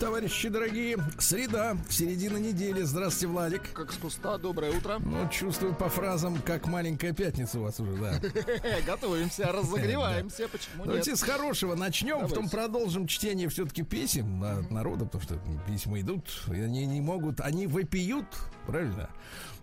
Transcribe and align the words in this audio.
Товарищи 0.00 0.48
дорогие, 0.48 0.96
среда, 1.18 1.76
середина 1.90 2.38
недели. 2.38 2.80
Здравствуйте, 2.82 3.26
Владик. 3.26 3.72
Как 3.74 3.92
с 3.92 3.96
куста, 3.98 4.38
доброе 4.38 4.72
утро. 4.72 4.98
Ну, 4.98 5.28
чувствую 5.28 5.74
по 5.74 5.90
фразам, 5.90 6.40
как 6.40 6.66
маленькая 6.66 7.12
пятница 7.12 7.60
у 7.60 7.64
вас 7.64 7.78
уже, 7.80 7.92
да. 7.96 8.18
Готовимся, 8.86 9.52
разогреваемся, 9.52 10.48
почему 10.48 10.78
нет? 10.78 10.86
Давайте 10.86 11.16
с 11.16 11.22
хорошего 11.22 11.74
начнем, 11.74 12.20
потом 12.20 12.48
продолжим 12.48 13.06
чтение 13.06 13.50
все-таки 13.50 13.82
писем 13.82 14.42
от 14.42 14.70
народа, 14.70 15.04
потому 15.04 15.22
что 15.22 15.38
письма 15.68 16.00
идут, 16.00 16.44
и 16.48 16.58
они 16.58 16.86
не 16.86 17.02
могут, 17.02 17.40
они 17.42 17.66
вопиют, 17.66 18.26
правильно? 18.66 19.10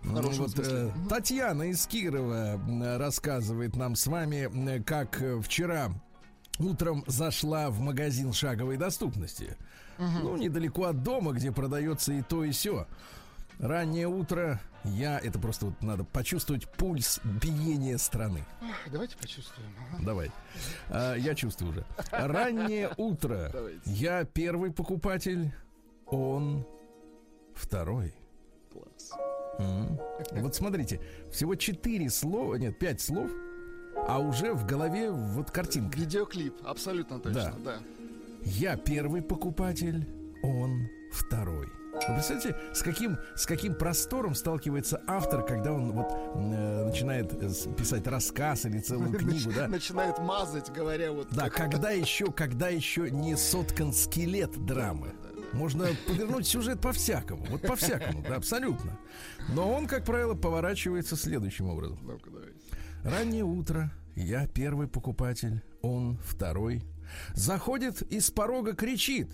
Ну, 0.04 0.22
вот, 0.22 0.56
э, 0.56 0.92
Татьяна 1.08 1.70
из 1.70 1.84
Кирова 1.88 2.54
м, 2.54 2.96
рассказывает 2.96 3.74
нам 3.74 3.96
с 3.96 4.06
вами, 4.06 4.48
э, 4.70 4.82
как 4.84 5.20
э, 5.20 5.40
вчера 5.40 5.90
утром 6.60 7.02
зашла 7.08 7.70
в 7.70 7.80
магазин 7.80 8.32
шаговой 8.32 8.76
доступности. 8.76 9.56
Ну, 9.98 10.36
недалеко 10.36 10.84
от 10.84 11.02
дома, 11.02 11.32
где 11.32 11.52
продается 11.52 12.12
и 12.12 12.22
то, 12.22 12.44
и 12.44 12.50
все. 12.52 12.86
Раннее 13.58 14.06
утро, 14.06 14.60
я, 14.84 15.18
это 15.18 15.40
просто 15.40 15.66
вот 15.66 15.82
надо 15.82 16.04
почувствовать 16.04 16.70
пульс 16.70 17.20
биения 17.24 17.98
страны. 17.98 18.44
Давайте 18.86 19.16
почувствуем. 19.16 19.68
ага. 19.92 20.04
Давай. 20.04 20.30
А, 20.90 21.14
я 21.16 21.34
чувствую 21.34 21.72
уже. 21.72 21.84
Раннее 22.12 22.90
утро. 22.96 23.50
Давайте. 23.52 23.80
Я 23.90 24.24
первый 24.24 24.70
покупатель, 24.70 25.52
он 26.06 26.64
второй. 27.56 28.14
Класс. 28.72 29.10
М. 29.58 29.98
Вот 30.40 30.54
смотрите, 30.54 31.00
всего 31.32 31.56
четыре 31.56 32.10
слова, 32.10 32.54
нет, 32.54 32.78
пять 32.78 33.00
слов, 33.00 33.28
а 34.06 34.20
уже 34.20 34.52
в 34.54 34.64
голове 34.66 35.10
вот 35.10 35.50
картинка. 35.50 35.98
Видеоклип, 35.98 36.54
абсолютно 36.64 37.18
точно, 37.18 37.54
да. 37.64 37.78
Я 38.44 38.76
первый 38.76 39.22
покупатель, 39.22 40.06
он 40.42 40.88
второй. 41.12 41.68
Вы 42.06 42.14
представляете, 42.14 42.56
с 42.72 42.82
каким, 42.82 43.18
с 43.34 43.44
каким 43.44 43.74
простором 43.74 44.34
сталкивается 44.34 45.02
автор, 45.06 45.44
когда 45.44 45.72
он 45.72 45.92
вот 45.92 46.12
э, 46.36 46.84
начинает 46.84 47.32
э, 47.32 47.50
писать 47.76 48.06
рассказ 48.06 48.66
или 48.66 48.78
целую 48.78 49.12
книгу, 49.18 49.50
да? 49.52 49.66
Начинает 49.66 50.18
мазать, 50.18 50.70
говоря 50.70 51.12
вот... 51.12 51.28
Да, 51.32 51.50
когда 51.50 51.90
еще, 51.90 52.30
когда 52.30 52.68
еще 52.68 53.10
не 53.10 53.36
соткан 53.36 53.92
скелет 53.92 54.64
драмы. 54.64 55.08
Можно 55.52 55.88
повернуть 56.06 56.46
сюжет 56.46 56.80
по-всякому. 56.80 57.44
Вот 57.46 57.62
по-всякому, 57.62 58.22
да, 58.22 58.36
абсолютно. 58.36 58.98
Но 59.48 59.72
он, 59.72 59.86
как 59.86 60.04
правило, 60.04 60.34
поворачивается 60.34 61.16
следующим 61.16 61.68
образом. 61.68 61.98
Раннее 63.02 63.44
утро, 63.44 63.90
я 64.14 64.46
первый 64.46 64.88
покупатель, 64.88 65.62
он 65.80 66.18
второй. 66.22 66.84
Заходит 67.34 68.02
и 68.02 68.20
с 68.20 68.30
порога 68.30 68.74
кричит. 68.74 69.30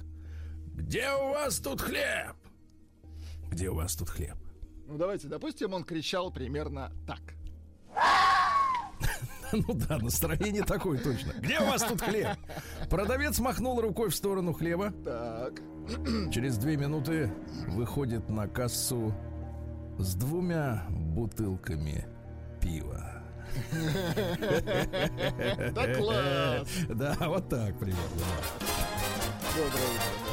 Где 0.75 1.11
у 1.13 1.33
вас 1.33 1.59
тут 1.59 1.81
хлеб? 1.81 2.37
Где 3.51 3.71
у 3.71 3.75
вас 3.75 3.95
тут 3.95 4.11
хлеб? 4.11 4.37
Ну, 4.87 4.99
давайте, 4.99 5.29
допустим, 5.29 5.73
он 5.73 5.85
кричал 5.85 6.33
примерно 6.33 6.93
так. 7.07 7.21
Ну 9.53 9.73
да, 9.73 9.99
настроение 9.99 10.65
такое 10.65 10.99
точно. 10.99 11.33
Где 11.39 11.61
у 11.61 11.67
вас 11.67 11.83
тут 11.85 12.01
хлеб? 12.01 12.37
Продавец 12.91 13.39
махнул 13.39 13.81
рукой 13.81 14.11
в 14.11 14.17
сторону 14.17 14.53
хлеба. 14.53 14.93
Так. 15.05 15.61
Через 16.33 16.57
две 16.59 16.77
минуты 16.77 17.33
выходит 17.69 18.29
на 18.29 18.49
кассу 18.49 19.15
с 19.99 20.17
двумя 20.17 20.85
бутылками 20.91 22.05
пива. 22.61 23.14
Да 25.73 25.95
класс! 25.95 26.69
Да, 26.89 27.17
вот 27.21 27.49
так 27.49 27.79
примерно. 27.79 28.03
Доброе 29.55 29.89
утро. 29.91 30.25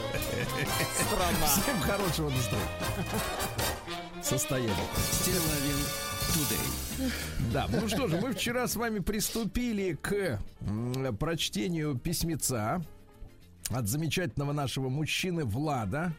Страна. 1.06 1.46
Всем 1.48 1.80
хорошего 1.82 2.30
настроения. 2.30 2.70
Состояния. 4.24 4.74
Стилавин 5.12 5.80
Тудей. 6.34 7.12
Да, 7.54 7.68
ну 7.70 7.88
что 7.88 8.08
же, 8.08 8.18
мы 8.22 8.34
вчера 8.34 8.68
с 8.68 8.76
вами 8.76 9.00
приступили 9.00 9.94
к 10.02 10.40
прочтению 11.20 11.98
письмеца 11.98 12.84
от 13.70 13.88
замечательного 13.88 14.53
нашего 14.53 14.90
мужчины 14.90 15.44
Влада. 15.46 16.14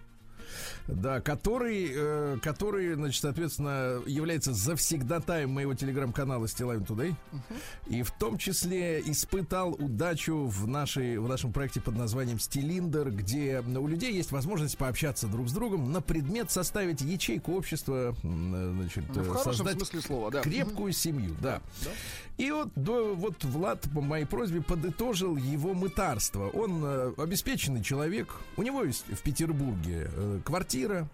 Да, 0.89 1.21
который, 1.21 1.91
э, 1.95 2.39
который, 2.43 2.95
значит, 2.95 3.23
соответственно, 3.23 4.01
является 4.07 4.53
завсегдатаем 4.53 5.51
моего 5.51 5.75
телеграм-канала 5.75 6.49
Стилавин 6.49 6.83
Today. 6.83 7.15
И 7.89 8.03
в 8.03 8.11
том 8.11 8.39
числе 8.39 9.01
испытал 9.01 9.73
удачу 9.73 10.47
в, 10.47 10.67
нашей, 10.67 11.19
в 11.19 11.29
нашем 11.29 11.53
проекте 11.53 11.81
под 11.81 11.97
названием 11.97 12.39
Стилиндер, 12.39 13.11
где 13.11 13.61
у 13.61 13.87
людей 13.87 14.13
есть 14.13 14.33
возможность 14.33 14.77
пообщаться 14.79 15.27
друг 15.27 15.49
с 15.49 15.53
другом 15.53 15.93
на 15.93 16.01
предмет 16.01 16.51
составить 16.51 17.01
ячейку 17.01 17.53
общества, 17.55 18.15
м, 18.23 18.75
значит, 18.81 19.05
Ну, 19.15 19.23
в 19.23 19.37
э, 19.37 19.45
создать 19.45 19.77
смысле 19.77 20.01
слова, 20.01 20.31
да. 20.31 20.41
крепкую 20.43 20.93
семью, 20.93 21.35
да. 21.41 21.61
И 22.39 22.51
вот, 22.51 22.71
до- 22.75 23.15
вот 23.15 23.45
Влад 23.45 23.83
по 23.95 24.01
моей 24.01 24.25
просьбе 24.25 24.63
подытожил 24.63 25.37
его 25.37 25.75
мытарство. 25.75 26.49
Он 26.49 26.81
э, 26.85 27.13
обеспеченный 27.19 27.83
человек. 27.83 28.35
У 28.57 28.63
него 28.63 28.83
есть 28.85 29.05
в 29.07 29.23
Петербурге 29.23 30.11
э, 30.13 30.41
квартира. 30.45 31.09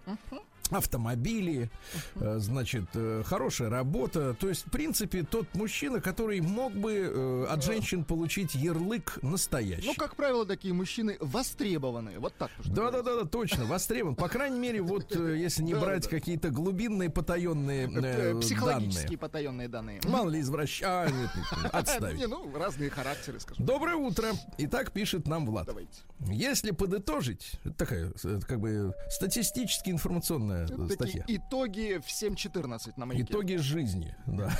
Автомобили, 0.69 1.69
э, 2.15 2.37
значит, 2.39 2.85
э, 2.93 3.23
хорошая 3.25 3.69
работа. 3.69 4.33
То 4.33 4.49
есть, 4.49 4.67
в 4.67 4.71
принципе, 4.71 5.23
тот 5.23 5.47
мужчина, 5.53 6.01
который 6.01 6.41
мог 6.41 6.73
бы 6.73 6.93
э, 6.93 7.45
от 7.49 7.63
женщин 7.63 8.03
получить 8.03 8.55
ярлык 8.55 9.19
настоящий. 9.21 9.87
Ну, 9.87 9.93
как 9.95 10.15
правило, 10.15 10.45
такие 10.45 10.73
мужчины 10.73 11.17
востребованные. 11.19 12.19
Вот 12.19 12.33
так 12.35 12.51
Да, 12.65 12.91
да, 12.91 13.01
да, 13.01 13.15
да, 13.15 13.25
точно, 13.25 13.65
востребован. 13.65 14.15
По 14.15 14.29
крайней 14.29 14.59
мере, 14.59 14.81
вот 14.81 15.15
если 15.15 15.63
не 15.63 15.73
брать 15.73 16.07
какие-то 16.07 16.49
глубинные 16.49 17.09
потаенные 17.09 17.89
Э, 18.09 18.39
Психологические 18.39 19.03
данные. 19.03 19.17
потаенные 19.17 19.67
данные. 19.67 20.01
Мало 20.05 20.29
ли 20.29 20.41
нет, 20.41 21.11
нет, 21.11 21.29
отставить. 21.73 22.17
Не, 22.17 22.27
ну, 22.27 22.51
разные 22.55 22.89
характеры, 22.89 23.39
скажем. 23.39 23.65
Доброе 23.65 23.95
утро. 23.95 24.31
Итак, 24.57 24.91
пишет 24.91 25.27
нам 25.27 25.45
Влад. 25.45 25.67
Давайте. 25.67 26.01
Если 26.27 26.71
подытожить, 26.71 27.53
такая, 27.77 28.11
как 28.47 28.59
бы, 28.59 28.93
статистически 29.09 29.89
информационная 29.89 30.58
э, 30.61 30.73
Это 30.73 30.89
статья. 30.89 31.21
такие 31.21 31.39
итоги 31.39 31.99
в 32.03 32.07
7.14 32.07 32.93
на 32.97 33.05
маяке. 33.05 33.23
Итоги 33.23 33.55
жизни, 33.55 34.15
да. 34.27 34.51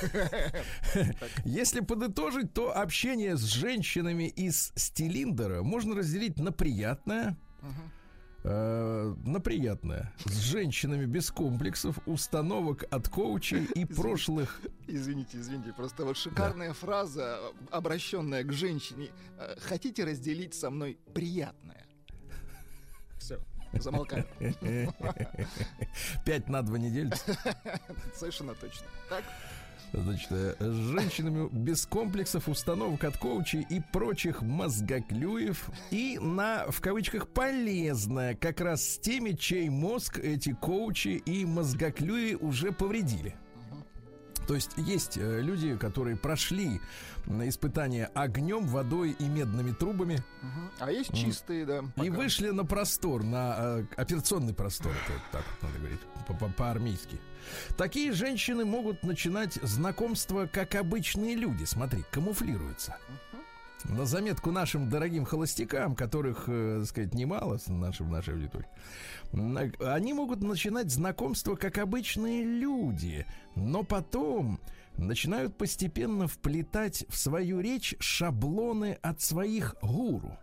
Если 1.45 1.79
подытожить, 1.81 2.53
то 2.53 2.75
общение 2.77 3.37
с 3.37 3.43
женщинами 3.43 4.27
из 4.27 4.71
стилиндера 4.75 5.63
можно 5.63 5.95
разделить 5.95 6.37
на 6.39 6.51
приятное, 6.51 7.37
э, 8.43 9.15
на 9.25 9.39
приятное. 9.39 10.13
С 10.25 10.37
женщинами 10.39 11.05
без 11.05 11.29
комплексов, 11.31 11.99
установок 12.05 12.85
от 12.91 13.09
коучей 13.09 13.65
и 13.75 13.85
прошлых 13.85 14.61
Извините, 14.87 15.39
извините, 15.39 15.73
просто 15.73 16.05
вот 16.05 16.17
шикарная 16.17 16.73
фраза, 16.73 17.39
обращенная 17.71 18.43
к 18.43 18.51
женщине. 18.53 19.09
Э, 19.37 19.55
Хотите 19.59 20.03
разделить 20.05 20.53
со 20.53 20.69
мной 20.69 20.97
приятное? 21.13 21.85
Все, 23.19 23.37
замолкаем. 23.73 24.25
пять 26.25 26.49
на 26.49 26.61
два 26.61 26.77
недели. 26.77 27.11
Совершенно 28.15 28.53
точно. 28.55 28.87
Так? 29.09 29.23
Значит, 29.91 30.31
э, 30.31 30.55
с 30.59 30.73
женщинами 30.91 31.49
без 31.51 31.85
комплексов, 31.85 32.47
установок 32.47 33.03
от 33.03 33.17
коучей 33.17 33.65
и 33.69 33.81
прочих 33.81 34.41
мозгоклюев. 34.41 35.69
И 35.89 36.19
на, 36.19 36.65
в 36.69 36.79
кавычках, 36.79 37.27
полезное 37.27 38.35
как 38.35 38.61
раз 38.61 38.83
с 38.83 38.99
теми, 38.99 39.31
чей 39.31 39.69
мозг 39.69 40.19
эти 40.19 40.53
коучи 40.53 41.21
и 41.25 41.45
мозгоклюи 41.45 42.35
уже 42.35 42.71
повредили. 42.71 43.35
То 44.49 44.55
есть 44.55 44.71
есть 44.77 45.15
э, 45.15 45.41
люди, 45.41 45.77
которые 45.77 46.17
прошли 46.17 46.81
испытания 47.27 48.09
огнем, 48.15 48.65
водой 48.65 49.11
и 49.19 49.25
медными 49.25 49.73
трубами. 49.73 50.23
А 50.79 50.89
есть 50.91 51.13
чистые, 51.13 51.67
да. 51.67 51.81
и 51.97 52.09
пока. 52.09 52.09
вышли 52.09 52.49
на 52.49 52.65
простор, 52.65 53.23
на 53.23 53.55
э, 53.59 53.85
операционный 53.95 54.55
простор, 54.55 54.91
это 54.91 55.13
вот 55.13 55.21
так 55.31 55.43
вот 55.51 55.69
надо 55.69 55.77
говорить, 55.77 55.99
по- 56.27 56.33
по- 56.33 56.49
по-армейски. 56.49 57.19
Такие 57.77 58.11
женщины 58.11 58.65
могут 58.65 59.03
начинать 59.03 59.53
знакомство 59.61 60.47
как 60.47 60.73
обычные 60.73 61.35
люди. 61.35 61.65
Смотри, 61.65 62.03
камуфлируются. 62.09 62.97
На 63.85 64.05
заметку 64.05 64.51
нашим 64.51 64.89
дорогим 64.89 65.25
холостякам, 65.25 65.95
которых, 65.95 66.45
э, 66.47 66.79
так 66.79 66.89
сказать, 66.89 67.13
немало 67.13 67.57
в 67.57 67.69
нашей 68.09 68.33
аудитории, 68.33 68.67
они 69.83 70.13
могут 70.13 70.41
начинать 70.41 70.91
знакомство 70.91 71.55
как 71.55 71.77
обычные 71.77 72.43
люди, 72.43 73.25
но 73.55 73.83
потом 73.83 74.59
начинают 74.97 75.57
постепенно 75.57 76.27
вплетать 76.27 77.05
в 77.07 77.17
свою 77.17 77.61
речь 77.61 77.95
шаблоны 77.99 78.97
от 79.01 79.21
своих 79.21 79.75
гуру. 79.81 80.37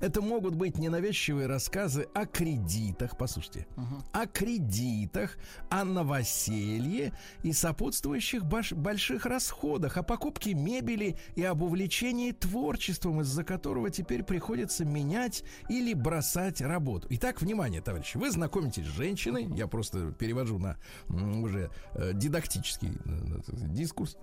Это 0.00 0.20
могут 0.20 0.54
быть 0.54 0.76
ненавязчивые 0.78 1.46
рассказы 1.46 2.06
о 2.12 2.26
кредитах, 2.26 3.16
послушайте, 3.16 3.66
о 4.12 4.26
кредитах, 4.26 5.38
о 5.70 5.84
новоселье 5.84 7.14
и 7.42 7.52
сопутствующих 7.52 8.44
баш- 8.44 8.74
больших 8.74 9.24
расходах, 9.24 9.96
о 9.96 10.02
покупке 10.02 10.52
мебели 10.52 11.16
и 11.34 11.42
об 11.42 11.62
увлечении 11.62 12.32
творчеством, 12.32 13.22
из-за 13.22 13.42
которого 13.42 13.90
теперь 13.90 14.22
приходится 14.22 14.84
менять 14.84 15.44
или 15.70 15.94
бросать 15.94 16.60
работу. 16.60 17.06
Итак, 17.10 17.40
внимание, 17.40 17.80
товарищи, 17.80 18.18
вы 18.18 18.30
знакомитесь 18.30 18.84
с 18.84 18.88
женщиной, 18.96 19.48
я 19.56 19.66
просто 19.66 20.12
перевожу 20.12 20.58
на 20.58 20.76
уже 21.08 21.70
э, 21.94 22.12
дидактический 22.12 22.90
э, 23.06 23.66
дискурс. 23.68 24.18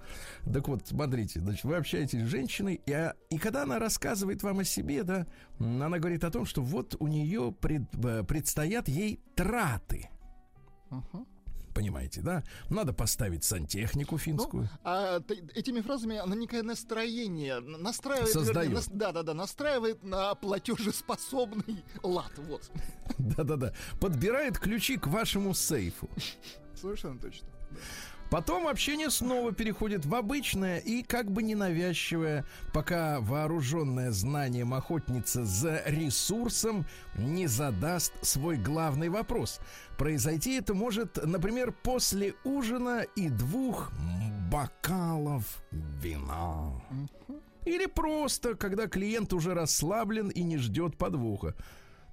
Так 0.54 0.68
вот, 0.68 0.88
смотрите, 0.88 1.40
значит, 1.40 1.64
вы 1.64 1.78
общаетесь 1.78 2.22
с 2.22 2.28
женщиной, 2.28 2.80
и, 2.86 2.92
а- 2.92 3.16
и 3.32 3.40
когда 3.40 3.64
она 3.64 3.80
рассказывает 3.80 4.44
вам 4.44 4.60
о 4.60 4.64
себе, 4.64 5.02
да, 5.04 5.26
она 5.64 6.00
говорит 6.00 6.24
о 6.24 6.32
том, 6.32 6.46
что 6.46 6.62
вот 6.62 6.96
у 7.00 7.08
нее 7.08 7.52
пред- 7.60 7.94
э, 8.04 8.24
предстоят 8.24 8.88
ей 8.88 9.20
траты. 9.36 10.10
Мгм. 10.90 11.26
Понимаете, 11.74 12.22
да? 12.22 12.44
Надо 12.70 12.94
поставить 12.94 13.44
сантехнику 13.44 14.20
финскую. 14.20 14.70
А 14.84 15.20
т- 15.22 15.44
этими 15.56 15.82
фразами 15.82 16.18
она 16.18 16.36
некое 16.36 16.62
настроение 16.62 17.60
настраивает. 17.62 18.32
Создает. 18.32 18.56
вернее, 18.70 18.76
нас- 18.76 18.90
да, 18.90 19.12
да, 19.12 19.24
да, 19.24 19.34
настраивает 19.34 20.04
на 20.04 20.36
платежеспособный 20.36 21.84
лад. 22.04 22.32
Вот. 22.38 22.70
Да-да-да. 23.18 23.74
Подбирает 24.00 24.60
ключи 24.60 24.98
к 24.98 25.08
вашему 25.08 25.56
сейфу. 25.56 26.08
Совершенно 26.76 27.18
точно. 27.20 27.48
Потом 28.34 28.68
общение 28.68 29.12
снова 29.12 29.52
переходит 29.52 30.08
в 30.08 30.16
обычное 30.16 30.80
и 30.80 31.04
как 31.04 31.30
бы 31.30 31.44
ненавязчивое, 31.44 32.46
пока 32.74 33.20
вооруженная 33.20 34.10
знанием 34.10 34.74
охотница 34.74 35.46
за 35.46 35.84
ресурсом 35.86 36.88
не 37.16 37.46
задаст 37.46 38.12
свой 38.24 38.58
главный 38.58 39.10
вопрос. 39.10 39.60
Произойти 40.00 40.56
это 40.56 40.74
может, 40.74 41.24
например, 41.24 41.76
после 41.84 42.34
ужина 42.44 43.06
и 43.16 43.30
двух 43.30 43.92
бокалов 44.52 45.62
вина. 45.72 46.72
Или 47.66 47.86
просто, 47.86 48.56
когда 48.56 48.88
клиент 48.88 49.32
уже 49.34 49.54
расслаблен 49.54 50.30
и 50.30 50.42
не 50.42 50.58
ждет 50.58 50.98
подвоха. 50.98 51.54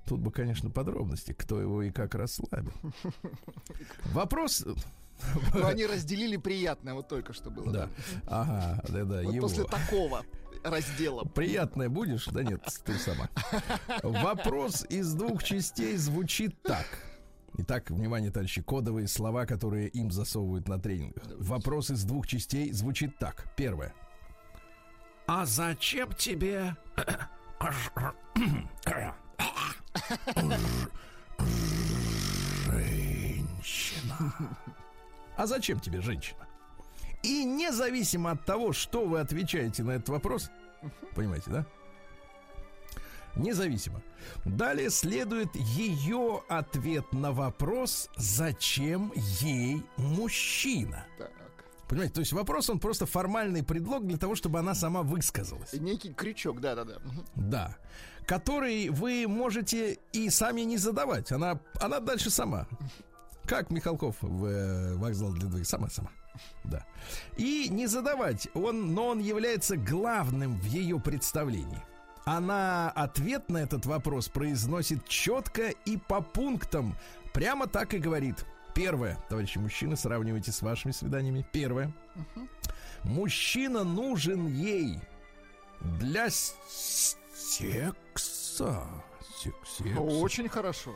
Тут 0.04 0.20
бы, 0.20 0.30
конечно, 0.30 0.68
подробности, 0.68 1.32
кто 1.32 1.62
его 1.62 1.82
и 1.82 1.90
как 1.90 2.14
расслабил. 2.14 2.74
Вопрос... 4.12 4.66
Но 5.54 5.66
они 5.66 5.86
разделили 5.86 6.36
приятное, 6.36 6.94
вот 6.94 7.08
только 7.08 7.32
что 7.32 7.50
было. 7.50 7.72
Да. 7.72 7.88
Ага, 8.26 8.82
да, 8.88 9.04
да, 9.04 9.22
Вот 9.22 9.34
его. 9.34 9.48
после 9.48 9.64
такого 9.64 10.24
раздела. 10.62 11.24
Приятное 11.24 11.88
будешь? 11.88 12.26
Да 12.26 12.42
нет, 12.42 12.62
ты 12.84 12.94
сама. 12.94 13.28
Вопрос 14.02 14.84
из 14.88 15.12
двух 15.14 15.42
частей 15.42 15.96
звучит 15.96 16.60
так. 16.62 16.86
Итак, 17.58 17.90
внимание, 17.90 18.30
товарищи, 18.30 18.62
кодовые 18.62 19.08
слова, 19.08 19.44
которые 19.44 19.88
им 19.88 20.10
засовывают 20.10 20.68
на 20.68 20.78
тренингах. 20.78 21.24
Вопрос 21.38 21.90
из 21.90 22.04
двух 22.04 22.26
частей 22.26 22.72
звучит 22.72 23.18
так. 23.18 23.52
Первое. 23.56 23.92
А 25.26 25.44
зачем 25.46 26.12
тебе 26.12 26.76
женщина? 32.66 34.32
А 35.40 35.46
зачем 35.46 35.80
тебе 35.80 36.02
женщина? 36.02 36.46
И 37.22 37.44
независимо 37.44 38.32
от 38.32 38.44
того, 38.44 38.74
что 38.74 39.06
вы 39.06 39.20
отвечаете 39.20 39.82
на 39.82 39.92
этот 39.92 40.10
вопрос, 40.10 40.50
понимаете, 41.14 41.50
да? 41.50 41.66
Независимо. 43.36 44.02
Далее 44.44 44.90
следует 44.90 45.48
ее 45.56 46.42
ответ 46.46 47.10
на 47.12 47.32
вопрос, 47.32 48.10
зачем 48.16 49.14
ей 49.40 49.82
мужчина. 49.96 51.06
Так. 51.16 51.30
Понимаете, 51.88 52.14
то 52.16 52.20
есть 52.20 52.32
вопрос, 52.34 52.68
он 52.68 52.78
просто 52.78 53.06
формальный 53.06 53.62
предлог 53.62 54.06
для 54.06 54.18
того, 54.18 54.34
чтобы 54.34 54.58
она 54.58 54.74
сама 54.74 55.02
высказалась. 55.02 55.72
Некий 55.72 56.12
крючок, 56.12 56.60
да-да-да. 56.60 56.98
Да. 57.34 57.78
Который 58.26 58.90
вы 58.90 59.26
можете 59.26 59.98
и 60.12 60.28
сами 60.28 60.60
не 60.60 60.76
задавать. 60.76 61.32
Она, 61.32 61.60
она 61.80 62.00
дальше 62.00 62.28
сама. 62.28 62.66
Как 63.50 63.68
Михалков 63.70 64.14
в 64.20 64.44
э, 64.46 64.94
вокзал 64.94 65.32
для 65.32 65.48
двоих. 65.48 65.66
Сама, 65.66 65.90
сама. 65.90 66.10
Да. 66.62 66.86
И 67.36 67.66
не 67.68 67.88
задавать. 67.88 68.46
Он, 68.54 68.94
но 68.94 69.08
он 69.08 69.18
является 69.18 69.76
главным 69.76 70.60
в 70.60 70.66
ее 70.66 71.00
представлении. 71.00 71.82
Она 72.24 72.90
ответ 72.90 73.48
на 73.50 73.58
этот 73.58 73.86
вопрос 73.86 74.28
произносит 74.28 75.04
четко 75.08 75.70
и 75.70 75.96
по 75.96 76.20
пунктам. 76.20 76.96
Прямо 77.34 77.66
так 77.66 77.92
и 77.92 77.98
говорит. 77.98 78.46
Первое, 78.72 79.18
товарищи 79.28 79.58
мужчины, 79.58 79.96
сравнивайте 79.96 80.52
с 80.52 80.62
вашими 80.62 80.92
свиданиями. 80.92 81.44
Первое. 81.50 81.92
Мужчина 83.02 83.82
нужен 83.82 84.46
ей 84.46 85.00
для 85.80 86.30
секса. 86.30 87.16
Сек- 87.34 87.96
секса. 88.14 88.86
Очень 89.98 90.48
хорошо. 90.48 90.94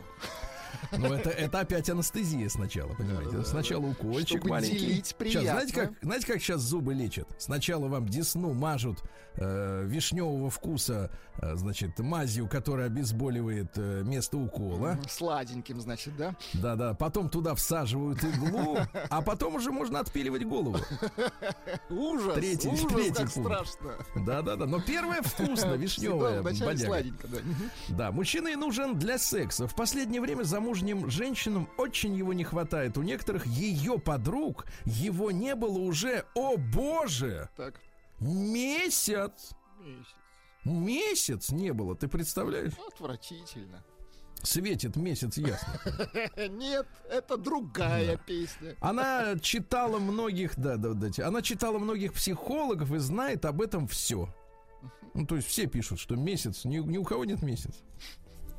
Ну, 0.92 1.12
это, 1.12 1.30
это 1.30 1.60
опять 1.60 1.88
анестезия 1.90 2.48
сначала, 2.48 2.94
понимаете? 2.94 3.24
Да-да-да. 3.30 3.44
Сначала 3.44 3.86
укольчик 3.86 4.38
Чтобы 4.38 4.48
маленький. 4.50 4.78
делить 4.78 5.14
приятно. 5.16 5.50
знаете, 5.50 5.72
как, 5.74 5.92
знаете, 6.02 6.26
как 6.26 6.40
сейчас 6.42 6.60
зубы 6.60 6.94
лечат? 6.94 7.28
Сначала 7.38 7.88
вам 7.88 8.08
десну 8.08 8.52
мажут 8.52 9.02
э, 9.36 9.84
вишневого 9.86 10.50
вкуса, 10.50 11.10
э, 11.38 11.56
значит, 11.56 11.98
мазью, 11.98 12.48
которая 12.48 12.86
обезболивает 12.86 13.72
э, 13.76 14.02
место 14.04 14.36
укола. 14.38 14.98
Сладеньким, 15.08 15.80
значит, 15.80 16.16
да? 16.16 16.34
Да-да. 16.54 16.94
Потом 16.94 17.28
туда 17.28 17.54
всаживают 17.54 18.22
иглу, 18.24 18.78
а 19.10 19.22
потом 19.22 19.56
уже 19.56 19.70
можно 19.72 20.00
отпиливать 20.00 20.44
голову. 20.44 20.78
Ужас, 21.90 22.34
Третий- 22.34 22.68
ужас, 22.68 22.86
третий 22.92 23.12
как 23.24 23.32
пункт. 23.32 23.48
страшно. 23.50 23.92
Да-да-да. 24.24 24.66
Но 24.66 24.80
первое 24.80 25.22
вкусно, 25.22 25.74
вишневое, 25.76 26.42
бодяга. 26.42 26.76
сладенько, 26.78 27.28
да. 27.28 27.38
Да, 27.88 28.12
мужчина 28.12 28.48
и 28.48 28.56
нужен 28.56 28.98
для 28.98 29.18
секса. 29.18 29.66
В 29.66 29.74
последнее 29.74 30.20
время 30.20 30.44
замужним 30.64 31.11
женщинам 31.11 31.69
очень 31.76 32.14
его 32.14 32.32
не 32.32 32.43
хватает. 32.44 32.96
У 32.96 33.02
некоторых 33.02 33.46
ее 33.46 33.99
подруг 33.99 34.66
его 34.87 35.31
не 35.31 35.55
было 35.55 35.78
уже, 35.78 36.25
о 36.34 36.56
боже, 36.56 37.50
Так, 37.56 37.81
месяц. 38.19 39.50
месяц. 39.81 40.15
Месяц 40.65 41.50
не 41.50 41.72
было, 41.74 41.94
ты 41.94 42.08
представляешь? 42.08 42.72
Отвратительно. 42.88 43.84
Светит 44.43 44.96
месяц 44.96 45.36
ясно. 45.36 45.81
Нет, 46.48 46.86
это 47.10 47.36
другая 47.36 48.17
песня. 48.17 48.74
Она 48.81 49.38
читала 49.41 49.98
многих, 49.98 50.58
да, 50.58 50.77
да, 50.77 50.94
да, 50.94 51.27
она 51.27 51.43
читала 51.43 51.79
многих 51.79 52.15
психологов 52.15 52.91
и 52.93 52.98
знает 52.98 53.44
об 53.44 53.60
этом 53.60 53.86
все. 53.86 54.34
Ну, 55.12 55.27
то 55.27 55.36
есть 55.36 55.46
все 55.48 55.67
пишут, 55.67 56.00
что 56.00 56.17
месяц, 56.17 56.65
ни, 56.65 56.79
ни 56.79 56.96
у 56.96 57.05
кого 57.05 57.27
нет 57.27 57.43
месяц. 57.43 57.74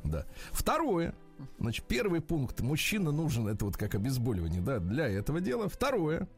Да. 0.04 0.24
Второе. 0.52 1.12
Значит, 1.58 1.84
первый 1.86 2.20
пункт. 2.20 2.60
Мужчина 2.60 3.12
нужен, 3.12 3.48
это 3.48 3.64
вот 3.64 3.76
как 3.76 3.94
обезболивание, 3.94 4.60
да, 4.60 4.78
для 4.78 5.08
этого 5.08 5.40
дела. 5.40 5.68
Второе. 5.68 6.28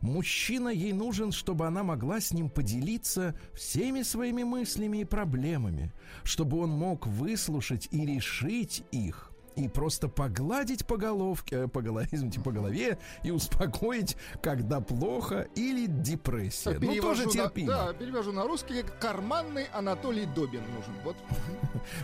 Мужчина 0.00 0.68
ей 0.68 0.92
нужен, 0.92 1.32
чтобы 1.32 1.66
она 1.66 1.82
могла 1.82 2.20
с 2.20 2.32
ним 2.32 2.48
поделиться 2.48 3.38
всеми 3.54 4.02
своими 4.02 4.42
мыслями 4.42 4.98
и 4.98 5.04
проблемами, 5.04 5.92
чтобы 6.24 6.58
он 6.58 6.70
мог 6.70 7.06
выслушать 7.06 7.88
и 7.90 8.06
решить 8.06 8.84
их, 8.90 9.27
и 9.58 9.68
просто 9.68 10.08
погладить 10.08 10.86
по 10.86 10.96
головке, 10.96 11.64
э, 11.64 11.68
по 11.68 11.82
голове, 11.82 12.08
извините, 12.12 12.40
по 12.40 12.52
голове 12.52 12.98
и 13.24 13.30
успокоить, 13.30 14.16
когда 14.40 14.80
плохо 14.80 15.48
или 15.56 15.86
депрессия. 15.86 16.78
Ну, 16.80 16.94
тоже 17.00 17.26
на- 17.26 17.30
терпимо. 17.32 17.68
Да, 17.68 17.92
перевожу 17.92 18.32
на 18.32 18.44
русский. 18.44 18.84
Карманный 19.00 19.64
Анатолий 19.72 20.26
Добин 20.26 20.62
нужен. 20.74 20.94
Вот. 21.04 21.16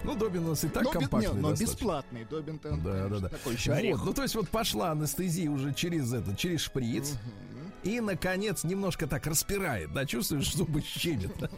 Ну, 0.03 0.15
Добин 0.15 0.45
у 0.47 0.51
нас 0.51 0.65
и 0.65 0.69
так 0.69 0.85
бе- 0.85 0.91
компактный 0.91 1.35
не, 1.35 1.41
но 1.41 1.51
достаточно. 1.51 1.75
бесплатный 1.75 2.25
Добин-то. 2.25 2.73
он, 2.73 2.83
Да, 2.83 2.93
да, 2.93 2.99
конечно, 3.03 3.21
да. 3.21 3.29
Такой 3.29 3.53
еще 3.55 3.91
Вот, 3.93 4.05
ну, 4.05 4.13
то 4.15 4.23
есть 4.23 4.35
вот 4.35 4.49
пошла 4.49 4.91
анестезия 4.93 5.51
уже 5.51 5.73
через 5.75 6.13
это, 6.13 6.35
через 6.37 6.61
шприц. 6.63 7.15
И, 7.83 8.01
наконец, 8.01 8.65
немножко 8.65 9.07
так 9.07 9.27
распирает, 9.27 9.93
да, 9.93 10.07
чувствуешь, 10.07 10.55
зубы 10.55 10.81
щемит. 10.81 11.33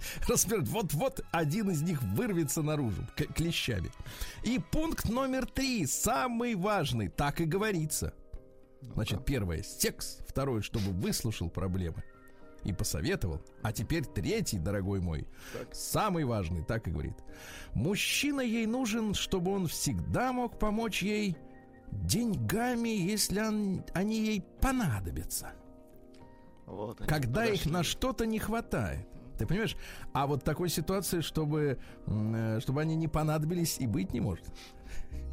Распирает. 0.28 0.68
Вот-вот 0.68 1.24
один 1.32 1.70
из 1.70 1.82
них 1.82 2.02
вырвется 2.02 2.62
наружу 2.62 3.06
клещами. 3.34 3.90
И 4.42 4.58
пункт 4.58 5.08
номер 5.08 5.46
три, 5.46 5.86
самый 5.86 6.54
важный, 6.54 7.08
так 7.08 7.40
и 7.40 7.44
говорится. 7.44 8.14
Значит, 8.94 9.24
первое, 9.24 9.62
секс. 9.62 10.18
Второе, 10.26 10.62
чтобы 10.62 10.90
выслушал 10.92 11.50
проблемы 11.50 12.02
и 12.64 12.72
посоветовал. 12.72 13.42
А 13.62 13.72
теперь 13.72 14.04
третий, 14.04 14.58
дорогой 14.58 15.00
мой, 15.00 15.26
Так. 15.52 15.74
самый 15.74 16.24
важный, 16.24 16.62
так 16.64 16.88
и 16.88 16.90
говорит. 16.90 17.16
Мужчина 17.74 18.40
ей 18.40 18.66
нужен, 18.66 19.14
чтобы 19.14 19.50
он 19.52 19.66
всегда 19.66 20.32
мог 20.32 20.58
помочь 20.58 21.02
ей 21.02 21.36
деньгами, 21.90 22.88
если 22.90 23.40
он- 23.40 23.84
они 23.94 24.20
ей 24.26 24.42
понадобятся. 24.60 25.52
Вот 26.66 27.00
они 27.00 27.08
когда 27.08 27.44
их 27.44 27.50
подошли. 27.62 27.72
на 27.72 27.82
что-то 27.82 28.26
не 28.26 28.38
хватает. 28.38 29.06
Ты 29.40 29.46
понимаешь? 29.46 29.74
А 30.12 30.26
вот 30.26 30.44
такой 30.44 30.68
ситуации, 30.68 31.22
чтобы, 31.22 31.78
э, 32.06 32.58
чтобы 32.60 32.82
они 32.82 32.94
не 32.94 33.08
понадобились, 33.08 33.78
и 33.78 33.86
быть 33.86 34.12
не 34.12 34.20
может. 34.20 34.44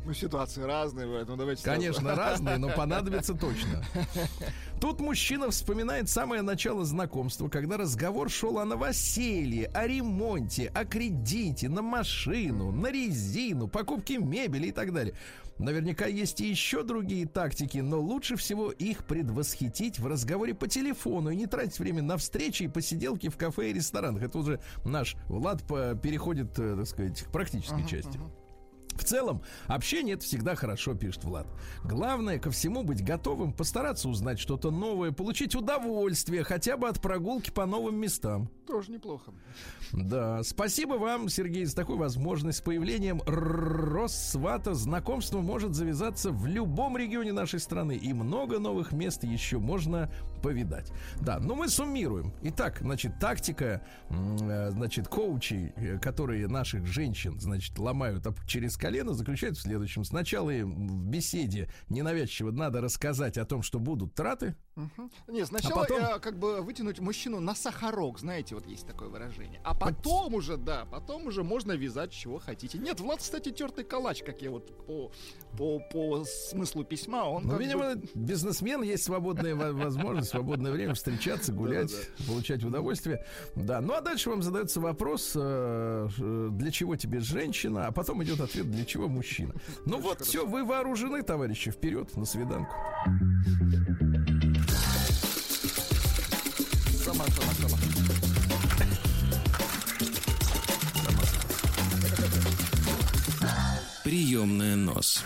Ну, 0.06 0.14
ситуации 0.14 0.62
разные 0.62 1.06
бывают. 1.06 1.28
Ну, 1.28 1.36
давайте 1.36 1.62
сразу. 1.62 1.78
Конечно, 1.78 2.16
разные, 2.16 2.58
но 2.58 2.70
понадобится 2.70 3.34
точно. 3.34 3.84
Тут 4.80 5.02
мужчина 5.02 5.50
вспоминает 5.50 6.08
самое 6.08 6.42
начало 6.42 6.86
знакомства, 6.86 7.50
когда 7.50 7.76
разговор 7.76 8.30
шел 8.30 8.60
о 8.60 8.64
новоселье, 8.64 9.68
о 9.74 9.86
ремонте, 9.86 10.72
о 10.74 10.86
кредите, 10.86 11.68
на 11.68 11.82
машину, 11.82 12.72
на 12.72 12.90
резину, 12.90 13.68
покупке 13.68 14.20
мебели 14.20 14.68
и 14.68 14.72
так 14.72 14.94
далее. 14.94 15.16
Наверняка 15.60 16.06
есть 16.06 16.40
и 16.42 16.48
еще 16.48 16.84
другие 16.84 17.26
тактики, 17.26 17.80
но 17.80 18.00
лучше 18.00 18.36
всего 18.36 18.72
их 18.72 19.06
предвосхитить 19.06 20.00
в 20.00 20.06
разговоре 20.06 20.54
по 20.54 20.68
телефону 20.68 21.32
и 21.32 21.36
не 21.36 21.48
тратить 21.48 21.80
время 21.80 22.04
на 22.04 22.18
встречи 22.18 22.64
и 22.64 22.68
посиделки 22.68 23.30
в 23.30 23.38
кафе 23.38 23.72
и 23.72 23.74
ресторанах. 23.74 24.24
Это 24.24 24.38
уже 24.38 24.60
наш 24.86 25.16
Влад 25.28 25.64
переходит, 25.64 26.58
э, 26.60 26.76
так 26.76 26.88
сказать, 26.88 27.22
к 27.22 27.32
практической 27.32 27.86
части. 27.88 28.20
В 28.98 29.04
целом, 29.04 29.42
общение 29.68 30.16
это 30.16 30.24
всегда 30.24 30.56
хорошо, 30.56 30.96
пишет 30.96 31.24
Влад. 31.24 31.48
Главное 31.84 32.39
ко 32.39 32.51
всему 32.51 32.84
быть 32.84 33.04
готовым, 33.04 33.54
постараться 33.54 34.10
узнать 34.10 34.39
что-то 34.39 34.72
новое, 34.72 35.12
получить 35.12 35.56
удовольствие 35.56 36.44
хотя 36.44 36.77
бы 36.77 36.88
от 36.88 37.01
прогулки 37.01 37.51
по 37.51 37.66
новым 37.66 37.96
местам. 37.96 38.50
Тоже 38.66 38.92
неплохо. 38.92 39.32
Да, 39.94 40.44
спасибо 40.44 40.96
вам, 40.96 41.30
Сергей, 41.30 41.63
за 41.66 41.75
такую 41.75 41.98
возможность. 41.98 42.58
С 42.58 42.62
появлением 42.62 43.22
Россвата 43.25 44.74
знакомство 44.74 45.39
может 45.39 45.75
завязаться 45.75 46.32
в 46.32 46.46
любом 46.48 46.98
регионе 46.98 47.32
нашей 47.32 47.60
страны, 47.60 47.96
и 47.96 48.13
много 48.13 48.60
новых 48.60 48.92
мест 48.92 49.24
еще 49.24 49.60
можно 49.60 50.12
повидать. 50.41 50.91
Да, 51.22 51.39
но 51.39 51.56
мы 51.56 51.70
суммируем. 51.70 52.34
Итак, 52.44 52.79
значит, 52.82 53.20
тактика, 53.20 53.82
э, 54.10 54.70
значит, 54.72 55.08
коучей, 55.08 55.74
э, 55.75 56.00
которые 56.00 56.48
наших 56.48 56.86
женщин, 56.86 57.39
значит, 57.39 57.77
ломают 57.79 58.25
через 58.48 58.77
колено, 58.77 59.13
заключается 59.13 59.62
в 59.62 59.63
следующем. 59.63 60.03
Сначала 60.03 60.50
им 60.50 60.88
в 60.88 61.06
беседе 61.08 61.70
ненавязчиво 61.89 62.51
надо 62.51 62.82
рассказать 62.82 63.38
о 63.38 63.46
том, 63.46 63.62
что 63.62 63.79
будут 63.79 64.15
траты, 64.15 64.56
Мгм. 64.78 65.10
Не, 65.28 65.44
сначала 65.46 65.82
А 65.82 65.86
потом- 65.86 66.02
э, 66.04 66.20
как 66.20 66.38
бы 66.38 66.62
вытянуть 66.62 67.00
мужчину 67.00 67.40
на 67.40 67.56
сахарок, 67.56 68.20
знаете, 68.20 68.54
вот 68.54 68.68
есть 68.68 68.86
такое 68.86 69.10
выражение. 69.10 69.60
А 69.64 69.74
потом 69.74 70.36
уже, 70.36 70.56
да, 70.56 70.86
потом 70.92 71.26
уже 71.26 71.44
можно 71.44 71.72
вязать 71.72 72.12
чего 72.12 72.38
хотите. 72.38 72.78
Нет, 72.78 73.00
Влад, 73.00 73.20
кстати, 73.20 73.52
тертый 73.52 73.84
калач, 73.84 74.22
как 74.24 74.42
я 74.44 74.52
вот 74.52 74.68
по, 74.86 75.12
по, 75.58 75.80
по 75.92 76.24
смыслу 76.26 76.84
письма, 76.84 77.24
он 77.24 77.48
Ну, 77.48 77.58
видимо, 77.58 77.96
бы- 77.96 78.04
бизнесмен 78.14 78.84
есть 78.84 79.04
свободная 79.04 79.56
во- 79.56 79.74
возможность, 79.74 80.30
свободное 80.30 80.72
время 80.72 80.94
встречаться, 80.94 81.52
гулять, 81.52 81.92
получать 82.28 82.64
удовольствие. 82.64 83.26
Да, 83.56 83.82
ну 83.82 83.94
а 83.96 84.02
дальше 84.02 84.30
вам 84.30 84.44
задается 84.44 84.80
вопрос, 84.80 85.32
э, 85.36 86.08
для 86.52 86.70
чего 86.70 86.96
тебе 86.96 87.20
женщина, 87.20 87.88
а 87.88 87.92
потом 87.92 88.24
идет 88.24 88.42
ответ, 88.42 88.70
для 88.70 88.86
чего 88.86 89.08
мужчина. 89.08 89.56
Ну 89.88 90.00
вот, 90.00 90.22
все, 90.22 90.46
вы 90.46 90.64
вооружены, 90.64 91.24
товарищи, 91.24 91.72
вперед, 91.72 92.16
на 92.16 92.26
свиданку. 92.26 92.76
Приемная 104.08 104.78
нос. 104.78 105.22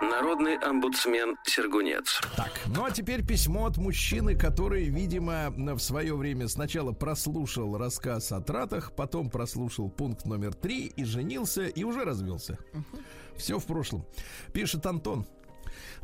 Народный 0.00 0.56
омбудсмен 0.56 1.36
Сергунец. 1.44 2.20
Так, 2.36 2.50
ну 2.66 2.84
а 2.84 2.90
теперь 2.90 3.24
письмо 3.24 3.66
от 3.66 3.76
мужчины, 3.76 4.34
который, 4.34 4.86
видимо, 4.86 5.50
в 5.56 5.78
свое 5.78 6.16
время 6.16 6.48
сначала 6.48 6.90
прослушал 6.90 7.78
рассказ 7.78 8.32
о 8.32 8.40
тратах, 8.40 8.90
потом 8.96 9.30
прослушал 9.30 9.88
пункт 9.88 10.26
номер 10.26 10.52
три 10.52 10.86
и 10.86 11.04
женился, 11.04 11.66
и 11.66 11.84
уже 11.84 12.04
развелся. 12.04 12.58
Все 13.36 13.60
в 13.60 13.66
прошлом. 13.66 14.04
Пишет 14.52 14.84
Антон. 14.84 15.24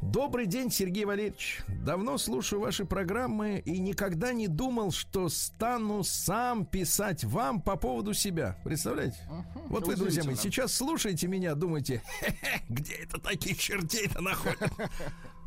Добрый 0.02 0.46
день, 0.46 0.70
Сергей 0.70 1.04
Валерьевич. 1.04 1.60
Давно 1.84 2.18
слушаю 2.18 2.60
ваши 2.60 2.84
программы 2.84 3.60
и 3.64 3.78
никогда 3.80 4.32
не 4.32 4.46
думал, 4.46 4.92
что 4.92 5.28
стану 5.28 6.04
сам 6.04 6.64
писать 6.64 7.24
вам 7.24 7.60
по 7.60 7.76
поводу 7.76 8.14
себя. 8.14 8.56
Представляете? 8.64 9.18
Вот 9.66 9.86
вы, 9.86 9.96
друзья 9.96 10.22
мои, 10.22 10.36
сейчас 10.36 10.72
слушаете 10.72 11.26
меня, 11.26 11.54
думаете, 11.54 12.00
«Хе-хе, 12.20 12.62
где 12.68 12.94
это 12.94 13.20
таких 13.20 13.58
чертей-то 13.58 14.22
находят? 14.22 14.72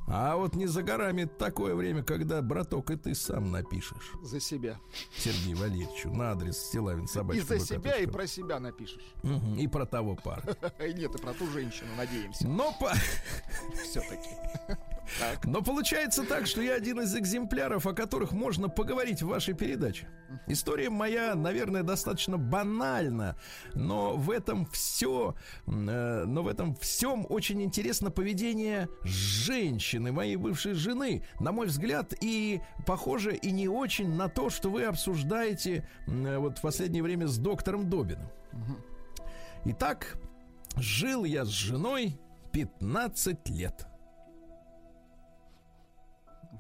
А 0.08 0.36
вот 0.36 0.56
не 0.56 0.66
за 0.68 0.84
горами 0.84 1.26
такое 1.26 1.74
время, 1.76 2.04
когда, 2.04 2.42
браток, 2.42 2.92
и 2.92 2.98
ты 2.98 3.16
сам 3.16 3.52
напишешь 3.52 4.12
За 4.24 4.40
себя. 4.40 4.80
Сергею 5.16 5.58
Валерьевичу 5.58 6.10
на 6.12 6.32
адрес 6.32 6.58
Стилавин 6.58 7.06
И 7.06 7.08
собачка. 7.08 7.46
за 7.46 7.60
себя, 7.60 7.98
и 7.98 8.06
про 8.06 8.28
себя 8.28 8.60
напишешь. 8.60 9.14
И 9.58 9.68
про 9.68 9.86
того 9.86 10.16
пара. 10.16 10.44
И 10.86 10.94
нет, 11.00 11.16
и 11.16 11.18
про 11.22 11.34
ту 11.34 11.48
женщину, 11.48 11.90
надеемся, 11.96 12.48
Но 12.48 12.74
по... 12.80 12.92
все-таки. 13.84 14.30
Так. 15.20 15.46
Но 15.46 15.62
получается 15.62 16.24
так, 16.24 16.48
что 16.48 16.62
я 16.62 16.76
один 16.76 17.00
из 17.02 17.16
экземпляров, 17.16 17.86
о 17.86 17.94
которых 17.94 18.32
можно 18.32 18.70
поговорить 18.70 19.22
в 19.22 19.28
вашей 19.28 19.54
передаче. 19.54 20.08
История 20.48 20.90
моя, 20.90 21.36
наверное, 21.36 21.84
достаточно 21.84 22.38
банальна, 22.38 23.36
но 23.74 24.16
в 24.16 24.32
этом 24.32 24.66
все, 24.68 25.36
э, 25.68 26.24
но 26.26 26.44
в 26.44 26.48
этом 26.48 26.76
всем 26.76 27.26
очень 27.30 27.62
интересно 27.62 28.12
поведение 28.12 28.88
женщины, 29.04 30.12
моей 30.12 30.38
бывшей 30.38 30.74
жены, 30.74 31.26
на 31.40 31.52
мой 31.52 31.68
взгляд, 31.68 32.14
и 32.22 32.62
похоже 32.86 33.36
и 33.36 33.52
не 33.52 33.68
очень 33.68 34.16
на 34.16 34.30
то, 34.30 34.50
что 34.50 34.70
вы 34.70 34.86
обсуждаете 34.86 35.88
э, 36.08 36.38
вот 36.38 36.60
в 36.60 36.62
последнее 36.62 37.04
время 37.04 37.28
с 37.28 37.38
доктором 37.38 37.90
Добиным. 37.90 38.30
Итак, 39.66 40.18
жил 40.78 41.24
я 41.24 41.46
с 41.46 41.50
женой 41.50 42.18
15 42.52 43.50
лет. 43.50 43.91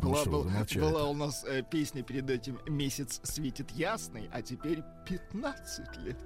Ну 0.01 0.09
Была, 0.09 0.21
что 0.21 0.29
вы 0.31 0.37
был- 0.37 0.43
замолчали-то? 0.49 0.89
была 0.91 1.07
у 1.09 1.13
нас 1.13 1.43
э, 1.45 1.63
песня 1.69 2.01
перед 2.03 2.29
этим 2.29 2.59
«Месяц 2.67 3.19
светит 3.23 3.69
ясный», 3.71 4.29
а 4.33 4.41
теперь 4.41 4.81
15 5.07 5.97
лет. 5.97 6.17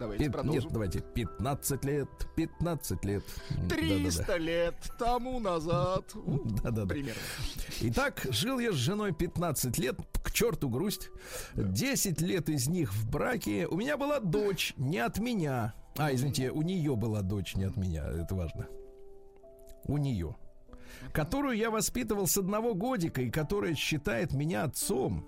Давайте 0.00 0.24
Пят- 0.24 0.32
продолжим. 0.32 0.62
Нет, 0.64 0.72
давайте 0.72 1.00
15 1.00 1.84
лет, 1.84 2.08
15 2.34 3.04
лет. 3.04 3.22
М, 3.50 3.68
300 3.68 4.36
лет 4.38 4.74
тому 4.98 5.38
назад. 5.40 6.04
Да-да-да. 6.62 6.86
Примерно. 6.86 7.20
Итак, 7.82 8.26
жил 8.30 8.58
я 8.58 8.72
с 8.72 8.76
женой 8.76 9.12
15 9.12 9.76
лет, 9.78 9.96
к 10.24 10.32
черту 10.32 10.68
грусть. 10.70 11.10
10 11.54 12.20
лет 12.22 12.48
из 12.48 12.66
них 12.66 12.92
в 12.94 13.08
браке. 13.10 13.66
У 13.66 13.76
меня 13.76 13.96
была 13.98 14.20
дочь, 14.20 14.72
не 14.78 14.98
от 14.98 15.18
меня. 15.18 15.74
А, 15.98 16.12
извините, 16.14 16.50
у 16.50 16.62
нее 16.62 16.96
была 16.96 17.20
дочь, 17.20 17.54
не 17.54 17.64
от 17.64 17.76
меня, 17.76 18.06
это 18.08 18.34
важно. 18.34 18.66
У 19.84 19.98
нее. 19.98 20.34
Которую 21.12 21.56
я 21.56 21.70
воспитывал 21.70 22.26
с 22.26 22.36
одного 22.36 22.74
годика 22.74 23.22
и 23.22 23.30
которая 23.30 23.74
считает 23.74 24.32
меня 24.32 24.64
отцом. 24.64 25.26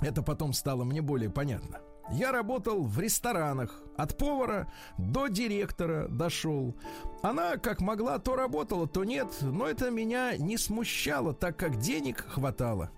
Это 0.00 0.22
потом 0.22 0.52
стало 0.52 0.84
мне 0.84 1.02
более 1.02 1.30
понятно. 1.30 1.80
Я 2.10 2.32
работал 2.32 2.82
в 2.84 2.98
ресторанах. 2.98 3.82
От 3.96 4.16
повара 4.16 4.72
до 4.96 5.28
директора 5.28 6.08
дошел. 6.08 6.74
Она 7.22 7.56
как 7.56 7.80
могла, 7.80 8.18
то 8.18 8.36
работала, 8.36 8.86
то 8.86 9.04
нет. 9.04 9.28
Но 9.42 9.66
это 9.66 9.90
меня 9.90 10.36
не 10.36 10.56
смущало, 10.56 11.34
так 11.34 11.58
как 11.58 11.78
денег 11.78 12.24
хватало. 12.26 12.90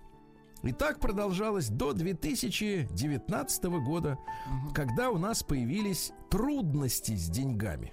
И 0.62 0.72
так 0.72 1.00
продолжалось 1.00 1.68
до 1.68 1.94
2019 1.94 3.64
года, 3.84 4.18
когда 4.74 5.10
у 5.10 5.16
нас 5.16 5.42
появились 5.42 6.12
трудности 6.30 7.16
с 7.16 7.28
деньгами. 7.28 7.92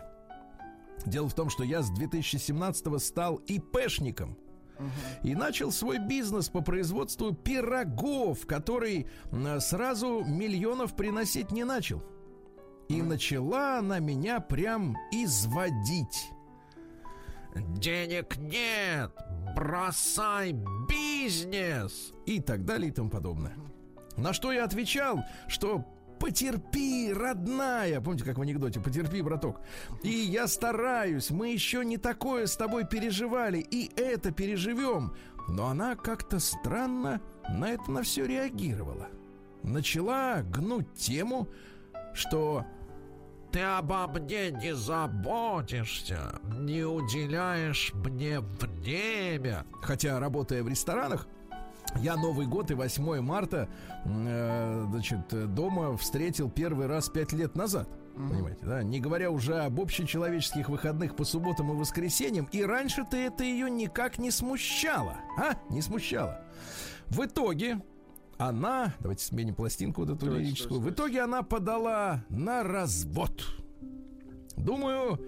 Дело 1.07 1.29
в 1.29 1.33
том, 1.33 1.49
что 1.49 1.63
я 1.63 1.81
с 1.81 1.89
2017 1.89 3.01
стал 3.01 3.37
ИПшником. 3.47 4.37
И 5.23 5.33
начал 5.33 5.71
свой 5.71 5.97
бизнес 5.97 6.49
по 6.49 6.61
производству 6.61 7.33
пирогов, 7.33 8.45
который 8.45 9.07
сразу 9.59 10.23
миллионов 10.25 10.95
приносить 10.95 11.51
не 11.51 11.63
начал. 11.63 12.03
И 12.89 13.01
начала 13.01 13.79
она 13.79 13.99
меня 13.99 14.39
прям 14.39 14.95
изводить. 15.11 16.29
Денег 17.55 18.37
нет, 18.37 19.11
бросай 19.55 20.53
бизнес. 20.87 22.11
И 22.25 22.41
так 22.41 22.65
далее 22.65 22.89
и 22.89 22.93
тому 22.93 23.09
подобное. 23.09 23.57
На 24.17 24.33
что 24.33 24.51
я 24.51 24.65
отвечал, 24.65 25.23
что 25.47 25.85
потерпи, 26.19 27.13
родная. 27.13 28.01
Помните, 28.01 28.24
как 28.24 28.38
в 28.38 28.41
анекдоте, 28.41 28.79
потерпи, 28.79 29.21
браток. 29.21 29.62
И 30.03 30.09
я 30.09 30.47
стараюсь, 30.47 31.29
мы 31.29 31.50
еще 31.50 31.83
не 31.86 31.97
такое 31.97 32.47
с 32.47 32.55
тобой 32.55 32.86
переживали, 32.86 33.59
и 33.59 33.91
это 33.95 34.31
переживем. 34.31 35.13
Но 35.47 35.67
она 35.67 35.95
как-то 35.95 36.39
странно 36.39 37.21
на 37.50 37.69
это 37.69 37.91
на 37.91 38.03
все 38.03 38.25
реагировала. 38.25 39.07
Начала 39.63 40.41
гнуть 40.43 40.93
тему, 40.93 41.47
что 42.13 42.65
ты 43.51 43.62
обо 43.62 44.07
мне 44.07 44.51
не 44.51 44.75
заботишься, 44.75 46.39
не 46.59 46.83
уделяешь 46.83 47.91
мне 47.93 48.39
время. 48.39 49.65
Хотя, 49.81 50.19
работая 50.19 50.63
в 50.63 50.67
ресторанах, 50.67 51.27
Я 51.96 52.15
Новый 52.15 52.46
год 52.46 52.70
и 52.72 52.74
8 52.74 53.22
марта, 53.22 53.70
э, 54.06 54.86
значит, 54.89 55.53
дома 55.53 55.98
встретил 55.98 56.50
первый 56.50 56.88
раз 56.88 57.10
5 57.10 57.34
лет 57.34 57.56
назад. 57.56 57.89
Понимаете, 58.15 58.65
да? 58.65 58.82
Не 58.82 59.00
говоря 59.00 59.29
уже 59.29 59.60
об 59.60 59.79
общечеловеческих 59.79 60.70
выходных 60.70 61.15
по 61.15 61.24
субботам 61.24 61.72
и 61.72 61.75
воскресеньям. 61.75 62.48
И 62.51 62.63
раньше-то 62.63 63.15
это 63.15 63.44
ее 63.44 63.70
никак 63.70 64.17
не 64.17 64.32
смущало. 64.32 65.17
А? 65.38 65.53
Не 65.70 65.82
смущало. 65.82 66.41
В 67.08 67.25
итоге 67.25 67.79
она, 68.39 68.94
давайте 69.00 69.24
сменим 69.24 69.53
пластинку 69.53 70.01
вот 70.01 70.10
эту 70.10 70.25
Давайте, 70.25 70.46
лирическую. 70.46 70.79
В 70.79 70.84
давайте, 70.84 70.96
итоге 70.96 71.22
она 71.22 71.44
подала 71.44 72.24
на 72.29 72.63
развод. 72.63 73.44
Думаю, 74.56 75.20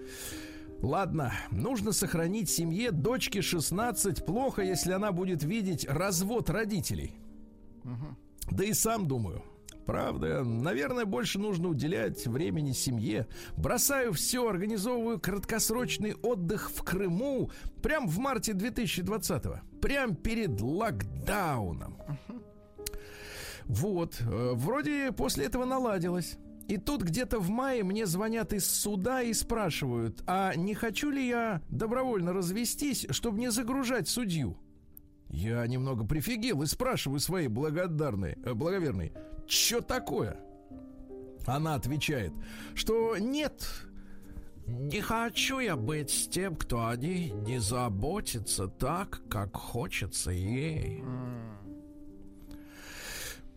ладно, 0.82 1.32
нужно 1.50 1.92
сохранить 1.92 2.50
семье 2.50 2.90
дочке 2.90 3.42
16. 3.42 4.24
Плохо, 4.24 4.62
если 4.62 4.92
она 4.92 5.12
будет 5.12 5.42
видеть 5.42 5.86
развод 5.88 6.50
родителей. 6.50 7.16
Да 8.50 8.64
и 8.64 8.72
сам 8.72 9.06
думаю. 9.06 9.42
Правда, 9.86 10.44
наверное, 10.44 11.04
больше 11.04 11.40
нужно 11.40 11.68
уделять 11.68 12.26
времени 12.26 12.70
семье. 12.70 13.26
Бросаю 13.56 14.12
все, 14.12 14.48
организовываю 14.48 15.18
краткосрочный 15.18 16.14
отдых 16.14 16.70
в 16.70 16.84
Крыму 16.84 17.50
прям 17.82 18.06
в 18.06 18.18
марте 18.18 18.52
2020-го. 18.52 19.60
Прям 19.80 20.14
перед 20.14 20.60
локдауном. 20.60 21.96
Вот, 23.64 24.20
э, 24.20 24.52
вроде 24.54 25.12
после 25.12 25.46
этого 25.46 25.64
наладилось. 25.64 26.38
И 26.70 26.76
тут 26.76 27.02
где-то 27.02 27.40
в 27.40 27.50
мае 27.50 27.82
мне 27.82 28.06
звонят 28.06 28.52
из 28.52 28.64
суда 28.64 29.22
и 29.22 29.32
спрашивают, 29.32 30.22
а 30.28 30.54
не 30.54 30.74
хочу 30.74 31.10
ли 31.10 31.26
я 31.26 31.62
добровольно 31.68 32.32
развестись, 32.32 33.08
чтобы 33.10 33.40
не 33.40 33.50
загружать 33.50 34.08
судью? 34.08 34.56
Я 35.30 35.66
немного 35.66 36.06
прифигел 36.06 36.62
и 36.62 36.66
спрашиваю 36.66 37.18
своей 37.18 37.48
благодарной, 37.48 38.36
э, 38.44 38.54
благоверной, 38.54 39.12
что 39.48 39.80
такое? 39.80 40.38
Она 41.44 41.74
отвечает, 41.74 42.32
что 42.76 43.16
нет, 43.16 43.66
не 44.68 45.00
хочу 45.00 45.58
я 45.58 45.74
быть 45.74 46.10
с 46.10 46.28
тем, 46.28 46.54
кто 46.54 46.86
о 46.86 46.96
ней 46.96 47.32
не 47.32 47.58
заботится 47.58 48.68
так, 48.68 49.22
как 49.28 49.56
хочется 49.56 50.30
ей. 50.30 51.02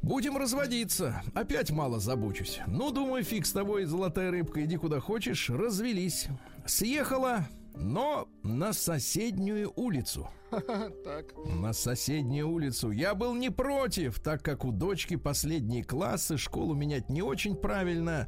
Будем 0.04 0.36
разводиться. 0.38 1.24
Опять 1.34 1.72
мало 1.72 1.98
забочусь. 2.00 2.60
Ну, 2.68 2.92
думаю, 2.92 3.24
фиг 3.24 3.46
с 3.46 3.54
тобой, 3.54 3.86
золотая 3.86 4.32
рыбка, 4.32 4.64
иди 4.66 4.76
куда 4.76 5.00
хочешь. 5.00 5.50
Развелись. 5.50 6.28
Съехала, 6.66 7.48
но 7.76 8.28
на 8.44 8.74
соседнюю 8.74 9.72
улицу. 9.76 10.30
Так. 11.04 11.34
На 11.46 11.74
соседнюю 11.74 12.50
улицу. 12.50 12.92
Я 12.92 13.16
был 13.16 13.34
не 13.34 13.50
против, 13.50 14.20
так 14.20 14.44
как 14.44 14.66
у 14.66 14.72
дочки 14.72 15.16
последние 15.16 15.84
классы, 15.84 16.38
школу 16.38 16.76
менять 16.76 17.10
не 17.10 17.22
очень 17.22 17.56
правильно. 17.56 18.28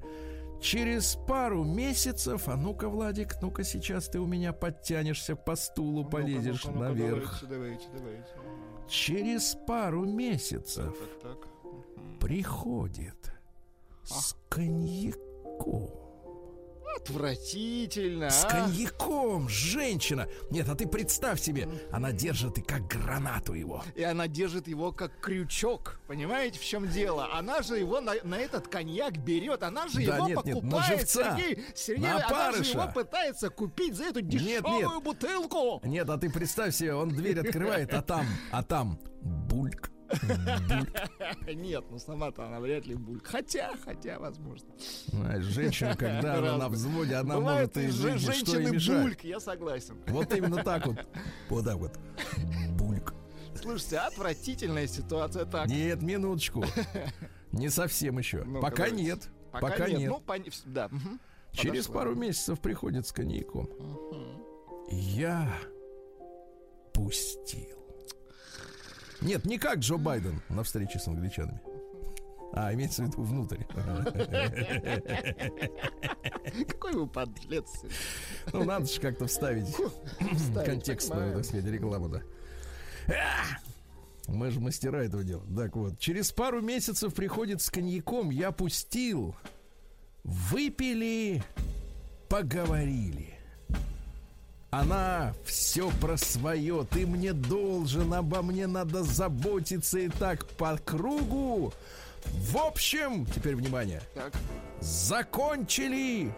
Через 0.62 1.17
пару 1.27 1.63
месяцев, 1.65 2.48
а 2.48 2.55
ну-ка, 2.55 2.88
Владик, 2.88 3.36
ну-ка 3.41 3.63
сейчас 3.63 4.08
ты 4.08 4.20
у 4.20 4.25
меня 4.25 4.53
подтянешься 4.53 5.36
по 5.36 5.55
стулу, 5.55 6.05
полезешь 6.05 6.63
Ну-ка, 6.65 6.77
ну-ка, 6.77 6.89
наверх. 6.89 7.44
Давайте, 7.48 7.86
давайте, 7.94 8.29
давайте. 8.34 8.88
Через 8.88 9.58
пару 9.67 10.05
месяцев 10.05 10.96
Так, 11.22 11.34
так. 11.38 11.54
Приходит 12.25 13.32
с 14.03 14.36
коньяком. 14.50 15.91
Отвратительно, 16.98 18.32
С 18.32 18.46
а? 18.46 18.50
коньяком, 18.50 19.48
женщина. 19.48 20.27
Нет, 20.50 20.67
а 20.67 20.74
ты 20.74 20.88
представь 20.88 21.39
себе, 21.39 21.70
она 21.91 22.12
держит 22.12 22.58
и 22.58 22.62
как 22.63 22.88
гранату 22.88 23.53
его. 23.53 23.84
И 23.94 24.01
она 24.01 24.27
держит 24.27 24.67
его 24.67 24.91
как 24.91 25.20
крючок. 25.20 26.00
Понимаете, 26.08 26.58
в 26.58 26.63
чем 26.63 26.89
дело? 26.89 27.32
Она 27.32 27.62
же 27.62 27.77
его 27.77 28.01
на, 28.01 28.13
на 28.24 28.39
этот 28.39 28.70
коньяк 28.70 29.17
берет. 29.17 29.62
Она 29.62 29.88
же 29.88 30.03
Да 30.03 30.15
его 30.17 30.27
нет, 30.27 30.46
нет, 30.46 30.55
покупает, 30.55 31.00
живца. 31.01 31.38
Сергей. 31.38 31.64
Сергей, 31.75 32.03
На 32.05 32.16
она 32.16 32.27
же 32.27 32.33
опарыша. 32.33 32.72
его 32.72 32.92
пытается 32.92 33.50
купить 33.51 33.94
за 33.96 34.05
эту 34.05 34.22
дешевую 34.22 34.94
нет. 34.94 35.03
бутылку. 35.03 35.79
Нет, 35.83 36.09
а 36.09 36.18
ты 36.18 36.31
представь 36.31 36.74
себе, 36.74 36.96
он 36.96 37.09
дверь 37.09 37.40
открывает, 37.40 37.94
а 37.94 38.01
там, 38.01 38.25
а 38.51 38.64
там 38.64 39.00
бульк. 39.22 39.92
Нет, 41.53 41.83
ну 41.89 41.99
сама-то 41.99 42.45
она 42.45 42.59
вряд 42.59 42.85
ли 42.85 42.95
будет. 42.95 43.25
Хотя, 43.25 43.73
хотя, 43.83 44.19
возможно. 44.19 44.67
Знаешь, 45.07 45.43
женщина, 45.43 45.95
когда 45.95 46.35
она 46.35 46.57
на 46.57 46.69
взводе, 46.69 47.15
она 47.15 47.39
может 47.39 47.77
и 47.77 47.85
и 47.85 47.89
женщины 47.89 49.03
бульк, 49.03 49.23
я 49.23 49.39
согласен. 49.39 49.97
Вот 50.07 50.33
именно 50.33 50.63
так 50.63 50.85
вот. 50.87 50.97
Вот 51.49 51.65
так 51.65 51.77
вот. 51.77 51.99
Бульк. 52.71 53.13
Слушайте, 53.55 53.97
отвратительная 53.99 54.87
ситуация. 54.87 55.45
Так, 55.45 55.67
Нет, 55.67 56.01
минуточку. 56.01 56.63
Не 57.51 57.69
совсем 57.69 58.17
еще. 58.17 58.43
Пока 58.61 58.85
давайте. 58.85 58.95
нет. 58.95 59.29
Пока 59.51 59.87
нет. 59.89 60.09
Ну, 60.09 60.21
пон- 60.25 60.51
да. 60.65 60.89
Через 61.53 61.85
Подошло. 61.87 61.93
пару 61.93 62.15
месяцев 62.15 62.59
приходит 62.59 63.07
с 63.07 63.13
коньяком. 63.13 63.69
Я 64.89 65.49
пустил. 66.93 67.75
Нет, 69.21 69.45
не 69.45 69.57
как 69.57 69.79
Джо 69.79 69.97
Байден 69.97 70.41
на 70.49 70.63
встрече 70.63 70.99
с 70.99 71.07
англичанами. 71.07 71.59
А, 72.53 72.73
имеется 72.73 73.03
в 73.03 73.07
виду 73.07 73.21
внутрь. 73.23 73.63
Какой 76.67 76.93
вы 76.93 77.07
подлец. 77.07 77.69
Ну, 78.53 78.63
надо 78.63 78.85
же 78.85 79.01
как-то 79.01 79.27
вставить 79.27 79.75
контекстную, 80.65 81.33
так 81.35 81.43
сказать, 81.45 81.65
рекламу, 81.65 82.07
да. 82.07 82.21
Мы 84.27 84.51
же 84.51 84.59
мастера 84.59 85.03
этого 85.03 85.23
дела. 85.23 85.43
Так 85.55 85.75
вот, 85.75 85.99
через 85.99 86.31
пару 86.31 86.61
месяцев 86.61 87.13
приходит 87.13 87.61
с 87.61 87.69
коньяком. 87.69 88.29
Я 88.29 88.51
пустил. 88.51 89.35
Выпили, 90.23 91.43
поговорили. 92.29 93.34
Она 94.79 95.33
все 95.46 95.90
про 96.01 96.18
свое. 96.18 96.85
Ты 96.92 97.07
мне 97.07 97.31
должен, 97.31 98.14
обо 98.14 98.42
мне 98.42 98.68
надо 98.68 99.03
заботиться 99.03 100.00
и 100.00 100.09
так 100.09 100.46
по 100.46 100.77
кругу. 100.77 101.72
В 102.25 102.57
общем, 102.57 103.25
теперь 103.27 103.55
внимание, 103.55 104.01
Так. 104.14 104.33
закончили. 104.81 106.33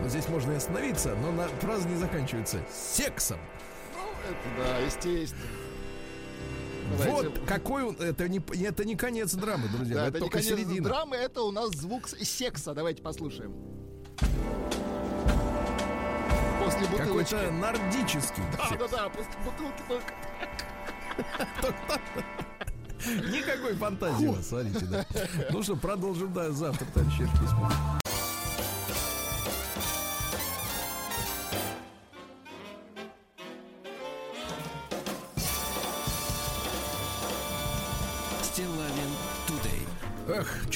Ну, 0.00 0.08
здесь 0.08 0.26
можно 0.28 0.52
и 0.52 0.54
остановиться, 0.54 1.14
но 1.16 1.32
на, 1.32 1.48
фраза 1.48 1.86
не 1.86 1.96
заканчивается 1.96 2.64
сексом. 2.72 3.40
Ну, 3.94 4.00
это 4.30 4.70
да, 4.70 4.78
естественно. 4.78 5.42
Давайте. 6.92 7.28
Вот 7.28 7.46
какой 7.46 7.82
он. 7.82 7.96
Это 7.96 8.26
не, 8.26 8.40
это 8.64 8.86
не 8.86 8.96
конец 8.96 9.34
драмы, 9.34 9.68
друзья. 9.68 9.96
Да, 9.96 10.06
это, 10.06 10.16
это 10.16 10.16
не 10.16 10.30
только 10.30 10.38
конец 10.38 10.58
середина. 10.58 10.88
драмы, 10.88 11.16
это 11.16 11.42
у 11.42 11.50
нас 11.50 11.72
звук 11.72 12.08
секса. 12.08 12.72
Давайте 12.72 13.02
послушаем. 13.02 13.81
После 16.82 16.98
бутылочки. 16.98 17.34
Какой-то 17.34 17.52
нордический. 17.52 18.42
Да, 18.56 18.68
секс. 18.68 18.78
да, 18.78 18.88
да, 18.88 19.08
после 19.08 19.32
бутылки 19.44 19.82
только. 19.88 20.14
Никакой 23.30 23.74
фантазии 23.74 24.42
смотрите, 24.42 24.86
да. 24.86 25.04
Ну 25.50 25.62
что, 25.62 25.76
продолжим 25.76 26.32
да, 26.32 26.50
завтра, 26.50 26.86
товарищи 26.86 27.28
письмо. 27.40 27.70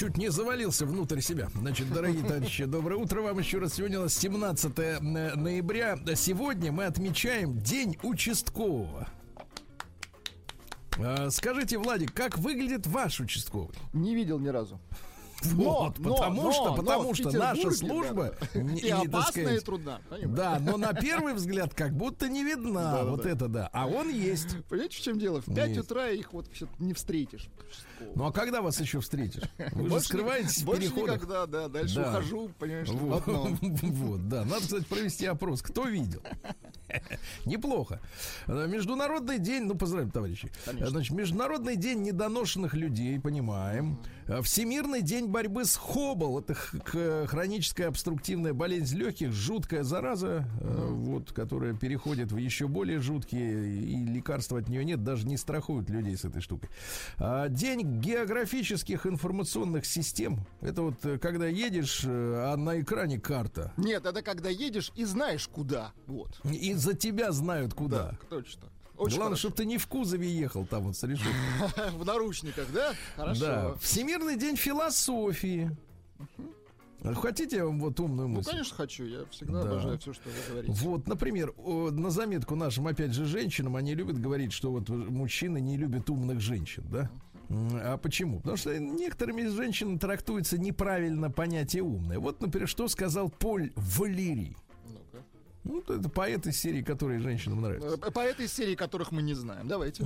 Чуть 0.07 0.17
не 0.19 0.29
завалился 0.31 0.87
внутрь 0.87 1.21
себя. 1.21 1.49
Значит, 1.55 1.93
дорогие 1.93 2.23
товарищи, 2.23 2.65
доброе 2.65 2.97
утро 2.97 3.23
вам 3.23 3.39
еще 3.41 3.59
раз. 3.59 3.75
Сегодня 3.75 3.99
у 3.99 4.03
нас 4.05 4.15
17 4.15 4.79
н- 4.79 5.43
ноября. 5.43 5.99
Сегодня 6.15 6.71
мы 6.71 6.85
отмечаем 6.85 7.59
День 7.59 7.97
участкового. 8.05 9.09
А, 10.99 11.29
Скажите, 11.31 11.79
Владик, 11.79 12.13
как 12.15 12.39
выглядит 12.39 12.87
ваш 12.87 13.19
участковый? 13.21 13.75
Не 13.93 14.15
видел 14.15 14.39
ни 14.39 14.49
разу. 14.49 14.79
Вот, 15.43 15.99
Но, 15.99 16.15
потому 16.15 16.43
но, 16.45 16.53
что, 16.53 16.65
но 16.71 16.77
потому 16.77 17.15
что 17.15 17.31
наша 17.31 17.71
служба 17.71 18.35
не- 18.55 18.81
И 18.81 18.89
опасна, 18.89 19.41
и 19.41 19.43
сказать, 19.45 19.65
трудна. 19.65 20.01
понимаете? 20.09 20.29
Да, 20.35 20.59
но 20.59 20.79
на 20.79 20.95
первый 20.95 21.35
взгляд 21.35 21.75
как 21.75 21.93
будто 21.93 22.29
не 22.29 22.43
видна. 22.43 23.05
Вот 23.05 23.27
это 23.27 23.47
да. 23.49 23.69
А 23.75 23.87
он 23.87 24.09
есть. 24.09 24.57
Понимаете, 24.71 24.97
в 24.97 25.01
чем 25.03 25.19
дело? 25.19 25.43
В 25.43 25.55
5 25.55 25.69
Есть. 25.69 25.81
утра 25.81 26.09
их 26.09 26.33
вот 26.33 26.47
не 26.79 26.95
встретишь. 26.95 27.49
Ну 28.15 28.27
а 28.27 28.33
когда 28.33 28.63
вас 28.63 28.81
еще 28.81 29.01
встретишь? 29.01 29.43
Вы 29.73 29.91
же 29.91 30.01
скрываетесь 30.01 30.59
в 30.63 30.65
больше 30.65 30.83
переходах. 30.83 31.17
никогда, 31.17 31.47
да. 31.47 31.69
Дальше 31.69 31.97
Да. 31.97 32.11
ухожу, 32.11 32.51
понимаешь, 32.59 32.89
в 32.89 32.97
Вот, 32.97 33.23
одно. 33.23 33.57
вот, 33.83 34.29
да. 34.29 34.45
Надо, 34.45 34.61
кстати, 34.61 34.85
провести 34.85 35.27
опрос. 35.27 35.63
Кто 35.63 35.85
видел? 35.85 36.23
Неплохо. 37.45 38.01
Э, 38.47 38.67
Международный 38.69 39.39
день, 39.39 39.65
ну, 39.65 39.75
поздравим, 39.75 40.11
товарищи. 40.11 40.51
Конечно. 40.65 40.91
Значит, 40.91 41.17
Международный 41.17 41.77
день 41.77 42.03
недоношенных 42.03 42.75
людей, 42.75 43.19
понимаем. 43.21 43.99
Э, 44.27 44.43
Всемирный 44.43 45.03
день 45.03 45.27
борьбы 45.27 45.65
с 45.65 45.77
хобл. 45.77 46.39
Это 46.39 46.55
хроническая 47.27 47.89
обструктивная 47.89 48.53
болезнь 48.53 48.97
легких, 48.97 49.33
жуткая 49.33 49.83
зараза, 49.83 50.49
э, 50.61 50.87
вот, 50.91 51.33
которая 51.33 51.75
переходит 51.75 52.33
в 52.33 52.37
еще 52.37 52.69
более 52.69 53.01
жуткие, 53.01 53.77
и 53.77 53.97
лекарства 54.05 54.59
от 54.59 54.69
нее 54.69 54.85
нет, 54.85 55.03
даже 55.05 55.27
не 55.27 55.37
страхуют 55.37 55.91
людей 55.91 56.17
с 56.17 56.25
этой 56.25 56.41
штукой. 56.41 56.69
А, 57.19 57.49
День 57.49 57.83
географических 57.87 59.07
информационных 59.07 59.87
систем. 59.87 60.41
Это 60.61 60.83
вот 60.83 61.05
э, 61.05 61.19
когда 61.19 61.47
едешь, 61.47 62.03
э, 62.05 62.09
а 62.53 62.57
на 62.57 62.81
экране 62.81 63.19
карта. 63.19 63.73
Нет, 63.77 64.05
это 64.05 64.23
когда 64.23 64.51
едешь 64.51 64.93
и 64.97 65.05
знаешь 65.05 65.49
куда. 65.49 65.93
Вот. 66.07 66.41
И 66.45 66.75
за 66.75 66.95
тебя 66.95 67.33
знают 67.33 67.75
куда. 67.75 68.11
Да, 68.13 68.19
точно. 68.29 68.63
Очень 68.97 69.19
Главное, 69.19 69.37
чтобы 69.37 69.55
ты 69.57 69.67
не 69.67 69.77
в 69.77 69.87
кузове 69.89 70.27
ехал 70.29 70.65
там 70.67 70.85
вот 70.85 70.97
с 70.97 71.03
решеткой. 71.03 71.91
В 71.99 72.05
наручниках, 72.07 72.67
да? 72.73 72.93
Хорошо. 73.15 73.41
Да. 73.41 73.75
Всемирный 73.81 74.37
день 74.39 74.57
философии. 74.57 75.77
Хотите 77.15 77.63
вот 77.65 78.01
умную 78.01 78.27
Ну, 78.29 78.37
мысль? 78.37 78.51
конечно, 78.51 78.75
хочу. 78.75 79.05
Я 79.05 79.27
всегда 79.31 79.63
Да. 79.63 79.71
обожаю 79.73 79.99
все, 79.99 80.13
что 80.13 80.23
вы 80.29 80.35
говорите. 80.51 80.73
Вот, 80.83 81.07
например, 81.07 81.55
на 81.59 82.11
заметку 82.11 82.57
нашим, 82.57 82.87
опять 82.89 83.13
же, 83.13 83.27
женщинам, 83.27 83.77
они 83.77 83.95
любят 83.95 84.19
говорить, 84.21 84.53
что 84.53 84.73
вот 84.73 84.89
мужчины 84.89 85.61
не 85.61 85.77
любят 85.77 86.09
умных 86.11 86.41
женщин, 86.41 86.85
да? 86.91 87.11
А 87.49 87.97
почему? 87.97 88.39
Потому 88.39 88.57
что 88.57 88.79
некоторыми 88.79 89.43
из 89.43 89.53
женщин 89.53 89.99
трактуется 89.99 90.59
неправильно 90.59 91.31
понятие 91.31 91.83
умное. 91.83 92.19
Вот, 92.19 92.41
например, 92.41 92.69
что 92.69 92.89
сказал 92.89 93.29
Поль 93.29 93.73
Валерий. 93.77 94.57
Ну, 95.67 95.81
это 95.81 96.09
поэт 96.09 96.47
из 96.47 96.59
серии, 96.59 96.83
которые 96.83 97.19
женщинам 97.21 97.61
нравятся. 97.61 97.99
Э, 98.01 98.11
По 98.11 98.21
этой 98.21 98.47
серии, 98.47 98.77
которых 98.77 99.11
мы 99.11 99.23
не 99.23 99.35
знаем. 99.35 99.67
Давайте. 99.67 100.05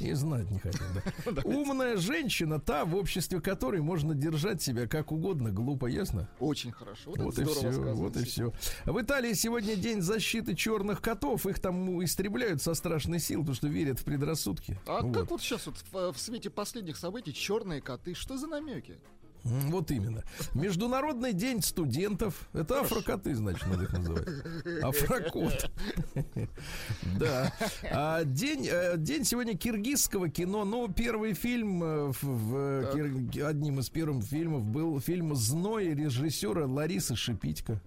И 0.00 0.12
знать 0.12 0.50
не 0.50 0.58
хотим, 0.58 0.84
да. 1.26 1.42
Умная 1.44 1.96
женщина, 1.96 2.60
та, 2.60 2.84
в 2.84 2.94
обществе 2.94 3.40
которой 3.40 3.80
можно 3.80 4.14
держать 4.14 4.60
себя 4.60 4.86
как 4.86 5.10
угодно, 5.10 5.50
глупо, 5.50 5.86
ясно? 5.86 6.28
Очень 6.38 6.72
хорошо. 6.72 7.10
Вот, 7.10 7.18
Вот 7.18 7.38
и 7.38 7.44
все, 7.44 7.70
вот 7.70 8.16
и 8.16 8.24
все. 8.24 8.52
В 8.84 9.00
Италии 9.00 9.32
сегодня 9.32 9.76
день 9.76 10.02
защиты 10.02 10.54
черных 10.54 11.00
котов. 11.00 11.46
Их 11.46 11.58
там 11.58 12.04
истребляют 12.04 12.62
со 12.62 12.74
страшной 12.74 13.18
силой, 13.18 13.42
потому 13.42 13.56
что 13.56 13.68
верят 13.68 14.00
в 14.00 14.04
предрассудки. 14.04 14.78
А 14.86 15.00
вот. 15.00 15.14
как 15.14 15.30
вот 15.30 15.40
сейчас 15.40 15.66
вот 15.66 15.76
в, 15.90 16.12
в 16.12 16.18
свете 16.18 16.50
последних 16.50 16.96
событий 16.96 17.32
черные 17.32 17.80
коты, 17.80 18.14
что 18.14 18.36
за 18.36 18.46
намеки? 18.46 18.98
Вот 19.44 19.90
именно. 19.90 20.22
Международный 20.54 21.32
день 21.32 21.62
студентов. 21.62 22.48
Это 22.52 22.80
афрокоты, 22.80 23.34
значит, 23.34 23.66
надо 23.66 23.84
их 23.84 23.92
называть. 23.92 24.28
Афрокот. 24.82 25.70
Да. 27.18 27.52
А 27.90 28.24
день, 28.24 28.66
э, 28.70 28.96
день 28.96 29.24
сегодня 29.24 29.56
киргизского 29.56 30.28
кино. 30.28 30.64
Ну, 30.64 30.88
первый 30.88 31.34
фильм, 31.34 31.82
э, 31.82 32.12
в, 32.20 32.82
Так. 32.82 32.94
Кир- 32.94 33.46
одним 33.46 33.80
из 33.80 33.88
первых 33.90 34.24
фильмов 34.24 34.64
был 34.64 35.00
фильм 35.00 35.34
«Зной» 35.34 35.94
режиссера 35.94 36.66
Ларисы 36.66 37.16
Шипитько. 37.16 37.80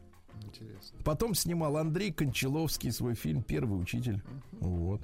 Интересно. 0.43 0.99
Потом 1.03 1.35
снимал 1.35 1.77
Андрей 1.77 2.11
Кончаловский 2.11 2.91
свой 2.91 3.15
фильм 3.15 3.43
«Первый 3.43 3.79
учитель». 3.79 4.21
Вот. 4.59 5.01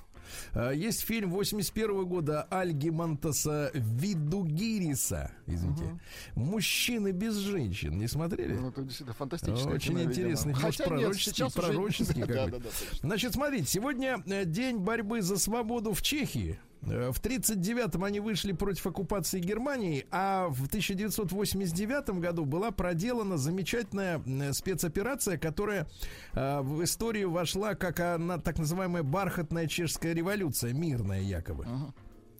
А, 0.53 0.71
Есть 0.71 1.01
фильм 1.01 1.31
81 1.31 2.05
года 2.05 2.43
Альгимантаса 2.49 3.71
Видугириса. 3.73 5.31
Извините. 5.45 5.99
«Мужчины 6.35 7.11
без 7.11 7.35
женщин». 7.35 7.97
Не 7.97 8.07
смотрели? 8.07 8.53
Ну, 8.55 8.69
это 8.69 8.81
действительно 8.83 9.13
фантастическое 9.13 9.73
Очень 9.73 9.91
кино, 9.97 10.03
интересный, 10.03 10.53
Хотя 10.53 10.83
нет, 10.85 10.87
пророческий, 10.99 11.31
сейчас 11.33 11.55
уже- 11.57 11.67
пророческий 11.67 12.21
Да, 12.25 12.27
какой-то. 12.27 12.51
да, 12.51 12.57
да, 12.59 12.69
точно. 12.89 13.07
Значит, 13.07 13.33
смотрите, 13.33 13.65
сегодня 13.67 14.23
э, 14.25 14.45
день 14.45 14.77
борьбы 14.77 15.21
за 15.21 15.37
свободу 15.37 15.93
в 15.93 16.01
Чехии. 16.01 16.59
Э, 16.83 17.11
В 17.11 17.21
1939-м 17.21 18.03
они 18.03 18.19
вышли 18.19 18.51
против 18.51 18.87
оккупации 18.87 19.39
Германии, 19.39 20.05
а 20.11 20.47
в 20.49 20.67
1989 20.67 22.09
году 22.19 22.45
была 22.45 22.71
проделана 22.71 23.37
замечательная 23.37 24.21
спецоперация, 24.53 25.37
которая 25.37 25.87
э, 26.33 26.61
в 26.61 26.83
историю 26.83 27.31
вошла 27.31 27.75
как 27.75 27.99
она, 27.99 28.37
так 28.37 28.59
называемая 28.59 29.03
бархатная 29.03 29.67
чешская 29.67 30.13
революция, 30.13 30.73
мирная 30.73 31.21
якобы. 31.21 31.65
Ага. 31.65 31.93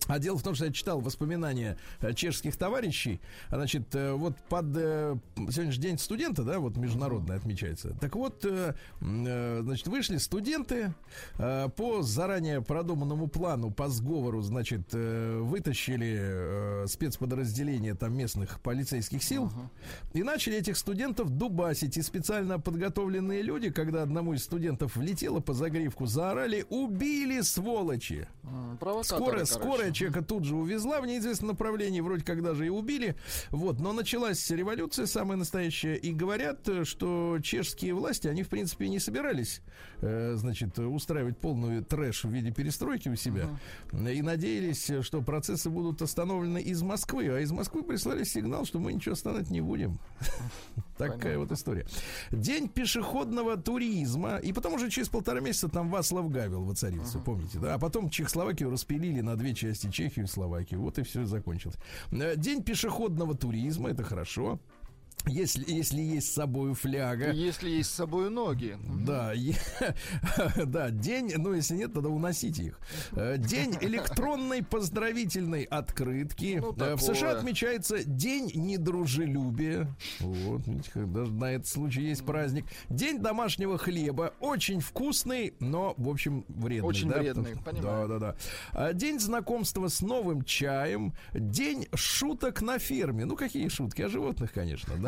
А 0.08 0.20
дело 0.20 0.38
в 0.38 0.44
том, 0.44 0.56
что 0.56 0.66
я 0.66 0.72
читал 0.72 1.02
воспоминания 1.02 1.78
э, 2.00 2.14
чешских 2.14 2.56
товарищей. 2.56 3.20
Значит, 3.50 3.94
э, 3.94 4.14
вот 4.14 4.38
под 4.50 4.66
э, 4.76 5.16
сегодняшний 5.36 5.84
день 5.84 5.98
студента, 5.98 6.44
да, 6.44 6.60
вот 6.60 6.78
международный 6.78 7.36
отмечается. 7.36 7.96
Так 8.00 8.16
вот, 8.16 8.46
значит, 9.00 9.88
вышли 9.88 10.18
студенты 10.18 10.94
по 11.38 12.02
заранее 12.02 12.62
продуманному 12.62 13.28
плану, 13.28 13.72
по 13.72 13.90
сговору, 13.90 14.42
значит, 14.42 14.94
вытащили 14.94 16.88
спецподразделения 16.88 17.96
там 17.96 18.16
местных 18.16 18.60
полицейских 18.62 19.24
сил 19.24 19.52
и 20.14 20.24
начали 20.24 20.58
этих 20.58 20.78
студентов 20.78 21.30
дубасить. 21.30 21.98
И 21.98 22.02
специально 22.02 22.60
подготовленные 22.60 23.42
люди, 23.42 23.70
когда 23.70 24.04
одному 24.04 24.34
из 24.34 24.44
студентов 24.44 24.96
влетело 24.96 25.40
по 25.40 25.54
загривку, 25.54 26.06
заорали 26.06 26.66
«Убили, 26.70 27.42
сволочи!» 27.42 28.28
Провокаторы, 28.80 29.04
Скорая, 29.04 29.46
короче. 29.46 29.54
скорая 29.54 29.92
человека 29.98 30.22
тут 30.22 30.46
же 30.46 30.56
увезла 30.56 31.02
в 31.02 31.06
неизвестном 31.06 31.50
направлении, 31.50 32.02
вроде 32.02 32.24
как 32.24 32.42
даже 32.44 32.66
и 32.66 32.70
убили. 32.70 33.16
Вот, 33.50 33.80
но 33.80 33.94
началась 33.94 34.50
революция 34.50 35.06
самая 35.06 35.38
настоящая, 35.38 35.96
и 35.96 36.12
говорят, 36.12 36.68
что 36.84 37.40
чешские 37.42 37.94
власти, 37.94 38.28
они 38.28 38.44
в 38.44 38.50
принципе 38.50 38.90
не 38.90 39.00
собирались, 39.00 39.62
э, 40.02 40.36
значит, 40.36 40.78
устраивать 40.80 41.38
полную 41.38 41.84
трэш 41.84 42.24
в 42.24 42.30
виде 42.30 42.52
перестройки 42.52 43.10
у 43.10 43.16
себя, 43.16 43.50
и 43.94 44.22
надеялись, 44.22 44.92
что 45.02 45.22
процессы 45.22 45.70
будут 45.70 46.02
остановлены 46.02 46.60
из 46.60 46.82
Москвы, 46.82 47.28
а 47.30 47.40
из 47.40 47.52
Москвы 47.52 47.84
прислали 47.84 48.24
сигнал, 48.24 48.66
что 48.66 48.80
мы 48.80 48.94
ничего 48.94 49.14
остановить 49.14 49.50
не 49.50 49.62
будем. 49.62 50.00
Такая 50.98 51.18
Понятно. 51.18 51.40
вот 51.40 51.52
история. 51.52 51.86
День 52.32 52.68
пешеходного 52.68 53.56
туризма. 53.58 54.38
И 54.38 54.52
потом 54.52 54.74
уже 54.74 54.90
через 54.90 55.10
полтора 55.10 55.40
месяца 55.42 55.70
там 55.70 55.90
Вацлав 55.90 56.30
Гавел 56.30 56.64
воцарился, 56.64 57.20
помните, 57.20 57.60
да? 57.60 57.76
А 57.76 57.80
потом 57.80 58.10
Чехословакию 58.10 58.72
распилили 58.72 59.22
на 59.22 59.36
две 59.36 59.54
части, 59.54 59.77
Чехию 59.92 60.28
Словакию. 60.28 60.82
Вот 60.82 60.98
и 60.98 61.04
все 61.04 61.26
закончилось. 61.26 61.78
Э, 62.12 62.36
День 62.36 62.63
пешеходного 62.63 63.36
туризма, 63.36 63.90
это 63.90 64.04
хорошо. 64.04 64.60
Если, 65.28 65.70
если 65.70 66.00
есть 66.02 66.30
с 66.30 66.34
собой 66.36 66.74
фляга. 66.74 67.32
Если 67.34 67.70
есть 67.70 67.90
с 67.90 67.94
собой 67.96 68.30
ноги. 68.30 68.78
Да, 69.06 69.34
е- 69.34 69.56
да, 70.66 70.90
день, 70.90 71.34
ну 71.36 71.54
если 71.54 71.76
нет, 71.76 71.92
тогда 71.94 72.08
уносите 72.08 72.64
их. 72.64 72.80
Э, 73.12 73.36
День 73.38 73.76
электронной 73.82 74.64
поздравительной 74.64 75.64
открытки. 75.64 76.60
Ну, 76.62 76.74
Э, 76.78 76.96
В. 76.96 77.02
США 77.02 77.32
отмечается 77.32 78.06
День 78.06 78.52
недружелюбия. 78.56 79.94
Вот, 80.22 80.62
даже 80.96 81.32
на 81.34 81.52
этот 81.52 81.68
случай 81.68 82.04
есть 82.04 82.26
праздник. 82.26 82.64
День 82.90 83.20
домашнего 83.20 83.78
хлеба. 83.78 84.34
Очень 84.40 84.80
вкусный, 84.80 85.56
но, 85.60 85.94
в 85.98 86.08
общем, 86.08 86.46
вредный. 86.48 86.88
Очень 86.88 87.10
да, 87.10 87.20
вредный, 87.20 87.56
потому- 87.58 87.64
понимаю. 87.82 88.08
Да, 88.08 88.20
да, 88.20 88.32
да. 88.32 88.36
А, 88.72 88.94
День 88.94 89.20
знакомства 89.20 89.90
с 89.90 90.00
новым 90.02 90.44
чаем. 90.44 91.14
День 91.34 91.88
шуток 91.96 92.62
на 92.62 92.80
ферме. 92.80 93.26
Ну, 93.26 93.36
какие 93.36 93.68
шутки? 93.68 94.04
О 94.04 94.08
животных, 94.08 94.54
конечно, 94.54 94.96
да. 94.96 95.07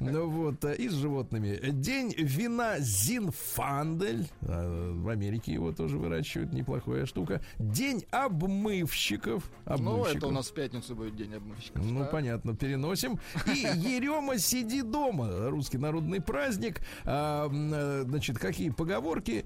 Ну 0.00 0.28
вот, 0.28 0.64
э, 0.64 0.74
и 0.76 0.88
с 0.88 0.94
животными. 0.94 1.58
День 1.70 2.14
вина 2.16 2.78
Зинфандель. 2.78 4.28
А, 4.42 4.92
В 4.94 5.08
Америке 5.08 5.52
его 5.52 5.72
тоже 5.72 5.98
выращивают, 5.98 6.52
неплохая 6.52 7.06
штука. 7.06 7.42
День 7.58 8.04
обмывщиков. 8.10 9.50
Ну, 9.66 9.72
Обмывщиков. 9.72 10.16
это 10.16 10.26
у 10.26 10.30
нас 10.30 10.48
в 10.50 10.54
пятницу 10.54 10.94
будет 10.94 11.16
день 11.16 11.34
обмывщиков. 11.34 11.84
Ну, 11.84 12.00
да. 12.00 12.06
понятно, 12.06 12.54
переносим. 12.56 13.18
И 13.46 13.58
Ерема 13.58 14.38
сиди 14.38 14.82
дома. 14.82 15.48
Русский 15.50 15.78
народный 15.78 16.20
праздник. 16.20 16.80
А, 17.04 17.48
э, 17.50 18.02
значит, 18.06 18.38
какие 18.38 18.70
поговорки? 18.70 19.44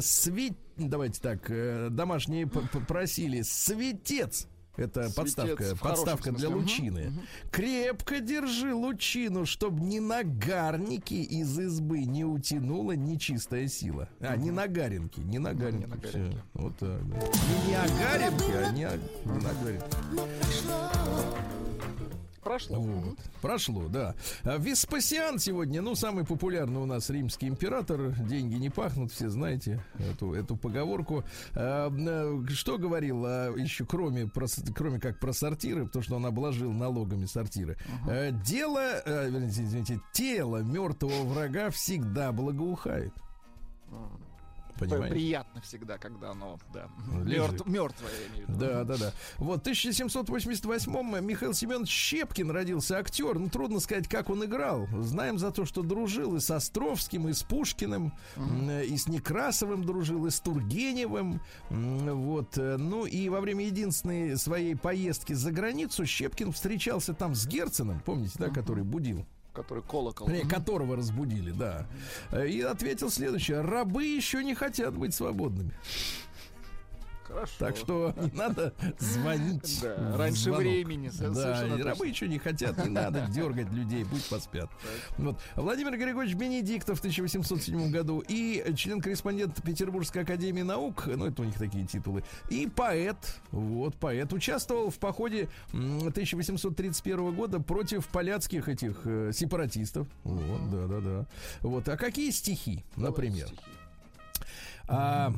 Сви... 0.00 0.52
Давайте 0.76 1.20
так, 1.20 1.50
э, 1.50 1.88
домашние 1.90 2.46
просили. 2.46 3.42
Светец. 3.42 4.48
Это 4.76 5.02
Светец 5.10 5.14
подставка, 5.14 5.76
подставка 5.76 6.32
для 6.32 6.48
лучины. 6.48 7.12
Крепко 7.50 8.20
держи 8.20 8.74
лучину, 8.74 9.44
чтобы 9.44 9.80
ни 9.80 9.98
нагарники 9.98 11.14
из 11.14 11.58
избы 11.58 12.04
не 12.04 12.24
утянула 12.24 12.92
нечистая 12.92 13.68
сила. 13.68 14.08
А, 14.20 14.36
не 14.36 14.50
нагаринки, 14.50 15.20
не 15.20 15.38
нагаринки. 15.38 15.86
не 15.86 16.08
всё. 16.08 16.18
нагаринки. 16.18 16.42
Вот 16.54 16.76
так, 16.78 17.08
да. 17.08 17.16
Не, 17.16 17.68
не 17.68 17.74
агаринки, 17.76 18.52
а 18.52 18.72
не, 18.72 18.88
не 19.24 19.38
нагаринки. 19.42 19.84
Прошло. 22.42 22.78
Вот. 22.78 23.18
Прошло, 23.42 23.88
да. 23.88 24.14
А 24.44 24.56
Веспасиан 24.56 25.38
сегодня, 25.38 25.82
ну, 25.82 25.94
самый 25.94 26.24
популярный 26.24 26.80
у 26.80 26.86
нас 26.86 27.10
римский 27.10 27.48
император. 27.48 28.12
Деньги 28.12 28.54
не 28.54 28.70
пахнут, 28.70 29.12
все 29.12 29.28
знаете 29.28 29.82
эту, 29.98 30.32
эту 30.32 30.56
поговорку. 30.56 31.22
А, 31.54 31.90
э, 31.90 32.46
что 32.54 32.78
говорил 32.78 33.24
а, 33.26 33.54
еще, 33.54 33.84
кроме, 33.84 34.26
про 34.26 34.46
кроме 34.74 34.98
как 34.98 35.20
про 35.20 35.32
сортиры, 35.32 35.84
потому 35.86 36.02
что 36.02 36.16
он 36.16 36.24
обложил 36.24 36.72
налогами 36.72 37.26
сортиры. 37.26 37.76
Э, 38.08 38.30
дело, 38.32 39.02
извините, 39.06 40.00
тело 40.12 40.58
мертвого 40.58 41.24
врага 41.24 41.70
всегда 41.70 42.32
благоухает. 42.32 43.12
Понимаете? 44.80 45.14
Приятно 45.14 45.60
всегда, 45.60 45.98
когда 45.98 46.30
оно, 46.30 46.58
да, 46.74 46.88
мертв, 47.06 47.66
мертвое. 47.66 48.10
Да, 48.48 48.84
да, 48.84 48.96
да. 48.96 49.12
Вот, 49.38 49.64
в 49.64 49.68
1788-м 49.68 51.24
Михаил 51.26 51.54
Семенович 51.54 51.90
Щепкин 51.90 52.50
родился 52.50 52.98
актер. 52.98 53.38
Ну, 53.38 53.48
трудно 53.48 53.80
сказать, 53.80 54.08
как 54.08 54.30
он 54.30 54.44
играл. 54.44 54.88
Знаем 55.00 55.38
за 55.38 55.50
то, 55.50 55.64
что 55.64 55.82
дружил 55.82 56.36
и 56.36 56.40
с 56.40 56.50
Островским, 56.50 57.28
и 57.28 57.32
с 57.32 57.42
Пушкиным, 57.42 58.12
м, 58.36 58.70
и 58.70 58.96
с 58.96 59.06
Некрасовым 59.08 59.84
дружил, 59.84 60.26
и 60.26 60.30
с 60.30 60.40
Тургеневым. 60.40 61.40
Вот. 61.70 62.56
э, 62.58 62.76
Ну, 62.78 63.04
и 63.06 63.28
во 63.28 63.40
время 63.40 63.66
единственной 63.66 64.36
своей 64.36 64.74
поездки 64.74 65.32
за 65.34 65.52
границу 65.52 66.06
Щепкин 66.06 66.52
встречался 66.52 67.14
там 67.14 67.34
с 67.34 67.46
Герценом, 67.46 68.00
помните, 68.04 68.34
да, 68.38 68.48
который 68.48 68.84
будил? 68.84 69.26
Который 69.52 69.82
колокол. 69.82 70.28
Вернее, 70.28 70.48
которого 70.48 70.96
разбудили, 70.96 71.50
да. 71.50 71.86
Э, 72.30 72.46
И 72.46 72.60
ответил 72.60 73.10
следующее. 73.10 73.62
Рабы 73.62 74.04
еще 74.04 74.44
не 74.44 74.54
хотят 74.54 74.96
быть 74.96 75.14
свободными. 75.14 75.72
Хорошо. 77.30 77.52
Так 77.58 77.76
что 77.76 78.14
не 78.20 78.30
надо 78.36 78.72
звонить. 78.98 79.80
Да, 79.82 80.16
раньше 80.16 80.42
звонок. 80.42 80.60
времени, 80.60 81.10
Да, 81.18 81.26
точно. 81.68 81.84
рабы 81.84 82.06
еще 82.08 82.28
не 82.28 82.38
хотят, 82.38 82.76
не 82.84 82.90
надо 82.90 83.26
дергать 83.30 83.70
людей, 83.72 84.04
пусть 84.04 84.28
поспят. 84.28 84.68
Вот. 85.16 85.38
Владимир 85.56 85.96
Григорьевич 85.96 86.36
Бенедиктов 86.36 86.98
в 86.98 87.00
1807 87.00 87.90
году 87.90 88.22
и 88.26 88.64
член-корреспондент 88.74 89.62
Петербургской 89.62 90.22
академии 90.22 90.62
наук, 90.62 91.06
ну 91.06 91.26
это 91.26 91.42
у 91.42 91.44
них 91.44 91.54
такие 91.54 91.86
титулы, 91.86 92.24
и 92.48 92.66
поэт, 92.66 93.16
вот, 93.52 93.94
поэт, 93.96 94.32
участвовал 94.32 94.90
в 94.90 94.98
походе 94.98 95.48
м, 95.72 95.98
1831 95.98 97.32
года 97.34 97.60
против 97.60 98.08
поляцких 98.08 98.68
этих 98.68 99.00
э, 99.04 99.30
сепаратистов. 99.32 100.08
Вот, 100.24 100.70
да-да-да. 100.70 101.26
Вот, 101.60 101.88
а 101.88 101.96
какие 101.96 102.30
стихи, 102.30 102.84
например? 102.96 103.46
Стихи. 103.46 103.60
А, 104.92 105.32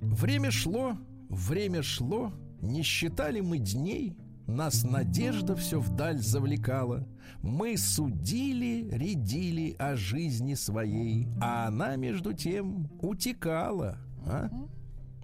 время 0.00 0.50
шло, 0.50 0.98
время 1.30 1.82
шло, 1.82 2.30
не 2.60 2.82
считали 2.82 3.40
мы 3.40 3.58
дней, 3.58 4.18
нас 4.46 4.84
надежда 4.84 5.56
все 5.56 5.80
вдаль 5.80 6.18
завлекала. 6.18 7.08
Мы 7.40 7.78
судили, 7.78 8.86
рядили 8.90 9.74
о 9.78 9.96
жизни 9.96 10.52
своей, 10.54 11.26
а 11.40 11.68
она 11.68 11.96
между 11.96 12.34
тем 12.34 12.90
утекала. 13.00 13.96
А? 14.26 14.50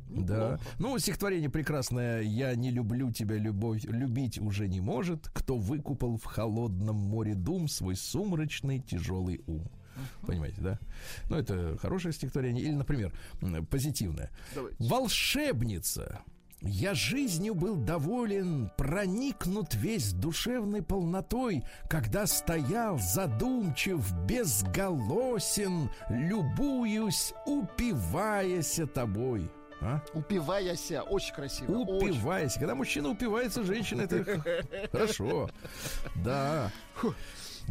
Да. 0.09 0.59
Ну, 0.79 0.99
стихотворение 0.99 1.51
прекрасное. 1.51 2.23
Я 2.23 2.55
не 2.55 2.71
люблю 2.71 3.13
тебя, 3.13 3.37
любовь, 3.37 3.85
любить 3.85 4.39
уже 4.39 4.67
не 4.67 4.81
может. 4.81 5.29
Кто 5.33 5.57
выкупал 5.57 6.17
в 6.17 6.25
холодном 6.25 6.97
море 6.97 7.35
дум 7.35 7.69
свой 7.69 7.97
сумрачный 7.97 8.81
тяжелый 8.81 9.43
ум. 9.47 9.71
Понимаете, 10.27 10.61
да? 10.61 10.79
Ну, 11.29 11.37
это 11.37 11.77
хорошее 11.79 12.13
стихотворение. 12.13 12.65
Или, 12.65 12.73
например, 12.75 13.13
позитивное. 13.71 14.31
Давайте. 14.55 14.77
Волшебница. 14.79 16.23
Я 16.63 16.93
жизнью 16.93 17.55
был 17.55 17.77
доволен, 17.77 18.71
проникнут 18.77 19.75
весь 19.75 20.13
душевной 20.13 20.83
полнотой, 20.83 21.65
когда 21.89 22.27
стоял 22.27 22.99
задумчив, 22.99 24.13
безголосен, 24.27 25.89
любуюсь, 26.11 27.33
упиваясь 27.47 28.79
тобой. 28.93 29.51
А? 29.81 30.03
Упиваяся. 30.13 31.03
Очень 31.03 31.35
красиво. 31.35 31.73
очень. 31.79 32.11
Упиваясь. 32.11 32.55
Когда 32.55 32.75
мужчина 32.75 33.09
упивается, 33.09 33.65
женщина 33.65 34.03
это 34.03 34.43
хорошо. 34.93 35.49
Да. 36.17 36.71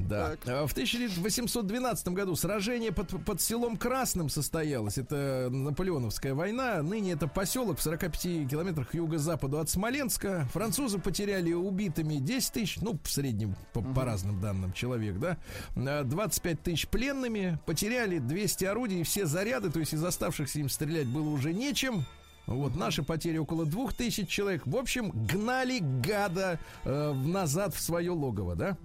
Да. 0.07 0.35
А 0.45 0.67
В 0.67 0.71
1812 0.71 2.07
году 2.09 2.35
сражение 2.35 2.91
под, 2.91 3.23
под 3.25 3.41
селом 3.41 3.77
Красным 3.77 4.29
состоялось. 4.29 4.97
Это 4.97 5.49
Наполеоновская 5.51 6.33
война. 6.33 6.81
Ныне 6.81 7.13
это 7.13 7.27
поселок 7.27 7.79
в 7.79 7.81
45 7.81 8.49
километрах 8.49 8.89
к 8.89 8.93
юго-западу 8.93 9.59
от 9.59 9.69
Смоленска. 9.69 10.47
Французы 10.53 10.99
потеряли 10.99 11.53
убитыми 11.53 12.15
10 12.15 12.53
тысяч, 12.53 12.77
ну, 12.81 12.99
в 13.03 13.09
среднем, 13.09 13.55
по, 13.73 13.81
по 13.81 14.05
разным 14.05 14.39
данным, 14.41 14.73
человек, 14.73 15.17
да. 15.19 15.37
А, 15.75 16.03
25 16.03 16.63
тысяч 16.63 16.87
пленными. 16.87 17.59
Потеряли 17.65 18.19
200 18.19 18.65
орудий, 18.65 19.03
все 19.03 19.25
заряды, 19.25 19.69
то 19.69 19.79
есть 19.79 19.93
из 19.93 20.03
оставшихся 20.03 20.59
им 20.59 20.69
стрелять 20.69 21.07
было 21.07 21.29
уже 21.29 21.53
нечем. 21.53 22.05
Вот 22.47 22.75
наши 22.75 23.03
потери 23.03 23.37
около 23.37 23.63
двух 23.65 23.93
тысяч 23.93 24.27
человек. 24.27 24.63
В 24.65 24.75
общем, 24.75 25.11
гнали 25.11 25.79
гада 25.79 26.59
э, 26.83 27.11
в- 27.11 27.27
назад 27.27 27.75
в 27.75 27.79
свое 27.79 28.09
логово, 28.09 28.55
да? 28.55 28.75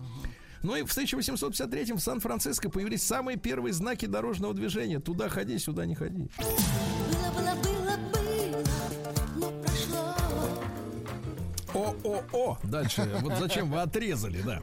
Ну 0.65 0.75
и 0.77 0.83
в 0.83 0.91
1853 0.91 1.93
в 1.93 2.01
Сан-Франциско 2.01 2.71
появились 2.71 3.03
самые 3.03 3.37
первые 3.37 3.75
знаки 3.75 4.07
дорожного 4.07 4.55
движения. 4.55 4.99
Туда 4.99 5.29
ходи, 5.29 5.59
сюда 5.59 5.85
не 5.85 5.95
ходи. 5.95 6.31
Было, 6.39 7.31
было, 7.37 7.55
было, 7.63 7.97
было. 8.15 9.04
О-о-о! 11.75 12.59
Дальше. 12.63 13.09
Вот 13.21 13.35
зачем 13.39 13.71
вы 13.71 13.81
отрезали, 13.81 14.41
да. 14.43 14.63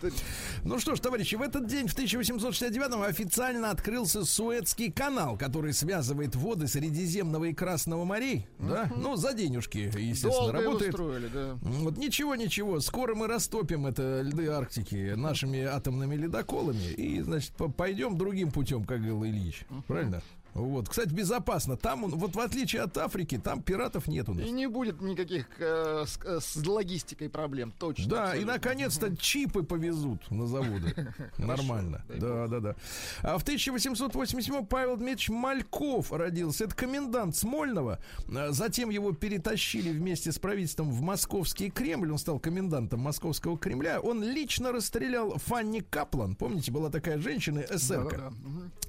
Ну 0.63 0.79
что 0.79 0.95
ж, 0.95 0.99
товарищи, 0.99 1.35
в 1.35 1.41
этот 1.41 1.67
день, 1.67 1.87
в 1.87 1.97
1869-м, 1.97 3.01
официально 3.03 3.69
открылся 3.71 4.23
Суэцкий 4.25 4.91
канал, 4.91 5.37
который 5.37 5.73
связывает 5.73 6.35
воды 6.35 6.67
Средиземного 6.67 7.45
и 7.45 7.53
Красного 7.53 8.05
морей. 8.05 8.47
Да? 8.59 8.89
Ну, 8.95 9.15
за 9.15 9.33
денежки, 9.33 9.91
естественно, 9.97 10.31
Долго 10.51 10.51
работает. 10.53 10.93
строили, 10.93 11.27
да. 11.27 11.57
Вот 11.61 11.97
ничего, 11.97 12.35
ничего. 12.35 12.79
Скоро 12.79 13.15
мы 13.15 13.27
растопим 13.27 13.85
это 13.85 14.21
льды 14.21 14.47
Арктики 14.47 15.13
нашими 15.15 15.61
атомными 15.63 16.15
ледоколами 16.15 16.91
и, 16.93 17.21
значит, 17.21 17.51
по- 17.53 17.69
пойдем 17.69 18.17
другим 18.17 18.51
путем, 18.51 18.83
как 18.85 18.99
говорил 19.01 19.23
Ильич. 19.25 19.65
Правильно? 19.87 20.21
Вот, 20.53 20.89
кстати, 20.89 21.09
безопасно. 21.09 21.77
Там, 21.77 22.03
он- 22.03 22.11
вот 22.11 22.35
в 22.35 22.39
отличие 22.39 22.81
от 22.81 22.97
Африки, 22.97 23.39
там 23.43 23.61
пиратов 23.61 24.07
нет 24.07 24.27
у 24.29 24.33
нас. 24.33 24.45
И 24.45 24.51
не 24.51 24.67
будет 24.67 25.01
никаких 25.01 25.47
э, 25.59 26.03
с, 26.05 26.19
э, 26.25 26.39
с 26.41 26.55
логистикой 26.67 27.29
проблем, 27.29 27.73
точно. 27.77 28.07
Да, 28.09 28.17
и 28.17 28.27
абсолютно. 28.27 28.53
наконец-то 28.53 29.15
чипы 29.15 29.63
повезут 29.63 30.29
на 30.29 30.47
заводы. 30.47 31.13
Нормально. 31.37 32.03
Да, 32.09 32.47
да, 32.47 32.59
да. 32.59 32.75
А 33.21 33.37
в 33.37 33.43
1887 33.43 34.65
Павел 34.65 34.97
Дмитриевич 34.97 35.29
Мальков 35.29 36.11
родился. 36.11 36.65
Это 36.65 36.75
комендант 36.75 37.35
Смольного. 37.35 37.99
А 38.33 38.51
Затем 38.51 38.89
его 38.89 39.13
перетащили 39.13 39.91
вместе 39.91 40.31
с 40.31 40.39
правительством 40.39 40.91
в 40.91 41.01
московский 41.01 41.69
Кремль. 41.69 42.11
Он 42.11 42.17
стал 42.17 42.39
комендантом 42.39 42.99
московского 42.99 43.57
Кремля. 43.57 43.99
Он 43.99 44.23
лично 44.23 44.71
расстрелял 44.71 45.37
Фанни 45.37 45.79
Каплан. 45.79 46.35
Помните, 46.35 46.71
была 46.71 46.89
такая 46.89 47.19
женщина, 47.19 47.59
эсерка, 47.69 48.33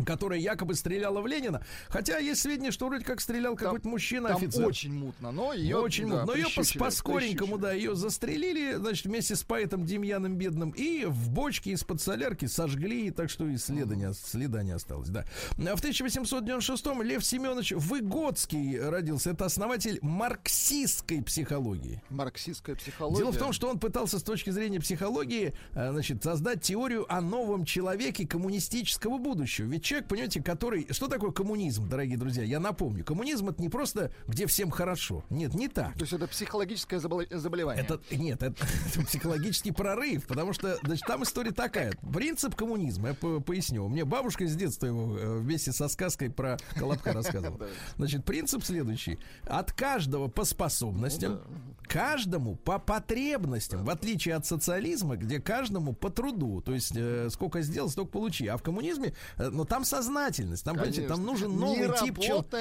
которая 0.06 0.38
якобы 0.38 0.74
стреляла 0.74 1.20
в 1.20 1.26
Ленина. 1.26 1.51
Хотя 1.88 2.18
есть 2.18 2.40
сведения, 2.40 2.70
что 2.70 2.86
вроде 2.86 3.04
как 3.04 3.20
стрелял 3.20 3.56
какой-то 3.56 3.88
мужчина, 3.88 4.28
Там 4.28 4.36
офицер. 4.38 4.66
очень 4.66 4.92
мутно, 4.94 5.32
но 5.32 5.52
ее 5.52 5.76
Очень 5.76 6.06
мутно. 6.06 6.26
Но 6.26 6.34
ее 6.34 6.46
по-скоренькому, 6.78 7.58
да, 7.58 7.72
ее 7.72 7.94
застрелили, 7.94 8.74
значит, 8.74 9.06
вместе 9.06 9.36
с 9.36 9.42
поэтом 9.42 9.84
Демьяном 9.84 10.36
Бедным. 10.36 10.70
И 10.70 11.04
в 11.04 11.30
бочке 11.30 11.72
из-под 11.72 12.00
солярки 12.00 12.46
сожгли, 12.46 13.10
так 13.10 13.30
что 13.30 13.46
и 13.46 13.56
следа 13.56 13.94
не, 13.94 14.12
следа 14.14 14.62
не 14.62 14.72
осталось, 14.72 15.08
да. 15.08 15.24
В 15.56 15.60
1896-м 15.60 17.02
Лев 17.02 17.24
Семенович 17.24 17.72
Выгодский 17.72 18.80
родился. 18.80 19.30
Это 19.30 19.46
основатель 19.46 19.98
марксистской 20.02 21.22
психологии. 21.22 22.02
Марксистская 22.10 22.76
психология. 22.76 23.18
Дело 23.18 23.32
в 23.32 23.38
том, 23.38 23.52
что 23.52 23.68
он 23.68 23.78
пытался 23.78 24.18
с 24.18 24.22
точки 24.22 24.50
зрения 24.50 24.80
психологии, 24.80 25.54
э, 25.72 25.90
значит, 25.92 26.22
создать 26.22 26.62
теорию 26.62 27.12
о 27.12 27.20
новом 27.20 27.64
человеке 27.64 28.26
коммунистического 28.26 29.18
будущего. 29.18 29.66
Ведь 29.66 29.84
человек, 29.84 30.08
понимаете, 30.08 30.42
который... 30.42 30.86
Что 30.90 31.08
такое 31.08 31.30
коммунизм, 31.42 31.88
дорогие 31.88 32.16
друзья? 32.16 32.44
Я 32.44 32.60
напомню. 32.60 33.04
Коммунизм 33.04 33.48
это 33.48 33.60
не 33.60 33.68
просто, 33.68 34.12
где 34.28 34.46
всем 34.46 34.70
хорошо. 34.70 35.24
Нет, 35.28 35.54
не 35.54 35.66
так. 35.68 35.94
То 35.94 36.02
есть 36.02 36.12
это 36.12 36.28
психологическое 36.28 37.00
забол- 37.00 37.26
заболевание. 37.36 37.82
Это, 37.84 38.00
нет, 38.12 38.44
это, 38.44 38.64
это 38.94 39.04
психологический 39.04 39.72
прорыв, 39.72 40.24
потому 40.28 40.52
что, 40.52 40.78
значит, 40.84 41.04
там 41.04 41.24
история 41.24 41.50
такая. 41.50 41.94
Принцип 42.12 42.54
коммунизма, 42.54 43.08
я 43.08 43.14
по- 43.14 43.40
поясню. 43.40 43.88
Мне 43.88 44.04
бабушка 44.04 44.46
с 44.46 44.54
детства 44.54 44.86
его 44.86 45.18
э, 45.18 45.38
вместе 45.38 45.72
со 45.72 45.88
сказкой 45.88 46.30
про 46.30 46.58
Колобка 46.76 47.12
рассказывала. 47.12 47.66
Значит, 47.96 48.24
принцип 48.24 48.62
следующий. 48.62 49.18
От 49.44 49.72
каждого 49.72 50.28
по 50.28 50.44
способностям, 50.44 51.40
каждому 51.82 52.56
по 52.56 52.78
потребностям, 52.78 53.84
в 53.84 53.90
отличие 53.90 54.34
от 54.34 54.46
социализма, 54.46 55.16
где 55.16 55.40
каждому 55.40 55.92
по 55.92 56.10
труду. 56.10 56.60
То 56.60 56.72
есть, 56.72 56.92
э, 56.94 57.28
сколько 57.30 57.62
сделал, 57.62 57.88
столько 57.90 58.12
получи. 58.12 58.46
А 58.46 58.56
в 58.56 58.62
коммунизме, 58.62 59.14
э, 59.36 59.48
но 59.48 59.64
там 59.64 59.84
сознательность. 59.84 60.64
Там, 60.64 60.76
понимаете, 60.76 61.02
там 61.02 61.24
Конечно. 61.24 61.48
нужен 61.48 61.56
новый 61.58 61.88
не 61.88 62.06
тип 62.06 62.18
человека. 62.20 62.58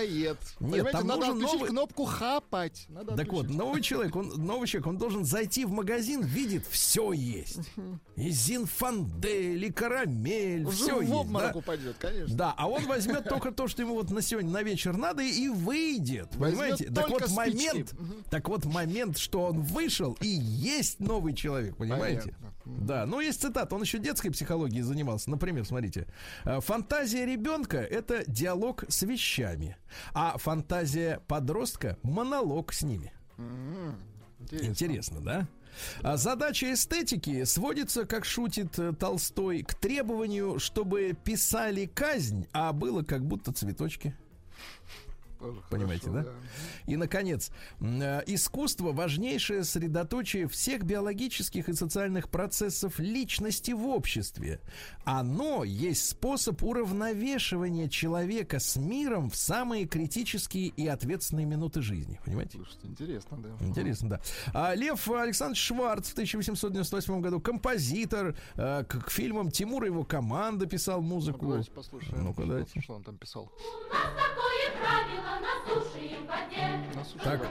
Нет, 0.59 0.91
там 0.91 1.07
надо 1.07 1.33
нужен 1.33 1.39
новый- 1.39 1.69
кнопку 1.69 2.05
хапать. 2.05 2.85
Надо 2.89 3.15
Так 3.15 3.31
вот, 3.31 3.49
новый 3.49 3.81
человек, 3.81 4.15
он 4.15 4.29
новый 4.29 4.67
человек, 4.67 4.87
он 4.87 4.97
должен 4.97 5.25
зайти 5.25 5.65
в 5.65 5.71
магазин, 5.71 6.23
видит, 6.23 6.65
все 6.69 7.11
есть. 7.11 7.59
И 8.15 8.29
зинфандель, 8.29 9.65
и 9.65 9.71
карамель, 9.71 10.65
Уже 10.65 10.77
все 10.77 10.97
в 10.97 11.01
есть. 11.01 11.31
Да? 11.31 11.51
упадет, 11.55 11.95
конечно. 11.97 12.35
Да, 12.35 12.53
а 12.57 12.67
он 12.67 12.85
возьмет 12.85 13.25
только 13.25 13.51
то, 13.51 13.67
что 13.67 13.81
ему 13.81 13.95
вот 13.95 14.09
на 14.11 14.21
сегодня, 14.21 14.51
на 14.51 14.63
вечер 14.63 14.95
надо, 14.95 15.23
и 15.23 15.47
выйдет. 15.47 16.35
Возьмет 16.35 16.59
Понимаете? 16.59 16.85
Так 16.91 17.09
вот 17.09 17.29
момент, 17.31 17.93
так 18.29 18.49
вот 18.49 18.65
момент 18.65 19.10
момент, 19.11 19.17
что 19.17 19.45
он 19.45 19.61
вышел, 19.61 20.17
и 20.21 20.27
есть 20.27 20.99
новый 20.99 21.33
человек, 21.33 21.77
понимаете? 21.77 22.33
Понятно. 22.39 22.53
Да, 22.65 23.05
ну 23.05 23.19
есть 23.19 23.41
цитата, 23.41 23.75
он 23.75 23.81
еще 23.81 23.99
детской 23.99 24.29
психологией 24.29 24.81
занимался. 24.81 25.29
Например, 25.29 25.65
смотрите, 25.65 26.07
э, 26.45 26.59
фантазия 26.61 27.25
ребенка 27.25 27.77
это 27.77 28.23
диалог 28.27 28.85
с 28.87 29.01
вещами, 29.01 29.77
а 30.13 30.37
фантазия 30.37 31.21
подростка 31.27 31.97
монолог 32.03 32.73
с 32.73 32.83
ними. 32.83 33.11
Интересно. 34.39 34.67
Интересно, 34.67 35.21
да? 35.21 35.47
А 36.03 36.17
задача 36.17 36.73
эстетики 36.73 37.45
сводится, 37.45 38.05
как 38.05 38.25
шутит 38.25 38.77
э, 38.77 38.93
Толстой, 38.93 39.63
к 39.63 39.73
требованию, 39.73 40.59
чтобы 40.59 41.15
писали 41.23 41.85
казнь, 41.85 42.47
а 42.51 42.73
было 42.73 43.03
как 43.03 43.25
будто 43.25 43.51
цветочки. 43.53 44.15
Тоже 45.41 45.61
Понимаете, 45.69 46.09
хорошо, 46.09 46.29
да? 46.29 46.91
И, 46.91 46.95
наконец, 46.95 47.51
э, 47.79 48.21
искусство– 48.27 48.91
важнейшее 48.93 49.63
средоточие 49.63 50.47
всех 50.47 50.83
биологических 50.83 51.67
и 51.69 51.73
социальных 51.73 52.29
процессов 52.29 52.99
личности 52.99 53.71
в 53.71 53.85
обществе. 53.87 54.59
Оно 55.03 55.63
есть 55.63 56.07
способ 56.09 56.61
уравновешивания 56.63 57.89
человека 57.89 58.59
с 58.59 58.75
миром 58.77 59.29
в 59.29 59.35
самые 59.35 59.85
критические 59.87 60.67
и 60.67 60.87
ответственные 60.87 61.45
минуты 61.45 61.81
жизни. 61.81 62.19
Понимаете? 62.25 62.57
Слушайте, 62.57 62.87
интересно, 62.87 63.37
да. 63.41 63.65
Интересно, 63.65 64.09
да. 64.09 64.21
А 64.53 64.75
Лев 64.75 65.09
Александрович 65.09 65.61
Шварц 65.61 66.09
в 66.09 66.13
1898 66.13 67.21
году 67.21 67.39
композитор 67.39 68.35
э, 68.55 68.83
к, 68.83 69.05
к 69.05 69.09
фильмам 69.09 69.49
Тимура 69.51 69.87
и 69.87 69.89
его 69.89 70.03
команда 70.03 70.65
писал 70.67 71.01
Ну, 71.01 71.07
музыку. 71.07 71.45
давайте 71.47 71.71
послушаем. 71.71 72.23
Ну-ка, 72.23 72.45
давайте. 72.45 72.79
Что 72.81 72.93
он 72.95 73.03
там 73.03 73.17
писал? 73.17 73.51
Такое 73.91 74.79
правило 74.79 75.30
Так. 77.23 77.41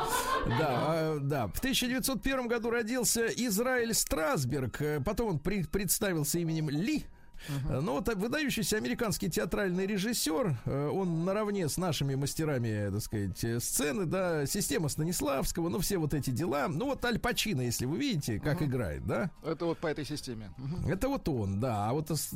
да, 0.46 0.68
а, 0.70 1.18
да. 1.20 1.46
В 1.48 1.58
1901 1.58 2.48
году 2.48 2.70
родился 2.70 3.26
Израиль 3.26 3.94
Страсберг. 3.94 4.80
Э, 4.80 5.00
Потом 5.04 5.28
он 5.28 5.38
при- 5.38 5.64
представился 5.64 6.38
именем 6.38 6.70
Ли. 6.70 7.04
Э, 7.68 7.80
Ну 7.80 7.92
вот 7.92 8.12
выдающийся 8.14 8.76
американский 8.76 9.28
театральный 9.30 9.87
режиссер, 9.87 10.57
э, 10.64 10.88
он 10.88 11.24
наравне 11.24 11.68
с 11.68 11.76
нашими 11.76 12.14
мастерами, 12.14 12.90
так 12.90 13.00
сказать, 13.02 13.44
э, 13.44 13.61
сцены, 13.61 14.04
да, 14.07 14.46
система 14.46 14.88
Станиславского, 14.88 15.68
ну 15.68 15.78
все 15.80 15.98
вот 15.98 16.14
эти 16.14 16.30
дела. 16.30 16.68
Ну 16.68 16.87
вот 16.87 17.04
Аль 17.04 17.18
Пачино, 17.18 17.61
если 17.62 17.87
вы 17.87 17.98
видите, 17.98 18.38
как 18.40 18.62
играет, 18.62 19.07
да, 19.07 19.30
Это 19.44 19.66
вот 19.66 19.78
по 19.78 19.87
этой 19.88 20.04
системе. 20.04 20.50
Это 20.88 21.09
вот 21.09 21.28
он, 21.28 21.61
да, 21.61 21.88
а 21.88 21.92
вот 21.92 22.11
ос- 22.11 22.30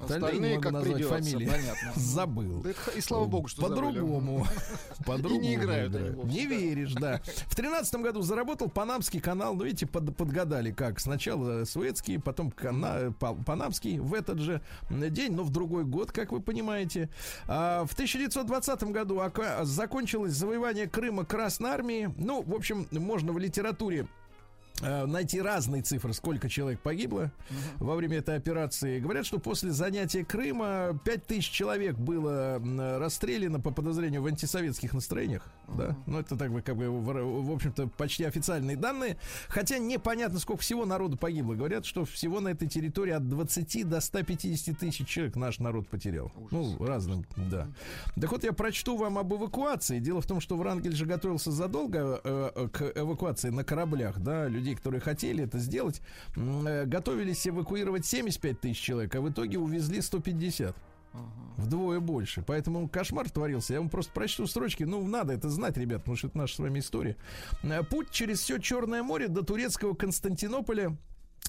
остальные 0.00 0.60
как 0.60 0.72
назвать 0.72 0.94
придется, 0.94 1.14
фамилии. 1.16 1.46
понятно. 1.48 1.92
Забыл. 1.96 2.62
Да 2.62 2.70
это- 2.70 2.90
и 2.96 3.00
слава 3.00 3.24
богу, 3.26 3.48
что. 3.48 3.62
По-другому. 3.62 4.46
По-другому. 5.06 5.40
Не 5.40 5.54
играют 5.54 5.94
они 5.94 6.22
Не 6.24 6.46
веришь, 6.46 6.94
да. 6.94 7.20
В 7.46 7.54
тринадцатом 7.56 8.02
году 8.02 8.22
заработал 8.22 8.68
Панамский 8.68 9.20
канал. 9.20 9.54
Ну, 9.54 9.64
видите, 9.64 9.86
под- 9.86 10.16
подгадали 10.16 10.70
как. 10.72 11.00
Сначала 11.00 11.64
Суэцкий, 11.64 12.18
потом 12.18 12.50
Кана- 12.50 13.12
Панамский 13.44 13.98
в 13.98 14.14
этот 14.14 14.38
же 14.44 14.62
день, 14.88 15.32
но 15.32 15.42
в 15.42 15.50
другой 15.50 15.84
год, 15.84 16.12
как 16.12 16.30
вы 16.30 16.40
понимаете. 16.40 17.08
А 17.48 17.84
в 17.84 17.92
1920 17.94 18.84
году 18.84 19.20
закончилось 19.62 20.32
завоевание 20.32 20.86
Крыма 20.88 21.24
Красной 21.24 21.70
Армии. 21.70 22.14
Ну, 22.16 22.42
в 22.42 22.54
общем, 22.54 22.86
можно 22.92 23.32
в 23.32 23.38
литературе 23.38 24.06
найти 24.80 25.40
разные 25.40 25.82
цифры, 25.82 26.12
сколько 26.12 26.48
человек 26.48 26.80
погибло 26.80 27.30
во 27.78 27.94
время 27.94 28.18
этой 28.18 28.36
операции. 28.36 29.00
Говорят, 29.00 29.26
что 29.26 29.38
после 29.38 29.70
занятия 29.70 30.24
Крыма 30.24 30.98
5000 31.04 31.50
человек 31.50 31.96
было 31.96 32.60
расстреляно 32.98 33.60
по 33.60 33.70
подозрению 33.70 34.22
в 34.22 34.26
антисоветских 34.26 34.92
настроениях. 34.92 35.48
Да? 35.68 35.96
Ну, 36.06 36.18
это 36.18 36.36
так 36.36 36.52
бы, 36.52 36.62
как 36.62 36.76
бы, 36.76 36.90
в, 36.90 37.04
в 37.04 37.52
общем-то, 37.52 37.88
почти 37.88 38.24
официальные 38.24 38.76
данные. 38.76 39.16
Хотя 39.48 39.78
непонятно, 39.78 40.38
сколько 40.38 40.62
всего 40.62 40.84
народу 40.84 41.16
погибло. 41.16 41.54
Говорят, 41.54 41.86
что 41.86 42.04
всего 42.04 42.40
на 42.40 42.48
этой 42.48 42.68
территории 42.68 43.12
от 43.12 43.28
20 43.28 43.88
до 43.88 44.00
150 44.00 44.78
тысяч 44.78 45.06
человек 45.06 45.36
наш 45.36 45.58
народ 45.58 45.88
потерял. 45.88 46.32
Ну, 46.50 46.76
разным, 46.84 47.24
да. 47.36 47.68
Так 48.20 48.32
вот, 48.32 48.44
я 48.44 48.52
прочту 48.52 48.96
вам 48.96 49.18
об 49.18 49.32
эвакуации. 49.32 49.98
Дело 50.00 50.20
в 50.20 50.26
том, 50.26 50.40
что 50.40 50.56
Врангель 50.56 50.94
же 50.94 51.06
готовился 51.06 51.50
задолго 51.50 52.20
э, 52.24 52.68
к 52.72 52.92
эвакуации 52.94 53.50
на 53.50 53.64
кораблях, 53.64 54.18
да, 54.18 54.48
людей, 54.48 54.63
которые 54.72 55.00
хотели 55.00 55.44
это 55.44 55.58
сделать, 55.58 56.00
э, 56.36 56.84
готовились 56.86 57.46
эвакуировать 57.46 58.06
75 58.06 58.60
тысяч 58.60 58.80
человек, 58.80 59.14
а 59.14 59.20
в 59.20 59.30
итоге 59.30 59.58
увезли 59.58 60.00
150. 60.00 60.76
Вдвое 61.56 62.00
больше. 62.00 62.42
Поэтому 62.44 62.88
кошмар 62.88 63.30
творился. 63.30 63.74
Я 63.74 63.80
вам 63.80 63.88
просто 63.88 64.12
прочту 64.12 64.46
строчки. 64.48 64.82
Ну, 64.82 65.06
надо 65.06 65.32
это 65.32 65.48
знать, 65.48 65.76
ребят, 65.76 66.00
потому 66.00 66.16
что 66.16 66.26
это 66.26 66.38
наша 66.38 66.56
с 66.56 66.58
вами 66.58 66.80
история. 66.80 67.16
Э, 67.62 67.82
Путь 67.84 68.10
через 68.10 68.40
все 68.40 68.58
Черное 68.58 69.02
море 69.02 69.28
до 69.28 69.42
турецкого 69.42 69.94
Константинополя 69.94 70.96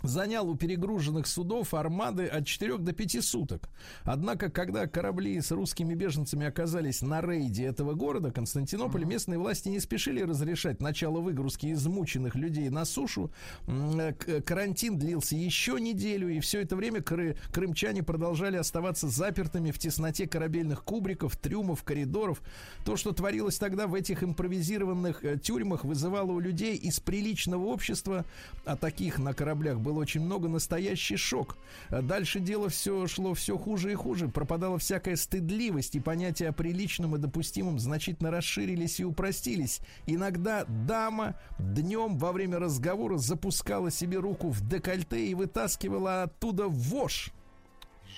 занял 0.05 0.47
у 0.49 0.55
перегруженных 0.55 1.25
судов 1.25 1.73
армады 1.73 2.25
от 2.27 2.45
4 2.45 2.77
до 2.77 2.93
5 2.93 3.23
суток. 3.23 3.69
Однако, 4.03 4.49
когда 4.49 4.87
корабли 4.87 5.39
с 5.39 5.51
русскими 5.51 5.93
беженцами 5.95 6.45
оказались 6.45 7.01
на 7.01 7.21
рейде 7.21 7.65
этого 7.65 7.93
города, 7.93 8.31
Константинополя, 8.31 9.05
местные 9.05 9.39
власти 9.39 9.69
не 9.69 9.79
спешили 9.79 10.21
разрешать 10.21 10.81
начало 10.81 11.21
выгрузки 11.21 11.71
измученных 11.73 12.35
людей 12.35 12.69
на 12.69 12.85
сушу. 12.85 13.31
Э, 13.67 14.13
к- 14.13 14.41
Карантин 14.41 14.97
длился 14.99 15.35
еще 15.35 15.79
неделю, 15.79 16.29
и 16.29 16.39
все 16.39 16.61
это 16.61 16.75
время 16.75 16.99
кры- 16.99 17.37
крымчане 17.51 18.03
продолжали 18.03 18.57
оставаться 18.57 19.07
запертыми 19.07 19.71
в 19.71 19.79
тесноте 19.79 20.27
корабельных 20.27 20.83
кубриков, 20.83 21.35
трюмов, 21.37 21.83
коридоров. 21.83 22.41
То, 22.85 22.95
что 22.95 23.11
творилось 23.13 23.57
тогда 23.57 23.87
в 23.87 23.95
этих 23.95 24.23
импровизированных 24.23 25.23
э, 25.23 25.39
тюрьмах, 25.39 25.83
вызывало 25.85 26.31
у 26.33 26.39
людей 26.39 26.75
из 26.75 26.99
приличного 26.99 27.65
общества, 27.65 28.25
а 28.65 28.75
таких 28.75 29.17
на 29.19 29.33
кораблях 29.33 29.79
было 29.85 29.99
очень 29.99 30.21
много, 30.21 30.49
настоящий 30.49 31.15
шок. 31.15 31.57
А 31.89 32.01
Дальше 32.01 32.39
дело 32.39 32.69
все 32.69 33.07
шло 33.07 33.33
все 33.33 33.57
хуже 33.57 33.91
и 33.91 33.95
хуже. 33.95 34.27
Пропадала 34.27 34.77
всякая 34.79 35.15
стыдливость, 35.15 35.95
и 35.95 35.99
понятия 35.99 36.49
о 36.49 36.53
приличном 36.53 37.15
и 37.15 37.19
допустимом 37.19 37.79
значительно 37.79 38.31
расширились 38.31 38.99
и 38.99 39.05
упростились. 39.05 39.79
Иногда 40.07 40.65
дама 40.65 41.35
днем 41.59 42.17
во 42.17 42.31
время 42.31 42.59
разговора 42.59 43.17
запускала 43.17 43.91
себе 43.91 44.17
руку 44.17 44.49
в 44.49 44.67
декольте 44.67 45.27
и 45.27 45.35
вытаскивала 45.35 46.23
оттуда 46.23 46.67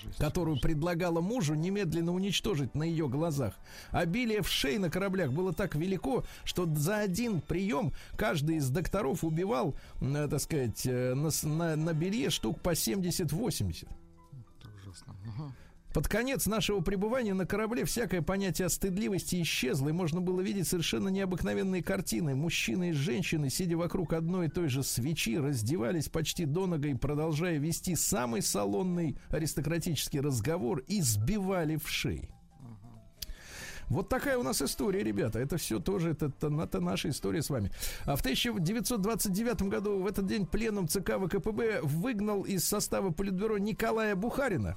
вошь 0.04 0.16
которую 0.16 0.60
предлагала 0.60 1.20
мужу 1.20 1.54
немедленно 1.54 2.12
уничтожить 2.12 2.74
на 2.74 2.82
ее 2.82 3.08
глазах. 3.08 3.54
Обилие 3.90 4.42
вшей 4.42 4.78
на 4.78 4.90
кораблях 4.90 5.32
было 5.32 5.52
так 5.52 5.74
велико, 5.74 6.24
что 6.44 6.66
за 6.66 6.98
один 6.98 7.40
прием 7.40 7.92
каждый 8.16 8.56
из 8.56 8.68
докторов 8.70 9.24
убивал, 9.24 9.74
э, 10.00 10.28
так 10.30 10.40
сказать, 10.40 10.86
э, 10.86 11.14
на, 11.14 11.30
на, 11.42 11.76
на 11.76 11.92
белье 11.94 12.30
штук 12.30 12.60
по 12.60 12.70
70-80. 12.70 13.88
Это 14.60 14.68
ужасно. 14.82 15.16
Ага. 15.26 15.52
Под 15.98 16.06
конец 16.06 16.46
нашего 16.46 16.80
пребывания 16.80 17.34
на 17.34 17.44
корабле 17.44 17.84
всякое 17.84 18.22
понятие 18.22 18.66
о 18.66 18.68
стыдливости 18.68 19.42
исчезло, 19.42 19.88
и 19.88 19.92
можно 19.92 20.20
было 20.20 20.40
видеть 20.40 20.68
совершенно 20.68 21.08
необыкновенные 21.08 21.82
картины. 21.82 22.36
Мужчины 22.36 22.90
и 22.90 22.92
женщины, 22.92 23.50
сидя 23.50 23.76
вокруг 23.76 24.12
одной 24.12 24.46
и 24.46 24.48
той 24.48 24.68
же 24.68 24.84
свечи, 24.84 25.36
раздевались 25.36 26.08
почти 26.08 26.44
до 26.44 26.68
нога 26.68 26.88
и, 26.88 26.94
продолжая 26.94 27.58
вести 27.58 27.96
самый 27.96 28.42
салонный 28.42 29.18
аристократический 29.30 30.20
разговор, 30.20 30.84
избивали 30.86 31.74
в 31.74 31.88
шеи. 31.88 32.30
Вот 33.90 34.08
такая 34.08 34.36
у 34.38 34.42
нас 34.42 34.60
история, 34.62 35.02
ребята. 35.02 35.38
Это 35.38 35.56
все 35.56 35.78
тоже, 35.78 36.10
это, 36.10 36.26
это, 36.26 36.48
это 36.62 36.80
наша 36.80 37.08
история 37.08 37.42
с 37.42 37.50
вами. 37.50 37.70
А 38.04 38.16
в 38.16 38.20
1929 38.20 39.62
году 39.62 39.98
в 40.00 40.06
этот 40.06 40.26
день 40.26 40.46
пленум 40.46 40.88
ЦК 40.88 41.18
ВКПБ 41.18 41.80
выгнал 41.82 42.42
из 42.42 42.66
состава 42.66 43.10
Политбюро 43.10 43.58
Николая 43.58 44.14
Бухарина. 44.14 44.76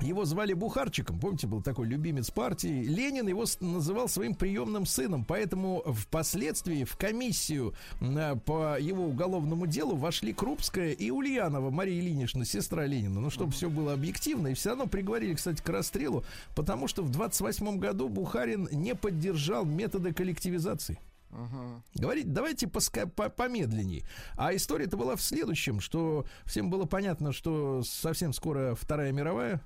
Его 0.00 0.24
звали 0.24 0.52
Бухарчиком, 0.52 1.20
помните, 1.20 1.46
был 1.46 1.62
такой 1.62 1.86
любимец 1.86 2.30
партии. 2.30 2.82
Ленин 2.84 3.28
его 3.28 3.44
называл 3.60 4.08
своим 4.08 4.34
приемным 4.34 4.86
сыном, 4.86 5.24
поэтому 5.24 5.82
впоследствии 5.86 6.82
в 6.82 6.96
комиссию 6.96 7.72
м, 8.00 8.40
по 8.40 8.78
его 8.78 9.04
уголовному 9.06 9.66
делу 9.66 9.94
вошли 9.96 10.32
Крупская 10.32 10.90
и 10.92 11.10
Ульянова 11.10 11.70
Мария 11.70 12.00
Ильинична, 12.00 12.44
сестра 12.44 12.86
Ленина. 12.86 13.20
Ну, 13.20 13.30
чтобы 13.30 13.52
все 13.52 13.70
было 13.70 13.92
объективно. 13.92 14.48
И 14.48 14.54
все 14.54 14.70
равно 14.70 14.86
приговорили, 14.86 15.34
кстати, 15.34 15.62
к 15.62 15.68
расстрелу, 15.68 16.24
потому 16.56 16.88
что 16.88 17.02
в 17.02 17.10
28 17.10 17.78
году 17.78 18.08
Бухарин 18.08 18.25
не 18.70 18.94
поддержал 18.94 19.64
методы 19.64 20.12
коллективизации. 20.12 20.98
Ага. 21.30 21.82
Говорить, 21.94 22.32
давайте 22.32 22.66
поска- 22.66 23.06
по- 23.08 23.28
помедленней. 23.28 24.04
А 24.36 24.54
история-то 24.54 24.96
была 24.96 25.16
в 25.16 25.22
следующем, 25.22 25.80
что 25.80 26.24
всем 26.44 26.70
было 26.70 26.84
понятно, 26.86 27.32
что 27.32 27.82
совсем 27.82 28.32
скоро 28.32 28.74
Вторая 28.74 29.12
мировая. 29.12 29.60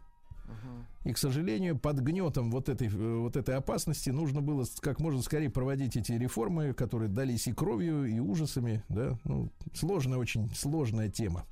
И, 1.04 1.12
к 1.14 1.18
сожалению, 1.18 1.78
под 1.78 2.00
гнетом 2.00 2.50
вот 2.50 2.68
этой, 2.68 2.88
э, 2.88 3.16
вот 3.18 3.34
этой 3.34 3.56
опасности 3.56 4.10
нужно 4.10 4.42
было 4.42 4.66
как 4.80 5.00
можно 5.00 5.22
скорее 5.22 5.48
проводить 5.48 5.96
эти 5.96 6.12
реформы, 6.12 6.74
которые 6.74 7.08
дались 7.08 7.46
и 7.46 7.54
кровью, 7.54 8.04
и 8.04 8.18
ужасами. 8.18 8.84
Да? 8.90 9.18
Ну, 9.24 9.50
сложная, 9.72 10.18
очень 10.18 10.54
сложная 10.54 11.08
тема. 11.08 11.46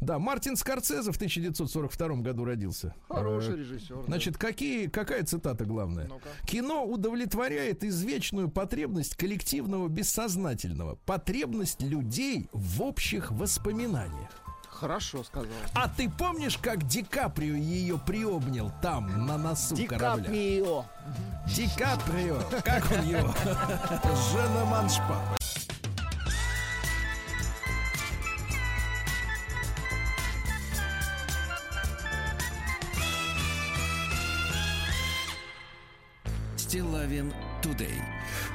Да, 0.00 0.20
Мартин 0.20 0.54
Скорцезе 0.56 1.10
в 1.10 1.16
1942 1.16 2.08
году 2.22 2.44
родился. 2.44 2.94
Хороший 3.08 3.54
Э, 3.54 3.56
режиссер. 3.56 4.04
Значит, 4.06 4.38
какие, 4.38 4.86
какая 4.86 5.24
цитата 5.24 5.64
главная? 5.64 6.06
Ну-ка. 6.06 6.28
Кино 6.46 6.84
удовлетворяет 6.84 7.82
извечную 7.82 8.48
потребность 8.48 9.16
коллективного 9.16 9.88
бессознательного, 9.88 10.98
потребность 11.04 11.82
людей 11.82 12.48
в 12.52 12.82
общих 12.82 13.32
воспоминаниях. 13.32 14.43
Хорошо 14.80 15.22
сказал. 15.22 15.52
А 15.72 15.88
ты 15.88 16.10
помнишь, 16.10 16.58
как 16.58 16.84
Ди 16.86 17.02
Каприо 17.04 17.54
ее 17.54 17.96
приобнял 17.98 18.72
там, 18.82 19.26
на 19.26 19.38
носу 19.38 19.76
корабля? 19.86 20.24
Каприо. 20.24 20.84
Ди 21.46 21.68
Каприо, 21.78 22.42
как 22.64 22.90
он 22.90 23.06
его? 23.06 23.32
Жена 24.32 24.64
Маншпа. 24.66 25.20
Стилавин 36.56 37.32
Тудей. 37.62 38.02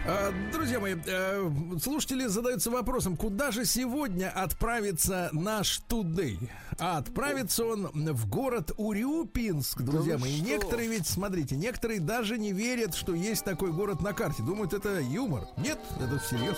А, 0.08 0.32
Друзья 0.52 0.80
мои, 0.80 0.96
э, 1.06 1.52
слушатели 1.82 2.26
задаются 2.26 2.72
вопросом, 2.72 3.16
куда 3.18 3.52
же 3.52 3.66
сегодня 3.66 4.30
отправится 4.30 5.30
наш 5.34 5.80
Тудей? 5.88 6.40
А 6.80 6.98
отправится 6.98 7.66
он 7.66 7.88
в 7.94 8.30
город 8.30 8.72
Урюпинск, 8.78 9.82
друзья 9.82 10.16
вы 10.16 10.22
мои. 10.22 10.38
что? 10.38 10.46
Некоторые 10.46 10.90
ведь, 10.90 11.08
смотрите, 11.08 11.56
некоторые 11.58 12.00
даже 12.00 12.38
не 12.38 12.54
верят, 12.54 12.96
что 12.96 13.14
есть 13.14 13.44
такой 13.44 13.72
город 13.72 14.02
на 14.02 14.14
карте. 14.14 14.42
Думают, 14.42 14.74
это 14.74 15.00
юмор. 15.00 15.44
Нет, 15.58 15.80
это 16.00 16.18
всерьез. 16.20 16.58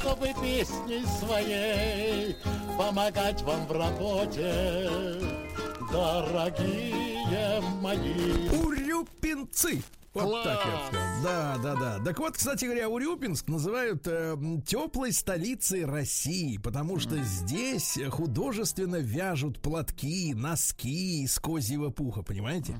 чтобы 0.00 0.28
песней 0.40 1.04
своей 1.18 2.36
помогать 2.78 3.42
вам 3.42 3.66
в 3.66 3.72
работе, 3.72 4.90
дорогие 5.92 7.60
мои. 7.80 8.48
Урюпинцы. 8.64 9.82
Вот 10.14 10.44
так 10.44 10.64
я 10.64 10.70
Класс! 10.70 10.86
сказал. 10.88 11.22
Да, 11.24 11.58
да, 11.58 11.74
да. 11.74 12.04
Так 12.04 12.18
вот, 12.20 12.36
кстати 12.36 12.64
говоря, 12.66 12.88
Урюпинск 12.88 13.48
называют 13.48 14.06
э, 14.06 14.36
теплой 14.64 15.12
столицей 15.12 15.84
России, 15.84 16.56
потому 16.58 17.00
что 17.00 17.16
здесь 17.18 17.98
художественно 18.10 18.96
вяжут 18.96 19.60
платки, 19.60 20.32
носки 20.34 21.24
из 21.24 21.38
козьего 21.40 21.90
пуха, 21.90 22.22
понимаете? 22.22 22.76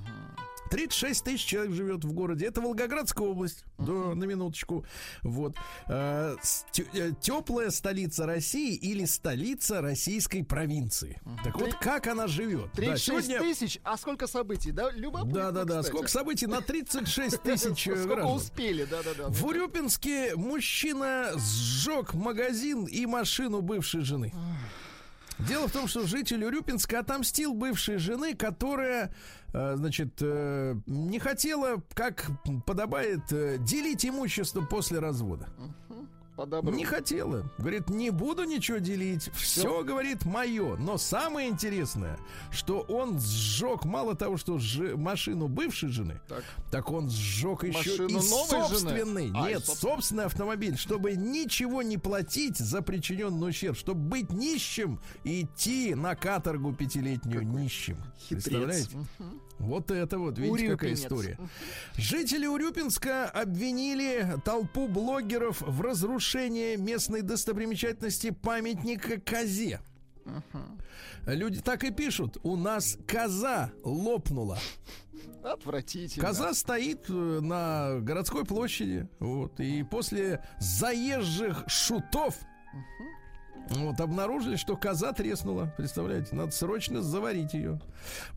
36 0.75 1.25
тысяч 1.25 1.45
человек 1.45 1.73
живет 1.73 2.05
в 2.05 2.13
городе. 2.13 2.47
Это 2.47 2.61
Волгоградская 2.61 3.29
область. 3.29 3.65
Да, 3.79 3.93
на 3.93 4.25
минуточку. 4.25 4.85
Вот. 5.23 5.55
Э, 5.87 6.35
тё- 6.73 6.83
э, 6.95 7.13
Теплая 7.21 7.71
столица 7.71 8.27
России 8.27 8.75
или 8.75 9.05
столица 9.05 9.81
российской 9.81 10.43
провинции. 10.43 11.21
Так 11.45 11.61
вот, 11.61 11.75
как 11.75 12.09
она 12.09 12.27
живет? 12.27 12.71
Да, 12.75 12.83
36 12.83 13.27
сегодня- 13.29 13.39
тысяч, 13.39 13.79
а 13.85 13.97
сколько 13.97 14.27
событий, 14.27 14.73
да? 14.73 14.91
Любопытно, 14.91 15.33
да, 15.33 15.51
да, 15.53 15.65
да. 15.65 15.79
кстати. 15.79 15.87
Сколько 15.95 16.09
событий 16.11 16.47
на 16.49 16.61
36 16.61 17.41
тысяч 17.45 17.87
э, 17.87 17.97
Сколько 18.03 18.27
успели, 18.27 18.85
да, 18.85 19.03
да, 19.05 19.11
да. 19.17 19.29
В 19.29 19.45
Урюпинске 19.47 20.35
мужчина 20.35 21.31
сжег 21.37 22.15
магазин 22.15 22.85
и 22.87 23.07
машину 23.07 23.61
бывшей 23.61 24.01
жены. 24.01 24.33
Дело 25.39 25.69
в 25.69 25.73
том, 25.73 25.89
что 25.89 26.07
житель 26.07 26.45
Урюпинска 26.45 27.01
отомстил 27.01 27.55
бывшей 27.55 27.99
жены, 27.99 28.35
которая, 28.35 29.13
э, 29.53 29.75
значит, 29.77 30.19
э, 30.21 30.77
не 30.87 31.19
хотела, 31.19 31.83
как 31.95 32.31
подобает, 32.67 33.33
э, 33.33 33.59
делить 33.59 34.07
имущество 34.07 34.63
после 34.63 35.01
развода. 35.01 35.49
По 36.37 36.47
добру. 36.47 36.75
Не 36.75 36.85
хотела. 36.85 37.49
Говорит, 37.59 37.89
не 37.91 38.11
буду 38.11 38.43
ничего 38.43 38.79
делить. 38.79 39.31
Все, 39.35 39.85
говорит, 39.85 40.25
мое. 40.25 40.77
Но 40.77 40.99
самое 40.99 41.49
интересное, 41.49 42.19
что 42.51 42.81
он 42.81 43.21
сжег, 43.21 43.85
мало 43.85 44.17
того, 44.17 44.37
что 44.37 44.59
жи- 44.59 44.97
машину 44.97 45.47
бывшей 45.47 45.91
жены, 45.91 46.21
Так. 46.71 46.91
он 46.91 47.09
сжег 47.09 47.63
еще 47.63 47.95
и 48.09 48.13
новой 48.15 48.49
жены? 48.49 48.69
собственный. 48.69 49.31
А, 49.33 49.49
Нет, 49.49 49.65
собственный. 49.65 49.93
собственный 49.95 50.25
автомобиль, 50.25 50.77
чтобы 50.77 51.13
ничего 51.15 51.83
не 51.83 51.99
платить 51.99 52.57
за 52.59 52.83
причиненный 52.83 53.51
ущерб, 53.51 53.77
чтобы 53.79 54.01
быть 54.01 54.31
нищим 54.31 54.99
и 55.23 55.43
идти 55.43 55.95
на 55.95 56.17
каторгу 56.17 56.73
пятилетнюю 56.73 57.47
нищим. 57.47 57.97
Представляете? 58.29 58.89
Вот 59.59 59.91
это 59.91 60.19
вот, 60.19 60.39
видите, 60.39 60.69
какая 60.71 60.91
Урюпинец. 60.91 60.99
история. 61.01 61.39
Жители 61.97 62.47
Урюпинска 62.47 63.29
обвинили 63.31 64.37
толпу 64.45 64.89
блогеров 64.89 65.61
в 65.61 65.81
разрушении 65.81 66.77
местной 66.77 67.23
достопримечательности 67.23 68.31
памятника 68.31 69.21
козе. 69.21 69.81
Люди 71.27 71.61
так 71.61 71.85
и 71.85 71.91
пишут. 71.91 72.39
У 72.43 72.57
нас 72.57 72.99
коза 73.07 73.73
лопнула. 73.83 74.59
Отвратительно. 75.43 76.27
Коза 76.27 76.55
стоит 76.55 77.05
э, 77.09 77.13
на 77.13 78.01
городской 78.01 78.45
площади. 78.45 79.09
Вот, 79.19 79.61
и 79.61 79.83
после 79.83 80.43
заезжих 80.59 81.65
шутов 81.67 82.37
вот, 83.71 84.01
обнаружили, 84.01 84.57
что 84.57 84.77
коза 84.77 85.13
треснула. 85.13 85.73
Представляете, 85.77 86.35
надо 86.35 86.53
срочно 86.53 87.03
заварить 87.03 87.55
ее. 87.55 87.81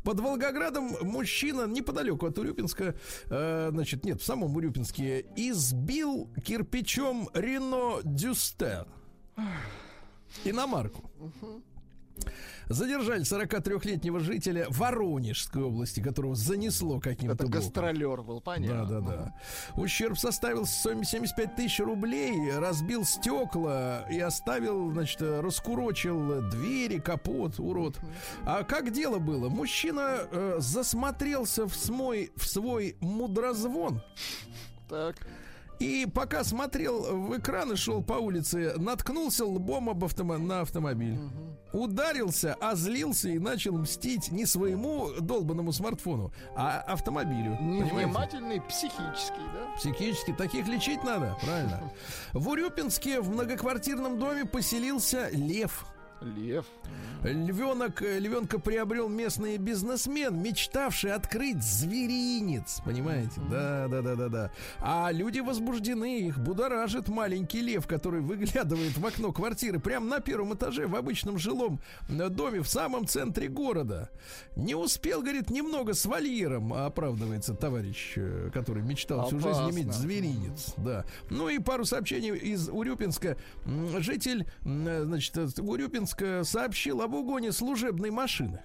Под 0.04 0.20
Волгоградом 0.20 0.96
мужчина 1.02 1.68
неподалеку 1.68 2.26
от 2.26 2.38
Урюпинска, 2.38 2.96
э, 3.30 3.70
значит, 3.72 4.06
нет, 4.06 4.22
в 4.22 4.26
самом 4.26 4.56
Урюпинске, 4.56 5.26
избил 5.36 6.30
кирпичом 6.44 7.30
Рено 7.34 8.02
Дюстер. 8.04 8.88
Иномарку. 10.44 11.10
Задержали 12.70 13.22
43-летнего 13.22 14.20
жителя 14.20 14.66
Воронежской 14.70 15.64
области, 15.64 16.02
которого 16.02 16.36
занесло 16.36 17.00
каким-то 17.00 17.36
Это 17.36 17.46
боком. 17.46 17.62
гастролер 17.62 18.22
был, 18.24 18.36
Да, 18.40 18.42
понятно. 18.42 18.86
да, 18.86 19.00
да. 19.00 19.34
Ущерб 19.82 20.18
составил 20.18 20.66
75 20.66 21.56
тысяч 21.56 21.80
рублей, 21.80 22.52
разбил 22.58 23.06
стекла 23.06 24.06
и 24.12 24.20
оставил, 24.20 24.92
значит, 24.92 25.22
раскурочил 25.22 26.42
двери, 26.50 27.00
капот, 27.00 27.58
урод. 27.60 28.00
А 28.46 28.64
как 28.64 28.92
дело 28.92 29.20
было? 29.20 29.48
Мужчина 29.48 30.28
э, 30.30 30.56
засмотрелся 30.60 31.68
в 31.68 31.76
свой, 31.76 32.32
в 32.36 32.46
свой 32.46 32.98
мудрозвон. 33.00 34.02
Так. 34.90 35.16
И 35.80 36.08
пока 36.12 36.44
смотрел 36.44 37.16
в 37.16 37.38
экран 37.38 37.72
и 37.72 37.76
шел 37.76 38.02
по 38.02 38.14
улице, 38.14 38.74
наткнулся 38.78 39.46
лбом 39.46 39.90
об 39.90 40.04
автомо- 40.04 40.38
на 40.38 40.62
автомобиль. 40.62 41.18
Ударился, 41.74 42.56
озлился 42.56 43.30
и 43.30 43.38
начал 43.40 43.78
мстить 43.78 44.32
не 44.32 44.46
своему 44.46 45.10
долбанному 45.20 45.72
смартфону, 45.72 46.32
а 46.56 46.80
автомобилю. 46.80 47.58
Невнимательный, 47.62 48.62
психический, 48.62 49.44
да? 49.54 49.76
Психически 49.78 50.34
таких 50.34 50.68
лечить 50.68 51.04
надо, 51.04 51.38
правильно. 51.44 51.92
В 52.34 52.48
Урюпинске 52.50 53.22
в 53.22 53.30
многоквартирном 53.30 54.18
доме 54.18 54.46
поселился 54.46 55.30
лев. 55.32 55.86
Лев. 56.22 56.66
Львенок, 57.24 58.02
э, 58.02 58.20
львенка 58.20 58.60
приобрел 58.60 59.10
местный 59.10 59.58
бизнесмен, 59.58 60.42
мечтавший 60.42 61.14
открыть 61.14 61.64
зверинец. 61.64 62.82
Понимаете? 62.86 63.40
Да, 63.50 63.88
да, 63.88 64.02
да, 64.02 64.16
да, 64.16 64.30
да. 64.30 64.52
А 64.80 65.12
люди 65.12 65.40
возбуждены, 65.40 66.22
их 66.22 66.40
будоражит 66.40 67.08
маленький 67.08 67.62
лев, 67.62 67.88
который 67.88 68.22
выглядывает 68.22 68.98
в 68.98 69.06
окно 69.06 69.32
квартиры 69.32 69.80
прямо 69.80 70.06
на 70.08 70.20
первом 70.20 70.54
этаже 70.54 70.88
в 70.88 70.96
обычном 70.96 71.38
жилом 71.38 71.80
э, 72.10 72.30
доме 72.30 72.62
в 72.62 72.68
самом 72.68 73.08
центре 73.08 73.48
города. 73.48 74.10
Не 74.56 74.76
успел, 74.76 75.22
говорит, 75.22 75.50
немного 75.50 75.94
с 75.94 76.06
вольером, 76.06 76.74
оправдывается 76.74 77.54
товарищ, 77.54 78.14
э, 78.16 78.50
который 78.54 78.84
мечтал 78.84 79.28
всю 79.28 79.40
жизнь 79.40 79.50
Опасно. 79.50 79.72
иметь 79.72 79.94
зверинец. 79.94 80.74
Да. 80.78 81.06
Ну 81.30 81.50
и 81.50 81.60
пару 81.60 81.86
сообщений 81.86 82.36
из 82.36 82.70
Урюпинска. 82.70 83.38
Житель, 84.00 84.48
значит, 84.64 85.38
э, 85.38 85.48
Урюпинска 86.08 86.44
сообщил 86.44 87.02
об 87.02 87.14
угоне 87.14 87.52
служебной 87.52 88.12
машины. 88.12 88.62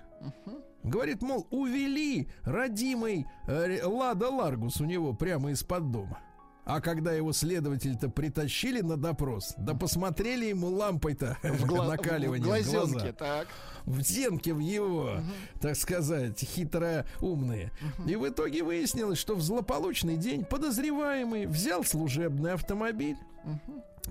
Говорит, 0.82 1.22
мол, 1.22 1.47
увели 1.51 2.28
родимый 2.43 3.26
э, 3.47 3.84
Лада 3.84 4.28
Ларгус 4.28 4.80
у 4.80 4.84
него 4.84 5.12
прямо 5.14 5.51
из-под 5.53 5.90
дома. 5.93 6.18
А 6.64 6.80
когда 6.80 7.12
его 7.12 7.32
следователь-то 7.32 8.09
притащили 8.09 8.80
на 8.82 8.97
допрос, 8.97 9.55
да 9.59 9.74
посмотрели 9.74 10.47
ему 10.47 10.68
лампой-то 10.68 11.38
В 11.43 11.66
гла- 11.66 11.88
накаливание 11.88 12.43
в 12.45 12.47
глазенке, 12.47 12.93
глаза 12.93 13.12
так. 13.12 13.49
в 13.84 14.01
зенке 14.01 14.55
в 14.55 14.61
его, 14.61 15.18
так 15.61 15.76
сказать, 15.76 16.38
хитро 16.40 17.05
умные. 17.20 17.72
И 18.07 18.14
в 18.14 18.28
итоге 18.28 18.62
выяснилось, 18.62 19.18
что 19.18 19.34
в 19.34 19.43
злополучный 19.43 20.16
день 20.16 20.45
подозреваемый 20.45 21.47
взял 21.47 21.84
служебный 21.84 22.53
автомобиль 22.53 23.16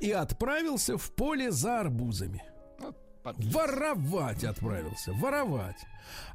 и 0.01 0.11
отправился 0.11 0.97
в 0.97 1.11
поле 1.13 1.51
за 1.51 1.79
арбузами. 1.81 2.43
Подлец. 3.23 3.53
Воровать 3.53 4.43
отправился, 4.43 5.13
воровать. 5.13 5.77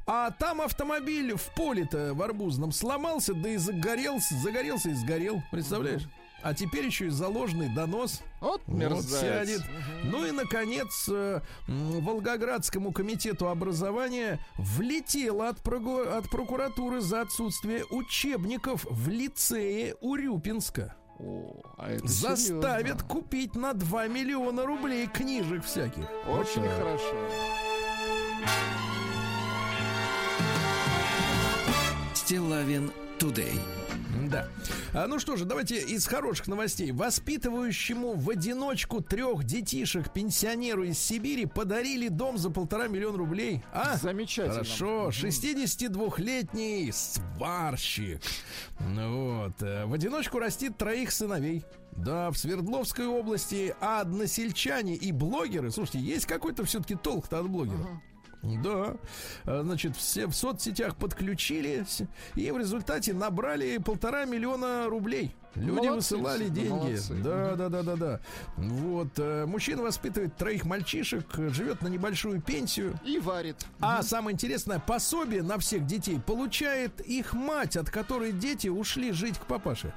А 0.05 0.31
там 0.31 0.61
автомобиль 0.61 1.35
в 1.35 1.53
поле-то 1.55 2.13
в 2.13 2.21
арбузном 2.21 2.71
сломался, 2.71 3.33
да 3.33 3.49
и 3.49 3.57
загорелся, 3.57 4.35
загорелся 4.35 4.89
и 4.89 4.93
сгорел. 4.93 5.41
Представляешь? 5.51 6.03
А 6.43 6.53
теперь 6.53 6.85
еще 6.85 7.07
и 7.07 7.09
заложенный 7.09 7.67
донос. 7.73 8.21
Вот 8.41 8.61
Вот 8.67 9.05
сядет. 9.21 9.61
Ну 10.03 10.25
и, 10.25 10.31
наконец, 10.31 11.09
э, 11.11 11.41
Волгоградскому 11.67 12.91
комитету 12.91 13.49
образования 13.49 14.39
влетело 14.55 15.49
от, 15.49 15.61
прогу- 15.61 16.07
от 16.07 16.29
прокуратуры 16.29 17.01
за 17.01 17.21
отсутствие 17.21 17.83
учебников 17.89 18.85
в 18.89 19.09
лицее 19.09 19.95
Урюпинска. 19.95 20.95
О, 21.19 21.61
а 21.77 21.91
это 21.91 22.07
Заставят 22.07 22.81
серьезно. 22.81 23.07
купить 23.07 23.55
на 23.55 23.73
2 23.73 24.07
миллиона 24.07 24.65
рублей 24.65 25.07
книжек 25.07 25.63
всяких. 25.65 26.05
Вот 26.27 26.41
Очень 26.41 26.63
так. 26.63 26.77
хорошо. 26.77 27.15
Стилавин 32.13 32.91
Today. 33.19 33.59
Да. 34.29 34.47
А, 34.93 35.07
ну 35.07 35.19
что 35.19 35.35
же, 35.35 35.45
давайте 35.45 35.79
из 35.79 36.05
хороших 36.07 36.47
новостей. 36.47 36.91
Воспитывающему 36.91 38.13
в 38.13 38.29
одиночку 38.29 39.01
трех 39.01 39.43
детишек 39.43 40.11
пенсионеру 40.11 40.83
из 40.83 40.97
Сибири 40.99 41.45
подарили 41.45 42.07
дом 42.07 42.37
за 42.37 42.49
полтора 42.49 42.87
миллиона 42.87 43.17
рублей. 43.17 43.63
А? 43.73 43.97
Замечательно. 43.97 44.53
Хорошо, 44.55 45.09
62-летний 45.09 46.91
сварщик. 46.91 48.21
Вот. 48.79 49.61
э, 49.61 49.85
В 49.85 49.93
одиночку 49.93 50.39
растит 50.39 50.77
троих 50.77 51.11
сыновей. 51.11 51.63
Да, 51.91 52.29
в 52.29 52.37
Свердловской 52.37 53.07
области 53.07 53.75
а 53.81 54.01
односельчане 54.01 54.95
и 54.95 55.11
блогеры. 55.11 55.71
Слушайте, 55.71 55.99
есть 55.99 56.27
какой-то 56.27 56.63
все-таки 56.63 56.95
толк-то 56.95 57.39
от 57.39 57.49
блогеров. 57.49 57.87
Да, 58.43 58.95
А, 59.45 59.63
значит, 59.63 59.95
все 59.97 60.27
в 60.27 60.33
соцсетях 60.33 60.95
подключились 60.95 62.01
и 62.35 62.49
в 62.51 62.57
результате 62.57 63.13
набрали 63.13 63.77
полтора 63.77 64.25
миллиона 64.25 64.85
рублей. 64.87 65.35
Люди 65.55 65.87
Молодцы 65.87 66.15
высылали 66.17 66.47
деньги. 66.49 66.69
молодцы. 66.69 67.13
Да, 67.15 67.55
да, 67.55 67.69
да, 67.69 67.81
да, 67.81 67.95
да. 67.95 68.19
Вот 68.57 69.17
э, 69.17 69.45
мужчина 69.47 69.81
воспитывает 69.81 70.35
троих 70.37 70.65
мальчишек, 70.65 71.25
э, 71.39 71.49
живет 71.49 71.81
на 71.81 71.87
небольшую 71.87 72.41
пенсию. 72.41 72.93
И 73.03 73.17
варит. 73.17 73.65
А 73.79 74.03
самое 74.03 74.35
интересное, 74.35 74.77
пособие 74.77 75.41
на 75.41 75.57
всех 75.57 75.87
детей 75.87 76.19
получает 76.19 77.01
их 77.01 77.33
мать, 77.33 77.75
от 77.75 77.89
которой 77.89 78.33
дети 78.33 78.67
ушли 78.67 79.11
жить 79.11 79.39
к 79.39 79.45
папаше. 79.47 79.91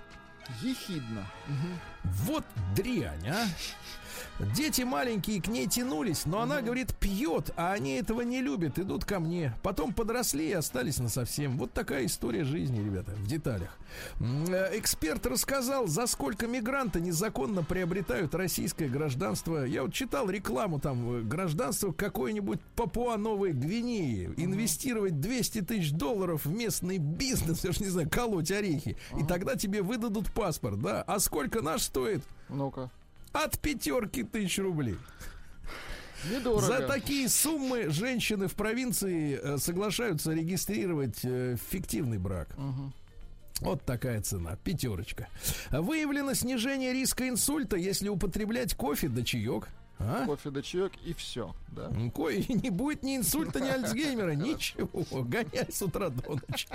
Ехидно. 0.62 1.26
Вот 2.24 2.44
дрянь, 2.74 3.28
а! 3.28 3.44
Дети 4.54 4.82
маленькие 4.82 5.40
к 5.42 5.48
ней 5.48 5.66
тянулись, 5.66 6.24
но 6.24 6.40
она, 6.40 6.62
говорит, 6.62 6.94
пьет, 6.94 7.50
а 7.56 7.72
они 7.72 7.92
этого 7.92 8.22
не 8.22 8.40
любят, 8.40 8.78
идут 8.78 9.04
ко 9.04 9.20
мне. 9.20 9.54
Потом 9.62 9.92
подросли 9.92 10.48
и 10.48 10.52
остались 10.52 10.98
на 10.98 11.08
совсем. 11.08 11.58
Вот 11.58 11.72
такая 11.72 12.06
история 12.06 12.44
жизни, 12.44 12.82
ребята, 12.82 13.12
в 13.12 13.26
деталях. 13.26 13.78
Э, 14.20 14.78
Эксперт 14.78 15.26
рассказал, 15.26 15.86
за 15.86 16.06
сколько 16.06 16.46
мигранты 16.46 17.00
незаконно 17.00 17.62
приобретают 17.62 18.34
российское 18.34 18.88
гражданство. 18.88 19.64
Я 19.64 19.82
вот 19.82 19.92
читал 19.92 20.30
рекламу 20.30 20.80
там, 20.80 21.18
э, 21.18 21.22
гражданство 21.22 21.92
какой-нибудь 21.92 22.60
Папуа 22.76 23.16
Новой 23.16 23.52
Гвинеи. 23.52 24.32
Инвестировать 24.36 25.20
200 25.20 25.62
тысяч 25.62 25.92
долларов 25.92 26.46
в 26.46 26.52
местный 26.52 26.98
бизнес, 26.98 27.64
я 27.64 27.72
ж 27.72 27.80
не 27.80 27.88
знаю, 27.88 28.08
колоть 28.10 28.50
орехи. 28.50 28.96
И 29.18 29.24
тогда 29.24 29.56
тебе 29.56 29.82
выдадут 29.82 30.32
паспорт, 30.32 30.80
да. 30.80 31.02
А 31.06 31.18
сколько 31.18 31.60
наш 31.60 31.82
стоит? 31.82 32.22
Ну-ка. 32.48 32.90
От 33.32 33.58
пятерки 33.58 34.24
тысяч 34.24 34.58
рублей. 34.58 34.96
Недорого. 36.30 36.66
За 36.66 36.86
такие 36.86 37.28
суммы 37.28 37.88
женщины 37.88 38.46
в 38.46 38.54
провинции 38.54 39.40
э, 39.42 39.58
соглашаются 39.58 40.32
регистрировать 40.32 41.20
э, 41.22 41.56
фиктивный 41.70 42.18
брак. 42.18 42.48
Вот 43.60 43.82
такая 43.84 44.20
цена, 44.22 44.56
пятерочка. 44.56 45.28
Выявлено 45.70 46.34
снижение 46.34 46.92
риска 46.92 47.28
инсульта, 47.28 47.76
если 47.76 48.08
употреблять 48.08 48.74
кофе 48.74 49.08
да 49.08 49.22
чаек. 49.22 49.68
А? 50.00 50.24
Кофе 50.26 50.50
да 50.50 50.62
чаек 50.62 50.92
и 51.04 51.12
все. 51.12 51.54
Да. 51.68 51.90
Ко- 52.14 52.30
и 52.30 52.52
не 52.54 52.70
будет 52.70 53.02
ни 53.02 53.16
инсульта, 53.16 53.60
ни 53.60 53.68
Альцгеймера, 53.68 54.32
ничего. 54.34 54.88
Гоняй 55.22 55.70
с 55.70 55.82
утра 55.82 56.08
до 56.08 56.40
ночи. 56.48 56.66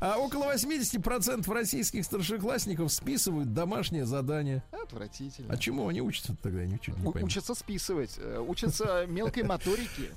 А 0.00 0.18
около 0.18 0.52
80% 0.52 1.50
российских 1.52 2.04
старшеклассников 2.04 2.92
списывают 2.92 3.54
домашнее 3.54 4.04
задание. 4.06 4.62
Отвратительно. 4.72 5.52
А 5.52 5.56
чему 5.56 5.88
они 5.88 6.00
учатся 6.02 6.36
тогда, 6.42 6.62
я 6.62 6.66
ничего 6.66 6.96
не 6.98 7.12
пойму. 7.12 7.26
Учатся 7.26 7.54
списывать, 7.54 8.16
э, 8.18 8.44
учатся 8.46 9.06
мелкой 9.06 9.44
моторике. 9.44 10.10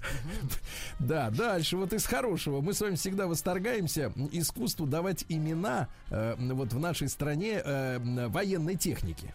Да, 0.99 1.29
дальше 1.29 1.77
вот 1.77 1.93
из 1.93 2.05
хорошего. 2.05 2.61
Мы 2.61 2.73
с 2.73 2.81
вами 2.81 2.95
всегда 2.95 3.27
восторгаемся 3.27 4.11
искусству 4.31 4.85
давать 4.87 5.25
имена 5.29 5.87
э, 6.09 6.35
вот 6.37 6.73
в 6.73 6.79
нашей 6.79 7.07
стране 7.07 7.61
э, 7.63 8.27
военной 8.27 8.75
техники. 8.75 9.33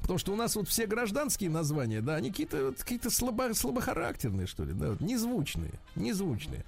Потому 0.00 0.18
что 0.18 0.32
у 0.32 0.36
нас 0.36 0.56
вот 0.56 0.68
все 0.68 0.86
гражданские 0.86 1.50
названия, 1.50 2.00
да, 2.00 2.16
они 2.16 2.30
какие-то 2.30 2.66
вот 2.66 2.78
какие-то 2.78 3.10
слабо, 3.10 3.52
слабохарактерные, 3.54 4.46
что 4.46 4.64
ли, 4.64 4.72
да, 4.72 4.90
вот, 4.90 5.00
незвучные, 5.00 5.72
незвучные. 5.94 6.64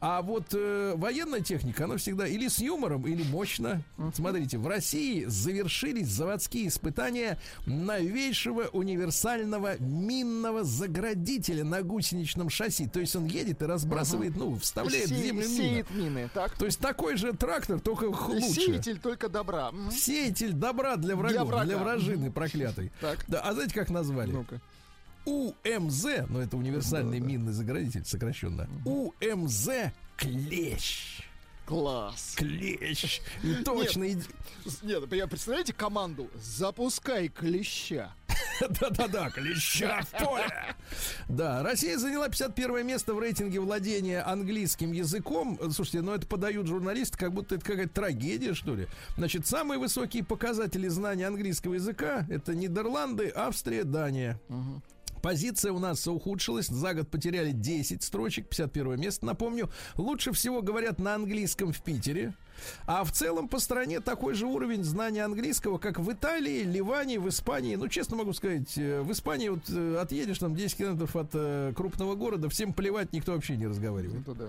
А 0.00 0.22
вот 0.22 0.44
э, 0.52 0.94
военная 0.96 1.40
техника, 1.40 1.84
она 1.84 1.96
всегда 1.96 2.26
или 2.26 2.48
с 2.48 2.58
юмором, 2.58 3.06
или 3.06 3.22
мощно. 3.24 3.82
Смотрите, 4.14 4.58
в 4.58 4.66
России 4.66 5.24
завершились 5.24 6.08
заводские 6.08 6.68
испытания 6.68 7.38
новейшего 7.66 8.68
универсального 8.72 9.78
минного 9.78 10.62
заградителя 10.64 11.64
на 11.64 11.82
гусеничном 11.82 12.50
шасси. 12.50 12.86
То 12.86 13.00
есть 13.00 13.16
он 13.16 13.26
едет 13.26 13.62
и 13.62 13.64
разбрасывает, 13.64 14.36
ну, 14.36 14.56
вставляет 14.58 15.06
в 15.06 15.08
Се- 15.08 15.16
землю 15.16 15.48
мину. 15.48 15.56
Сеет 15.56 15.90
мины, 15.90 16.30
так? 16.32 16.52
То 16.58 16.66
есть 16.66 16.78
такой 16.78 17.16
же 17.16 17.32
трактор, 17.32 17.80
только 17.80 18.04
лучше. 18.04 18.50
Сеятель 18.50 18.98
только 18.98 19.28
добра. 19.28 19.72
Сеятель 19.90 20.52
добра 20.52 20.96
для 20.96 21.16
врагов, 21.16 21.48
врага. 21.48 21.64
для 21.64 21.78
вражины 21.78 22.30
проклятой. 22.74 22.92
Так. 23.00 23.24
Да, 23.28 23.40
а 23.40 23.52
знаете, 23.52 23.74
как 23.74 23.90
назвали? 23.90 24.32
Ну-ка. 24.32 24.60
УМЗ, 25.24 26.06
ну 26.28 26.40
это 26.40 26.56
универсальный 26.56 27.18
минный 27.18 27.52
заградитель 27.52 28.04
сокращенно. 28.04 28.68
УМЗ 28.84 29.68
Клещ. 30.16 31.22
Класс. 31.64 32.34
Клещ. 32.36 33.22
И 33.42 33.54
точно. 33.64 34.04
Нет, 34.82 35.12
я 35.12 35.26
представляете 35.26 35.72
команду? 35.72 36.28
Запускай 36.34 37.28
клеща. 37.28 38.12
Да-да-да, 38.80 39.30
клеща 39.30 40.02
в 40.02 40.24
поле. 40.24 40.76
Да, 41.28 41.62
Россия 41.62 41.98
заняла 41.98 42.28
51 42.28 42.86
место 42.86 43.14
в 43.14 43.18
рейтинге 43.18 43.60
владения 43.60 44.20
английским 44.20 44.92
языком. 44.92 45.58
Слушайте, 45.72 46.02
ну 46.02 46.12
это 46.12 46.26
подают 46.26 46.66
журналисты, 46.66 47.18
как 47.18 47.32
будто 47.32 47.56
это 47.56 47.64
какая-то 47.64 47.94
трагедия, 47.94 48.54
что 48.54 48.74
ли. 48.74 48.86
Значит, 49.16 49.46
самые 49.46 49.78
высокие 49.78 50.24
показатели 50.24 50.88
знания 50.88 51.26
английского 51.26 51.74
языка 51.74 52.26
это 52.28 52.54
Нидерланды, 52.54 53.32
Австрия, 53.34 53.84
Дания. 53.84 54.40
Позиция 55.22 55.72
у 55.72 55.78
нас 55.78 56.06
ухудшилась. 56.06 56.66
За 56.66 56.92
год 56.92 57.10
потеряли 57.10 57.52
10 57.52 58.02
строчек, 58.02 58.46
51 58.48 59.00
место. 59.00 59.24
Напомню, 59.24 59.70
лучше 59.96 60.32
всего 60.32 60.60
говорят 60.60 60.98
на 60.98 61.14
английском 61.14 61.72
в 61.72 61.82
Питере. 61.82 62.34
А 62.86 63.04
в 63.04 63.12
целом 63.12 63.48
по 63.48 63.58
стране 63.58 64.00
такой 64.00 64.34
же 64.34 64.46
уровень 64.46 64.84
знания 64.84 65.24
английского, 65.24 65.78
как 65.78 65.98
в 65.98 66.12
Италии, 66.12 66.62
Ливане, 66.62 67.18
в 67.18 67.28
Испании. 67.28 67.76
Ну, 67.76 67.88
честно 67.88 68.16
могу 68.16 68.32
сказать, 68.32 68.76
э, 68.76 69.00
в 69.02 69.10
Испании 69.12 69.48
вот 69.48 69.68
э, 69.68 69.98
отъедешь 70.00 70.38
там 70.38 70.54
10 70.54 70.76
километров 70.76 71.16
от 71.16 71.30
э, 71.32 71.72
крупного 71.74 72.14
города, 72.14 72.48
всем 72.48 72.72
плевать, 72.72 73.12
никто 73.12 73.32
вообще 73.32 73.56
не 73.56 73.66
разговаривает. 73.66 74.22
Это 74.22 74.34
да. 74.34 74.44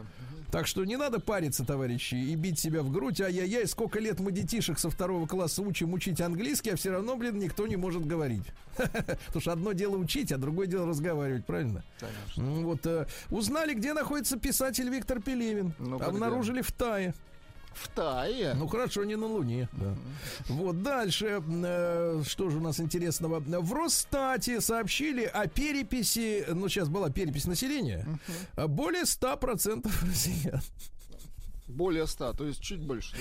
Так 0.52 0.68
что 0.68 0.86
не 0.86 0.96
надо 0.96 1.20
париться, 1.20 1.66
товарищи, 1.66 2.16
и 2.16 2.36
бить 2.36 2.60
себя 2.60 2.82
в 2.82 2.92
грудь. 2.92 3.20
Ай-яй-яй, 3.20 3.68
сколько 3.68 4.00
лет 4.00 4.20
мы 4.20 4.32
детишек 4.32 4.80
со 4.80 4.90
второго 4.90 5.28
класса 5.28 5.62
учим 5.62 5.94
учить 5.94 6.22
английский, 6.22 6.72
а 6.72 6.76
все 6.76 6.92
равно, 6.92 7.16
блин, 7.18 7.40
никто 7.40 7.68
не 7.68 7.76
может 7.76 8.06
говорить. 8.06 8.44
Потому 8.78 9.42
что 9.42 9.52
одно 9.52 9.74
дело 9.74 9.98
учить, 9.98 10.32
а 10.32 10.38
другое 10.38 10.68
дело 10.68 10.88
разговаривать, 10.88 11.46
правильно? 11.46 11.84
Конечно. 12.00 12.62
Вот 12.62 13.08
узнали, 13.32 13.74
где 13.74 13.94
находится 13.94 14.38
писатель 14.38 14.90
Виктор 14.90 15.22
Пелевин. 15.22 15.74
Обнаружили 16.00 16.62
в 16.62 16.72
Тае. 16.72 17.14
В 17.76 17.90
Тае. 17.90 18.54
Ну 18.56 18.68
хорошо, 18.68 19.04
не 19.04 19.16
на 19.16 19.28
Луне. 19.28 19.68
Да. 19.74 19.96
Вот 20.48 20.82
дальше, 20.82 21.44
э, 21.46 22.24
что 22.26 22.50
же 22.50 22.58
у 22.58 22.62
нас 22.62 22.80
интересного? 22.80 23.40
В 23.40 23.74
Росстате 23.74 24.62
сообщили 24.62 25.24
о 25.26 25.48
переписи, 25.48 26.46
ну 26.50 26.70
сейчас 26.70 26.90
была 26.90 27.10
перепись 27.10 27.46
населения, 27.46 28.08
более 28.56 29.04
100% 29.04 29.88
россиян. 30.08 30.62
Более 31.68 32.06
100, 32.06 32.34
то 32.34 32.46
есть 32.46 32.62
чуть 32.62 32.80
больше, 32.80 33.16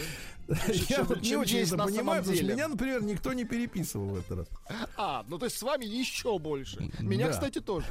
да? 0.47 0.57
Я 0.69 0.75
чем- 0.75 1.07
вот 1.07 1.23
не 1.23 1.35
очень 1.37 1.59
это 1.61 1.79
понимаю, 1.79 2.21
потому 2.23 2.37
что 2.37 2.45
меня, 2.45 2.69
например, 2.69 3.03
никто 3.03 3.33
не 3.33 3.45
переписывал 3.45 4.09
в 4.09 4.19
этот 4.19 4.39
раз. 4.41 4.49
А, 4.99 5.25
ну 5.29 5.39
то 5.39 5.47
есть 5.47 5.57
с 5.57 5.63
вами 5.63 5.87
еще 5.87 6.39
больше. 6.39 6.91
Меня, 7.01 7.29
Да. 7.29 7.33
кстати, 7.33 7.61
тоже. 7.61 7.87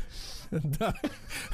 Да. 0.51 0.93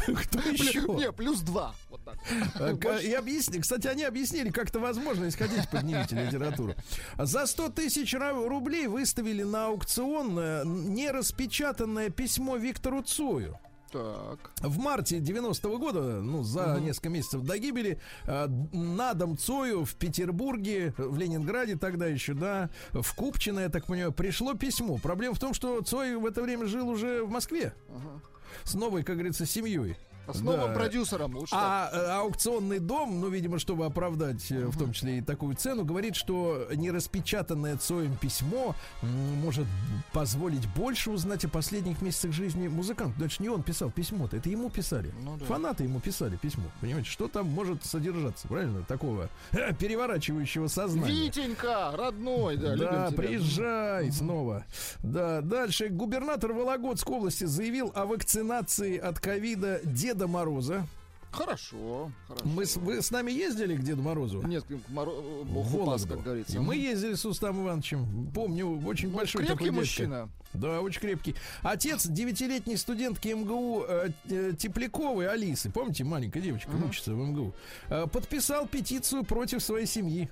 Кто 0.06 0.40
еще? 0.50 0.82
Не, 0.82 1.14
плюс 1.14 1.40
два. 1.40 1.74
Вот 1.90 2.04
так. 2.04 2.18
А, 2.56 2.76
к- 2.76 3.00
И 3.02 3.14
объясни, 3.14 3.60
кстати, 3.62 3.88
они 3.88 4.04
объяснили, 4.04 4.50
как 4.50 4.68
это 4.68 4.80
возможно, 4.82 5.24
если 5.26 5.44
хотите, 5.46 5.66
поднимите 5.72 6.16
литературу. 6.22 6.76
За 7.18 7.46
100 7.48 7.70
тысяч 7.70 8.14
рублей 8.14 8.88
выставили 8.88 9.44
на 9.44 9.68
аукцион 9.68 10.38
э, 10.38 10.64
нераспечатанное 10.66 12.10
письмо 12.10 12.58
Виктору 12.58 13.02
Цою. 13.02 13.58
Так. 13.92 14.52
В 14.62 14.78
марте 14.80 15.20
90-го 15.20 15.78
года, 15.78 16.22
ну, 16.22 16.44
за 16.44 16.80
несколько 16.80 17.10
месяцев 17.10 17.42
до 17.42 17.58
гибели, 17.58 18.00
э, 18.26 18.48
на 18.48 19.14
дом 19.14 19.38
Цою 19.38 19.86
в 19.86 19.96
Петербурге, 19.96 20.94
в 20.98 21.18
Ленинграде 21.18 21.76
тогда 21.76 22.06
еще, 22.06 22.34
да, 22.34 22.70
в 22.92 23.16
Купчино, 23.16 23.62
я 23.62 23.70
так 23.70 23.86
понимаю, 23.86 24.12
пришло 24.12 24.54
письмо. 24.54 24.98
Проблема 24.98 25.36
в 25.36 25.40
том, 25.40 25.54
что 25.54 25.82
Цой 25.82 26.16
в 26.18 26.26
это 26.26 26.42
время 26.42 26.66
жил 26.66 26.90
уже 26.90 27.24
в 27.24 27.30
Москве. 27.30 27.74
С 28.64 28.74
новой, 28.74 29.04
как 29.04 29.16
говорится, 29.16 29.46
семьей. 29.46 29.96
А 30.30 30.34
с 30.34 30.42
новым 30.42 30.68
Да. 30.70 30.74
продюсером 30.74 31.36
лучше. 31.36 31.56
А 31.58 31.90
э, 31.92 32.12
аукционный 32.22 32.80
дом, 32.80 33.20
ну, 33.20 33.30
видимо, 33.30 33.60
чтобы 33.60 33.86
оправдать 33.86 34.52
э, 34.52 34.66
в 34.68 34.78
том 34.78 34.94
числе 34.94 35.20
и 35.20 35.22
такую 35.22 35.56
цену, 35.56 35.86
говорит, 35.86 36.16
что 36.16 36.68
нераспечатанное 36.74 37.78
Цоем 37.78 38.16
письмо 38.18 38.76
может 39.02 39.66
позволить 40.14 40.68
больше 40.76 41.12
узнать 41.12 41.46
о 41.46 41.50
последних 41.50 42.02
месяцах 42.02 42.32
жизни 42.32 42.68
музыканта. 42.68 43.30
Же 43.30 43.36
не 43.40 43.50
он 43.50 43.64
писал 43.64 43.92
письмо-то, 43.92 44.38
это 44.38 44.50
ему 44.50 44.70
писали. 44.70 45.14
Ну 45.24 45.38
да. 45.38 45.46
Фанаты 45.46 45.84
ему 45.84 46.00
писали 46.00 46.36
письмо. 46.38 46.64
Понимаете, 46.82 47.10
что 47.10 47.28
там 47.28 47.48
может 47.48 47.86
содержаться, 47.86 48.48
правильно? 48.48 48.84
Такого 48.84 49.30
переворачивающего 49.80 50.68
сознания. 50.68 51.26
Витенька, 51.26 51.92
родной, 51.96 52.58
да, 52.58 52.76
Да, 52.76 53.12
приезжай 53.16 54.12
снова. 54.12 54.66
Да, 55.04 55.42
дальше. 55.42 55.90
Губернатор 55.90 56.54
Вологодской 56.54 57.16
области 57.16 57.46
заявил 57.46 57.92
о 57.96 58.06
вакцинации 58.06 58.98
от 58.98 59.20
ковида 59.20 59.82
Деда 60.20 60.28
Мороза. 60.28 60.86
Хорошо, 61.32 62.12
хорошо. 62.28 62.46
Мы 62.46 62.66
с, 62.66 62.76
вы 62.76 63.02
с 63.02 63.10
нами 63.12 63.32
ездили 63.32 63.76
к 63.78 63.84
Деду 63.84 64.02
Морозу? 64.02 64.42
Нет, 64.42 64.66
к 64.66 64.72
Моро- 64.92 65.44
В 65.44 65.46
Бог 65.50 65.74
упас, 65.74 66.04
как 66.04 66.22
говорится. 66.24 66.58
И 66.58 66.60
мы 66.60 66.76
ездили 66.76 67.14
с 67.14 67.24
Устам 67.26 67.64
Ивановичем. 67.64 68.30
Помню, 68.34 68.82
очень 68.86 69.10
Ну, 69.12 69.18
большой 69.18 69.44
крепкий 69.46 69.54
такой 69.54 69.66
дядька. 69.68 69.80
мужчина. 69.80 70.30
Да, 70.54 70.82
очень 70.82 71.00
крепкий. 71.00 71.36
Отец 71.62 72.06
девятилетней 72.08 72.76
студентки 72.76 73.30
МГУ 73.30 73.86
э, 73.88 74.10
э, 74.30 74.54
Тепляковой 74.60 75.30
Алисы, 75.30 75.70
помните, 75.70 76.04
маленькая 76.04 76.42
девочка 76.42 76.72
учится 76.72 77.14
в 77.14 77.18
МГУ, 77.18 77.54
э, 77.90 78.08
подписал 78.12 78.68
петицию 78.68 79.24
против 79.24 79.64
своей 79.64 79.86
семьи. 79.86 80.30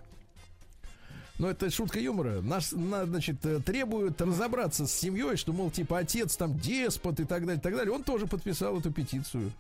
Ну, 1.39 1.47
это 1.47 1.69
шутка 1.69 1.99
юмора. 1.99 2.41
Нас, 2.41 2.71
на- 2.71 3.05
значит, 3.05 3.45
э, 3.45 3.59
требуют 3.59 4.19
разобраться 4.19 4.87
с 4.87 4.91
семьей, 4.91 5.35
что, 5.37 5.53
мол, 5.53 5.69
типа, 5.69 5.99
отец 5.99 6.35
там 6.35 6.57
деспот 6.57 7.19
и 7.19 7.25
так 7.25 7.41
далее, 7.45 7.59
и 7.59 7.61
так 7.61 7.75
далее. 7.75 7.93
Он 7.93 8.03
тоже 8.03 8.25
подписал 8.25 8.79
эту 8.79 8.91
петицию. 8.91 9.51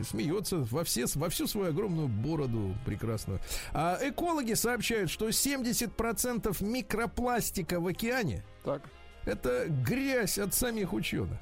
И 0.00 0.04
смеется 0.04 0.58
во, 0.58 0.84
все, 0.84 1.06
во 1.16 1.28
всю 1.28 1.48
свою 1.48 1.70
огромную 1.70 2.06
бороду 2.06 2.72
прекрасную. 2.86 3.40
А 3.72 3.98
экологи 4.00 4.54
сообщают, 4.54 5.10
что 5.10 5.28
70% 5.28 6.62
микропластика 6.62 7.80
в 7.80 7.88
океане 7.88 8.44
Так. 8.64 8.82
это 9.24 9.66
грязь 9.68 10.38
от 10.38 10.54
самих 10.54 10.92
ученых. 10.92 11.38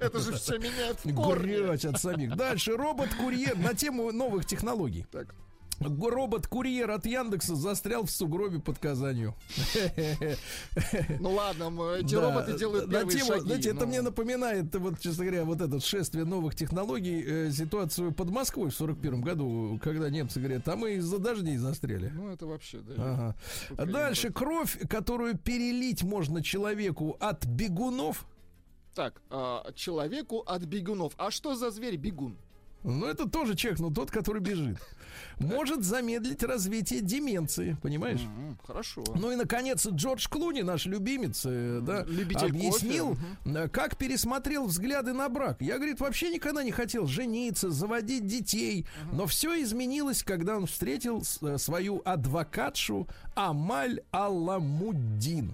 Это 0.00 0.20
же 0.20 0.32
все 0.34 0.58
меняет 0.58 1.04
в. 1.04 1.38
Грязь 1.40 1.84
от 1.84 2.00
самих. 2.00 2.36
Дальше 2.36 2.76
робот-курьер 2.76 3.58
на 3.58 3.74
тему 3.74 4.12
новых 4.12 4.46
технологий. 4.46 5.04
Так. 5.10 5.34
Робот-курьер 5.80 6.90
от 6.90 7.06
Яндекса 7.06 7.54
застрял 7.54 8.04
в 8.04 8.10
сугробе 8.10 8.60
под 8.60 8.78
Казанью. 8.78 9.34
Ну 11.20 11.32
ладно, 11.32 11.92
эти 11.96 12.14
Да, 12.14 12.20
роботы 12.30 12.58
делают 12.58 12.86
на 12.86 12.92
первые 12.92 13.18
тему, 13.18 13.26
шаги. 13.26 13.40
Знаете, 13.40 13.70
это 13.70 13.80
ну. 13.80 13.86
мне 13.86 14.02
напоминает, 14.02 14.74
вот, 14.76 15.00
честно 15.00 15.24
говоря, 15.24 15.44
вот 15.44 15.60
это 15.60 15.80
шествие 15.80 16.24
новых 16.24 16.54
технологий, 16.54 17.22
э, 17.22 17.50
ситуацию 17.50 18.12
под 18.12 18.30
Москвой 18.30 18.70
в 18.70 18.74
41 18.74 19.20
году, 19.20 19.80
когда 19.82 20.08
немцы 20.10 20.40
говорят, 20.40 20.66
а 20.68 20.76
мы 20.76 20.94
из-за 20.94 21.18
дождей 21.18 21.56
застряли. 21.56 22.10
Ну 22.14 22.30
это 22.30 22.46
вообще, 22.46 22.78
да. 22.78 23.34
Ага. 23.70 23.86
Дальше 23.86 24.32
кровь, 24.32 24.78
которую 24.88 25.36
перелить 25.38 26.02
можно 26.02 26.42
человеку 26.42 27.16
от 27.20 27.44
бегунов. 27.44 28.26
Так, 28.94 29.20
а, 29.30 29.72
человеку 29.74 30.38
от 30.40 30.62
бегунов. 30.62 31.12
А 31.18 31.30
что 31.30 31.54
за 31.54 31.70
зверь 31.70 31.96
бегун? 31.96 32.36
Ну, 32.82 33.06
это 33.06 33.28
тоже 33.28 33.56
человек, 33.56 33.80
но 33.80 33.90
тот, 33.90 34.10
который 34.10 34.40
бежит. 34.40 34.78
Может 35.38 35.84
замедлить 35.84 36.42
развитие 36.42 37.00
деменции, 37.00 37.76
понимаешь? 37.82 38.20
М, 38.22 38.58
Хорошо. 38.66 39.04
Ну 39.14 39.30
и, 39.32 39.36
наконец, 39.36 39.86
Джордж 39.86 40.26
Клуни, 40.28 40.62
наш 40.62 40.86
любимец, 40.86 41.42
э, 41.44 41.80
да, 41.82 42.04
Любитель 42.04 42.46
объяснил, 42.48 43.10
кофе. 43.10 43.20
э, 43.64 43.68
как 43.68 43.96
пересмотрел 43.96 44.66
взгляды 44.66 45.12
на 45.12 45.28
брак. 45.28 45.60
Я, 45.60 45.76
говорит, 45.76 46.00
вообще 46.00 46.30
никогда 46.30 46.62
не 46.62 46.72
хотел 46.72 47.06
жениться, 47.06 47.70
заводить 47.70 48.26
детей. 48.26 48.86
Но 49.12 49.26
все 49.26 49.60
изменилось, 49.62 50.22
когда 50.22 50.56
он 50.56 50.66
встретил 50.66 51.22
э, 51.42 51.58
свою 51.58 52.02
адвокатшу 52.04 53.06
Амаль 53.34 54.00
Алламуддин. 54.10 55.52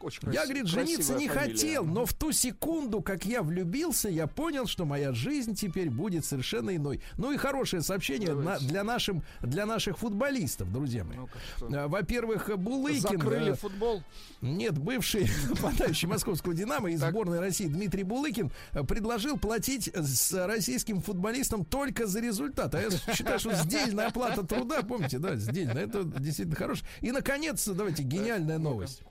Очень 0.00 0.32
Я, 0.32 0.44
говорит, 0.44 0.66
жениться 0.66 1.14
не 1.14 1.28
фамилия. 1.28 1.52
хотел, 1.52 1.84
но 1.84 2.06
в 2.06 2.12
ту 2.14 2.32
секунду, 2.32 3.00
как 3.02 3.24
я 3.24 3.42
влюбился, 3.42 4.08
я 4.08 4.26
понял, 4.26 4.66
что 4.66 4.84
моя 4.84 5.12
жизнь 5.12 5.54
теперь 5.54 5.90
будет 5.90 6.24
совершенно 6.24 6.74
иной. 6.74 7.00
Ну 7.16 7.32
и 7.32 7.36
хорошее 7.36 7.82
сообщение 7.82 8.34
на- 8.34 8.58
для, 8.58 8.84
нашим, 8.84 9.22
для 9.40 9.66
наших 9.66 9.98
футболистов, 9.98 10.72
друзья 10.72 11.04
мои. 11.04 11.16
Что? 11.56 11.68
А, 11.72 11.88
Во-первых, 11.88 12.50
Булыкин, 12.58 13.00
Закрыли 13.00 13.52
э, 13.52 13.54
футбол. 13.54 14.02
нет, 14.40 14.78
бывший 14.78 15.28
нападающий 15.48 16.08
московского 16.08 16.54
«Динамо» 16.54 16.90
Так. 16.98 17.10
сборной 17.10 17.40
России 17.40 17.66
Дмитрий 17.66 18.02
Булыкин 18.02 18.50
э, 18.72 18.84
предложил 18.84 19.38
платить 19.38 19.90
с 19.94 20.32
российским 20.46 21.00
футболистам 21.02 21.64
только 21.64 22.06
за 22.06 22.20
результат. 22.20 22.74
А 22.74 22.80
я 22.80 22.90
считаю, 23.14 23.38
что 23.38 23.54
сдельная 23.54 24.08
оплата 24.08 24.44
труда, 24.46 24.82
помните, 24.82 25.18
да, 25.18 25.36
сдельная, 25.36 25.84
это 25.86 26.04
действительно 26.04 26.56
хорошо. 26.56 26.84
И, 27.00 27.10
наконец, 27.12 27.66
давайте, 27.68 28.02
гениальная 28.02 28.58
новость. 28.58 29.02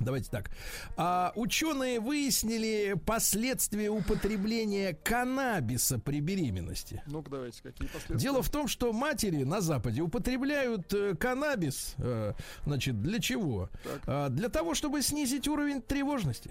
Давайте 0.00 0.30
так. 0.30 0.50
А, 0.96 1.32
ученые 1.36 2.00
выяснили 2.00 2.94
последствия 3.06 3.88
употребления 3.88 4.94
каннабиса 4.94 5.98
при 5.98 6.20
беременности. 6.20 7.02
Ну-ка, 7.06 7.30
давайте, 7.30 7.62
какие 7.62 7.88
последствия? 7.88 8.18
Дело 8.18 8.42
в 8.42 8.50
том, 8.50 8.68
что 8.68 8.92
матери 8.92 9.42
на 9.44 9.60
Западе 9.60 10.02
употребляют 10.02 10.92
э, 10.92 11.14
каннабис, 11.14 11.94
э, 11.98 12.34
значит, 12.64 13.00
для 13.02 13.18
чего? 13.20 13.70
А, 14.06 14.28
для 14.28 14.48
того, 14.48 14.74
чтобы 14.74 15.02
снизить 15.02 15.48
уровень 15.48 15.80
тревожности. 15.80 16.50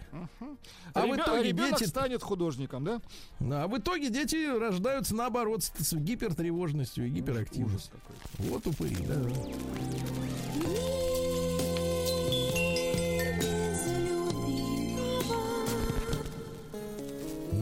А 0.93 1.01
в 1.01 1.05
Ребё- 1.05 1.21
итоге 1.23 1.43
ребенок 1.49 1.79
дети, 1.79 1.89
станет 1.89 2.23
художником, 2.23 2.83
да? 2.83 3.01
а 3.39 3.67
в 3.67 3.77
итоге 3.77 4.09
дети 4.09 4.47
рождаются 4.57 5.13
наоборот 5.15 5.63
с, 5.63 5.71
с 5.77 5.93
гипертревожностью 5.93 7.05
и 7.07 7.09
гиперактивностью. 7.09 7.91
какой. 7.99 8.49
Вот 8.49 8.65
упыри, 8.67 8.95
да. 9.05 9.15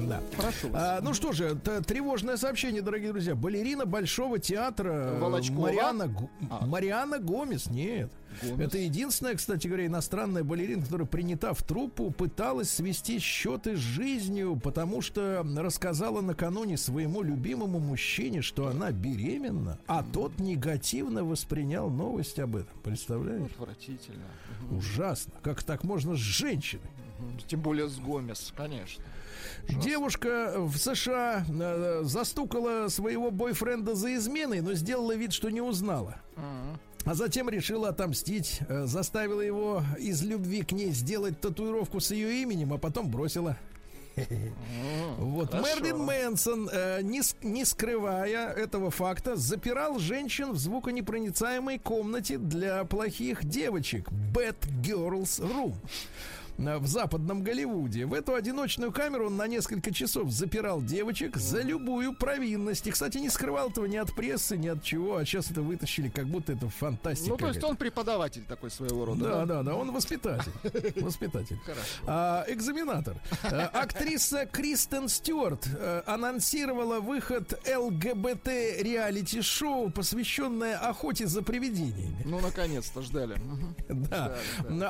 Да. 0.08 0.22
Прошу 0.38 0.70
вас. 0.70 0.82
А, 0.82 1.01
ну 1.01 1.14
что 1.14 1.32
же, 1.32 1.56
тревожное 1.86 2.38
сообщение, 2.38 2.82
дорогие 2.82 3.12
друзья. 3.12 3.36
Балерина 3.36 3.86
Большого 3.86 4.39
театра 4.39 4.89
э, 4.91 5.20
Волочкова? 5.20 5.62
Мариана, 5.68 6.30
А. 6.49 6.66
Мариана 6.66 7.20
Гомес. 7.20 7.68
Нет. 7.70 8.12
Гомес. 8.41 8.60
Это 8.60 8.78
единственная, 8.80 9.36
кстати 9.36 9.68
говоря, 9.68 9.86
иностранная 9.86 10.43
балерина, 10.43 10.84
которая, 10.84 11.08
принята 11.08 11.54
в 11.54 11.62
труппу, 11.64 12.12
пыталась 12.12 12.70
свести 12.72 13.20
счеты 13.20 13.76
с 13.76 13.80
жизнью, 13.80 14.60
потому 14.62 15.01
что 15.01 15.45
рассказала 15.58 16.22
накануне 16.22 16.78
своему 16.78 17.22
любимому 17.22 17.80
мужчине, 17.80 18.41
что 18.41 18.68
она 18.68 18.91
беременна, 18.91 19.78
а 19.88 20.04
тот 20.04 20.39
негативно 20.39 21.24
воспринял 21.24 21.89
новость 21.89 22.39
об 22.39 22.56
этом. 22.56 22.74
Представляешь? 22.84 23.51
Отвратительно. 23.51 24.26
Ужасно. 24.72 25.34
Как 25.43 25.64
так 25.64 25.84
можно 25.84 26.16
с 26.16 26.20
женщиной? 26.20 26.82
Тем 27.47 27.62
более 27.62 27.88
с 27.88 27.97
Гомес, 27.99 28.54
конечно. 28.56 29.04
Девушка 29.67 30.53
в 30.57 30.77
США 30.77 31.45
э, 31.47 32.01
застукала 32.03 32.87
своего 32.89 33.31
бойфренда 33.31 33.95
за 33.95 34.15
изменой, 34.15 34.61
но 34.61 34.73
сделала 34.73 35.15
вид, 35.15 35.33
что 35.33 35.49
не 35.49 35.61
узнала. 35.61 36.17
А 37.05 37.15
затем 37.15 37.49
решила 37.49 37.89
отомстить, 37.89 38.61
э, 38.69 38.85
заставила 38.85 39.41
его 39.41 39.83
из 39.99 40.23
любви 40.23 40.61
к 40.61 40.71
ней 40.71 40.91
сделать 40.91 41.39
татуировку 41.41 41.99
с 41.99 42.11
ее 42.11 42.41
именем, 42.41 42.71
а 42.73 42.77
потом 42.77 43.09
бросила. 43.09 43.57
Вот 45.17 45.51
хорошо. 45.51 45.67
Мерлин 45.67 45.97
Мэнсон, 45.97 46.69
э, 46.71 47.01
не, 47.01 47.65
скрывая 47.65 48.51
этого 48.51 48.91
факта, 48.91 49.35
запирал 49.35 49.99
женщин 49.99 50.51
в 50.51 50.57
звуконепроницаемой 50.57 51.79
комнате 51.79 52.37
для 52.37 52.83
плохих 52.85 53.43
девочек 53.43 54.09
Bad 54.33 54.57
Girls 54.81 55.41
Room 55.41 55.73
в 56.58 56.88
западном 56.88 57.43
Голливуде. 57.43 58.06
В 58.06 58.14
эту 58.14 58.36
одиночную 58.36 58.91
камеру 58.91 59.28
он 59.28 59.38
на 59.38 59.47
несколько 59.47 59.93
часов 59.93 60.30
запирал 60.32 60.82
девочек 60.82 61.38
за 61.38 61.62
любую 61.62 62.14
провинность. 62.16 62.88
И, 62.88 62.91
кстати, 62.91 63.18
не 63.18 63.30
скрывал 63.30 63.70
этого 63.70 63.86
ни 63.86 63.97
от 63.97 64.14
прессы, 64.16 64.58
ни 64.58 64.68
от 64.68 64.84
чего, 64.84 65.18
а 65.18 65.26
сейчас 65.26 65.51
это 65.51 65.62
вытащили, 65.62 66.10
как 66.10 66.28
будто 66.28 66.54
это 66.54 66.70
фантастика. 66.70 67.32
Ну, 67.32 67.38
то 67.38 67.47
есть 67.47 67.64
он 67.64 67.76
преподаватель 67.76 68.43
такой 68.43 68.72
своего 68.72 69.06
рода. 69.06 69.24
Да, 69.24 69.45
да, 69.45 69.64
да, 69.64 69.76
он 69.76 69.91
воспитатель. 69.91 70.51
Воспитатель. 71.01 71.60
А, 72.06 72.45
экзаменатор. 72.47 73.18
А, 73.43 73.68
актриса 73.74 74.45
Кристен 74.45 75.08
Стюарт 75.10 75.68
э, 75.68 76.04
анонсировала 76.06 76.99
выход 76.99 77.60
ЛГБТ 77.68 78.47
реалити-шоу, 78.80 79.91
посвященное 79.91 80.78
охоте 80.78 81.28
за 81.28 81.41
привидениями. 81.41 82.18
Ну, 82.26 82.39
наконец-то 82.39 83.01
ждали. 83.01 83.36
Мгм. 83.36 83.76
Да. 84.10 84.38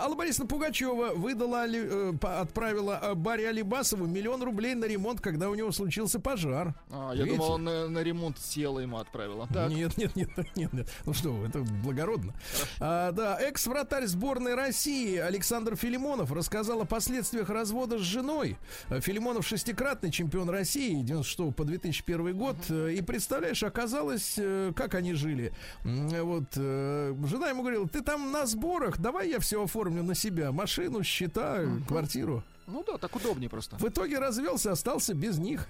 Алла 0.01 0.15
Борисовна 0.15 0.47
Пугачева 0.47 1.13
выдала 1.13 1.52
отправила, 1.53 2.11
э, 2.21 2.41
отправила 2.41 2.99
э, 3.01 3.13
Барри 3.15 3.43
Алибасову 3.43 4.05
миллион 4.05 4.43
рублей 4.43 4.75
на 4.75 4.85
ремонт, 4.85 5.21
когда 5.21 5.49
у 5.49 5.55
него 5.55 5.71
случился 5.71 6.19
пожар. 6.19 6.73
А, 6.89 7.11
я 7.13 7.23
Видите? 7.23 7.37
думал, 7.37 7.51
он 7.53 7.63
на, 7.63 7.87
на 7.89 7.99
ремонт 7.99 8.39
села 8.39 8.79
ему 8.79 8.97
отправила. 8.97 9.47
Так. 9.53 9.69
Нет, 9.69 9.97
нет, 9.97 10.15
нет, 10.15 10.29
нет, 10.55 10.73
нет. 10.73 10.89
Ну 11.05 11.13
что, 11.13 11.31
вы, 11.31 11.47
это 11.47 11.59
благородно. 11.61 12.33
А, 12.79 13.11
да, 13.11 13.39
экс-вратарь 13.39 14.05
сборной 14.07 14.55
России 14.55 15.17
Александр 15.17 15.75
Филимонов 15.75 16.31
рассказал 16.31 16.81
о 16.81 16.85
последствиях 16.85 17.49
развода 17.49 17.97
с 17.97 18.01
женой. 18.01 18.57
А, 18.89 18.99
Филимонов 18.99 19.45
шестикратный 19.47 20.11
чемпион 20.11 20.49
России 20.49 21.01
96 21.01 21.55
по 21.55 21.63
2001 21.63 22.37
год. 22.37 22.55
Э, 22.69 22.91
И 22.93 23.01
представляешь, 23.01 23.63
оказалось, 23.63 24.35
э, 24.37 24.71
как 24.75 24.95
они 24.95 25.13
жили. 25.13 25.53
Вот 25.83 26.45
э, 26.55 27.15
жена 27.27 27.49
ему 27.49 27.61
говорила: 27.61 27.87
ты 27.87 28.01
там 28.01 28.31
на 28.31 28.45
сборах, 28.45 28.97
давай 28.99 29.29
я 29.29 29.39
все 29.39 29.63
оформлю 29.63 30.03
на 30.03 30.15
себя: 30.15 30.51
машину, 30.51 31.03
счета, 31.03 31.42
квартиру. 31.87 32.43
Ну 32.67 32.83
да, 32.85 32.97
так 32.97 33.15
удобнее 33.15 33.49
просто. 33.49 33.75
В 33.77 33.87
итоге 33.87 34.19
развелся, 34.19 34.71
остался 34.71 35.13
без 35.13 35.37
них. 35.37 35.67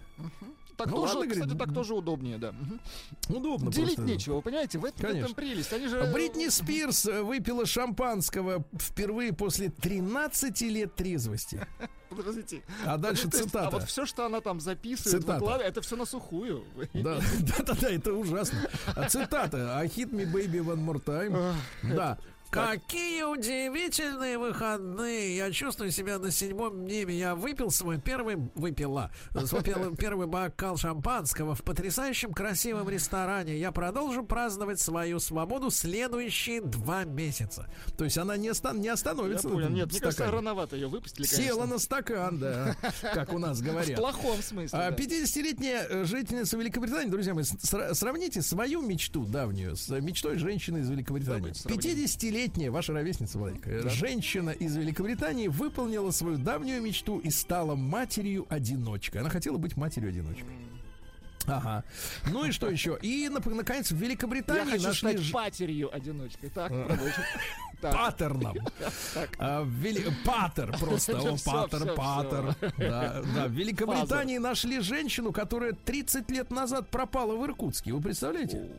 Так 0.78 0.88
Ну 0.88 0.95
тоже, 0.97 1.17
ладно, 1.17 1.32
кстати, 1.32 1.47
говорит, 1.49 1.65
так 1.65 1.74
тоже 1.74 1.93
удобнее, 1.93 2.38
да. 2.38 2.53
Удобно. 3.30 3.71
Делить 3.71 3.95
просто. 3.95 4.11
нечего, 4.11 4.36
вы 4.36 4.41
понимаете? 4.41 4.80
В 4.80 4.86
этом, 4.86 5.11
в 5.11 5.15
этом 5.15 5.34
прелесть. 5.36 5.71
Они 5.71 5.88
же... 5.88 6.11
Бритни 6.11 6.47
Спирс 6.47 7.05
э, 7.05 7.21
выпила 7.21 7.65
шампанского 7.65 8.65
впервые 8.80 9.34
после 9.34 9.69
13 9.69 10.61
лет 10.61 10.95
трезвости. 10.95 11.65
Подождите. 12.09 12.63
А 12.86 12.97
дальше 12.97 13.30
То 13.30 13.38
есть, 13.38 13.49
цитата. 13.49 13.67
А 13.67 13.69
вот 13.71 13.84
все, 13.84 14.05
что 14.05 14.26
она 14.26 14.41
там 14.41 14.59
записывает, 14.59 15.21
Цитата. 15.21 15.57
это 15.63 15.82
все 15.82 15.95
на 15.95 16.05
сухую. 16.05 16.63
Да, 16.93 17.19
да, 17.39 17.63
да, 17.63 17.74
да, 17.80 17.89
это 17.89 18.13
ужасно. 18.13 18.67
А 18.95 19.07
цитата. 19.09 19.78
I 19.78 19.88
hit 19.88 20.11
me 20.11 20.26
baby 20.32 20.59
one 20.59 20.84
more 20.84 21.03
time. 21.03 21.55
Да. 21.84 22.17
Какие 22.54 23.24
удивительные 23.24 24.38
выходные. 24.38 25.38
Я 25.38 25.51
чувствую 25.51 25.91
себя 25.91 26.20
на 26.20 26.32
седьмом 26.32 26.86
небе. 26.86 27.18
Я 27.18 27.36
выпил 27.36 27.72
свой 27.72 27.99
первый, 27.99 28.38
выпила, 28.56 29.12
свой 29.45 29.64
первый, 29.97 30.28
бокал 30.28 30.78
шампанского 30.78 31.56
в 31.56 31.64
потрясающем 31.64 32.34
красивом 32.34 32.89
ресторане. 32.89 33.58
Я 33.58 33.72
продолжу 33.72 34.24
праздновать 34.24 34.80
свою 34.80 35.20
свободу 35.20 35.72
следующие 35.72 36.62
два 36.62 37.04
месяца. 37.04 37.68
То 37.97 38.04
есть 38.04 38.18
она 38.18 38.38
не, 38.38 38.49
остан- 38.49 38.78
не 38.80 38.86
Я 38.86 38.93
остановится. 38.93 39.47
на 39.47 39.54
понял. 39.56 39.70
Нет, 39.70 39.91
мне 39.91 39.99
кажется, 39.99 40.30
рановато 40.30 40.76
ее 40.76 40.88
выпустили, 40.88 41.26
Села 41.26 41.62
конечно. 41.62 41.66
на 41.66 41.80
стакан, 41.80 42.39
да. 42.39 42.76
Как 43.01 43.34
у 43.34 43.39
нас 43.39 43.60
В 43.60 43.64
говорят. 43.64 43.97
плохом 43.99 44.41
смысле. 44.41 44.78
А, 44.78 44.91
да. 44.91 44.95
50-летняя 44.97 45.88
э, 45.89 46.04
жительница 46.06 46.58
Великобритании, 46.58 47.10
друзья 47.10 47.34
мои, 47.34 47.43
сравните 47.43 48.41
свою 48.41 48.82
мечту 48.82 49.26
давнюю 49.26 49.76
с 49.76 49.89
мечтой 49.89 50.38
женщины 50.38 50.80
из 50.80 50.89
Великобритании. 50.89 51.39
Давайте 51.41 51.64
50-летняя, 52.44 52.72
ваша 52.72 52.94
ровесница, 52.94 53.38
Владик, 53.38 53.68
э, 53.68 53.89
женщина 53.89 54.50
из 54.52 54.76
Великобритании 54.76 55.48
выполнила 55.48 56.12
свою 56.12 56.38
давнюю 56.38 56.82
мечту 56.82 57.20
и 57.20 57.30
стала 57.30 57.76
матерью-одиночкой. 57.76 59.22
Она 59.22 59.30
хотела 59.30 59.58
быть 59.58 59.78
матерью-одиночкой. 59.78 60.54
Ага. 61.46 61.84
Ну 62.32 62.46
и 62.46 62.52
что 62.52 62.70
еще? 62.70 62.98
И, 63.02 63.30
наконец, 63.30 63.91
в 63.91 63.96
Я 64.00 64.06
Великобритании 64.08 64.72
хочу 64.72 64.88
нашли 64.88 65.10
стать 65.12 65.20
ж- 65.20 65.34
матерью-одиночкой. 65.34 66.50
Так. 66.50 66.72
Так. 67.82 67.91
паттерном. 67.98 68.56
А, 69.39 69.68
Паттер 70.24 70.72
просто. 70.80 71.18
О, 71.20 71.36
паттер, 71.46 71.94
паттер. 71.96 72.56
Да. 72.78 73.22
В 73.48 73.52
Великобритании 73.52 74.38
нашли 74.38 74.80
женщину, 74.80 75.34
которая 75.34 75.74
30 75.74 76.32
лет 76.32 76.50
назад 76.50 76.88
пропала 76.88 77.36
в 77.36 77.46
Иркутске. 77.46 77.91
Вы 77.91 78.02
представляете? 78.02 78.70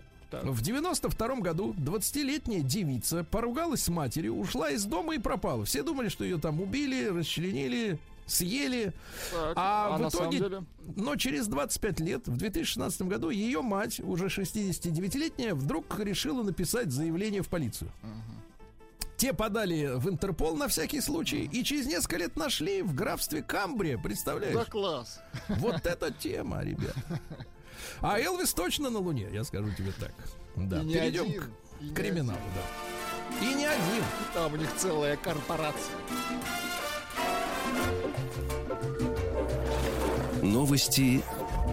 Так. 0.43 0.51
В 0.51 0.63
92 0.63 1.37
году 1.37 1.75
20-летняя 1.75 2.61
девица 2.61 3.25
поругалась 3.25 3.83
с 3.83 3.89
матерью, 3.89 4.37
ушла 4.37 4.71
из 4.71 4.85
дома 4.85 5.15
и 5.15 5.19
пропала. 5.19 5.65
Все 5.65 5.83
думали, 5.83 6.09
что 6.09 6.25
ее 6.25 6.39
там 6.39 6.61
убили, 6.61 7.07
расчленили, 7.07 7.99
съели. 8.27 8.93
Так, 9.33 9.53
А, 9.57 9.97
в 9.97 10.01
на 10.01 10.11
самом 10.11 10.37
итоге, 10.37 10.67
но 10.97 11.17
через 11.17 11.47
25 11.47 12.01
лет, 12.01 12.27
в 12.27 12.37
2016 12.37 13.03
году, 13.03 13.31
ее 13.31 13.63
мать, 13.63 14.01
уже 14.01 14.27
69-летняя, 14.27 15.55
вдруг 15.55 15.99
решила 15.99 16.43
написать 16.43 16.91
заявление 16.91 17.43
в 17.43 17.49
полицию. 17.49 17.91
Те 19.17 19.33
подали 19.33 19.93
в 19.95 20.09
Интерпол 20.11 20.57
на 20.57 20.67
всякий 20.67 21.01
случай 21.01 21.49
и 21.51 21.63
через 21.63 21.87
несколько 21.87 22.17
лет 22.17 22.37
нашли 22.37 22.83
в 22.83 22.95
графстве 22.95 23.43
Камбрия, 23.43 23.97
представляешь? 23.97 24.55
Да 24.55 24.65
класс. 24.65 25.21
Вот 25.49 25.87
эта 25.87 26.11
тема, 26.11 26.63
ребят. 26.65 26.97
А 28.01 28.19
Элвис 28.19 28.55
точно 28.55 28.91
на 28.91 28.99
Луне, 28.99 29.29
я 29.33 29.45
скажу 29.45 29.71
тебе 29.77 29.93
так. 29.99 30.13
Да, 30.57 30.81
И 30.81 30.85
не 30.85 30.95
перейдем 30.95 31.23
один, 31.23 31.43
к 31.43 31.49
и 31.81 31.85
не 31.85 31.95
криминалу, 31.95 32.39
да. 32.55 33.47
И 33.47 33.55
не 33.55 33.65
один. 33.67 34.05
Там 34.33 34.53
у 34.53 34.57
них 34.57 34.69
целая 34.77 35.17
корпорация. 35.17 35.95
Новости 40.43 41.23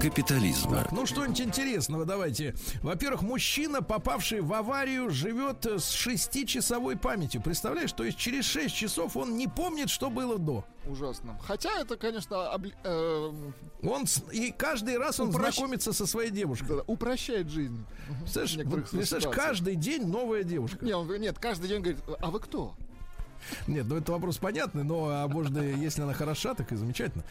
капитализма. 0.02 0.88
Ну, 0.91 1.06
что-нибудь 1.06 1.39
интересного 1.41 2.06
давайте. 2.06 2.56
Во-первых, 2.82 3.22
мужчина, 3.22 3.82
попавший 3.84 4.41
в 4.41 4.52
аварию, 4.54 5.12
живет 5.12 5.66
э, 5.68 5.78
с 5.78 5.91
шестичасовой 5.91 6.97
памятью. 6.97 7.41
Представляешь, 7.41 7.91
то 7.93 8.04
есть 8.04 8.18
через 8.18 8.45
6 8.45 8.74
часов 8.76 9.16
он 9.16 9.38
не 9.38 9.47
помнит, 9.47 9.89
что 9.89 10.10
было 10.10 10.39
до. 10.39 10.66
Ужасно. 10.88 11.38
Хотя 11.43 11.70
это, 11.80 11.97
конечно, 11.97 12.34
обли- 12.56 12.74
эм, 12.84 13.54
Он 13.84 14.08
с- 14.08 14.24
и 14.32 14.52
каждый 14.52 14.97
раз 14.97 15.20
он 15.20 15.30
Упрощ- 15.30 15.54
знакомится 15.54 15.93
со 15.93 16.08
своей 16.08 16.32
девушкой. 16.32 16.78
да, 16.78 16.84
упрощает 16.88 17.49
жизнь. 17.49 17.86
Представляешь, 18.22 18.54
в 18.54 18.58
некоторых 18.58 18.86
вот, 18.86 18.91
представляешь, 18.97 19.24
ситуациях. 19.24 19.47
каждый 19.47 19.76
день 19.76 20.08
новая 20.08 20.43
девушка. 20.43 20.84
Не, 20.84 20.93
он 20.93 21.08
нет, 21.20 21.38
каждый 21.39 21.68
день 21.70 21.82
говорит, 21.82 22.02
а 22.20 22.32
вы 22.32 22.39
кто? 22.39 22.74
Нет, 23.68 23.86
ну 23.88 23.96
это 23.98 24.12
вопрос 24.12 24.38
понятный, 24.38 24.84
но 24.84 25.08
а 25.10 25.28
может, 25.28 25.56
и 25.58 25.72
если 25.80 26.02
она 26.02 26.14
хороша, 26.14 26.54
так 26.54 26.72
и 26.72 26.76
замечательно. 26.76 27.24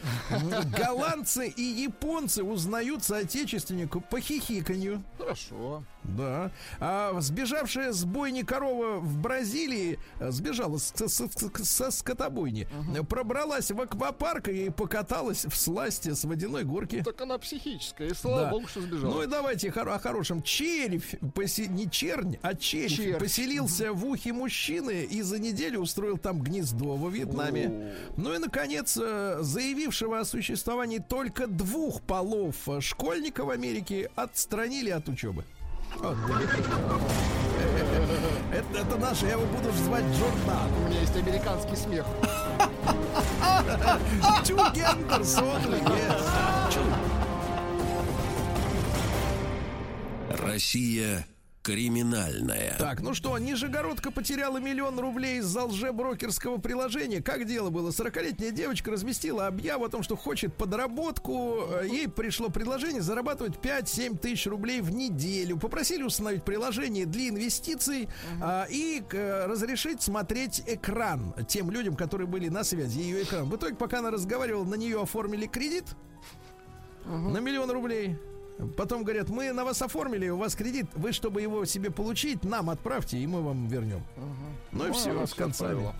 Голландцы 0.77 1.47
и 1.47 1.61
японцы 1.61 2.43
узнают 2.43 3.03
соотечественника 3.03 3.99
по 3.99 4.19
хихиканью. 4.19 5.03
Хорошо. 5.17 5.83
Да. 6.03 6.51
А 6.79 7.19
сбежавшая 7.21 7.91
с 7.93 8.03
бойни 8.05 8.41
корова 8.41 8.97
в 8.99 9.19
Бразилии 9.19 9.99
э, 10.19 10.31
сбежала 10.31 10.77
с- 10.79 10.93
с- 10.95 11.27
с- 11.27 11.63
со 11.63 11.91
скотобойни, 11.91 12.67
э, 12.97 13.03
пробралась 13.03 13.69
в 13.69 13.79
аквапарк 13.79 14.47
и 14.47 14.71
покаталась 14.71 15.45
в 15.45 15.55
сласти 15.55 16.13
с 16.13 16.23
водяной 16.23 16.63
горки. 16.63 17.03
Так 17.05 17.21
она 17.21 17.37
психическая, 17.37 18.09
и 18.09 18.13
слава 18.15 18.41
Да. 18.45 18.49
богу, 18.49 18.67
что 18.67 18.81
сбежала. 18.81 19.13
Ну 19.13 19.21
и 19.23 19.27
давайте 19.27 19.69
о 19.69 19.99
хорошем. 19.99 20.41
Червь, 20.41 21.13
посе- 21.35 21.67
не 21.67 21.87
чернь, 21.89 22.37
а 22.41 22.55
червь, 22.55 22.95
Червь. 22.95 23.19
поселился 23.19 23.93
в 23.93 24.03
ухе 24.05 24.33
мужчины 24.33 25.03
и 25.03 25.21
за 25.21 25.37
неделю 25.37 25.81
устроил 25.81 26.00
там 26.17 26.41
гнездо 26.41 26.95
во 26.95 27.09
Вьетнаме. 27.09 27.93
Ну 28.17 28.33
и, 28.33 28.37
наконец, 28.37 28.97
э, 29.01 29.37
заявившего 29.41 30.19
о 30.19 30.25
существовании 30.25 30.99
только 30.99 31.47
двух 31.47 32.01
полов 32.01 32.55
э, 32.67 32.81
школьника 32.81 33.45
в 33.45 33.49
Америке 33.49 34.09
отстранили 34.15 34.89
от 34.89 35.07
учебы. 35.09 35.45
Вот. 35.97 36.17
Это, 38.53 38.79
это 38.79 38.97
наш, 38.97 39.21
я 39.21 39.31
его 39.31 39.45
буду 39.45 39.71
звать 39.71 40.05
Джордан. 40.05 40.73
У 40.73 40.89
меня 40.89 41.01
есть 41.01 41.15
американский 41.15 41.75
смех. 41.75 42.05
Two 44.43 44.57
genders 44.73 45.37
only, 45.39 45.81
yes. 45.83 47.01
Россия 50.43 51.25
криминальная. 51.61 52.75
Так, 52.77 53.01
ну 53.01 53.13
что, 53.13 53.37
Нижегородка 53.37 54.11
потеряла 54.11 54.57
миллион 54.57 54.99
рублей 54.99 55.39
из-за 55.39 55.65
лжеброкерского 55.65 56.57
приложения. 56.57 57.21
Как 57.21 57.45
дело 57.45 57.69
было? 57.69 57.89
40-летняя 57.89 58.51
девочка 58.51 58.91
разместила 58.91 59.47
объяву 59.47 59.85
о 59.85 59.89
том, 59.89 60.01
что 60.03 60.15
хочет 60.15 60.55
подработку. 60.55 61.61
Э, 61.69 61.87
Ей 61.87 62.07
пришло 62.07 62.49
предложение 62.49 63.01
зарабатывать 63.01 63.57
5-7 63.57 64.17
тысяч 64.17 64.47
рублей 64.47 64.81
в 64.81 64.91
неделю. 64.91 65.57
Попросили 65.57 66.03
установить 66.03 66.43
приложение 66.43 67.05
для 67.05 67.29
инвестиций 67.29 68.09
а, 68.41 68.65
и 68.69 69.03
э, 69.11 69.45
разрешить 69.45 70.01
смотреть 70.01 70.63
экран 70.65 71.33
тем 71.47 71.69
людям, 71.69 71.95
которые 71.95 72.27
были 72.27 72.49
на 72.49 72.63
связи, 72.63 72.99
ее 73.01 73.23
экран. 73.23 73.49
В 73.49 73.55
итоге, 73.55 73.75
пока 73.75 73.99
она 73.99 74.09
разговаривала, 74.09 74.63
на 74.63 74.75
нее 74.75 75.01
оформили 75.01 75.45
кредит 75.45 75.85
на 77.05 77.37
миллион 77.39 77.69
рублей. 77.71 78.17
Потом 78.77 79.03
говорят, 79.03 79.29
мы 79.29 79.51
на 79.53 79.63
вас 79.65 79.81
оформили, 79.81 80.29
у 80.29 80.37
вас 80.37 80.55
кредит, 80.55 80.85
вы, 80.95 81.11
чтобы 81.11 81.41
его 81.41 81.65
себе 81.65 81.89
получить, 81.91 82.43
нам 82.43 82.69
отправьте, 82.69 83.17
и 83.17 83.27
мы 83.27 83.41
вам 83.41 83.67
вернем. 83.67 84.03
Ну 84.71 84.85
и 84.85 84.87
Ну, 84.89 84.93
все, 84.93 85.25
с 85.25 85.33
концами. 85.33 85.93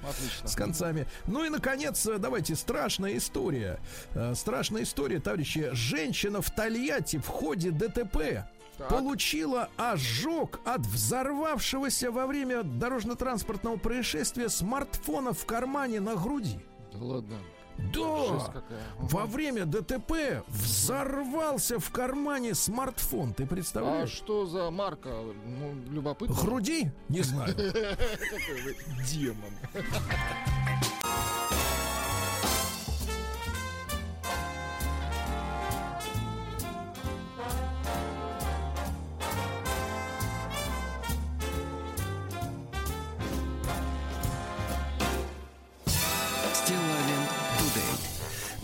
С 0.46 0.56
концами. 0.56 1.08
Ну 1.28 1.44
и, 1.44 1.50
наконец, 1.50 2.08
давайте, 2.20 2.56
страшная 2.56 3.18
история. 3.18 3.80
Э, 4.14 4.34
Страшная 4.36 4.84
история, 4.84 5.20
товарищи. 5.20 5.70
Женщина 5.74 6.42
в 6.42 6.50
Тольятти 6.52 7.18
в 7.18 7.28
ходе 7.28 7.72
ДТП 7.72 8.46
Так. 8.78 8.90
получила 8.90 9.70
ожог 9.78 10.60
от 10.66 10.82
взорвавшегося 10.82 12.12
во 12.12 12.28
время 12.28 12.64
дорожно-транспортного 12.64 13.78
происшествия 13.78 14.50
смартфона 14.50 15.34
в 15.34 15.46
кармане 15.46 16.00
на 16.00 16.16
груди. 16.16 16.60
Да 16.94 17.00
ладно. 17.00 17.38
Да! 17.78 18.54
Во 19.00 19.26
время 19.26 19.66
ДТП 19.66 20.44
взорвался 20.48 21.80
в 21.80 21.90
кармане 21.92 22.54
смартфон. 22.56 23.34
Ты 23.34 23.44
А 23.44 23.48
представляешь? 23.48 24.10
что 24.12 24.46
за 24.46 24.70
марка? 24.70 25.10
Ну, 25.46 25.74
любопытно. 25.90 26.36
Груди? 26.36 26.92
Не 27.10 27.22
знаю. 27.22 27.56
Демон. 29.08 29.54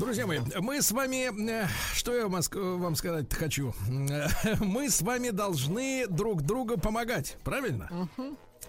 Друзья 0.07 0.25
мои, 0.25 0.39
мы 0.61 0.81
с 0.81 0.93
вами, 0.93 1.29
э, 1.51 1.67
что 1.93 2.15
я 2.15 2.29
вам, 2.29 2.39
ск- 2.39 2.77
вам 2.77 2.95
сказать 2.95 3.25
хочу, 3.33 3.73
Э, 4.09 4.27
мы 4.61 4.89
с 4.89 5.01
вами 5.01 5.31
должны 5.31 6.07
друг 6.07 6.43
другу 6.43 6.77
помогать, 6.79 7.35
правильно? 7.43 7.89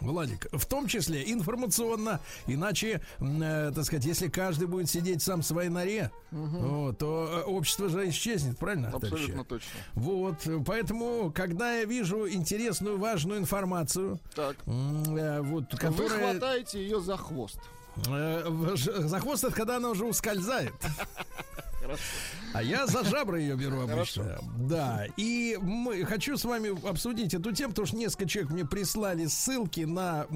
Владик, 0.01 0.49
в 0.53 0.67
том 0.67 0.89
числе 0.89 1.23
информационно, 1.33 2.19
иначе, 2.49 3.03
э, 3.21 3.73
так 3.73 3.85
сказать, 3.85 4.05
если 4.05 4.27
каждый 4.27 4.67
будет 4.67 4.91
сидеть 4.91 5.23
сам 5.23 5.43
в 5.43 5.47
своей 5.47 5.69
норе, 5.69 6.11
вот, 6.33 6.99
то 6.99 7.29
э, 7.31 7.49
общество 7.49 7.89
же 7.89 8.09
исчезнет, 8.09 8.59
правильно? 8.59 8.91
товарищи? 8.91 9.13
Абсолютно 9.15 9.45
точно. 9.45 9.71
Вот, 9.95 10.37
поэтому, 10.67 11.31
когда 11.33 11.77
я 11.77 11.85
вижу 11.85 12.29
интересную, 12.29 12.99
важную 12.99 13.39
информацию, 13.39 14.19
Так. 14.35 14.57
э, 14.67 15.41
вот, 15.43 15.73
Вы 15.73 15.79
которая... 15.79 16.31
хватаете 16.33 16.83
ее 16.83 17.01
за 17.01 17.17
хвост. 17.17 17.61
Э, 18.07 18.75
За 18.77 19.21
хвост 19.21 19.45
это 19.45 19.55
когда 19.55 19.77
она 19.77 19.91
уже 19.91 20.05
ускользает. 20.05 20.75
А 22.53 22.63
я 22.63 22.87
за 22.87 23.03
жабры 23.05 23.41
ее 23.41 23.57
беру 23.57 23.81
обычно. 23.81 24.39
Да. 24.59 25.07
И 25.17 25.57
мы, 25.61 26.05
хочу 26.05 26.37
с 26.37 26.45
вами 26.45 26.87
обсудить 26.89 27.33
эту 27.33 27.53
тему, 27.53 27.71
потому 27.71 27.87
что 27.87 27.97
несколько 27.97 28.27
человек 28.27 28.53
мне 28.53 28.65
прислали 28.67 29.27
ссылки 29.27 29.81
на 29.81 30.27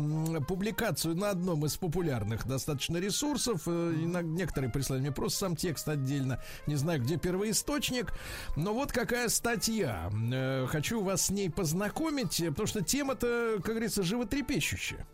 публикацию 0.48 1.14
на 1.16 1.30
одном 1.30 1.66
из 1.66 1.76
популярных 1.76 2.46
достаточно 2.46 2.96
ресурсов. 2.98 3.62
Э, 3.66 3.92
Некоторые 4.22 4.70
прислали 4.70 5.00
мне 5.00 5.12
просто 5.12 5.40
сам 5.40 5.56
текст 5.56 5.88
отдельно. 5.88 6.42
Не 6.66 6.76
знаю, 6.76 7.02
где 7.02 7.16
первоисточник. 7.18 8.12
Но 8.56 8.72
вот 8.72 8.92
какая 8.92 9.28
статья. 9.28 10.10
Э, 10.32 10.66
Хочу 10.68 11.02
вас 11.02 11.26
с 11.26 11.30
ней 11.30 11.50
познакомить, 11.50 12.42
потому 12.48 12.66
что 12.66 12.82
тема-то, 12.82 13.56
как 13.56 13.72
говорится, 13.74 14.02
животрепещущая. 14.02 15.06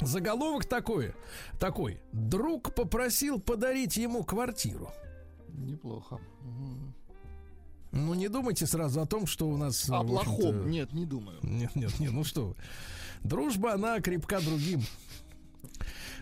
Заголовок 0.00 0.64
такой, 0.64 1.14
такой. 1.58 2.00
Друг 2.12 2.74
попросил 2.74 3.40
подарить 3.40 3.96
ему 3.96 4.24
квартиру. 4.24 4.90
Неплохо. 5.48 6.18
Ну, 7.92 8.14
не 8.14 8.28
думайте 8.28 8.66
сразу 8.66 9.00
о 9.00 9.06
том, 9.06 9.26
что 9.26 9.48
у 9.48 9.56
нас... 9.56 9.88
О 9.90 10.04
плохом. 10.04 10.70
Нет, 10.70 10.92
не 10.92 11.04
думаю. 11.04 11.38
Нет, 11.42 11.74
нет, 11.74 11.98
нет, 11.98 12.12
ну 12.12 12.24
что 12.24 12.48
вы. 12.48 12.54
Дружба, 13.22 13.74
она 13.74 14.00
крепка 14.00 14.40
другим. 14.40 14.82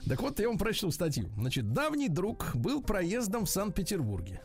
Так 0.06 0.22
вот, 0.22 0.40
я 0.40 0.48
вам 0.48 0.58
прочту 0.58 0.90
статью. 0.90 1.28
Значит, 1.36 1.72
давний 1.72 2.08
друг 2.08 2.52
был 2.54 2.82
проездом 2.82 3.44
в 3.44 3.50
Санкт-Петербурге. 3.50 4.40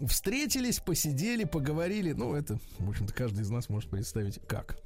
Встретились, 0.00 0.78
посидели, 0.80 1.44
поговорили. 1.44 2.12
Ну, 2.12 2.34
это, 2.34 2.58
в 2.78 2.88
общем-то, 2.88 3.12
каждый 3.12 3.42
из 3.42 3.50
нас 3.50 3.68
может 3.68 3.90
представить, 3.90 4.40
как. 4.46 4.78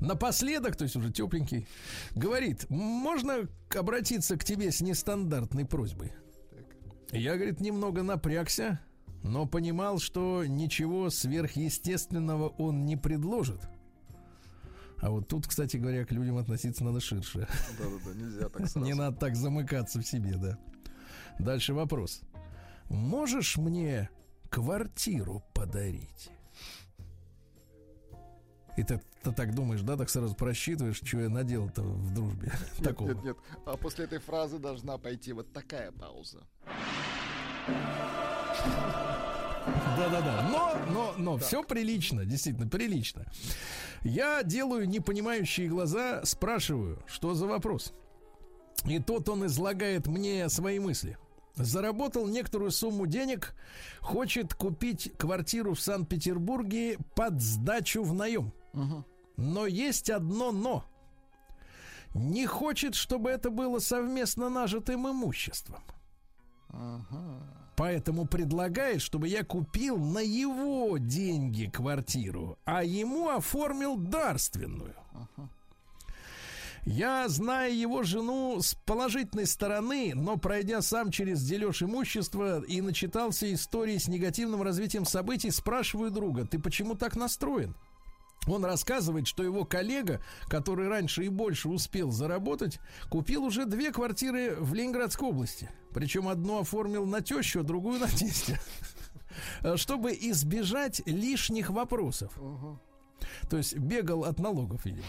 Напоследок, 0.00 0.76
то 0.76 0.84
есть 0.84 0.96
уже 0.96 1.12
тепленький, 1.12 1.66
говорит, 2.14 2.66
можно 2.68 3.48
обратиться 3.74 4.36
к 4.36 4.44
тебе 4.44 4.70
с 4.70 4.80
нестандартной 4.80 5.64
просьбой? 5.64 6.12
Я, 7.12 7.36
говорит, 7.36 7.60
немного 7.60 8.02
напрягся, 8.02 8.80
но 9.22 9.46
понимал, 9.46 9.98
что 9.98 10.44
ничего 10.44 11.10
сверхъестественного 11.10 12.48
он 12.48 12.84
не 12.84 12.96
предложит. 12.96 13.60
А 14.98 15.10
вот 15.10 15.28
тут, 15.28 15.46
кстати 15.46 15.76
говоря, 15.76 16.04
к 16.04 16.12
людям 16.12 16.38
относиться 16.38 16.82
надо 16.82 17.00
ширше. 17.00 17.46
Да-да-да, 17.78 18.14
нельзя 18.14 18.48
так 18.48 18.68
сразу. 18.68 18.78
Не 18.86 18.94
надо 18.94 19.16
так 19.18 19.36
замыкаться 19.36 20.00
в 20.00 20.06
себе, 20.06 20.36
да. 20.36 20.58
Дальше 21.38 21.74
вопрос. 21.74 22.22
Можешь 22.88 23.56
мне 23.56 24.08
квартиру 24.48 25.42
подарить? 25.52 26.30
И 28.76 28.82
ты, 28.82 29.00
ты 29.22 29.32
так 29.32 29.54
думаешь, 29.54 29.82
да, 29.82 29.96
так 29.96 30.10
сразу 30.10 30.34
просчитываешь, 30.34 30.96
что 30.96 31.20
я 31.20 31.28
наделал-то 31.28 31.82
в 31.82 32.12
дружбе. 32.12 32.52
Нет, 32.78 32.84
Такого. 32.84 33.08
нет, 33.08 33.24
нет. 33.24 33.36
А 33.64 33.76
после 33.76 34.04
этой 34.06 34.18
фразы 34.18 34.58
должна 34.58 34.98
пойти 34.98 35.32
вот 35.32 35.52
такая 35.52 35.92
пауза. 35.92 36.42
Да-да-да. 39.96 40.48
Но, 40.50 40.74
но, 40.92 41.14
но, 41.16 41.38
все 41.38 41.62
прилично, 41.62 42.24
действительно, 42.24 42.68
прилично. 42.68 43.24
Я 44.02 44.42
делаю 44.42 44.88
непонимающие 44.88 45.68
глаза, 45.68 46.24
спрашиваю, 46.24 47.02
что 47.06 47.34
за 47.34 47.46
вопрос. 47.46 47.92
И 48.84 48.98
тот 48.98 49.28
он 49.28 49.46
излагает 49.46 50.06
мне 50.06 50.48
свои 50.48 50.78
мысли. 50.78 51.16
Заработал 51.54 52.26
некоторую 52.26 52.72
сумму 52.72 53.06
денег, 53.06 53.54
хочет 54.00 54.54
купить 54.54 55.12
квартиру 55.16 55.74
в 55.74 55.80
Санкт-Петербурге 55.80 56.98
под 57.14 57.40
сдачу 57.40 58.02
в 58.02 58.12
наем. 58.12 58.52
Но 59.36 59.66
есть 59.66 60.10
одно 60.10 60.52
но. 60.52 60.84
Не 62.14 62.46
хочет, 62.46 62.94
чтобы 62.94 63.30
это 63.30 63.50
было 63.50 63.80
совместно 63.80 64.48
нажитым 64.48 65.10
имуществом. 65.10 65.82
Поэтому 67.76 68.26
предлагает, 68.26 69.02
чтобы 69.02 69.26
я 69.26 69.42
купил 69.42 69.98
на 69.98 70.20
его 70.20 70.96
деньги 70.98 71.66
квартиру, 71.66 72.56
а 72.64 72.84
ему 72.84 73.30
оформил 73.30 73.96
дарственную. 73.96 74.94
Я 76.86 77.28
знаю 77.28 77.76
его 77.76 78.02
жену 78.02 78.60
с 78.60 78.74
положительной 78.74 79.46
стороны, 79.46 80.12
но 80.14 80.36
пройдя 80.36 80.82
сам 80.82 81.10
через 81.10 81.42
дележ 81.42 81.82
имущества 81.82 82.62
и 82.62 82.82
начитался 82.82 83.52
истории 83.52 83.96
с 83.96 84.06
негативным 84.06 84.62
развитием 84.62 85.06
событий, 85.06 85.50
спрашиваю 85.50 86.10
друга, 86.10 86.46
ты 86.46 86.58
почему 86.58 86.94
так 86.94 87.16
настроен? 87.16 87.74
Он 88.46 88.64
рассказывает, 88.64 89.26
что 89.26 89.42
его 89.42 89.64
коллега, 89.64 90.20
который 90.48 90.88
раньше 90.88 91.24
и 91.24 91.28
больше 91.28 91.68
успел 91.68 92.10
заработать, 92.10 92.78
купил 93.08 93.44
уже 93.44 93.64
две 93.64 93.90
квартиры 93.92 94.56
в 94.58 94.74
Ленинградской 94.74 95.28
области. 95.28 95.70
Причем 95.92 96.28
одну 96.28 96.60
оформил 96.60 97.06
на 97.06 97.20
тещу, 97.20 97.60
а 97.60 97.62
другую 97.62 98.00
на 98.00 98.08
тестя. 98.08 98.58
Чтобы 99.76 100.12
избежать 100.12 101.02
лишних 101.06 101.70
вопросов. 101.70 102.38
То 103.48 103.56
есть 103.56 103.76
бегал 103.76 104.24
от 104.24 104.38
налогов, 104.38 104.84
видимо. 104.84 105.06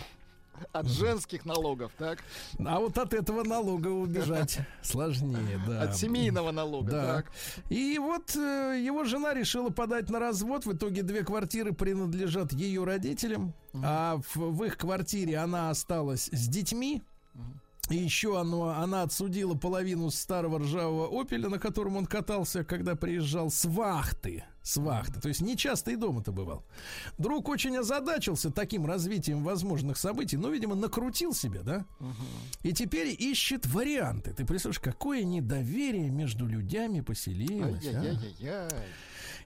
От 0.71 0.87
женских 0.87 1.45
налогов, 1.45 1.91
так? 1.97 2.19
А 2.59 2.79
вот 2.79 2.97
от 2.97 3.13
этого 3.13 3.43
налога 3.43 3.87
убежать 3.89 4.59
сложнее, 4.81 5.59
да. 5.67 5.83
От 5.83 5.97
семейного 5.97 6.51
налога, 6.51 6.91
Да. 6.91 7.05
так? 7.15 7.31
И 7.69 7.97
вот 7.99 8.35
э, 8.35 8.81
его 8.83 9.03
жена 9.03 9.33
решила 9.33 9.69
подать 9.69 10.09
на 10.09 10.19
развод. 10.19 10.65
В 10.65 10.73
итоге 10.73 11.01
две 11.03 11.23
квартиры 11.23 11.73
принадлежат 11.73 12.53
ее 12.53 12.83
родителям. 12.83 13.53
А 13.83 14.17
в, 14.33 14.35
в 14.37 14.63
их 14.63 14.77
квартире 14.77 15.37
она 15.37 15.69
осталась 15.69 16.29
с 16.31 16.47
детьми. 16.47 17.03
И 17.89 17.97
еще 17.97 18.39
оно, 18.39 18.69
она 18.69 19.03
отсудила 19.03 19.53
половину 19.53 20.09
старого 20.09 20.57
ржавого 20.59 21.21
опеля, 21.21 21.49
на 21.49 21.59
котором 21.59 21.97
он 21.97 22.07
катался, 22.07 22.63
когда 22.63 22.95
приезжал 22.95 23.51
с 23.51 23.65
вахты. 23.65 24.43
С 24.66 24.78
вахты. 24.78 25.22
То 25.22 25.28
есть 25.28 25.41
не 25.41 25.55
часто 25.55 25.91
и 25.91 25.95
дома-то 25.95 26.32
бывал. 26.32 26.66
Друг 27.20 27.49
очень 27.49 27.78
озадачился 27.78 28.49
таким 28.49 28.88
развитием 28.88 29.43
возможных 29.43 29.95
событий, 29.95 30.38
но, 30.38 30.49
видимо, 30.49 30.74
накрутил 30.74 31.36
себя, 31.36 31.61
да? 31.61 31.86
И 32.63 32.74
теперь 32.74 33.16
ищет 33.18 33.68
варианты. 33.68 34.34
Ты 34.34 34.43
представляешь, 34.43 34.80
какое 34.80 35.24
недоверие 35.24 36.09
между 36.09 36.47
людьми 36.47 37.01
поселилось. 37.03 37.86
а? 37.86 38.01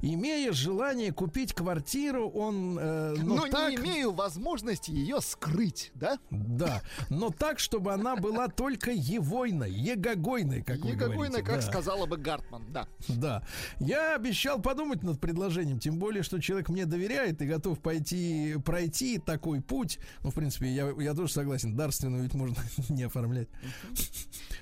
Имея 0.01 0.53
желание 0.53 1.11
купить 1.11 1.53
квартиру, 1.53 2.29
он... 2.29 2.77
э, 2.79 3.15
но 3.17 3.35
Но 3.35 3.47
так, 3.47 3.69
не 3.71 3.75
имею 3.75 4.13
возможности 4.13 4.91
ее 4.91 5.19
скрыть, 5.19 5.91
да? 5.93 6.17
Да, 6.29 6.81
но 7.09 7.31
так, 7.31 7.59
чтобы 7.59 7.91
она 7.91 8.15
была 8.15 8.47
только 8.47 8.91
егойной, 8.91 9.71
егогойной, 9.71 10.63
как 10.63 10.77
вы 10.79 10.91
Егогойно, 10.91 11.39
говорите. 11.39 11.43
как 11.43 11.55
да. 11.57 11.61
сказала 11.61 12.05
бы 12.05 12.15
Гартман, 12.17 12.71
да. 12.71 12.87
Да. 13.09 13.43
Я 13.79 14.15
обещал 14.15 14.61
подумать 14.61 15.03
над 15.03 15.19
предложением, 15.19 15.79
тем 15.79 15.99
более, 15.99 16.23
что 16.23 16.39
человек 16.39 16.69
мне 16.69 16.85
доверяет 16.85 17.41
и 17.41 17.45
готов 17.45 17.79
пойти, 17.79 18.55
пройти 18.63 19.17
такой 19.17 19.61
путь. 19.61 19.99
Ну, 20.23 20.31
в 20.31 20.33
принципе, 20.33 20.69
я, 20.69 20.93
я 20.97 21.13
тоже 21.13 21.33
согласен, 21.33 21.75
дарственную 21.75 22.23
ведь 22.23 22.33
можно 22.35 22.55
не 22.89 23.03
оформлять. 23.03 23.49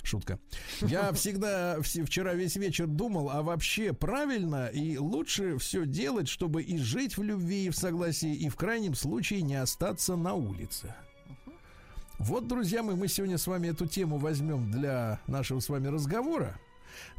Шутка. 0.01 0.39
Я 0.81 1.11
всегда 1.13 1.77
вс- 1.77 2.03
вчера 2.05 2.33
весь 2.33 2.55
вечер 2.55 2.87
думал, 2.87 3.29
а 3.29 3.43
вообще 3.43 3.93
правильно 3.93 4.67
и 4.67 4.97
лучше 4.97 5.26
все 5.27 5.85
делать, 5.85 6.27
чтобы 6.27 6.63
и 6.63 6.77
жить 6.77 7.17
в 7.17 7.23
любви 7.23 7.65
и 7.65 7.69
в 7.69 7.75
согласии, 7.75 8.33
и 8.33 8.49
в 8.49 8.55
крайнем 8.55 8.95
случае 8.95 9.41
не 9.41 9.55
остаться 9.55 10.15
на 10.15 10.33
улице. 10.33 10.95
Вот, 12.19 12.47
друзья 12.47 12.81
мои, 12.81 12.95
мы 12.95 13.07
сегодня 13.07 13.37
с 13.37 13.45
вами 13.45 13.67
эту 13.67 13.85
тему 13.85 14.17
возьмем 14.17 14.71
для 14.71 15.19
нашего 15.27 15.59
с 15.59 15.69
вами 15.69 15.87
разговора. 15.87 16.59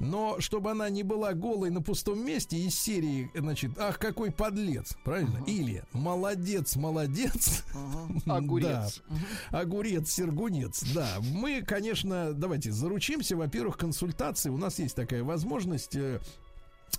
Но 0.00 0.40
чтобы 0.40 0.70
она 0.70 0.88
не 0.88 1.02
была 1.04 1.34
голой 1.34 1.70
на 1.70 1.80
пустом 1.80 2.24
месте 2.24 2.56
из 2.56 2.74
серии, 2.78 3.30
значит, 3.34 3.78
ах, 3.78 3.98
какой 3.98 4.32
подлец, 4.32 4.96
правильно? 5.04 5.42
Или 5.46 5.84
молодец, 5.92 6.76
молодец. 6.76 7.64
Огурец. 8.26 9.02
Да. 9.50 9.60
Огурец, 9.60 10.10
сергунец. 10.10 10.82
Да. 10.94 11.18
Мы, 11.20 11.62
конечно, 11.62 12.32
давайте 12.32 12.72
заручимся. 12.72 13.36
Во-первых, 13.36 13.76
консультации. 13.76 14.50
У 14.50 14.56
нас 14.56 14.78
есть 14.78 14.96
такая 14.96 15.22
возможность. 15.22 15.96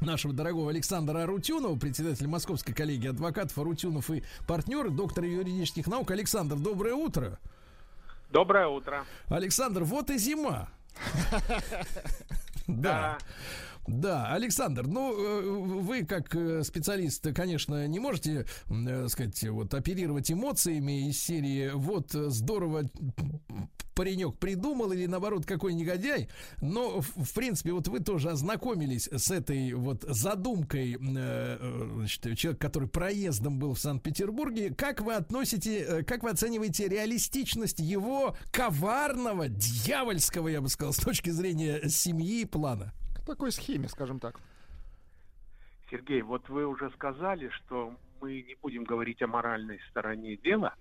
Нашего 0.02 0.34
дорогого 0.34 0.70
Александра 0.70 1.24
Арутюнова, 1.24 1.78
председателя 1.78 2.28
Московской 2.30 2.74
коллегии 2.74 3.10
адвокатов 3.10 3.58
Арутюнов 3.58 4.10
и 4.12 4.24
партнер, 4.48 4.90
доктора 4.90 5.28
юридических 5.28 5.88
наук. 5.88 6.12
Александр, 6.12 6.56
доброе 6.56 6.94
утро. 6.94 7.38
Доброе 8.32 8.68
утро. 8.68 9.06
Александр, 9.28 9.84
вот 9.84 10.10
и 10.10 10.18
зима. 10.18 10.70
Да. 12.68 13.18
Да, 13.88 14.32
Александр, 14.34 14.86
ну 14.86 15.14
э, 15.14 15.42
вы 15.82 16.06
как 16.06 16.36
э, 16.36 16.64
специалист, 16.64 17.26
конечно, 17.34 17.88
не 17.88 18.00
можете, 18.00 18.46
м, 18.70 18.88
э, 18.88 19.10
сказать, 19.10 19.44
вот 19.50 19.74
оперировать 19.74 20.32
эмоциями 20.32 21.10
из 21.10 21.20
серии 21.20 21.72
«Вот 21.74 22.12
здорово 22.12 22.84
паренек 23.96 24.38
придумал» 24.38 24.92
или 24.92 25.08
наоборот 25.08 25.46
какой 25.46 25.74
негодяй, 25.74 26.30
но 26.62 27.02
в, 27.02 27.34
принципе 27.34 27.72
вот 27.72 27.88
вы 27.88 28.00
тоже 28.00 28.30
ознакомились 28.30 29.08
с 29.12 29.32
этой 29.32 29.74
вот 29.74 30.04
задумкой, 30.08 30.98
значит, 31.00 32.38
человек, 32.38 32.62
который 32.62 32.88
проездом 32.88 33.60
был 33.60 33.74
в 33.74 33.80
Санкт-Петербурге. 33.80 34.74
Как 34.74 35.02
вы 35.02 35.16
относите, 35.16 36.04
как 36.04 36.24
вы 36.24 36.30
оцениваете 36.30 36.88
реалистичность 36.88 37.80
его 37.80 38.36
коварного, 38.52 39.50
дьявольского, 39.50 40.48
я 40.48 40.62
бы 40.62 40.70
сказал, 40.70 40.94
с 40.94 40.98
точки 40.98 41.32
зрения 41.32 41.90
семьи 41.90 42.46
плана? 42.46 42.94
Такой 43.30 43.52
схеме, 43.52 43.88
скажем 43.88 44.20
так. 44.20 44.40
Сергей, 45.92 46.24
вот 46.24 46.50
вы 46.50 46.66
уже 46.66 46.90
сказали, 46.90 47.50
что 47.50 47.94
мы 48.22 48.42
не 48.42 48.56
будем 48.60 48.84
говорить 48.84 49.22
о 49.22 49.28
моральной 49.28 49.80
стороне 49.92 50.36
дела, 50.36 50.74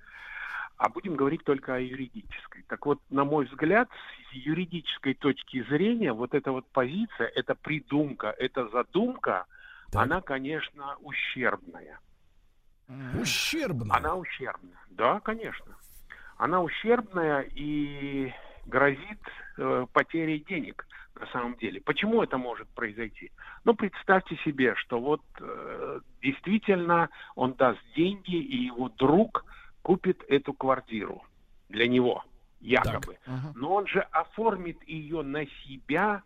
а 0.79 0.89
будем 0.89 1.15
говорить 1.15 1.45
только 1.45 1.75
о 1.75 1.79
юридической. 1.79 2.63
Так 2.67 2.87
вот, 2.87 3.03
на 3.11 3.27
мой 3.27 3.45
взгляд, 3.45 3.91
с 4.31 4.33
юридической 4.33 5.13
точки 5.13 5.63
зрения, 5.65 6.15
вот 6.15 6.33
эта 6.33 6.51
вот 6.51 6.67
позиция, 6.71 7.27
эта 7.27 7.55
придумка, 7.55 8.35
эта 8.39 8.67
задумка, 8.69 9.45
Так. 9.93 10.05
она, 10.05 10.23
конечно, 10.23 10.97
ущербная. 11.01 12.01
Ущербно. 13.21 13.95
Она 13.95 14.17
ущербная. 14.17 14.79
Да, 14.89 15.21
конечно. 15.21 15.77
Она 16.39 16.63
ущербная 16.63 17.43
и 17.43 18.33
грозит 18.69 19.21
э, 19.57 19.87
потерей 19.93 20.45
денег 20.49 20.87
на 21.19 21.27
самом 21.29 21.57
деле. 21.57 21.81
Почему 21.81 22.23
это 22.23 22.39
может 22.39 22.69
произойти? 22.69 23.33
Ну, 23.65 23.75
представьте 23.75 24.37
себе, 24.45 24.75
что 24.77 25.01
вот 25.01 25.23
э, 25.41 26.01
действительно 26.23 27.09
он 27.35 27.55
даст 27.55 27.81
деньги, 27.97 28.37
и 28.37 28.65
его 28.65 28.89
друг 28.89 29.45
купит 29.83 30.23
эту 30.29 30.53
квартиру 30.53 31.25
для 31.69 31.89
него, 31.89 32.25
якобы. 32.61 33.19
Ага. 33.27 33.53
Но 33.57 33.75
он 33.75 33.87
же 33.87 34.01
оформит 34.01 34.83
ее 34.87 35.23
на 35.23 35.47
себя, 35.47 36.23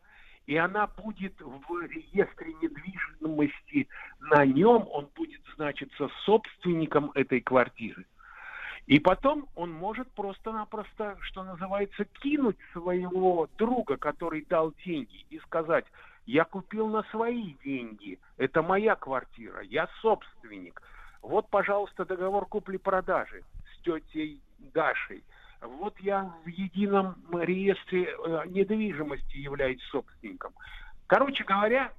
и 0.47 0.57
она 0.57 0.87
будет 0.87 1.41
в 1.41 1.87
реестре 1.87 2.55
недвижимости 2.61 3.89
на 4.21 4.45
нем, 4.45 4.87
он 4.91 5.09
будет 5.15 5.41
значиться 5.55 6.09
собственником 6.25 7.13
этой 7.15 7.41
квартиры. 7.41 8.05
И 8.87 8.99
потом 8.99 9.49
он 9.55 9.73
может 9.73 10.11
просто-напросто, 10.13 11.17
что 11.21 11.45
называется, 11.45 12.05
кинуть 12.05 12.59
своего 12.73 13.49
друга, 13.57 13.97
который 13.97 14.45
дал 14.49 14.73
деньги, 14.85 15.25
и 15.31 15.39
сказать, 15.41 15.85
я 16.27 16.45
купил 16.45 16.89
на 16.89 17.03
свои 17.05 17.55
деньги, 17.65 18.19
это 18.37 18.63
моя 18.63 18.97
квартира, 18.97 19.63
я 19.63 19.89
собственник. 20.01 20.83
Вот, 21.21 21.49
пожалуйста, 21.49 22.05
договор 22.05 22.47
купли-продажи 22.47 23.45
с 23.73 23.83
тетей 23.83 24.41
Дашей. 24.59 25.23
Вот 25.61 25.99
я 26.01 26.33
в 26.45 26.49
едином 26.49 27.17
реестре 27.33 28.05
э, 28.05 28.43
недвижимости 28.47 29.37
являюсь 29.37 29.83
собственником. 29.85 30.53
Короче 31.07 31.45
говоря, 31.45 31.93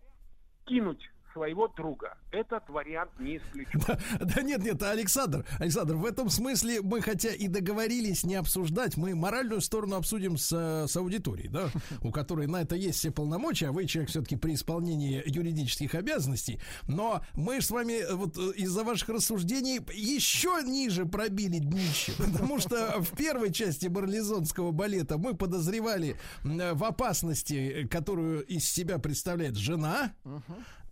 кинуть 0.65 1.09
своего 1.33 1.67
друга. 1.67 2.17
Этот 2.31 2.67
вариант 2.69 3.11
не 3.19 3.37
исключен. 3.37 3.81
Да, 3.87 3.99
да 4.19 4.41
нет, 4.41 4.63
нет, 4.63 4.81
Александр, 4.83 5.45
Александр, 5.59 5.95
в 5.95 6.05
этом 6.05 6.29
смысле 6.29 6.81
мы 6.81 7.01
хотя 7.01 7.29
и 7.29 7.47
договорились 7.47 8.23
не 8.23 8.35
обсуждать, 8.35 8.97
мы 8.97 9.15
моральную 9.15 9.61
сторону 9.61 9.95
обсудим 9.95 10.37
с, 10.37 10.51
э, 10.51 10.87
с 10.87 10.95
аудиторией, 10.95 11.49
да, 11.49 11.69
у 12.01 12.11
которой 12.11 12.47
на 12.47 12.61
это 12.61 12.75
есть 12.75 12.99
все 12.99 13.11
полномочия, 13.11 13.67
а 13.67 13.71
вы 13.71 13.85
человек 13.85 14.09
все-таки 14.09 14.35
при 14.35 14.53
исполнении 14.53 15.21
юридических 15.25 15.95
обязанностей, 15.95 16.59
но 16.87 17.23
мы 17.33 17.61
с 17.61 17.69
вами 17.71 18.03
э, 18.03 18.13
вот 18.13 18.37
э, 18.37 18.51
из-за 18.55 18.83
ваших 18.83 19.09
рассуждений 19.09 19.79
еще 19.93 20.61
ниже 20.63 21.05
пробили 21.05 21.59
днище, 21.59 22.13
потому 22.17 22.59
что 22.59 23.01
в 23.01 23.15
первой 23.15 23.51
части 23.51 23.87
барлизонского 23.87 24.71
балета 24.71 25.17
мы 25.17 25.33
подозревали 25.33 26.15
в 26.43 26.83
опасности, 26.83 27.87
которую 27.89 28.45
из 28.45 28.69
себя 28.69 28.99
представляет 28.99 29.55
жена, 29.55 30.13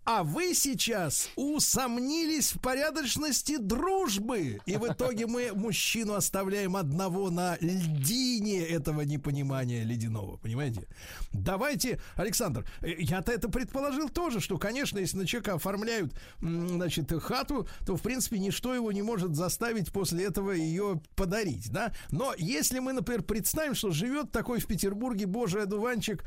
а 0.04 0.24
вы 0.24 0.54
сейчас 0.54 1.30
усомнились 1.36 2.52
в 2.52 2.60
порядочности 2.60 3.56
дружбы. 3.56 4.60
И 4.66 4.76
в 4.76 4.92
итоге 4.92 5.26
мы 5.26 5.52
мужчину 5.54 6.14
оставляем 6.14 6.76
одного 6.76 7.30
на 7.30 7.56
льдине 7.60 8.66
этого 8.66 9.02
непонимания 9.02 9.84
ледяного. 9.84 10.36
Понимаете? 10.38 10.88
Давайте, 11.32 12.00
Александр, 12.16 12.66
э, 12.80 12.94
я-то 12.98 13.32
это 13.32 13.48
предположил 13.48 14.08
тоже, 14.08 14.40
что, 14.40 14.58
конечно, 14.58 14.98
если 14.98 15.18
на 15.18 15.26
человека 15.26 15.54
оформляют, 15.54 16.12
значит, 16.40 17.12
хату, 17.22 17.68
то, 17.86 17.96
в 17.96 18.02
принципе, 18.02 18.38
ничто 18.38 18.74
его 18.74 18.90
не 18.92 19.02
может 19.02 19.36
заставить 19.36 19.92
после 19.92 20.24
этого 20.24 20.50
ее 20.50 21.00
подарить, 21.14 21.70
да? 21.70 21.92
Но 22.10 22.34
если 22.36 22.80
мы, 22.80 22.92
например, 22.92 23.22
представим, 23.22 23.74
что 23.74 23.90
живет 23.90 24.32
такой 24.32 24.60
в 24.60 24.66
Петербурге 24.66 25.26
божий 25.26 25.62
одуванчик, 25.62 26.24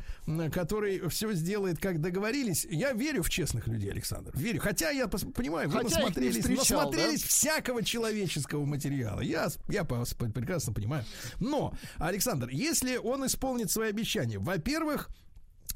который 0.53 1.07
все 1.09 1.33
сделает, 1.33 1.79
как 1.79 2.01
договорились, 2.01 2.65
я 2.69 2.93
верю 2.93 3.23
в 3.23 3.29
честных 3.29 3.64
людей, 3.71 3.91
Александр. 3.91 4.31
Верю. 4.35 4.59
Хотя 4.61 4.89
я 4.91 5.05
пос- 5.05 5.31
понимаю, 5.31 5.69
вы 5.69 5.79
Хотя 5.79 5.99
насмотрелись, 5.99 6.39
встречал, 6.39 6.79
насмотрелись 6.91 7.23
всякого 7.23 7.83
человеческого 7.83 8.65
материала. 8.65 9.21
Я, 9.21 9.47
я 9.69 9.83
прекрасно 9.83 10.73
понимаю. 10.73 11.03
Но, 11.39 11.73
Александр, 11.97 12.49
если 12.49 12.97
он 12.97 13.25
исполнит 13.25 13.71
свои 13.71 13.89
обещания, 13.89 14.37
во-первых, 14.39 15.09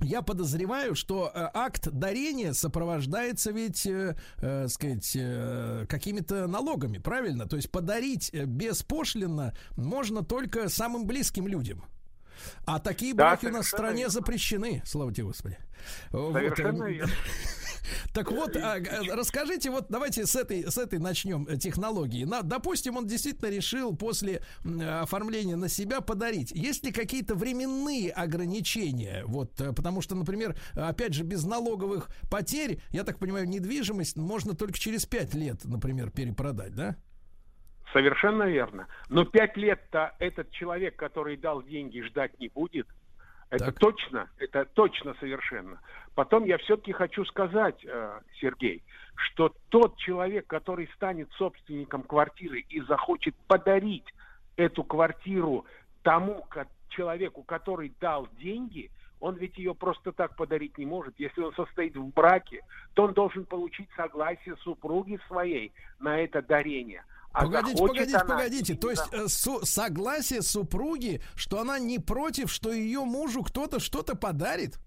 я 0.02 0.22
подозреваю, 0.22 0.96
что 0.96 1.30
э, 1.34 1.50
акт 1.54 1.90
дарения 1.92 2.54
сопровождается 2.54 3.52
ведь, 3.52 3.86
э, 3.86 4.16
э, 4.38 4.68
сказать, 4.70 5.12
э, 5.16 5.86
какими-то 5.90 6.48
налогами, 6.48 7.00
правильно? 7.00 7.48
То 7.48 7.58
есть 7.58 7.70
подарить 7.70 8.30
э, 8.34 8.46
беспошлинно 8.46 9.54
можно 9.76 10.24
только 10.24 10.70
самым 10.70 11.06
близким 11.06 11.48
людям. 11.50 11.84
А 12.66 12.80
такие 12.80 13.14
Да, 13.14 13.32
браки 13.32 13.48
у 13.48 13.52
нас 13.52 13.66
в 13.66 13.70
стране 13.70 14.04
верно. 14.04 14.14
запрещены, 14.14 14.82
слава 14.86 15.14
тебе, 15.14 15.26
Господи. 15.26 15.58
Вот, 16.12 16.32
Совершенно 16.34 16.84
э, 16.86 16.94
верно. 16.94 17.12
так 18.14 18.32
вот, 18.32 18.56
а, 18.56 18.76
а, 18.76 19.16
расскажите, 19.16 19.70
вот 19.70 19.88
давайте 19.90 20.26
с 20.26 20.36
этой, 20.36 20.64
с 20.70 20.78
этой 20.78 21.00
начнем 21.00 21.46
э, 21.48 21.58
технологии. 21.58 22.24
На, 22.24 22.42
допустим, 22.42 22.98
он 22.98 23.08
действительно 23.08 23.50
решил 23.50 23.96
после 23.96 24.42
м, 24.64 24.82
оформления 24.82 25.56
на 25.56 25.70
себя 25.70 26.02
подарить. 26.02 26.52
Есть 26.52 26.86
ли 26.86 26.92
какие-то 26.92 27.36
временные 27.36 28.12
ограничения? 28.12 29.24
Вот, 29.26 29.60
э, 29.62 29.74
потому 29.74 30.02
что, 30.02 30.16
например, 30.16 30.56
опять 30.76 31.14
же, 31.14 31.24
без 31.24 31.46
налоговых 31.46 32.10
потерь, 32.30 32.82
я 32.92 33.04
так 33.04 33.20
понимаю, 33.20 33.48
недвижимость 33.48 34.18
можно 34.18 34.56
только 34.56 34.78
через 34.78 35.06
5 35.06 35.34
лет, 35.36 35.66
например, 35.66 36.12
перепродать, 36.12 36.76
да? 36.76 36.96
Совершенно 37.94 38.44
верно. 38.44 38.88
Но 39.10 39.26
пять 39.26 39.58
лет-то 39.58 40.16
этот 40.20 40.52
человек, 40.52 40.96
который 40.96 41.38
дал 41.38 41.64
деньги, 41.64 42.02
ждать 42.02 42.40
не 42.40 42.48
будет. 42.50 42.88
Это 43.50 43.66
Так. 43.66 43.80
точно, 43.80 44.30
это 44.38 44.66
точно 44.66 45.16
совершенно. 45.20 45.82
Потом 46.14 46.46
я 46.46 46.58
все-таки 46.60 46.92
хочу 46.92 47.26
сказать, 47.26 47.84
э, 47.84 48.20
Сергей, 48.40 48.84
что 49.16 49.54
тот 49.70 49.98
человек, 49.98 50.46
который 50.48 50.88
станет 50.96 51.32
собственником 51.34 52.04
квартиры 52.04 52.60
и 52.70 52.82
захочет 52.82 53.36
подарить 53.48 54.06
эту 54.56 54.84
квартиру 54.84 55.66
тому 56.04 56.46
человеку, 56.90 57.44
который 57.44 57.94
дал 58.00 58.28
деньги, 58.40 58.92
он 59.20 59.36
ведь 59.36 59.58
ее 59.58 59.74
просто 59.74 60.12
так 60.12 60.36
подарить 60.36 60.78
не 60.78 60.86
может. 60.86 61.20
Если 61.20 61.42
он 61.42 61.54
состоит 61.54 61.96
в 61.96 62.14
браке, 62.14 62.62
то 62.94 63.04
он 63.04 63.14
должен 63.14 63.46
получить 63.46 63.90
согласие 63.96 64.56
супруги 64.58 65.20
своей 65.28 65.74
на 66.00 66.20
это 66.20 66.42
дарение. 66.42 67.04
А 67.32 67.44
погодите, 67.44 67.78
погодите, 67.78 68.18
она 68.18 68.26
погодите. 68.26 68.76
То 68.76 68.90
есть 68.90 69.04
э, 69.12 69.28
су- 69.28 69.64
согласие 69.66 70.42
супруги, 70.42 71.22
что 71.36 71.60
она 71.60 71.78
не 71.80 72.00
против, 72.00 72.52
что 72.52 72.72
ее 72.74 73.02
мужу 73.06 73.44
кто-то 73.44 73.80
что-то 73.80 74.16
подарит? 74.16 74.80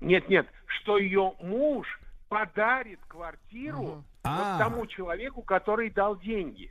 Нет, 0.00 0.28
нет, 0.28 0.46
что 0.66 0.98
ее 0.98 1.32
муж 1.40 1.86
подарит 2.28 3.00
квартиру 3.08 3.82
вот 3.82 4.04
А. 4.22 4.58
тому 4.58 4.86
человеку, 4.86 5.42
который 5.42 5.90
дал 5.90 6.18
деньги. 6.20 6.70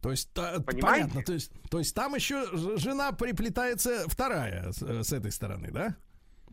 То 0.00 0.10
есть, 0.10 0.30
та- 0.34 0.60
Понимаете? 0.60 1.04
понятно, 1.04 1.22
то 1.22 1.32
есть, 1.32 1.52
то 1.70 1.78
есть 1.78 1.94
там 1.94 2.14
еще 2.14 2.44
жена 2.76 3.12
приплетается 3.12 4.06
вторая 4.08 4.70
с, 4.72 4.82
э, 4.82 5.02
с 5.02 5.12
этой 5.14 5.30
стороны, 5.32 5.70
да? 5.70 5.96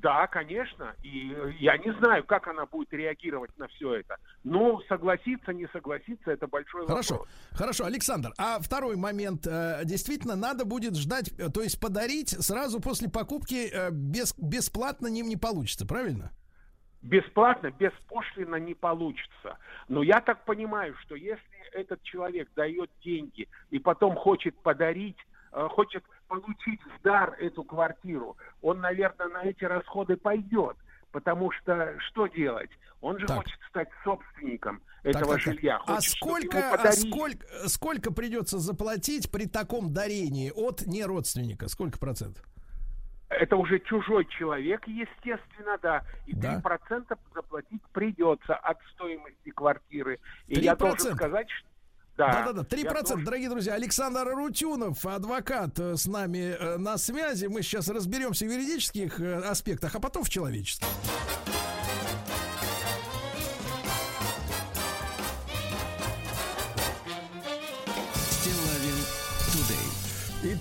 Да, 0.02 0.26
конечно. 0.28 0.96
И 1.04 1.32
э, 1.32 1.52
я 1.60 1.78
не 1.78 1.94
знаю, 2.00 2.24
как 2.24 2.48
она 2.48 2.66
будет 2.66 2.92
реагировать 2.92 3.56
на 3.58 3.68
все 3.68 3.96
это. 3.96 4.18
Но 4.44 4.82
согласиться, 4.90 5.54
не 5.54 5.68
согласиться, 5.68 6.32
это 6.32 6.48
большой 6.48 6.88
Хорошо, 6.88 7.16
вопрос. 7.16 7.30
хорошо, 7.52 7.86
Александр. 7.86 8.32
А 8.38 8.60
второй 8.60 8.96
момент, 8.96 9.46
э, 9.46 9.82
действительно, 9.86 10.36
надо 10.36 10.66
будет 10.66 10.96
ждать, 10.96 11.32
э, 11.38 11.50
то 11.50 11.62
есть 11.62 11.80
подарить 11.80 12.30
сразу 12.30 12.80
после 12.80 13.10
покупки 13.10 13.70
без, 13.92 14.34
бесплатно 14.40 15.08
ним 15.08 15.28
не 15.28 15.38
получится, 15.38 15.86
правильно? 15.86 16.32
Бесплатно, 17.04 17.72
беспошлино 17.72 18.56
не 18.56 18.74
получится. 18.74 19.58
Но 19.88 20.02
я 20.02 20.20
так 20.22 20.46
понимаю, 20.46 20.96
что 21.02 21.16
если 21.16 21.44
этот 21.74 22.02
человек 22.04 22.50
дает 22.56 22.90
деньги 23.04 23.48
и 23.70 23.80
потом 23.80 24.16
хочет 24.16 24.56
подарить, 24.62 25.18
хочет 25.52 26.04
получить 26.32 26.80
в 26.86 27.02
дар 27.04 27.36
эту 27.40 27.64
квартиру, 27.64 28.38
он, 28.62 28.80
наверное, 28.80 29.28
на 29.28 29.44
эти 29.44 29.66
расходы 29.66 30.16
пойдет. 30.16 30.78
потому 31.12 31.52
что 31.52 31.94
что 32.08 32.28
делать? 32.28 32.70
Он 33.02 33.20
же 33.20 33.28
Так. 33.28 33.40
хочет 33.40 33.60
стать 33.68 33.90
собственником 34.06 34.82
этого 35.04 35.34
так, 35.36 35.44
так. 35.44 35.54
жилья. 35.56 35.76
А 35.86 35.96
Хочет, 35.96 36.16
ему 36.22 36.32
сколько, 36.40 36.74
а 36.74 36.92
сколько, 36.94 37.68
сколько 37.68 38.14
придется 38.14 38.60
заплатить 38.60 39.30
при 39.30 39.46
таком 39.46 39.92
дарении 39.94 40.52
от 40.56 40.88
неродственника? 40.88 41.68
Сколько 41.68 42.00
процентов? 42.00 42.46
Это 43.28 43.58
уже 43.58 43.80
чужой 43.80 44.24
человек, 44.26 44.88
естественно, 44.88 45.78
да. 45.82 46.06
И 46.28 46.34
Да. 46.34 46.62
3% 46.64 47.20
заплатить 47.34 47.82
придется 47.92 48.56
от 48.56 48.78
стоимости 48.94 49.50
квартиры. 49.50 50.18
И 50.48 50.62
я 50.62 50.76
3%? 50.76 50.78
должен 50.78 51.16
сказать, 51.18 51.50
что... 51.50 51.68
Да, 52.18 52.44
Да-да-да, 52.46 52.62
3%, 52.64 52.84
я 52.84 52.94
должен- 52.94 53.24
дорогие 53.24 53.50
друзья. 53.50 53.74
Александр 53.74 54.28
Рутюнов, 54.28 55.06
адвокат, 55.06 55.80
э, 55.80 55.96
с 55.96 56.06
нами 56.06 56.56
э, 56.60 56.78
на 56.78 56.98
связи. 56.98 57.46
Мы 57.48 57.62
сейчас 57.64 57.88
разберемся 57.88 58.46
в 58.46 58.50
юридических 58.52 59.20
э, 59.20 59.40
аспектах, 59.40 59.96
а 59.96 60.00
потом 60.00 60.24
в 60.24 60.30
человеческих. 60.30 60.88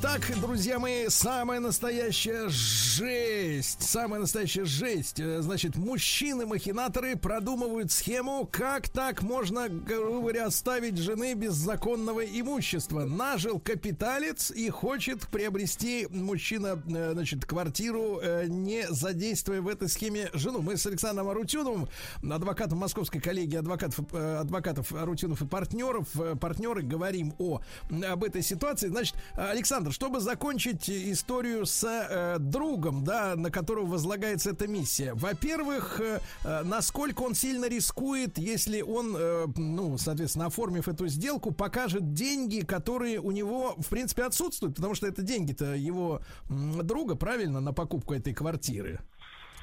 Итак, 0.03 0.33
друзья 0.41 0.79
мои, 0.79 1.09
самая 1.09 1.61
настоящая 1.61 2.49
жесть. 2.49 3.83
Самая 3.83 4.21
настоящая 4.21 4.65
жесть. 4.65 5.21
Э, 5.21 5.43
Значит, 5.43 5.77
мужчины-махинаторы 5.77 7.17
продумывают 7.17 7.93
схему, 7.93 8.49
как 8.51 8.89
так 8.89 9.21
можно, 9.21 9.69
грубо 9.69 10.21
говоря, 10.21 10.47
оставить 10.47 10.97
жены 10.97 11.35
без 11.35 11.53
законного 11.53 12.25
имущества. 12.25 13.05
Нажил 13.05 13.61
капиталец 13.61 14.51
и 14.51 14.71
хочет 14.71 15.29
приобрести 15.29 16.07
мужчина, 16.11 16.83
э, 16.89 17.11
значит, 17.13 17.45
квартиру, 17.45 18.21
э, 18.23 18.47
не 18.49 18.87
задействуя 18.89 19.61
в 19.61 19.69
этой 19.69 19.91
схеме 19.91 20.31
жену. 20.33 20.63
Мы 20.63 20.79
с 20.79 20.87
Александром 20.87 21.29
Арутюновым, 21.29 21.91
адвокатом 22.23 22.79
Московской 22.79 23.21
коллегии 23.21 23.57
адвокатов, 23.59 24.15
адвокатов 24.15 24.95
Арутюнов 24.95 25.43
и 25.43 25.47
партнеров, 25.47 26.09
партнеры, 26.41 26.81
говорим 26.81 27.35
о, 27.39 27.61
об 27.91 28.25
этой 28.25 28.41
ситуации. 28.41 28.89
Значит, 28.89 29.15
Александр, 29.35 29.90
чтобы 29.91 30.21
закончить 30.21 30.89
историю 30.89 31.67
с 31.67 31.85
э, 31.85 32.39
другом, 32.39 33.05
да, 33.05 33.35
на 33.37 33.51
которого 33.51 33.87
возлагается 33.87 34.51
эта 34.51 34.67
миссия. 34.67 35.15
Во-первых, 35.15 36.01
э, 36.01 36.21
э, 36.45 36.63
насколько 36.65 37.23
он 37.23 37.35
сильно 37.35 37.69
рискует, 37.69 38.39
если 38.39 38.83
он, 38.83 39.17
э, 39.17 39.47
ну, 39.57 39.99
соответственно, 39.99 40.47
оформив 40.47 40.89
эту 40.89 41.09
сделку, 41.09 41.53
покажет 41.53 42.13
деньги, 42.13 42.65
которые 42.65 43.19
у 43.21 43.31
него, 43.31 43.75
в 43.79 43.89
принципе, 43.89 44.25
отсутствуют, 44.25 44.77
потому 44.77 44.95
что 44.95 45.07
это 45.07 45.23
деньги-то 45.23 45.75
его 45.75 46.21
друга, 46.49 47.17
правильно, 47.17 47.61
на 47.61 47.73
покупку 47.73 48.15
этой 48.15 48.35
квартиры. 48.35 49.01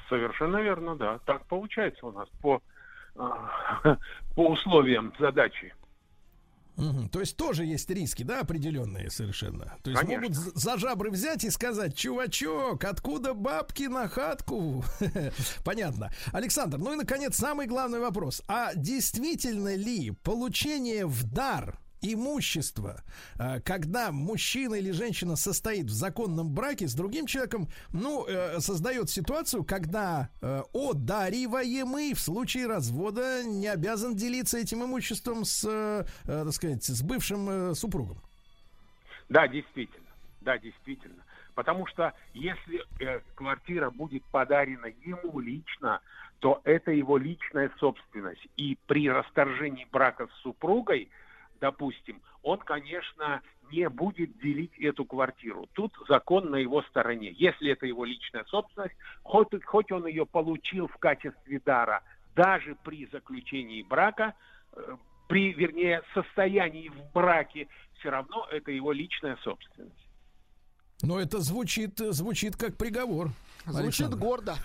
Совершенно 0.08 0.58
верно, 0.58 0.96
да. 0.96 1.18
Так 1.26 1.44
получается 1.46 2.06
у 2.06 2.12
нас 2.12 2.28
по, 2.40 2.62
а, 3.16 3.50
по 4.34 4.48
условиям 4.48 5.12
задачи. 5.18 5.74
Мгм. 6.78 7.08
То 7.08 7.20
есть 7.20 7.36
тоже 7.36 7.64
есть 7.64 7.90
риски, 7.90 8.22
да, 8.22 8.40
определенные 8.40 9.10
совершенно. 9.10 9.76
То 9.82 9.90
есть 9.90 10.00
Конечно. 10.00 10.28
могут 10.28 10.36
за 10.56 10.78
жабры 10.78 11.10
взять 11.10 11.44
и 11.44 11.50
сказать, 11.50 11.96
чувачок, 11.96 12.84
откуда 12.84 13.34
бабки 13.34 13.84
на 13.84 14.08
хатку? 14.08 14.84
Понятно. 15.64 16.10
Александр, 16.32 16.78
ну 16.78 16.92
и, 16.92 16.96
наконец, 16.96 17.36
самый 17.36 17.66
главный 17.66 17.98
вопрос. 17.98 18.42
А 18.46 18.74
действительно 18.74 19.74
ли 19.74 20.12
получение 20.22 21.06
в 21.06 21.24
дар 21.24 21.78
имущества, 22.02 23.02
э, 23.38 23.60
когда 23.60 24.12
мужчина 24.12 24.74
или 24.76 24.90
женщина 24.90 25.36
состоит 25.36 25.86
в 25.86 25.92
законном 25.92 26.52
браке 26.52 26.88
с 26.88 26.94
другим 26.94 27.26
человеком, 27.26 27.68
ну, 27.92 28.26
э, 28.26 28.60
создает 28.60 29.10
ситуацию, 29.10 29.64
когда 29.64 30.30
э, 30.40 30.62
одариваемый 30.72 32.14
в 32.14 32.20
случае 32.20 32.66
развода 32.66 33.42
не 33.44 33.66
обязан 33.66 34.14
делиться 34.14 34.58
этим 34.58 34.84
имуществом 34.84 35.44
с, 35.44 35.64
э, 35.64 36.04
так 36.24 36.52
сказать, 36.52 36.84
с 36.84 37.02
бывшим 37.02 37.74
супругом. 37.74 38.20
Да, 39.28 39.46
действительно. 39.46 40.06
Да, 40.40 40.58
действительно. 40.58 41.22
Потому 41.54 41.86
что 41.86 42.14
если 42.34 42.84
квартира 43.34 43.90
будет 43.90 44.22
подарена 44.26 44.86
ему 45.04 45.40
лично, 45.40 46.00
то 46.38 46.60
это 46.64 46.92
его 46.92 47.18
личная 47.18 47.70
собственность. 47.78 48.46
И 48.56 48.78
при 48.86 49.08
расторжении 49.08 49.86
брака 49.90 50.28
с 50.28 50.42
супругой, 50.42 51.10
допустим, 51.60 52.20
он, 52.42 52.58
конечно, 52.58 53.42
не 53.70 53.88
будет 53.88 54.38
делить 54.38 54.76
эту 54.78 55.04
квартиру. 55.04 55.68
Тут 55.74 55.92
закон 56.08 56.50
на 56.50 56.56
его 56.56 56.82
стороне. 56.82 57.34
Если 57.36 57.70
это 57.70 57.86
его 57.86 58.04
личная 58.04 58.44
собственность, 58.44 58.96
хоть, 59.22 59.48
хоть 59.64 59.92
он 59.92 60.06
ее 60.06 60.26
получил 60.26 60.88
в 60.88 60.96
качестве 60.96 61.60
дара, 61.64 62.02
даже 62.34 62.76
при 62.84 63.06
заключении 63.06 63.82
брака, 63.82 64.34
э, 64.72 64.96
при, 65.28 65.52
вернее, 65.52 66.02
состоянии 66.14 66.88
в 66.88 67.12
браке, 67.12 67.68
все 67.98 68.10
равно 68.10 68.46
это 68.50 68.70
его 68.70 68.92
личная 68.92 69.36
собственность. 69.42 70.07
Но 71.02 71.20
это 71.20 71.40
звучит, 71.40 71.98
звучит 71.98 72.56
как 72.56 72.76
приговор. 72.76 73.30
Звучит 73.66 74.06
Александр. 74.06 74.16
гордо. 74.16 74.56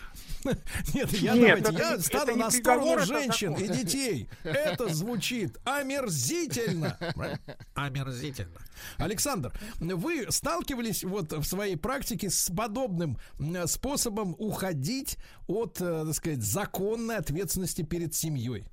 Нет, 0.93 1.11
я, 1.13 1.33
Нет, 1.33 1.63
давайте, 1.63 1.83
это 1.83 1.93
я 1.95 1.99
стану 1.99 2.31
это 2.31 2.39
на 2.39 2.51
сторону 2.51 2.99
женщин 2.99 3.53
и 3.53 3.67
детей. 3.67 4.29
Это 4.43 4.93
звучит 4.93 5.57
омерзительно. 5.65 6.97
Омерзительно. 7.75 8.59
Александр, 8.97 9.51
вы 9.79 10.31
сталкивались 10.31 11.03
вот 11.03 11.31
в 11.33 11.43
своей 11.43 11.75
практике 11.75 12.29
с 12.29 12.49
подобным 12.49 13.17
способом 13.65 14.35
уходить 14.39 15.17
от, 15.47 15.79
э, 15.81 16.05
так 16.05 16.15
сказать, 16.15 16.41
законной 16.41 17.17
ответственности 17.17 17.83
перед 17.83 18.13
семьей? 18.15 18.65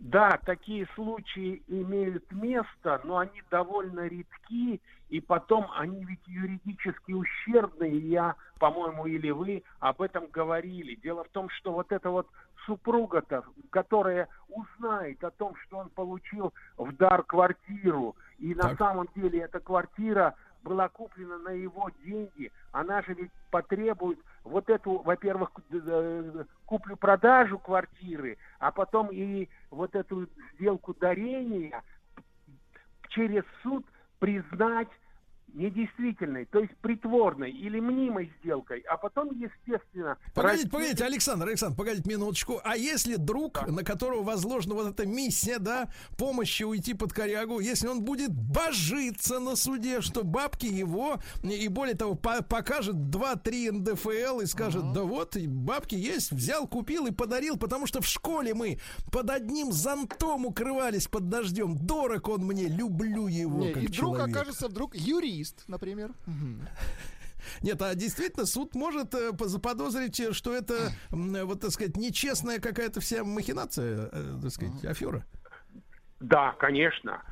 Да, 0.00 0.38
такие 0.44 0.86
случаи 0.94 1.62
имеют 1.66 2.30
место, 2.30 3.00
но 3.04 3.18
они 3.18 3.42
довольно 3.50 4.06
редки, 4.06 4.80
и 5.08 5.20
потом 5.20 5.66
они 5.74 6.04
ведь 6.04 6.26
юридически 6.26 7.12
ущербные. 7.12 7.96
Я, 7.98 8.36
по-моему, 8.58 9.06
или 9.06 9.30
вы 9.30 9.62
об 9.80 10.02
этом 10.02 10.26
говорили. 10.26 10.94
Дело 10.96 11.24
в 11.24 11.28
том, 11.28 11.48
что 11.50 11.72
вот 11.72 11.92
эта 11.92 12.10
вот 12.10 12.28
супруга-то, 12.66 13.44
которая 13.70 14.28
узнает 14.48 15.22
о 15.24 15.30
том, 15.30 15.54
что 15.56 15.78
он 15.78 15.88
получил 15.90 16.52
в 16.76 16.94
дар 16.96 17.22
квартиру, 17.22 18.16
и 18.38 18.54
на 18.54 18.70
Так. 18.70 18.78
самом 18.78 19.08
деле 19.14 19.40
эта 19.40 19.60
квартира 19.60 20.34
была 20.62 20.88
куплена 20.88 21.38
на 21.38 21.50
его 21.50 21.88
деньги, 22.04 22.52
она 22.72 23.00
же 23.02 23.14
ведь 23.14 23.30
потребует 23.50 24.18
вот 24.44 24.68
эту, 24.68 24.98
во-первых, 24.98 25.50
куплю-продажу 26.66 27.58
квартиры, 27.58 28.36
а 28.58 28.70
потом 28.72 29.08
и 29.10 29.48
вот 29.70 29.94
эту 29.94 30.28
сделку 30.54 30.94
дарения 30.94 31.82
через 33.08 33.44
суд 33.62 33.86
признать 34.18 34.88
недействительной, 35.54 36.46
то 36.46 36.60
есть 36.60 36.76
притворной 36.78 37.50
или 37.50 37.80
мнимой 37.80 38.32
сделкой, 38.40 38.80
а 38.80 38.96
потом, 38.96 39.30
естественно... 39.32 40.16
Погодите, 40.34 40.64
расти- 40.66 40.70
погодите, 40.70 41.04
Александр, 41.04 41.48
Александр, 41.48 41.76
погодите 41.76 42.08
минуточку. 42.08 42.60
А 42.64 42.76
если 42.76 43.16
друг, 43.16 43.66
на 43.66 43.82
которого 43.84 44.22
возложена 44.22 44.74
вот 44.74 44.88
эта 44.88 45.06
миссия, 45.06 45.58
да, 45.58 45.88
помощи 46.16 46.62
уйти 46.62 46.94
под 46.94 47.12
корягу, 47.12 47.60
если 47.60 47.88
он 47.88 48.02
будет 48.04 48.30
божиться 48.32 49.38
на 49.40 49.56
суде, 49.56 50.00
что 50.00 50.22
бабки 50.24 50.66
его, 50.66 51.18
и 51.42 51.68
более 51.68 51.94
того, 51.96 52.14
по- 52.14 52.42
покажет 52.42 52.96
2-3 52.96 53.72
НДФЛ 53.72 54.40
и 54.40 54.46
скажет, 54.46 54.92
да 54.92 55.02
вот, 55.02 55.36
бабки 55.36 55.94
есть, 55.94 56.32
взял, 56.32 56.66
купил 56.66 57.06
и 57.06 57.10
подарил, 57.10 57.56
потому 57.56 57.86
что 57.86 58.00
в 58.00 58.06
школе 58.06 58.54
мы 58.54 58.78
под 59.10 59.30
одним 59.30 59.72
зонтом 59.72 60.46
укрывались 60.46 61.06
под 61.08 61.28
дождем. 61.28 61.76
Дорог 61.76 62.28
он 62.28 62.42
мне, 62.44 62.66
люблю 62.68 63.26
его 63.26 63.58
Не, 63.64 63.72
как 63.72 63.82
и 63.82 63.86
вдруг 63.86 64.16
человек. 64.16 64.36
окажется 64.36 64.68
вдруг 64.68 64.94
юрист, 65.38 65.64
например. 65.68 66.10
Нет, 67.62 67.80
а 67.80 67.94
действительно 67.94 68.46
суд 68.46 68.74
может 68.74 69.14
э, 69.14 69.32
по- 69.32 69.46
заподозрить, 69.46 70.18
э, 70.20 70.32
что 70.32 70.52
это, 70.52 70.74
э, 71.10 71.44
вот 71.44 71.60
так 71.60 71.70
сказать, 71.70 71.96
нечестная 71.96 72.58
какая-то 72.58 73.00
вся 73.00 73.24
махинация, 73.24 74.10
так 74.42 74.50
сказать, 74.50 74.84
афера. 74.84 75.24
Да, 76.20 76.52
конечно. 76.58 77.22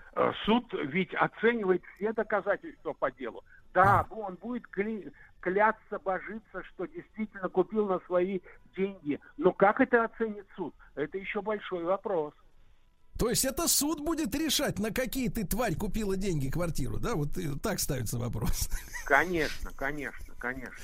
Суд 0.44 0.72
ведь 0.72 1.12
оценивает 1.14 1.82
все 1.96 2.12
доказательства 2.12 2.92
по 2.92 3.10
делу. 3.10 3.44
Да, 3.74 4.06
он 4.10 4.36
будет 4.36 4.62
кля- 4.74 5.12
клясться, 5.40 5.98
божиться, 5.98 6.62
что 6.72 6.86
действительно 6.86 7.48
купил 7.48 7.86
на 7.86 7.98
свои 8.06 8.40
деньги. 8.76 9.20
Но 9.36 9.52
как 9.52 9.80
это 9.80 10.04
оценит 10.04 10.46
суд? 10.56 10.72
Это 10.94 11.18
еще 11.18 11.42
большой 11.42 11.82
вопрос. 11.84 12.32
То 13.18 13.30
есть 13.30 13.44
это 13.44 13.66
суд 13.68 14.00
будет 14.00 14.34
решать, 14.34 14.78
на 14.78 14.90
какие 14.90 15.28
ты, 15.28 15.44
тварь, 15.44 15.74
купила 15.74 16.16
деньги, 16.16 16.48
квартиру, 16.50 16.98
да? 16.98 17.14
Вот 17.14 17.36
э, 17.38 17.54
так 17.62 17.80
ставится 17.80 18.18
вопрос. 18.18 18.68
Конечно, 19.06 19.70
конечно, 19.76 20.34
конечно. 20.38 20.74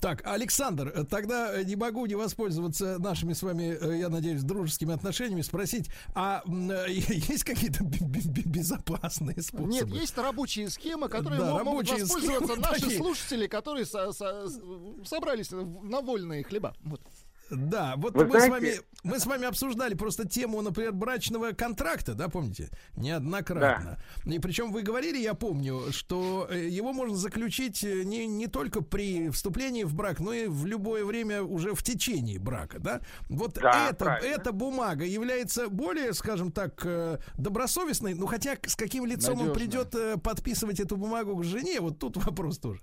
Так, 0.00 0.26
Александр, 0.26 0.88
э, 0.94 1.04
тогда 1.04 1.54
э, 1.58 1.64
не 1.64 1.74
могу 1.74 2.04
не 2.06 2.14
воспользоваться 2.14 2.98
нашими 2.98 3.32
с 3.32 3.42
вами, 3.42 3.96
я 3.98 4.08
надеюсь, 4.10 4.42
дружескими 4.42 4.92
отношениями, 4.94 5.40
спросить, 5.40 5.90
а 6.14 6.42
есть 6.86 7.44
какие-то 7.44 7.82
бе- 7.82 7.98
бе- 8.06 8.20
бе- 8.28 8.42
безопасные 8.50 9.40
способы? 9.42 9.68
Нет, 9.72 9.88
есть 9.88 10.16
рабочие 10.18 10.68
схемы, 10.68 11.08
которые 11.08 11.40
Да, 11.40 11.52
мо- 11.54 11.64
могут 11.64 11.90
воспользоваться 11.90 12.46
схемы 12.46 12.56
наши 12.62 12.80
такие. 12.82 12.98
слушатели, 12.98 13.46
которые 13.46 13.86
со- 13.86 14.12
со- 14.12 14.48
собрались 15.04 15.50
на 15.50 16.00
вольные 16.02 16.44
хлеба. 16.44 16.74
Вот. 16.84 17.00
Да, 17.50 17.94
вот 17.96 18.14
Вы 18.14 18.24
мы, 18.26 18.40
с 18.40 18.44
знаете- 18.44 18.50
вами, 18.50 18.80
мы 19.04 19.20
с 19.20 19.26
вами 19.26 19.46
обсуждали 19.46 19.94
просто 19.94 20.26
тему, 20.28 20.62
например, 20.62 20.92
брачного 20.92 21.52
контракта, 21.52 22.14
да, 22.14 22.28
помните? 22.28 22.70
Неоднократно. 22.96 23.98
И 24.24 24.38
причем 24.38 24.72
вы 24.72 24.82
говорили, 24.82 25.18
я 25.18 25.34
помню, 25.34 25.92
что 25.92 26.48
э, 26.50 26.66
его 26.68 26.92
можно 26.92 27.16
заключить 27.16 27.84
э, 27.84 28.02
не, 28.02 28.26
не 28.26 28.46
только 28.48 28.80
при 28.80 29.30
вступлении 29.30 29.84
в 29.84 29.94
брак, 29.94 30.18
но 30.20 30.32
и 30.32 30.46
в 30.48 30.66
любое 30.66 31.04
время 31.04 31.42
уже 31.42 31.74
в 31.74 31.82
течение 31.82 32.38
брака, 32.38 32.78
да? 32.80 33.00
Вот 33.28 33.54
Да, 33.54 33.90
это, 33.90 34.10
эта 34.22 34.52
бумага 34.52 35.04
является 35.04 35.68
более, 35.68 36.12
скажем 36.14 36.50
так, 36.50 36.80
э, 36.84 37.18
добросовестной, 37.38 38.14
ну 38.14 38.26
хотя 38.26 38.56
с 38.66 38.74
каким 38.76 39.06
лицом 39.06 39.40
он 39.40 39.48
Надежная. 39.48 39.54
придет 39.84 40.22
подписывать 40.22 40.80
эту 40.80 40.96
бумагу 40.96 41.36
к 41.36 41.44
жене, 41.44 41.80
вот 41.80 41.98
тут 41.98 42.16
вопрос 42.16 42.58
тоже. 42.58 42.80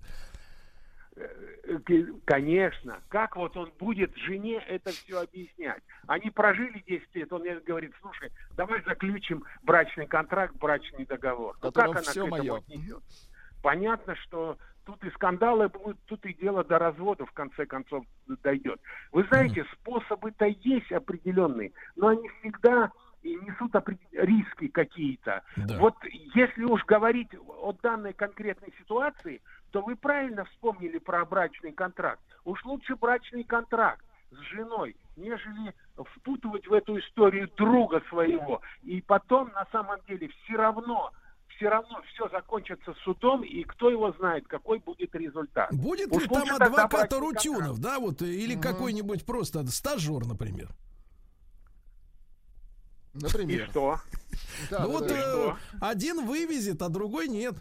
Э, 1.16 1.78
к- 1.86 2.26
Конечно. 2.26 3.00
Как 3.10 3.36
вот 3.36 3.56
он 3.58 3.72
будет 3.80 4.16
жене 4.18 4.58
это 4.68 4.92
все 4.92 5.22
объяснять? 5.22 5.82
Они 6.08 6.30
прожили 6.32 6.84
10 6.88 7.14
лет, 7.16 7.32
он 7.32 7.42
мне 7.42 7.60
говорит, 7.60 7.94
слушай, 8.02 8.32
давай 8.56 8.82
заключим 8.84 9.44
брачный 9.64 10.08
контракт, 10.08 10.56
брачный 10.56 11.06
договор. 11.06 11.56
Ну, 11.62 11.72
как 11.72 11.86
она 11.90 12.02
всё 12.02 12.26
к 12.26 12.34
этому 12.34 12.56
отнесется? 12.56 13.30
Понятно, 13.62 14.16
что 14.16 14.58
тут 14.86 15.04
и 15.06 15.10
скандалы 15.12 15.70
будут, 15.70 15.98
тут 16.06 16.26
и 16.26 16.34
дело 16.34 16.64
до 16.64 16.80
развода 16.80 17.26
в 17.26 17.32
конце 17.32 17.66
концов 17.66 18.06
дойдет. 18.44 18.82
Вы 19.12 19.24
знаете, 19.26 19.66
способы-то 19.80 20.46
есть 20.46 20.92
определенные, 20.92 21.72
но 21.96 22.08
они 22.10 22.28
всегда 22.40 22.92
и 23.24 23.36
несут 23.36 23.74
риски 24.12 24.68
какие-то. 24.68 25.44
Да. 25.56 25.80
Вот 25.80 25.96
если 26.36 26.64
уж 26.64 26.84
говорить 26.86 27.30
о 27.48 27.74
данной 27.82 28.14
конкретной 28.14 28.74
ситуации, 28.80 29.42
то 29.72 29.82
вы 29.82 29.96
правильно 29.96 30.46
вспомнили 30.46 31.00
про 31.00 31.26
брачный 31.26 31.72
контракт. 31.72 32.24
Уж 32.46 32.64
лучше 32.66 32.96
брачный 32.96 33.44
контракт 33.44 34.06
с 34.32 34.38
женой, 34.54 34.96
нежели 35.16 35.74
впутывать 35.96 36.68
в 36.68 36.74
эту 36.74 37.00
историю 37.00 37.50
друга 37.56 38.02
своего. 38.10 38.62
И 38.84 39.02
потом, 39.02 39.52
на 39.54 39.66
самом 39.72 40.00
деле, 40.08 40.28
все 40.28 40.58
равно, 40.58 41.12
все 41.56 41.70
равно 41.70 42.02
все 42.14 42.28
закончится 42.30 42.94
судом, 43.04 43.44
и 43.44 43.64
кто 43.64 43.90
его 43.90 44.12
знает, 44.14 44.48
какой 44.48 44.80
будет 44.80 45.16
результат. 45.16 45.70
Будет 45.72 46.12
Уж 46.12 46.24
ли 46.24 46.28
там 46.28 46.56
адвокат 46.56 46.92
брачный 46.92 47.20
Рутюнов, 47.20 47.76
контракт. 47.76 47.82
да, 47.82 48.00
вот, 48.00 48.22
или 48.22 48.56
какой-нибудь 48.60 49.26
просто 49.26 49.66
стажер, 49.68 50.26
например? 50.26 50.70
И 53.14 53.24
Например. 53.24 53.68
что? 53.70 54.00
Да, 54.72 54.80
ну 54.80 54.88
да, 54.88 54.88
вот 54.88 55.08
да. 55.08 55.16
э, 55.16 55.20
что? 55.20 55.58
один 55.82 56.26
вывезет, 56.26 56.82
а 56.82 56.90
другой 56.90 57.28
нет. 57.28 57.56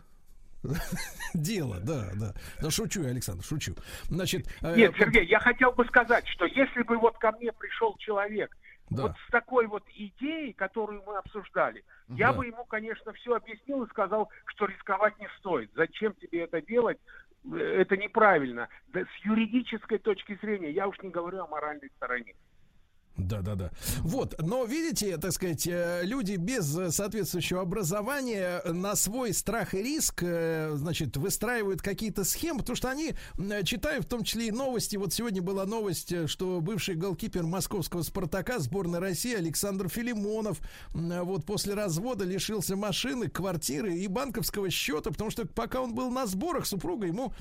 Дело, 1.35 1.79
да, 1.81 2.11
да. 2.15 2.35
Да 2.61 2.71
шучу, 2.71 3.03
я, 3.03 3.09
Александр, 3.11 3.45
шучу. 3.45 3.75
Значит, 4.05 4.47
э, 4.63 4.77
Нет, 4.77 4.95
Сергей, 4.97 5.27
я 5.27 5.41
хотел 5.41 5.73
бы 5.73 5.85
сказать, 5.87 6.27
что 6.29 6.47
если 6.47 6.83
бы 6.83 6.97
вот 6.99 7.19
ко 7.19 7.33
мне 7.33 7.53
пришел 7.53 7.97
человек 7.99 8.57
Да. 8.91 9.03
вот 9.03 9.13
с 9.27 9.31
такой 9.31 9.67
вот 9.67 9.83
идеей, 9.95 10.53
которую 10.53 11.03
мы 11.07 11.17
обсуждали, 11.19 11.85
я 12.09 12.31
Да. 12.33 12.39
бы 12.39 12.47
ему, 12.47 12.65
конечно, 12.65 13.13
все 13.13 13.35
объяснил 13.35 13.83
и 13.85 13.89
сказал, 13.91 14.31
что 14.47 14.67
рисковать 14.67 15.19
не 15.19 15.29
стоит. 15.39 15.71
Зачем 15.75 16.15
тебе 16.15 16.45
это 16.45 16.63
делать? 16.63 16.99
Э, 17.53 17.57
Это 17.83 17.97
неправильно. 17.97 18.69
Да, 18.89 19.01
с 19.01 19.25
юридической 19.27 19.99
точки 19.99 20.39
зрения, 20.41 20.71
я 20.71 20.87
уж 20.87 20.97
не 21.03 21.11
говорю 21.11 21.43
о 21.43 21.49
моральной 21.49 21.91
стороне. 21.97 22.35
Да, 23.17 23.43
да, 23.43 23.55
да. 23.55 23.71
Вот, 24.01 24.35
но 24.41 24.65
видите, 24.65 25.19
так 25.19 25.33
сказать, 25.33 25.67
э, 25.67 26.01
люди 26.03 26.37
без 26.37 26.77
э, 26.77 26.91
соответствующего 26.91 27.61
образования 27.61 28.63
на 28.65 28.97
свой 28.97 29.35
страх 29.35 29.75
и 29.75 29.83
риск, 29.83 30.23
э, 30.23 30.73
значит, 30.77 31.17
выстраивают 31.19 31.83
какие-то 31.83 32.25
схемы, 32.25 32.61
потому 32.61 32.77
что 32.77 32.89
они 32.91 33.15
читают 33.65 34.07
в 34.07 34.09
том 34.09 34.25
числе 34.25 34.49
и 34.49 34.51
новости. 34.51 34.97
Вот 34.97 35.13
сегодня 35.13 35.43
была 35.43 35.67
новость, 35.67 36.29
что 36.29 36.61
бывший 36.61 36.95
голкипер 36.95 37.43
московского 37.43 38.03
Спартака 38.03 38.59
сборной 38.59 38.99
России 38.99 39.35
Александр 39.35 39.89
Филимонов 39.89 40.61
вот 40.93 41.45
после 41.45 41.75
развода 41.75 42.25
лишился 42.25 42.77
машины, 42.77 43.29
квартиры 43.29 43.95
и 43.95 44.07
банковского 44.07 44.71
счета, 44.71 45.11
потому 45.11 45.31
что 45.31 45.47
пока 45.47 45.81
он 45.81 45.95
был 45.95 46.11
на 46.11 46.27
сборах, 46.27 46.67
супруга 46.67 47.07
ему 47.07 47.33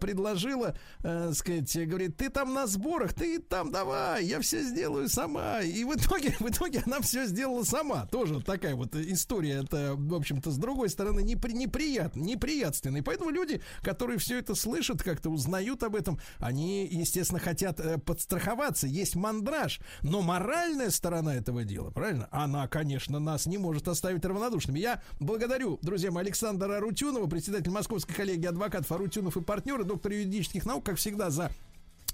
предложила, 0.00 0.76
э, 1.02 1.32
сказать, 1.34 1.88
говорит, 1.88 2.16
ты 2.16 2.28
там 2.28 2.54
на 2.54 2.66
сборах, 2.66 3.14
ты 3.14 3.38
там 3.38 3.70
давай, 3.72 4.24
я 4.24 4.40
все 4.40 4.62
сделаю 4.62 5.07
сама. 5.08 5.60
И 5.60 5.84
в 5.84 5.94
итоге, 5.94 6.36
в 6.38 6.48
итоге 6.48 6.82
она 6.86 7.00
все 7.00 7.26
сделала 7.26 7.64
сама. 7.64 8.06
Тоже 8.06 8.40
такая 8.40 8.74
вот 8.74 8.94
история, 8.94 9.62
это, 9.64 9.94
в 9.96 10.14
общем-то, 10.14 10.50
с 10.50 10.56
другой 10.56 10.88
стороны, 10.88 11.22
непри, 11.22 11.52
неприятно, 11.52 12.20
неприятственная. 12.20 13.00
И 13.00 13.04
Поэтому 13.08 13.30
люди, 13.30 13.62
которые 13.82 14.18
все 14.18 14.38
это 14.38 14.54
слышат, 14.54 15.02
как-то 15.02 15.30
узнают 15.30 15.82
об 15.82 15.96
этом, 15.96 16.20
они, 16.38 16.86
естественно, 16.86 17.40
хотят 17.40 17.80
э, 17.80 17.98
подстраховаться. 17.98 18.86
Есть 18.86 19.16
мандраж. 19.16 19.80
Но 20.02 20.20
моральная 20.20 20.90
сторона 20.90 21.34
этого 21.34 21.64
дела, 21.64 21.90
правильно? 21.90 22.28
Она, 22.30 22.68
конечно, 22.68 23.18
нас 23.18 23.46
не 23.46 23.58
может 23.58 23.88
оставить 23.88 24.24
равнодушными. 24.24 24.78
Я 24.78 25.02
благодарю, 25.20 25.78
друзья 25.82 26.10
мои, 26.10 26.24
Александра 26.24 26.76
Арутюнова, 26.76 27.26
председатель 27.26 27.70
Московской 27.70 28.14
коллегии 28.14 28.46
адвокатов 28.46 28.92
Арутюнов 28.92 29.36
и 29.36 29.40
партнеры, 29.40 29.84
доктор 29.84 30.12
юридических 30.12 30.66
наук, 30.66 30.84
как 30.84 30.96
всегда, 30.96 31.30
за 31.30 31.50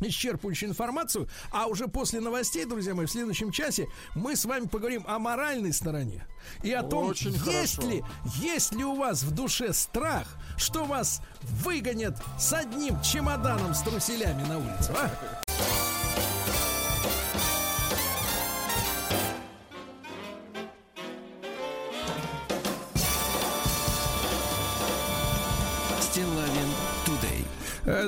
исчерпывающую 0.01 0.69
информацию. 0.69 1.29
А 1.51 1.67
уже 1.67 1.89
после 1.89 2.21
новостей, 2.21 2.65
друзья 2.65 2.95
мои, 2.95 3.07
в 3.07 3.11
следующем 3.11 3.51
часе 3.51 3.89
мы 4.15 4.37
с 4.37 4.45
вами 4.45 4.67
поговорим 4.67 5.05
о 5.07 5.19
моральной 5.19 5.73
стороне. 5.73 6.27
И 6.63 6.73
о 6.73 6.83
том, 6.83 7.09
Очень 7.09 7.33
есть 7.33 7.77
хорошо. 7.77 7.89
ли, 7.89 8.05
есть 8.37 8.73
ли 8.73 8.85
у 8.85 8.95
вас 8.97 9.23
в 9.23 9.31
душе 9.31 9.73
страх, 9.73 10.37
что 10.57 10.85
вас 10.85 11.23
выгонят 11.43 12.17
с 12.39 12.53
одним 12.53 13.01
чемоданом 13.03 13.75
с 13.75 13.83
труселями 13.83 14.43
на 14.45 14.59
улицу, 14.59 14.93
а? 14.97 15.11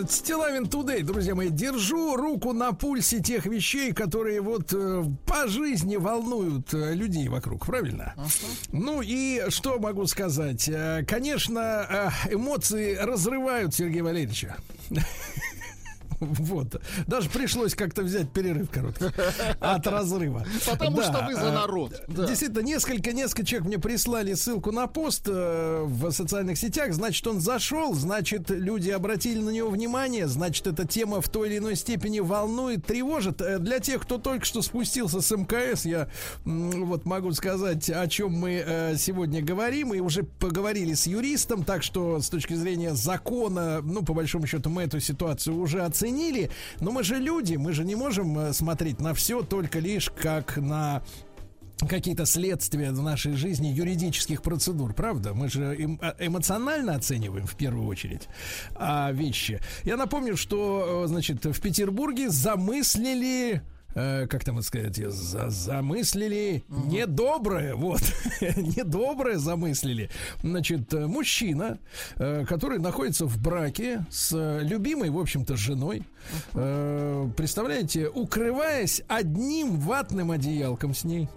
Стилавин 0.09 0.67
Тудей, 0.67 1.03
друзья 1.03 1.35
мои, 1.35 1.51
держу 1.51 2.17
руку 2.17 2.53
на 2.55 2.73
пульсе 2.73 3.21
тех 3.21 3.45
вещей, 3.45 3.93
которые 3.93 4.41
вот 4.41 4.73
э, 4.73 5.05
по 5.27 5.47
жизни 5.49 5.97
волнуют 5.97 6.73
э, 6.73 6.95
людей 6.95 7.29
вокруг, 7.29 7.67
правильно? 7.67 8.15
Ну 8.73 9.03
и 9.03 9.43
что 9.51 9.79
могу 9.79 10.07
сказать? 10.07 10.67
Э, 10.69 11.05
Конечно, 11.07 12.13
э, 12.27 12.35
эмоции 12.35 12.95
разрывают 12.95 13.75
Сергея 13.75 14.03
Валерьевича. 14.03 14.57
Вот. 16.21 16.81
Даже 17.07 17.29
пришлось 17.29 17.75
как-то 17.75 18.03
взять 18.03 18.31
перерыв 18.31 18.71
короткий 18.71 19.05
от 19.61 19.87
разрыва. 19.87 20.47
Потому 20.71 20.97
Да, 20.97 21.03
что 21.05 21.27
вы 21.27 21.35
за 21.35 21.47
э, 21.47 21.53
народ. 21.53 22.03
Да. 22.09 22.27
Действительно, 22.27 22.61
несколько, 22.61 23.13
несколько 23.13 23.45
человек 23.45 23.67
мне 23.69 23.79
прислали 23.79 24.35
ссылку 24.35 24.73
на 24.73 24.87
пост 24.87 25.25
э, 25.27 25.83
в 25.85 26.11
социальных 26.13 26.59
сетях. 26.59 26.93
Значит, 26.93 27.27
он 27.27 27.41
зашел, 27.41 27.95
значит, 27.95 28.51
люди 28.51 28.91
обратили 28.91 29.41
на 29.41 29.51
него 29.51 29.71
внимание, 29.71 30.27
значит, 30.27 30.67
эта 30.67 30.87
тема 30.87 31.21
в 31.21 31.29
той 31.29 31.49
или 31.49 31.59
иной 31.59 31.77
степени 31.77 32.21
волнует, 32.21 32.85
тревожит. 32.87 33.41
Э, 33.41 33.59
Для 33.59 33.79
тех, 33.81 34.03
кто 34.03 34.19
только 34.19 34.45
что 34.45 34.63
спустился 34.63 35.21
с 35.21 35.31
МКС, 35.37 35.85
я 35.85 36.09
вот 36.45 37.05
могу 37.05 37.33
сказать, 37.33 37.91
о 37.91 38.07
чем 38.09 38.33
мы 38.33 38.63
э, 38.67 38.97
сегодня 38.97 39.43
говорим, 39.43 39.93
и 39.95 40.01
уже 40.01 40.23
поговорили 40.23 40.95
с 40.95 41.07
юристом, 41.07 41.65
так 41.65 41.83
что 41.83 42.21
с 42.21 42.29
точки 42.29 42.55
зрения 42.55 42.95
закона, 42.95 43.81
ну, 43.83 44.03
по 44.03 44.15
большому 44.15 44.47
счету, 44.47 44.71
мы 44.71 44.83
эту 44.85 45.01
ситуацию 45.01 45.59
уже 45.59 45.83
оценили. 45.83 46.06
Но 46.81 46.91
мы 46.91 47.03
же 47.03 47.17
люди, 47.17 47.57
мы 47.57 47.73
же 47.73 47.85
не 47.85 47.95
можем 47.95 48.39
э, 48.39 48.53
смотреть 48.53 49.01
на 49.01 49.15
все 49.15 49.43
только 49.43 49.79
лишь 49.79 50.11
как 50.11 50.57
на 50.57 51.03
какие-то 51.89 52.25
следствия 52.25 52.91
в 52.91 53.03
нашей 53.03 53.33
жизни 53.35 53.69
юридических 53.69 54.43
процедур, 54.43 54.95
правда? 54.95 55.35
Мы 55.35 55.49
же 55.49 55.75
эм- 55.75 55.99
э- 56.01 56.27
эмоционально 56.27 56.95
оцениваем 56.95 57.47
в 57.47 57.55
первую 57.55 57.87
очередь 57.87 58.29
а, 58.75 59.13
вещи. 59.13 59.61
Я 59.85 59.97
напомню, 59.97 60.37
что, 60.37 61.05
э, 61.05 61.09
значит, 61.09 61.45
в 61.45 61.61
Петербурге 61.61 62.31
замыслили 62.31 63.63
э, 63.97 64.27
как 64.29 64.45
там 64.45 64.63
сказать, 64.63 64.97
за- 64.97 65.51
замыслили. 65.51 66.63
Недоброе, 66.69 67.75
вот, 67.75 68.01
недоброе 68.41 69.39
замыслили. 69.39 70.09
Значит, 70.43 70.95
э, 70.95 71.07
мужчина, 71.07 71.79
э, 72.17 72.45
который 72.47 72.79
находится 72.79 73.27
в 73.27 73.37
браке 73.43 74.07
с 74.11 74.33
э, 74.33 74.61
любимой, 74.63 75.11
в 75.11 75.19
общем-то, 75.19 75.57
женой, 75.57 76.03
э, 76.55 77.29
представляете, 77.37 78.09
укрываясь 78.09 79.03
одним 79.09 79.81
ватным 79.81 80.31
одеялком 80.31 80.95
с 80.95 81.03
ней, 81.05 81.29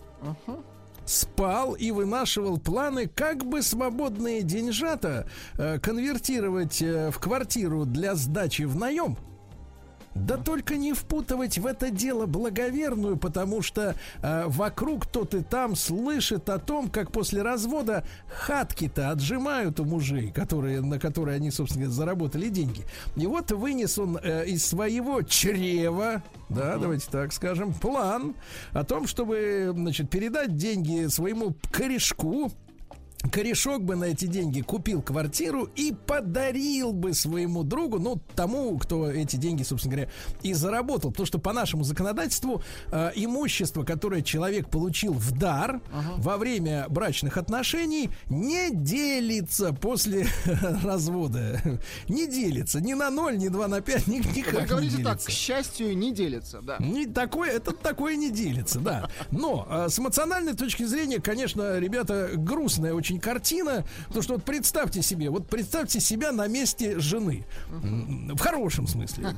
спал 1.05 1.73
и 1.73 1.89
вынашивал 1.89 2.59
планы, 2.59 3.07
как 3.07 3.43
бы 3.43 3.63
свободные 3.63 4.43
деньжата 4.43 5.27
э, 5.57 5.79
конвертировать 5.79 6.81
э, 6.83 7.09
в 7.09 7.17
квартиру 7.17 7.85
для 7.85 8.13
сдачи 8.13 8.63
в 8.63 8.75
наем. 8.75 9.17
Да 10.15 10.37
только 10.37 10.75
не 10.75 10.93
впутывать 10.93 11.57
в 11.57 11.65
это 11.65 11.91
дело 11.91 12.25
благоверную, 12.25 13.17
потому 13.17 13.61
что 13.61 13.95
э, 14.21 14.43
вокруг 14.47 15.05
тот 15.05 15.33
и 15.33 15.41
там 15.41 15.75
слышит 15.75 16.49
о 16.49 16.59
том, 16.59 16.89
как 16.89 17.11
после 17.11 17.41
развода 17.41 18.03
хатки-то 18.27 19.11
отжимают 19.11 19.79
у 19.79 19.85
мужей, 19.85 20.31
которые, 20.31 20.81
на 20.81 20.99
которые 20.99 21.35
они, 21.35 21.51
собственно 21.51 21.89
заработали 21.89 22.49
деньги. 22.49 22.83
И 23.15 23.27
вот 23.27 23.51
вынес 23.51 23.97
он 23.97 24.17
э, 24.21 24.47
из 24.47 24.65
своего 24.65 25.21
чрева, 25.21 26.23
да, 26.49 26.77
давайте 26.77 27.07
так 27.09 27.31
скажем, 27.31 27.73
план 27.73 28.35
о 28.71 28.83
том, 28.83 29.07
чтобы, 29.07 29.71
значит, 29.73 30.09
передать 30.09 30.55
деньги 30.55 31.07
своему 31.07 31.55
корешку, 31.71 32.51
корешок 33.31 33.83
бы 33.83 33.95
на 33.95 34.05
эти 34.05 34.25
деньги 34.25 34.61
купил 34.61 35.01
квартиру 35.01 35.69
и 35.75 35.93
подарил 36.05 36.93
бы 36.93 37.13
своему 37.13 37.63
другу, 37.63 37.99
ну, 37.99 38.21
тому, 38.35 38.77
кто 38.77 39.09
эти 39.11 39.35
деньги, 39.35 39.63
собственно 39.63 39.95
говоря, 39.95 40.11
и 40.41 40.53
заработал. 40.53 41.11
Потому 41.11 41.25
что 41.25 41.39
по 41.39 41.53
нашему 41.53 41.83
законодательству 41.83 42.63
э, 42.91 43.11
имущество, 43.15 43.83
которое 43.83 44.21
человек 44.21 44.69
получил 44.69 45.13
в 45.13 45.37
дар 45.37 45.81
во 46.17 46.37
время 46.37 46.85
брачных 46.89 47.37
отношений, 47.37 48.09
не 48.29 48.71
делится 48.71 49.73
после 49.73 50.27
развода. 50.83 51.61
Не 52.07 52.27
делится 52.27 52.79
ни 52.79 52.93
на 52.93 53.09
0, 53.09 53.37
ни 53.37 53.49
2 53.49 53.67
на 53.67 53.81
5, 53.81 54.07
ни, 54.07 54.17
никак 54.35 54.53
Вы 54.53 54.61
не 54.61 54.67
говорите 54.67 54.95
так, 54.97 55.05
делится. 55.05 55.27
к 55.27 55.31
счастью, 55.31 55.97
не 55.97 56.13
делится, 56.13 56.61
да. 56.61 56.77
Не 56.79 57.05
такое, 57.05 57.51
это 57.51 57.71
такое 57.73 58.15
не 58.15 58.31
делится, 58.31 58.79
да. 58.79 59.09
Но 59.31 59.67
э, 59.69 59.89
с 59.89 59.99
эмоциональной 59.99 60.53
точки 60.53 60.83
зрения, 60.83 61.19
конечно, 61.19 61.77
ребята, 61.79 62.31
грустная 62.35 62.93
очень 62.93 63.08
картина. 63.17 63.85
Потому 64.07 64.21
что 64.21 64.33
вот 64.33 64.43
представьте 64.43 65.01
себе, 65.01 65.29
вот 65.29 65.47
представьте 65.47 65.99
себя 65.99 66.31
на 66.31 66.47
месте 66.47 66.99
жены. 66.99 67.45
В 67.69 68.39
хорошем 68.39 68.87
смысле. 68.87 69.35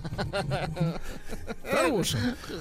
В 1.64 1.72
хорошем. 1.72 2.20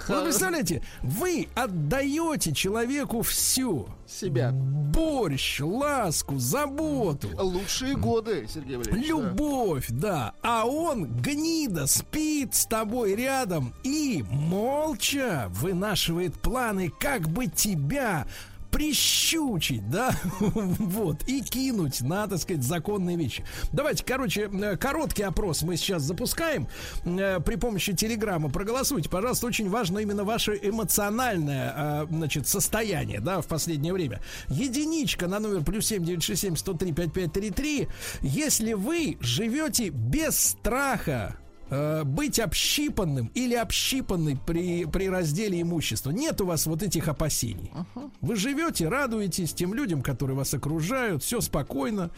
Вот 0.09 0.25
представляете, 0.25 0.83
вы 1.03 1.49
отдаете 1.55 2.53
человеку 2.53 3.23
все. 3.23 3.89
Себя. 4.07 4.51
Борщ, 4.53 5.61
ласку, 5.61 6.39
заботу. 6.39 7.31
Лучшие 7.39 7.97
годы, 7.97 8.47
Сергей 8.53 8.77
Валерьевич. 8.77 9.09
Любовь, 9.09 9.87
да. 9.89 10.35
А 10.43 10.67
он 10.67 11.07
гнида 11.07 11.87
спит 11.87 12.55
с 12.55 12.67
тобой 12.67 13.15
рядом 13.15 13.73
и 13.85 14.25
молча 14.29 15.47
вынашивает 15.51 16.35
планы, 16.35 16.91
как 16.99 17.29
бы 17.29 17.47
тебя 17.47 18.27
прищучить, 18.71 19.89
да, 19.91 20.15
вот, 20.41 21.23
и 21.27 21.43
кинуть 21.43 22.01
на, 22.01 22.27
так 22.27 22.39
сказать, 22.39 22.63
законные 22.63 23.17
вещи. 23.17 23.45
Давайте, 23.73 24.05
короче, 24.05 24.51
э, 24.53 24.77
короткий 24.77 25.23
опрос 25.23 25.63
мы 25.63 25.77
сейчас 25.77 26.03
запускаем 26.03 26.69
э, 27.05 27.41
при 27.41 27.57
помощи 27.57 27.93
телеграмма. 27.93 28.49
Проголосуйте, 28.51 29.09
пожалуйста, 29.09 29.47
очень 29.47 29.69
важно 29.69 29.99
именно 29.99 30.25
ваше 30.25 30.59
эмоциональное, 30.63 31.75
э, 31.77 32.07
значит, 32.11 32.47
состояние, 32.49 33.21
да, 33.21 33.41
в 33.41 33.47
последнее 33.47 33.93
время. 33.93 34.21
Единичка 34.49 35.27
на 35.27 35.41
номер 35.41 35.65
плюс 35.65 35.87
семь 35.87 36.05
девять 36.05 36.23
шесть 36.23 36.43
семь 36.43 36.57
сто 36.57 36.75
три 36.75 36.93
пять 36.93 37.13
пять 37.13 37.33
три 37.33 37.51
три. 37.51 37.89
Если 38.21 38.75
вы 38.75 39.19
живете 39.21 39.89
без 39.89 40.39
страха 40.39 41.40
э, 41.71 42.05
быть 42.05 42.39
общипанным 42.39 43.31
или 43.35 43.55
общипанной 43.55 44.37
при, 44.37 44.85
при 44.85 45.09
разделе 45.09 45.63
имущества. 45.63 46.11
Нет 46.11 46.41
у 46.41 46.47
вас 46.47 46.67
вот 46.67 46.83
этих 46.83 47.09
опасений. 47.09 47.73
Вы 48.21 48.37
живете, 48.37 48.89
радуетесь 48.89 49.55
тем 49.55 49.75
людям, 49.75 50.03
которые 50.03 50.37
вас 50.37 50.53
окружают, 50.53 51.23
все 51.23 51.41
спокойно, 51.41 52.11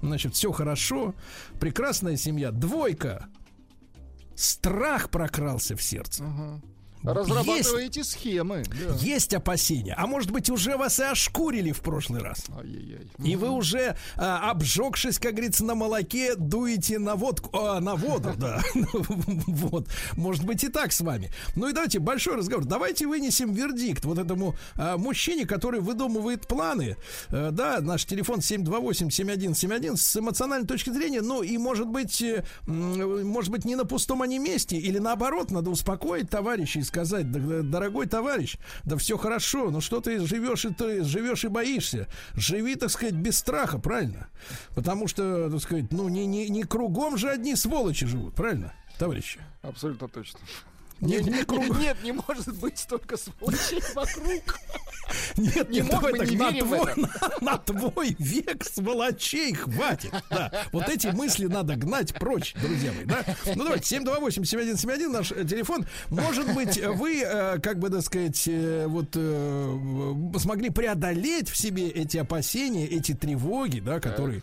значит, 0.00 0.34
все 0.34 0.52
хорошо, 0.52 1.14
прекрасная 1.60 2.16
семья. 2.16 2.50
Двойка. 2.50 3.28
Страх 4.34 5.10
прокрался 5.10 5.76
в 5.76 5.82
сердце. 5.82 6.24
Разрабатываете 7.02 8.04
схемы. 8.04 8.62
да. 8.64 8.94
Есть 8.96 9.32
опасения. 9.34 9.94
А 9.96 10.06
может 10.06 10.30
быть, 10.30 10.50
уже 10.50 10.76
вас 10.76 10.98
и 11.00 11.02
ошкурили 11.04 11.72
в 11.72 11.80
прошлый 11.80 12.20
раз. 12.22 12.44
Ай-яй-яй. 12.58 13.06
И 13.24 13.36
вы 13.36 13.50
уже, 13.50 13.96
а, 14.16 14.50
обжегшись, 14.50 15.18
как 15.18 15.32
говорится, 15.32 15.64
на 15.64 15.74
молоке, 15.74 16.34
дуете 16.36 16.98
на 16.98 17.16
водку, 17.16 17.50
а, 17.56 17.80
на 17.80 17.94
воду, 17.96 18.32
да. 18.36 18.60
Вот. 19.46 19.88
Может 20.16 20.44
быть 20.44 20.64
и 20.64 20.68
так 20.68 20.92
с 20.92 21.00
вами. 21.00 21.30
Ну 21.56 21.68
и 21.68 21.72
давайте 21.72 21.98
большой 21.98 22.36
разговор. 22.36 22.64
Давайте 22.64 23.06
вынесем 23.06 23.52
вердикт 23.52 24.04
вот 24.04 24.18
этому 24.18 24.54
а, 24.76 24.96
мужчине, 24.96 25.46
который 25.46 25.80
выдумывает 25.80 26.46
планы. 26.46 26.96
Э, 27.28 27.50
Да, 27.50 27.80
наш 27.80 28.04
телефон 28.04 28.40
728-7171 28.40 29.96
с 29.96 30.16
эмоциональной 30.16 30.66
точки 30.66 30.90
зрения. 30.90 31.20
Ну 31.20 31.42
и 31.42 31.56
может 31.58 31.86
быть, 31.88 32.22
э, 32.22 32.44
может 32.66 33.50
быть 33.50 33.64
не 33.64 33.76
на 33.76 33.84
пустом 33.84 34.22
они 34.22 34.38
месте 34.38 34.76
или 34.76 34.98
наоборот, 34.98 35.50
надо 35.50 35.70
успокоить 35.70 36.28
товарища 36.30 36.80
и 36.80 36.82
сказать, 36.90 37.30
«Да, 37.30 37.38
да, 37.38 37.62
дорогой 37.62 38.06
товарищ, 38.06 38.56
да 38.84 38.96
все 38.96 39.16
хорошо, 39.16 39.70
но 39.70 39.80
что 39.80 40.00
ты 40.00 40.18
живешь 40.26 40.64
и 40.64 40.74
ты 40.74 41.04
живешь 41.04 41.44
и 41.44 41.48
боишься. 41.48 42.08
Живи, 42.34 42.74
так 42.74 42.90
сказать, 42.90 43.14
без 43.14 43.38
страха, 43.38 43.78
правильно? 43.78 44.28
Потому 44.74 45.06
что, 45.06 45.48
так 45.50 45.60
сказать, 45.60 45.92
ну 45.92 46.08
не, 46.08 46.26
не, 46.26 46.48
не 46.48 46.64
кругом 46.64 47.16
же 47.16 47.30
одни 47.30 47.54
сволочи 47.54 48.06
живут, 48.06 48.34
правильно, 48.34 48.74
товарищи? 48.98 49.40
Абсолютно 49.62 50.08
точно. 50.08 50.40
Не, 51.00 51.16
не 51.18 51.44
кругом. 51.44 51.80
Нет, 51.80 51.96
не 52.02 52.12
может 52.12 52.54
быть 52.58 52.78
столько 52.78 53.16
сволочей 53.16 53.82
вокруг. 53.94 54.60
Нет, 55.36 55.70
Не 55.70 55.80
нет, 55.80 55.90
давай 55.90 56.12
так, 56.14 56.30
не 56.30 56.36
на 56.36 56.52
твой, 56.52 56.94
на, 56.96 57.10
на 57.40 57.58
твой 57.58 58.16
век 58.18 58.64
сволочей 58.64 59.54
хватит. 59.54 60.12
Да, 60.30 60.52
вот 60.72 60.88
эти 60.88 61.08
мысли 61.08 61.46
надо 61.46 61.76
гнать 61.76 62.14
прочь, 62.14 62.54
друзья 62.60 62.92
мои, 62.92 63.04
да? 63.04 63.24
Ну, 63.56 63.64
давайте, 63.64 63.96
728-7171, 63.96 65.08
наш 65.08 65.32
э, 65.32 65.44
телефон. 65.44 65.86
Может 66.10 66.54
быть, 66.54 66.80
вы, 66.84 67.22
э, 67.22 67.58
как 67.60 67.78
бы, 67.78 67.90
так 67.90 68.02
сказать, 68.02 68.42
э, 68.46 68.86
вот 68.86 69.08
э, 69.14 70.38
смогли 70.38 70.70
преодолеть 70.70 71.48
в 71.48 71.56
себе 71.56 71.88
эти 71.88 72.18
опасения, 72.18 72.86
эти 72.86 73.14
тревоги, 73.14 73.80
да, 73.80 74.00
которые... 74.00 74.42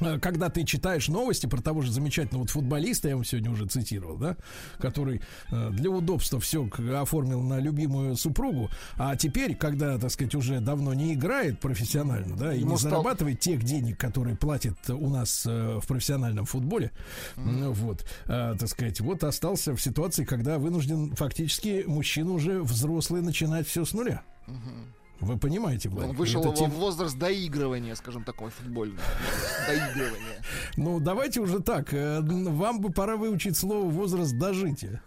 э, 0.00 0.18
Когда 0.18 0.48
ты 0.48 0.64
читаешь 0.64 1.08
новости 1.08 1.46
про 1.46 1.60
того 1.60 1.82
же 1.82 1.92
замечательного 1.92 2.42
вот 2.42 2.50
футболиста, 2.50 3.08
я 3.08 3.16
вам 3.16 3.24
сегодня 3.24 3.50
уже 3.50 3.66
цитировал, 3.66 4.16
да, 4.16 4.36
который 4.78 5.20
э, 5.50 5.70
для 5.72 5.90
удобства 5.90 6.40
все 6.40 6.68
оформил 7.00 7.40
на 7.42 7.58
любимую 7.58 8.16
супругу, 8.16 8.70
а 8.96 9.16
теперь, 9.16 9.54
когда, 9.54 9.98
так 9.98 10.10
сказать, 10.10 10.34
уже 10.34 10.60
давно 10.60 10.94
не 10.94 11.14
играет 11.14 11.60
профессионально, 11.60 12.36
да, 12.36 12.54
и 12.54 12.60
Ему 12.60 12.72
не 12.72 12.78
стал- 12.78 12.90
зарабатывает 12.90 13.40
тех 13.40 13.62
денег, 13.62 13.98
которые 13.98 14.36
платят 14.36 14.78
у 14.88 15.08
нас 15.10 15.44
э, 15.46 15.78
в 15.82 15.86
профессиональном 15.86 16.46
футболе, 16.46 16.90
ну, 17.36 17.72
вот, 17.72 18.04
так 18.26 18.68
сказать, 18.68 19.00
вот 19.00 19.24
остался 19.24 19.74
в 19.74 19.80
ситуации, 19.80 20.24
когда 20.24 20.58
вынужден 20.58 21.14
фактически 21.14 21.84
мужчина 21.86 22.32
уже 22.32 22.62
взрослый 22.62 23.22
начинать 23.22 23.66
все 23.66 23.84
с 23.84 23.92
нуля. 23.92 24.22
Вы 25.20 25.36
понимаете, 25.36 25.88
Он 25.90 25.94
Владик? 25.96 26.16
вышел 26.18 26.40
Это 26.42 26.54
тем- 26.56 26.70
возраст 26.70 27.18
доигрывания, 27.18 27.94
скажем, 27.94 28.24
такой 28.24 28.50
футбольный. 28.50 29.00
Доигрывания. 29.66 30.42
Ну, 30.76 30.98
давайте 31.00 31.40
уже 31.40 31.60
так. 31.60 31.92
э, 31.92 32.20
Вам 32.22 32.80
бы 32.80 32.90
пора 32.90 33.16
выучить 33.16 33.56
слово 33.56 33.88
возраст 33.88 34.32
дожития. 34.36 35.02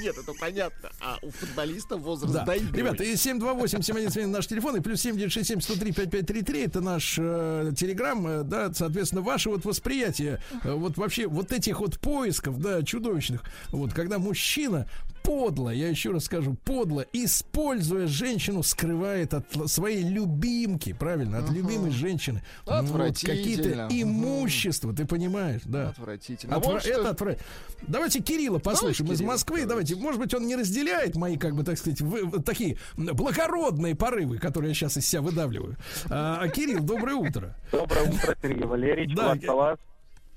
Нет, 0.00 0.16
это 0.16 0.32
понятно. 0.38 0.90
А 1.00 1.18
у 1.22 1.30
футболиста 1.30 1.96
возраст 1.96 2.32
Да. 2.32 2.44
доигрывания. 2.44 2.78
Ребята, 2.78 3.02
и 3.04 3.14
728-7171 3.16 4.26
наш 4.30 4.46
телефон, 4.46 4.76
и 4.76 4.80
плюс 4.80 5.00
7967-103-5533 5.04 6.64
это 6.66 6.80
наш 6.80 7.16
э, 7.18 7.72
телеграм, 7.76 8.26
э, 8.26 8.42
да, 8.44 8.72
соответственно, 8.72 9.22
ваше 9.22 9.50
вот 9.50 9.64
восприятие, 9.64 10.40
э, 10.62 10.72
вот 10.72 10.96
вообще 10.98 11.26
вот 11.26 11.52
этих 11.52 11.80
вот 11.80 11.98
поисков, 11.98 12.60
да, 12.60 12.82
чудовищных, 12.82 13.42
вот, 13.70 13.92
когда 13.92 14.18
мужчина 14.18 14.86
подло, 15.32 15.68
я 15.68 15.88
еще 15.90 16.10
раз 16.10 16.24
скажу, 16.24 16.56
подло, 16.64 17.04
используя 17.12 18.06
женщину, 18.06 18.62
скрывает 18.62 19.34
от 19.34 19.44
своей 19.70 20.02
любимки, 20.02 20.94
правильно, 20.94 21.38
от 21.40 21.50
любимой 21.50 21.90
женщины 21.90 22.42
ну, 22.66 22.72
вот 22.72 22.84
Отвратительно. 22.84 23.36
какие-то 23.36 23.88
имущества, 23.90 24.94
ты 24.94 25.04
понимаешь, 25.04 25.60
да. 25.66 25.90
Отвратительно. 25.90 26.54
Отвра- 26.54 26.72
Вот 26.72 26.80
что- 26.82 26.90
это 26.90 27.10
отвра- 27.10 27.38
Давайте 27.86 28.20
Кирилла 28.20 28.58
послушаем 28.58 29.12
из 29.12 29.18
Кирилла, 29.18 29.32
Москвы. 29.32 29.66
давайте. 29.66 29.78
Давайте. 29.78 29.96
Может 29.96 30.20
быть, 30.20 30.34
он 30.34 30.46
не 30.46 30.56
разделяет 30.56 31.14
мои, 31.14 31.36
как 31.36 31.54
бы, 31.54 31.62
так 31.62 31.76
сказать, 31.76 32.00
вы- 32.00 32.42
такие 32.42 32.78
благородные 32.96 33.94
порывы, 33.94 34.38
которые 34.38 34.70
я 34.70 34.74
сейчас 34.74 34.96
из 34.96 35.06
себя 35.06 35.20
выдавливаю. 35.20 35.76
А, 36.08 36.38
а, 36.40 36.48
Кирилл, 36.48 36.82
доброе 36.82 37.16
утро. 37.16 37.54
Доброе 37.70 38.08
утро, 38.08 38.34
Сергей 38.40 38.64
Валерьевич. 38.64 39.14
Да, 39.14 39.36
Салас. 39.44 39.78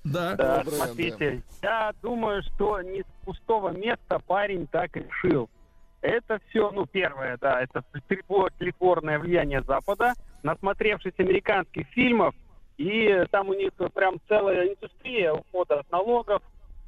Да. 0.03 0.35
Да, 0.35 0.63
Доброе, 0.63 0.77
смотрите, 0.77 1.43
я 1.61 1.93
думаю, 2.01 2.41
что 2.43 2.81
не 2.81 3.01
с 3.01 3.25
пустого 3.25 3.69
места 3.69 4.19
парень 4.19 4.67
так 4.67 4.95
решил. 4.95 5.49
Это 6.01 6.39
все, 6.49 6.71
ну, 6.71 6.87
первое, 6.87 7.37
да, 7.39 7.61
это 7.61 7.83
тлетво- 8.09 8.49
тлетворное 8.57 9.19
влияние 9.19 9.61
Запада, 9.61 10.13
насмотревшись 10.41 11.13
американских 11.19 11.87
фильмов, 11.89 12.33
и 12.77 13.23
там 13.29 13.49
у 13.49 13.53
них 13.53 13.71
прям 13.93 14.19
целая 14.27 14.69
индустрия 14.69 15.33
ухода 15.33 15.81
от 15.81 15.91
налогов, 15.91 16.41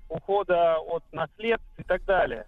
ухода 0.10 0.78
от 0.78 1.04
наследств 1.12 1.68
и 1.78 1.84
так 1.84 2.04
далее. 2.06 2.48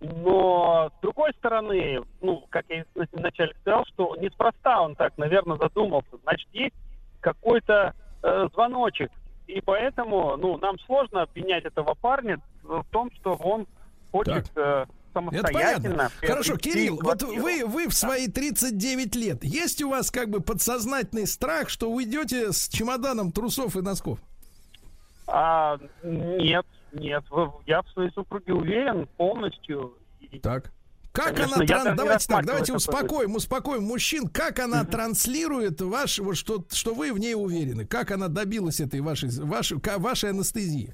Но 0.00 0.90
с 0.96 1.00
другой 1.00 1.32
стороны, 1.34 2.02
ну, 2.20 2.44
как 2.50 2.66
я 2.68 2.84
вначале 3.12 3.54
сказал, 3.60 3.84
что 3.86 4.14
неспроста 4.16 4.82
он 4.82 4.94
так, 4.94 5.16
наверное, 5.18 5.56
задумался. 5.56 6.16
Значит, 6.22 6.48
есть 6.52 6.74
какой-то 7.20 7.94
э, 8.22 8.48
звоночек. 8.52 9.10
И 9.46 9.60
поэтому, 9.60 10.36
ну, 10.36 10.56
нам 10.58 10.78
сложно 10.80 11.22
обвинять 11.22 11.64
этого 11.64 11.94
парня 11.94 12.40
в 12.62 12.84
том, 12.90 13.10
что 13.16 13.34
он 13.34 13.66
хочет 14.10 14.50
э, 14.56 14.60
Это 14.60 14.88
самостоятельно... 15.12 15.96
понятно. 15.96 16.10
Хорошо, 16.26 16.56
Кирилл, 16.56 16.98
вот 17.02 17.22
вы, 17.22 17.64
вы 17.66 17.88
в 17.88 17.94
свои 17.94 18.28
39 18.28 19.14
лет, 19.16 19.44
есть 19.44 19.82
у 19.82 19.90
вас 19.90 20.10
как 20.10 20.30
бы 20.30 20.40
подсознательный 20.40 21.26
страх, 21.26 21.68
что 21.68 21.90
уйдете 21.90 22.52
с 22.52 22.68
чемоданом 22.68 23.32
трусов 23.32 23.76
и 23.76 23.82
носков? 23.82 24.18
А, 25.26 25.78
нет, 26.02 26.66
нет. 26.92 27.24
Я 27.66 27.82
в 27.82 27.88
своей 27.92 28.10
супруге 28.12 28.54
уверен 28.54 29.06
полностью. 29.16 29.94
Так. 30.42 30.72
Как 31.14 31.36
Конечно, 31.36 31.54
она 31.58 31.64
тран- 31.64 31.94
Давайте 31.96 32.26
так, 32.26 32.44
давайте 32.44 32.72
успокоим, 32.72 33.36
успокоим 33.36 33.84
мужчин. 33.84 34.26
Как 34.26 34.58
она 34.58 34.84
транслирует 34.84 35.80
ваш, 35.80 36.18
вот 36.18 36.36
что, 36.36 36.64
что 36.72 36.92
вы 36.92 37.12
в 37.12 37.18
ней 37.20 37.34
уверены? 37.36 37.86
Как 37.86 38.10
она 38.10 38.26
добилась 38.26 38.80
этой 38.80 39.00
вашей, 39.00 39.30
вашей, 39.40 39.78
вашей 39.98 40.30
анестезии? 40.30 40.92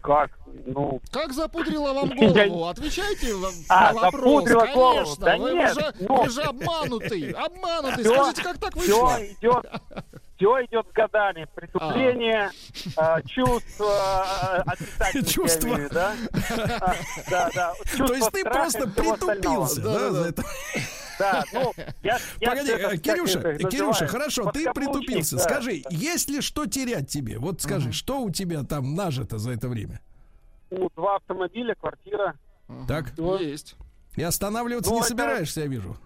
Как? 0.00 0.30
Ну, 0.66 0.98
Как 1.10 1.34
запудрила 1.34 1.92
вам 1.92 2.10
Я- 2.16 2.48
голову? 2.48 2.68
Отвечайте 2.68 3.34
в- 3.34 3.52
А, 3.68 3.92
на 3.92 4.00
вопрос. 4.00 4.22
запудрила 4.48 4.66
голову? 4.74 5.16
Конечно. 5.16 5.26
Да 5.26 5.36
вы, 5.36 5.52
нет, 5.52 5.74
же, 5.74 5.94
ну. 6.08 6.22
вы 6.22 6.30
же 6.30 6.42
обманутый. 6.42 7.30
Обманутый. 7.32 8.04
Всё- 8.04 8.14
Скажите, 8.14 8.42
как 8.42 8.58
так 8.58 8.76
вышло? 8.76 9.08
все 9.14 9.26
идет, 9.32 9.66
все 10.38 10.64
идет 10.66 10.86
с 10.88 10.92
годами. 10.92 11.46
Притупление, 11.54 12.50
а, 12.96 13.20
чувства, 13.22 13.90
а, 13.90 14.62
отрицательных, 14.66 15.26
я 15.26 15.32
Чувства. 15.32 15.66
имею 15.74 15.90
да? 15.90 16.14
А, 16.80 16.94
Да, 17.30 17.50
да. 17.54 17.74
То 17.74 17.96
Чувство 17.96 18.14
есть 18.14 18.30
ты 18.32 18.44
просто 18.44 18.88
притупился, 18.88 19.80
да, 19.82 20.10
за 20.12 20.28
это? 20.28 20.42
Да, 21.18 21.44
ну, 21.52 21.72
я, 22.04 22.18
я 22.40 22.50
Погоди, 22.50 22.70
это, 22.70 22.80
э, 22.86 22.90
как 22.90 23.00
Кирюша, 23.00 23.40
это 23.40 23.68
Кирюша, 23.68 24.06
хорошо, 24.06 24.52
ты 24.52 24.72
притупился. 24.72 25.34
да, 25.36 25.42
Скажи, 25.42 25.82
да. 25.82 25.90
есть 25.90 26.30
ли 26.30 26.40
что 26.40 26.66
терять 26.66 27.08
тебе? 27.08 27.38
Вот 27.38 27.60
скажи, 27.60 27.90
что 27.90 28.20
у 28.20 28.30
тебя 28.30 28.62
там 28.62 28.94
нажито 28.94 29.38
за 29.38 29.50
это 29.50 29.68
время? 29.68 30.00
Ну, 30.70 30.88
два 30.94 31.16
автомобиля, 31.16 31.74
квартира. 31.74 32.34
Так? 32.86 33.14
Есть. 33.40 33.74
И 34.14 34.22
останавливаться 34.22 34.90
Ну, 34.92 34.96
не 34.98 35.00
это- 35.00 35.08
собираешься, 35.08 35.62
я 35.62 35.66
вижу. 35.66 35.96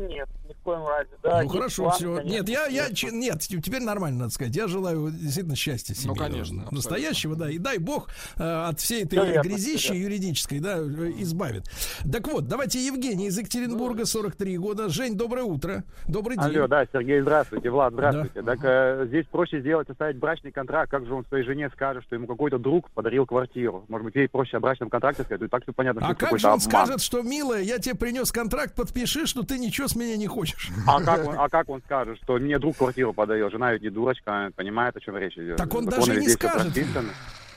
Нет, 0.00 0.28
ни 0.52 0.60
в 0.60 0.62
коем 0.64 0.86
разе. 0.86 1.10
Да, 1.22 1.42
ну 1.42 1.48
хорошо, 1.48 1.82
план, 1.84 1.94
все. 1.96 2.16
конечно. 2.16 2.32
Нет, 2.36 2.48
я, 2.48 2.66
я, 2.66 2.90
че- 2.92 3.10
нет, 3.10 3.40
теперь 3.40 3.82
нормально 3.82 4.20
надо 4.20 4.32
сказать. 4.32 4.54
Я 4.54 4.68
желаю 4.68 5.10
действительно 5.10 5.56
счастья 5.56 5.94
себе. 5.94 6.08
Ну, 6.08 6.14
конечно, 6.14 6.40
абсолютно. 6.62 6.76
Настоящего, 6.76 7.36
да. 7.36 7.50
И 7.50 7.58
дай 7.58 7.78
бог 7.78 8.08
э, 8.36 8.42
от 8.42 8.80
всей 8.80 9.04
этой 9.04 9.24
верно, 9.24 9.42
грязищи 9.48 9.92
верно. 9.92 10.02
юридической, 10.04 10.60
да, 10.60 10.78
э, 10.78 11.12
избавит. 11.18 11.64
Так 12.10 12.28
вот, 12.28 12.48
давайте 12.48 12.84
Евгений 12.84 13.26
из 13.28 13.38
Екатеринбурга, 13.38 14.04
43 14.04 14.58
года. 14.58 14.88
Жень, 14.88 15.16
доброе 15.16 15.44
утро. 15.44 15.84
Добрый 16.08 16.36
день. 16.36 16.56
Алло, 16.56 16.66
да, 16.68 16.86
Сергей, 16.92 17.20
здравствуйте, 17.20 17.70
Влад, 17.70 17.92
здравствуйте. 17.94 18.42
Так 18.42 18.58
э, 18.62 19.04
здесь 19.08 19.26
проще 19.30 19.60
сделать, 19.60 19.88
оставить 19.88 20.16
брачный 20.18 20.52
контракт, 20.52 20.90
как 20.90 21.06
же 21.06 21.14
он 21.14 21.24
своей 21.26 21.44
жене 21.44 21.70
скажет, 21.70 22.04
что 22.04 22.14
ему 22.16 22.26
какой-то 22.26 22.58
друг 22.58 22.90
подарил 22.90 23.26
квартиру. 23.26 23.84
Может 23.88 24.04
быть, 24.04 24.14
ей 24.16 24.28
проще 24.28 24.56
о 24.56 24.60
брачном 24.60 24.90
контракте 24.90 25.22
сказать, 25.22 25.42
и 25.42 25.46
так 25.48 25.62
все 25.62 25.72
понятно, 25.72 26.00
что 26.02 26.10
А 26.10 26.14
как 26.14 26.38
же 26.38 26.46
он 26.46 26.54
обман. 26.54 26.60
скажет, 26.60 27.00
что, 27.00 27.22
милая, 27.22 27.62
я 27.62 27.78
тебе 27.78 27.94
принес 27.94 28.30
контракт, 28.32 28.74
подпиши, 28.74 29.26
что 29.26 29.42
ты 29.42 29.58
ничего 29.58 29.88
с 29.88 29.96
меня 29.96 30.16
не 30.16 30.26
хочешь? 30.26 30.41
А 30.86 31.02
как, 31.02 31.26
он, 31.26 31.36
а 31.38 31.48
как 31.48 31.68
он 31.68 31.80
скажет, 31.82 32.18
что 32.22 32.38
мне 32.38 32.58
друг 32.58 32.76
квартиру 32.76 33.12
подарил, 33.12 33.50
жена 33.50 33.72
ведь 33.72 33.82
не 33.82 33.90
дурочка, 33.90 34.50
понимает, 34.56 34.96
о 34.96 35.00
чем 35.00 35.16
речь 35.16 35.36
идет. 35.36 35.56
Так 35.56 35.74
он 35.74 35.84
Законы 35.84 36.06
даже 36.06 36.20
ведь 36.20 36.28
не 36.28 36.34
скажет. 36.34 36.72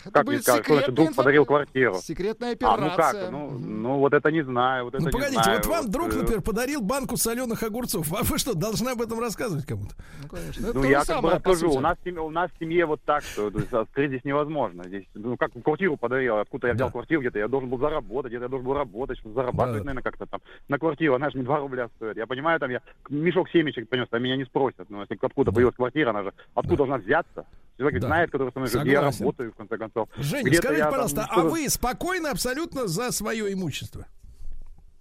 Это 0.05 0.11
Как 0.11 0.27
не 0.27 0.37
значит 0.37 0.65
секретная 0.65 0.95
друг 0.95 1.15
подарил 1.15 1.43
инфо- 1.43 1.47
квартиру? 1.47 1.95
Секретная 1.95 2.49
А, 2.51 2.53
операция. 2.53 2.89
ну 2.89 2.95
как? 2.95 3.31
Ну, 3.31 3.49
ну 3.59 3.97
вот 3.97 4.13
это 4.13 4.31
не 4.31 4.43
знаю, 4.43 4.85
вот 4.85 4.93
это 4.93 5.01
Ну 5.03 5.07
не 5.09 5.11
погодите, 5.11 5.41
знаю. 5.43 5.57
вот 5.57 5.65
вам 5.67 5.89
друг, 5.91 6.13
э, 6.13 6.15
например, 6.17 6.41
подарил 6.41 6.81
банку 6.81 7.17
соленых 7.17 7.63
огурцов. 7.63 8.13
А 8.13 8.23
вы 8.23 8.37
что, 8.37 8.53
должны 8.53 8.89
об 8.89 9.01
этом 9.01 9.19
рассказывать 9.19 9.65
кому-то? 9.65 9.95
Ну, 10.21 10.27
конечно. 10.29 10.67
Это 10.67 10.77
Ну, 10.77 10.83
я 10.85 11.03
как 11.03 11.21
бы 11.21 11.29
расскажу. 11.31 11.71
У 11.71 11.79
нас, 11.79 11.97
в 11.99 12.03
семье, 12.03 12.21
у 12.21 12.29
нас 12.29 12.51
в 12.51 12.59
семье 12.59 12.85
вот 12.85 13.01
так, 13.03 13.23
что 13.23 13.49
то 13.49 13.59
есть, 13.59 13.73
открыть 13.73 14.09
здесь 14.09 14.23
невозможно. 14.23 14.83
Здесь, 14.85 15.05
ну, 15.15 15.37
как 15.37 15.51
квартиру 15.63 15.97
подарил, 15.97 16.37
откуда 16.37 16.67
я 16.67 16.73
взял 16.75 16.89
Да. 16.89 16.91
квартиру, 16.91 17.21
где-то 17.21 17.39
я 17.39 17.47
должен 17.47 17.69
был 17.69 17.79
заработать, 17.79 18.31
где-то 18.31 18.43
я 18.45 18.49
должен 18.49 18.65
был 18.67 18.75
работать, 18.75 19.17
чтобы 19.17 19.33
зарабатывать, 19.33 19.81
Да. 19.81 19.85
наверное, 19.85 20.03
как-то 20.03 20.25
там 20.27 20.41
на 20.69 20.77
квартиру. 20.77 21.15
Она 21.15 21.29
же 21.31 21.37
не 21.39 21.43
2 21.43 21.57
рубля 21.59 21.87
стоит. 21.95 22.17
Я 22.17 22.27
понимаю, 22.27 22.59
там 22.59 22.69
я 22.69 22.81
мешок 23.09 23.49
семечек 23.49 23.89
принес, 23.89 24.07
там 24.09 24.21
меня 24.21 24.37
не 24.37 24.45
спросят. 24.45 24.89
Но 24.89 25.01
если 25.01 25.17
откуда 25.19 25.51
Да. 25.51 25.55
появилась 25.55 25.75
квартира, 25.75 26.11
она 26.11 26.23
же 26.23 26.33
откуда 26.53 26.77
Да. 26.83 26.85
должна 26.85 26.97
взяться? 26.97 27.45
Человек 27.77 28.01
Да. 28.01 28.07
знает, 28.07 28.31
который 28.31 28.51
со 28.51 28.59
мной 28.59 28.69
живет, 28.71 28.85
я 28.87 29.01
работаю, 29.01 29.51
в 29.51 29.55
конце 29.55 29.77
концов. 29.77 30.09
Женя, 30.17 30.53
скажите, 30.53 30.77
я 30.77 30.83
там 30.85 30.91
пожалуйста, 30.91 31.27
а 31.29 31.41
вы 31.41 31.69
спокойны 31.69 32.27
абсолютно 32.27 32.87
за 32.87 33.11
свое 33.11 33.51
имущество? 33.51 34.05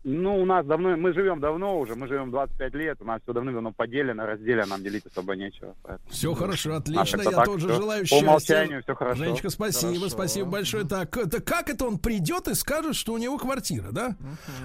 Ну, 0.07 0.43
у 0.43 0.45
нас 0.45 0.67
давно, 0.67 0.99
мы 0.99 1.15
живем 1.15 1.41
давно 1.41 1.79
уже, 1.81 1.95
мы 1.95 2.07
живем 2.09 2.31
25 2.31 2.75
лет, 2.75 2.99
у 3.01 3.07
нас 3.07 3.23
все 3.23 3.33
давно-давно 3.33 3.73
поделено, 3.73 4.27
разделено, 4.27 4.67
нам 4.67 4.83
делить 4.83 5.07
особо 5.07 5.35
нечего. 5.35 5.75
поэтому- 5.83 6.11
Все 6.11 6.35
хорошо, 6.35 6.75
А 6.75 6.77
отлично. 6.77 7.23
Я 7.23 7.31
так, 7.31 7.47
тоже 7.47 7.69
всё. 7.69 7.77
желаю 7.81 8.01
По 8.03 8.07
счастья. 8.09 8.27
умолчанию 8.27 8.83
все 8.83 8.95
хорошо. 8.95 9.25
Женечка, 9.25 9.49
спасибо, 9.49 9.93
Хорошо. 9.95 10.09
спасибо 10.11 10.51
большое. 10.51 10.85
Так, 10.85 11.17
это 11.17 11.41
как 11.41 11.71
это 11.71 11.87
он 11.87 11.97
придет 11.99 12.49
и 12.49 12.55
скажет, 12.55 12.97
что 12.97 13.15
у 13.15 13.19
него 13.19 13.39
квартира, 13.39 13.93
да? 13.93 14.15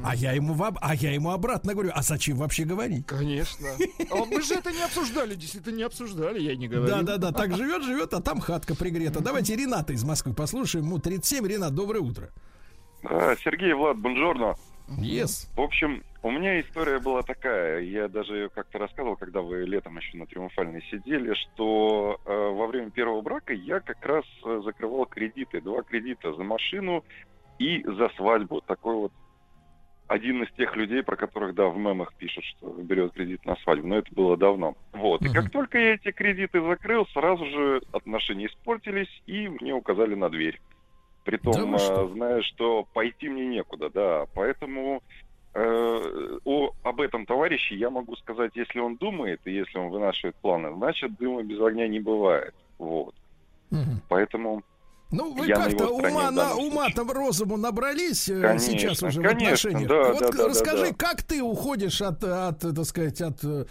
А 0.04 0.14
я 0.14 0.34
ему 0.34 0.54
в 0.54 0.62
а 0.82 0.96
я 0.96 1.12
ему 1.14 1.32
обратно 1.32 1.72
говорю, 1.74 1.92
а 1.96 2.02
зачем 2.02 2.36
вообще 2.36 2.66
говорить? 2.66 3.06
Конечно. 3.08 3.68
А 4.12 4.26
мы 4.26 4.42
же 4.42 4.56
это 4.56 4.74
не 4.74 4.82
обсуждали, 4.84 5.36
действительно 5.36 5.78
не 5.78 5.84
обсуждали, 5.84 6.42
я 6.42 6.54
не 6.58 6.68
говорю. 6.68 6.88
Да, 6.92 7.02
да, 7.02 7.18
да, 7.18 7.32
так 7.32 7.56
живет, 7.56 7.84
живет, 7.84 8.14
а 8.14 8.22
там 8.22 8.42
хатка 8.42 8.76
пригрета. 8.76 9.22
Давайте 9.22 9.56
Рената 9.56 9.94
из 9.94 10.04
Москвы 10.04 10.34
послушаем. 10.34 10.84
Ему 10.86 11.00
37. 11.00 11.48
Ренат, 11.48 11.74
доброе 11.74 12.02
утро. 12.02 12.30
А, 13.06 13.36
Сергей, 13.38 13.72
Влад, 13.72 13.98
бонжорно. 13.98 14.56
Yes. 14.98 15.48
В 15.56 15.62
общем, 15.62 16.04
у 16.22 16.32
меня 16.32 16.60
история 16.60 17.00
была 17.00 17.24
такая. 17.24 17.80
Я 17.82 18.08
даже 18.08 18.36
ее 18.36 18.50
как-то 18.50 18.78
рассказывал, 18.78 19.16
когда 19.16 19.42
вы 19.42 19.64
летом 19.64 19.98
еще 19.98 20.18
на 20.18 20.26
Триумфальной 20.26 20.84
сидели, 20.92 21.34
что 21.34 22.20
э, 22.26 22.30
во 22.30 22.68
время 22.68 22.90
первого 22.90 23.22
брака 23.22 23.54
я 23.54 23.80
как 23.80 24.04
раз 24.06 24.26
э, 24.46 24.62
закрывал 24.66 25.06
кредиты. 25.06 25.62
Два 25.62 25.84
кредита 25.84 26.34
за 26.34 26.44
машину 26.44 27.06
и 27.58 27.84
за 27.84 28.10
свадьбу. 28.18 28.62
Такой 28.62 28.96
вот 28.96 29.14
один 30.08 30.44
из 30.44 30.52
тех 30.54 30.76
людей, 30.76 31.04
про 31.04 31.16
которых, 31.16 31.54
да, 31.54 31.68
в 31.68 31.78
мемах 31.78 32.14
пишут, 32.16 32.44
что 32.44 32.70
берет 32.82 33.14
кредит 33.14 33.46
на 33.46 33.56
свадьбу. 33.58 33.88
Но 33.88 33.98
это 34.00 34.14
было 34.14 34.36
давно. 34.36 34.76
Вот. 34.92 35.22
И 35.22 35.30
как 35.30 35.52
только 35.52 35.78
я 35.78 35.94
эти 35.94 36.12
кредиты 36.12 36.62
закрыл, 36.62 37.06
сразу 37.14 37.46
же 37.46 37.82
отношения 37.94 38.48
испортились, 38.48 39.22
и 39.28 39.48
мне 39.48 39.74
указали 39.74 40.16
на 40.16 40.30
дверь. 40.30 40.60
Притом, 41.30 41.54
Да 41.54 41.66
вы 41.66 41.78
что? 41.80 42.06
э, 42.06 42.14
зная, 42.14 42.42
что 42.42 42.88
пойти 42.94 43.30
мне 43.30 43.46
некуда, 43.48 43.90
да. 43.90 44.26
Поэтому 44.34 45.02
э, 45.54 46.40
о, 46.46 46.72
об 46.84 47.02
этом 47.02 47.26
товарище 47.26 47.76
я 47.76 47.90
могу 47.90 48.16
сказать, 48.16 48.52
если 48.56 48.80
он 48.80 48.96
думает 48.98 49.42
и 49.46 49.52
если 49.52 49.78
он 49.78 49.90
вынашивает 49.90 50.36
планы, 50.38 50.74
значит, 50.76 51.16
дыма 51.18 51.44
без 51.44 51.60
огня 51.62 51.88
не 51.88 52.00
бывает. 52.00 52.54
Вот. 52.78 53.14
Мгм. 53.70 54.02
Поэтому 54.10 54.64
Ну, 55.12 55.34
вы 55.34 55.48
как-то 55.48 55.88
ума, 55.90 56.30
в 56.30 56.34
на, 56.34 56.56
ума 56.56 56.88
там 56.96 57.12
розуму 57.12 57.58
набрались 57.58 58.30
э, 58.30 58.42
Конечно, 58.42 58.72
сейчас 58.72 59.04
уже 59.04 59.22
в 59.22 59.24
конечно, 59.24 59.48
отношениях. 59.70 59.88
да, 59.90 60.14
вот 60.14 60.20
да, 60.22 60.32
да, 60.32 60.48
расскажи, 60.48 60.86
да, 60.86 60.90
да. 60.92 60.96
как 60.98 61.24
ты 61.24 61.42
уходишь 61.44 62.02
от, 62.02 62.24
от, 62.24 62.60
так 62.60 62.86
сказать, 62.86 63.22
от 63.22 63.44
э, 63.44 63.66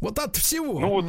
вот 0.00 0.18
от 0.18 0.36
всего. 0.36 0.80
Ну 0.80 0.88
вот, 0.88 1.04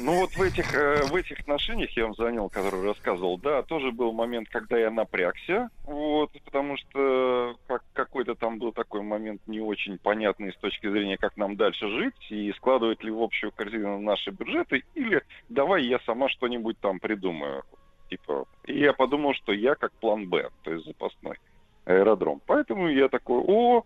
ну 0.00 0.20
вот 0.20 0.30
в 0.32 0.42
этих, 0.42 0.74
э, 0.74 1.04
в 1.04 1.14
этих 1.14 1.40
отношениях 1.40 1.90
я 1.96 2.04
вам 2.04 2.14
звонил, 2.14 2.48
который 2.48 2.82
рассказывал, 2.82 3.38
да, 3.38 3.62
тоже 3.62 3.92
был 3.92 4.12
момент, 4.12 4.48
когда 4.48 4.76
я 4.78 4.90
напрягся, 4.90 5.70
вот, 5.84 6.30
потому 6.44 6.76
что 6.76 7.56
как, 7.66 7.82
какой-то 7.92 8.34
там 8.34 8.58
был 8.58 8.72
такой 8.72 9.02
момент 9.02 9.42
не 9.46 9.60
очень 9.60 9.98
понятный 9.98 10.52
с 10.52 10.56
точки 10.56 10.90
зрения, 10.90 11.16
как 11.16 11.36
нам 11.36 11.56
дальше 11.56 11.88
жить, 11.88 12.30
и 12.30 12.52
складывать 12.56 13.02
ли 13.04 13.10
в 13.10 13.22
общую 13.22 13.52
корзину 13.52 14.00
наши 14.00 14.30
бюджеты, 14.30 14.84
или 14.94 15.22
давай 15.48 15.84
я 15.84 15.98
сама 16.00 16.28
что-нибудь 16.28 16.78
там 16.80 16.98
придумаю. 16.98 17.64
Типа, 18.10 18.46
и 18.64 18.78
я 18.78 18.92
подумал, 18.92 19.34
что 19.34 19.52
я 19.52 19.74
как 19.74 19.92
план 19.92 20.28
Б, 20.28 20.50
то 20.62 20.72
есть 20.72 20.86
запасной 20.86 21.38
аэродром. 21.84 22.40
Поэтому 22.46 22.88
я 22.88 23.08
такой, 23.08 23.42
о, 23.46 23.84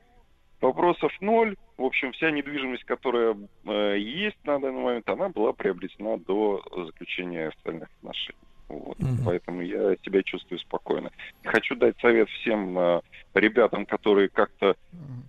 вопросов 0.60 1.12
ноль. 1.20 1.56
В 1.76 1.85
общем, 1.85 2.12
вся 2.12 2.30
недвижимость, 2.30 2.85
которая 2.85 3.36
э, 3.66 3.98
есть 3.98 4.36
на 4.44 4.59
данный 4.60 4.80
момент, 4.82 5.09
она 5.09 5.28
была 5.28 5.52
приобретена 5.52 6.16
до 6.18 6.62
заключения 6.86 7.48
официальных 7.48 7.89
отношений. 8.01 8.39
Вот. 8.68 8.98
Мгм. 8.98 9.24
Поэтому 9.24 9.62
я 9.62 9.97
себя 10.05 10.22
чувствую 10.22 10.59
спокойно. 10.59 11.10
Хочу 11.43 11.74
дать 11.74 11.98
совет 12.01 12.28
всем 12.28 12.78
э, 12.78 13.01
ребятам, 13.35 13.86
которые 13.86 14.28
как-то 14.28 14.76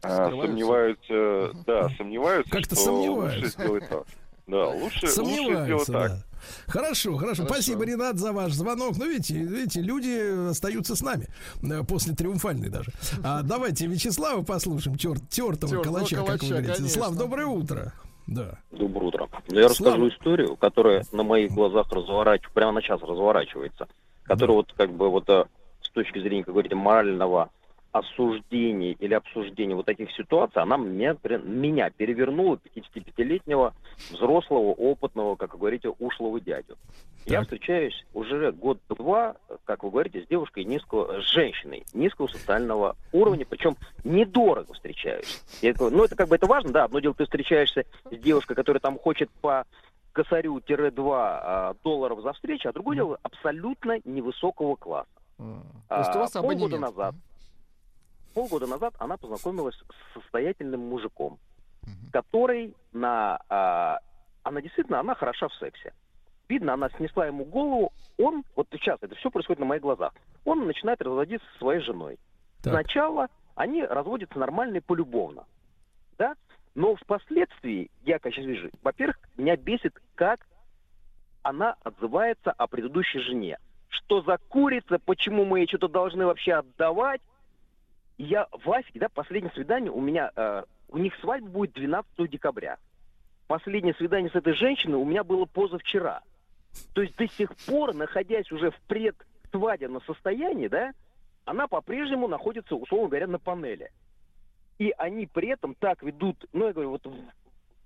э, 0.03 0.29
сомневаются, 0.29 1.51
Мгм. 1.53 1.63
да, 1.65 1.89
сомневаются, 1.91 2.51
Как-то 2.51 2.75
что 2.75 2.83
сомневаются. 2.85 3.39
лучше 3.39 3.51
сделать 3.51 3.89
так. 3.89 4.03
Да, 4.49 4.67
лучше, 4.69 4.99
лучше 5.03 5.07
Сомневаются, 5.07 5.65
сделать 5.65 5.87
так. 5.87 6.11
да. 6.11 6.23
Хорошо, 6.67 7.15
хорошо, 7.17 7.43
Хорошо. 7.43 7.45
Спасибо, 7.45 7.85
Ренат, 7.85 8.17
за 8.17 8.31
ваш 8.31 8.53
звонок. 8.53 8.95
Ну, 8.97 9.07
видите, 9.07 9.35
видите, 9.35 9.81
люди 9.81 10.49
остаются 10.49 10.95
с 10.95 11.01
нами 11.01 11.27
э, 11.61 11.83
после 11.83 12.15
триумфальной 12.15 12.69
даже. 12.69 12.91
А 13.23 13.41
давайте 13.43 13.85
Вячеслава 13.87 14.43
послушаем, 14.43 14.97
тер, 14.97 15.19
тертого 15.19 15.71
Тертого 15.71 15.83
калача, 15.83 16.15
как 16.15 16.21
вы 16.21 16.25
калача, 16.27 16.47
говорите. 16.47 16.73
конечно. 16.75 16.89
Слав, 17.01 17.15
доброе 17.15 17.45
утро. 17.45 17.93
Да. 18.27 18.59
Доброе 18.71 19.05
утро. 19.07 19.27
Я 19.49 19.69
Слава. 19.69 19.95
расскажу 19.97 20.09
историю, 20.09 20.55
которая 20.55 21.03
на 21.11 21.23
моих 21.23 21.51
глазах 21.51 21.91
разворачивается, 21.91 22.53
прямо 22.53 22.81
сейчас 22.81 23.01
разворачивается, 23.01 23.87
которая 24.23 24.57
вот 24.57 24.73
как 24.73 24.91
бы 24.93 25.09
вот 25.09 25.27
э, 25.29 25.45
с 25.81 25.89
точки 25.91 26.19
зрения, 26.19 26.43
как 26.43 26.53
говорите, 26.53 26.75
морального 26.75 27.49
осуждении 27.91 28.95
или 28.99 29.13
обсуждении 29.13 29.73
вот 29.73 29.85
таких 29.85 30.11
ситуаций, 30.11 30.61
она 30.61 30.77
меня, 30.77 31.15
меня 31.43 31.89
перевернула 31.89 32.59
55-летнего 32.75 33.73
взрослого, 34.11 34.73
опытного, 34.73 35.35
как 35.35 35.53
вы 35.53 35.59
говорите, 35.59 35.89
ушлого 35.89 36.39
дядю. 36.39 36.77
Я 37.25 37.41
встречаюсь 37.41 38.05
уже 38.13 38.51
год-два, 38.51 39.35
как 39.65 39.83
вы 39.83 39.89
говорите, 39.91 40.23
с 40.23 40.27
девушкой 40.27 40.63
низкого, 40.65 41.21
с 41.21 41.25
женщиной 41.25 41.83
низкого 41.93 42.27
социального 42.27 42.95
уровня, 43.11 43.45
причем 43.47 43.75
недорого 44.03 44.73
встречаюсь. 44.73 45.41
Я 45.61 45.73
говорю, 45.73 45.97
ну 45.97 46.03
это 46.05 46.15
как 46.15 46.29
бы 46.29 46.35
это 46.35 46.47
важно, 46.47 46.71
да, 46.71 46.83
одно 46.85 46.99
дело 46.99 47.13
ты 47.13 47.25
встречаешься 47.25 47.85
с 48.09 48.17
девушкой, 48.17 48.55
которая 48.55 48.79
там 48.79 48.97
хочет 48.97 49.29
по 49.41 49.65
косарю-2 50.13 51.77
долларов 51.83 52.21
за 52.21 52.33
встречу, 52.33 52.69
а 52.69 52.73
другое 52.73 52.95
дело 52.95 53.19
абсолютно 53.21 53.99
невысокого 54.05 54.75
класса. 54.75 55.09
То 55.37 55.97
есть 55.97 56.15
у 56.15 56.19
вас 56.19 56.35
А, 56.35 56.41
полгода 56.41 56.79
назад, 56.79 57.15
полгода 58.39 58.67
назад 58.67 58.93
она 58.99 59.17
познакомилась 59.17 59.75
с 59.75 60.13
состоятельным 60.13 60.79
мужиком, 60.79 61.39
который 62.13 62.73
на, 62.93 63.41
а, 63.49 63.99
она 64.43 64.61
действительно, 64.61 65.01
она 65.01 65.13
хороша 65.13 65.49
в 65.49 65.55
сексе. 65.55 65.93
Видно, 66.47 66.73
она 66.73 66.89
снесла 66.91 67.27
ему 67.27 67.43
голову, 67.43 67.91
он, 68.17 68.45
вот 68.55 68.67
сейчас 68.71 68.97
это 69.01 69.13
все 69.15 69.29
происходит 69.29 69.59
на 69.59 69.65
моих 69.65 69.81
глазах, 69.81 70.13
он 70.45 70.65
начинает 70.65 71.01
разводиться 71.01 71.45
со 71.51 71.59
своей 71.59 71.81
женой. 71.81 72.17
Сначала 72.61 73.27
они 73.55 73.83
разводятся 73.83 74.39
нормально 74.39 74.77
и 74.77 74.79
полюбовно, 74.79 75.43
да, 76.17 76.35
но 76.75 76.95
впоследствии, 76.95 77.91
я, 78.05 78.19
сейчас 78.19 78.45
вижу, 78.45 78.69
во-первых, 78.81 79.19
меня 79.35 79.57
бесит, 79.57 80.01
как 80.15 80.47
она 81.43 81.75
отзывается 81.83 82.53
о 82.53 82.67
предыдущей 82.67 83.19
жене. 83.19 83.57
Что 83.89 84.21
за 84.21 84.37
курица, 84.47 84.97
почему 84.97 85.43
мы 85.43 85.59
ей 85.59 85.67
что-то 85.67 85.89
должны 85.89 86.25
вообще 86.25 86.53
отдавать? 86.53 87.19
Я 88.19 88.49
в 88.51 88.69
афиге, 88.69 88.99
да, 88.99 89.07
последнее 89.07 89.51
свидание 89.53 89.91
у 89.91 90.01
меня, 90.01 90.29
э, 90.35 90.63
у 90.89 90.97
них 90.97 91.15
свадьба 91.21 91.47
будет 91.47 91.71
12 91.71 92.27
декабря. 92.29 92.77
Последнее 93.47 93.93
свидание 93.93 94.29
с 94.29 94.35
этой 94.35 94.53
женщиной 94.53 94.95
у 94.95 95.05
меня 95.05 95.23
было 95.23 95.45
позавчера. 95.45 96.21
То 96.93 97.01
есть 97.01 97.15
до 97.15 97.29
сих 97.29 97.55
пор, 97.65 97.95
находясь 97.95 98.51
уже 98.51 98.71
в 98.71 98.79
предсвадебном 98.87 100.01
состоянии, 100.03 100.67
да, 100.67 100.91
она 101.45 101.67
по-прежнему 101.67 102.27
находится, 102.27 102.75
условно 102.75 103.07
говоря, 103.07 103.27
на 103.27 103.39
панели. 103.39 103.89
И 104.79 104.93
они 104.97 105.25
при 105.25 105.47
этом 105.47 105.73
так 105.75 106.03
ведут, 106.03 106.45
ну, 106.51 106.67
я 106.67 106.73
говорю, 106.73 106.89
вот 106.89 107.07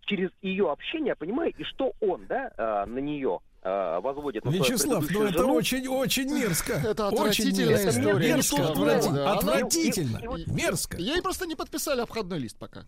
через 0.01 0.31
ее 0.41 0.71
общение 0.71 1.09
я 1.09 1.15
понимаю, 1.15 1.53
и 1.55 1.63
что 1.63 1.93
он, 2.01 2.25
да, 2.25 2.51
э, 2.57 2.85
на 2.89 2.97
нее 2.97 3.39
возводит 3.63 4.43
на 4.45 4.51
свою 4.51 4.63
Вячеслав, 4.63 5.05
ну 5.09 5.23
это 5.23 5.37
жену. 5.39 5.53
очень, 5.53 5.87
очень 5.87 6.29
мерзко. 6.33 6.73
Это 6.73 7.07
Очень 7.07 7.15
отвратительная 7.17 7.67
мерзко. 7.83 7.89
история. 8.01 8.33
Мерзко, 8.33 9.31
отвратительно. 9.33 10.19
да. 10.21 10.53
Мерзко. 10.53 10.97
Ей 10.97 11.21
просто 11.21 11.45
не 11.45 11.55
подписали 11.55 12.01
обходной 12.01 12.39
лист 12.39 12.57
пока. 12.57 12.85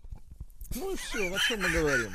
Ну 0.78 0.92
и 0.92 0.96
все, 0.96 1.34
о 1.34 1.38
чем 1.38 1.62
мы 1.62 1.68
говорим? 1.70 2.10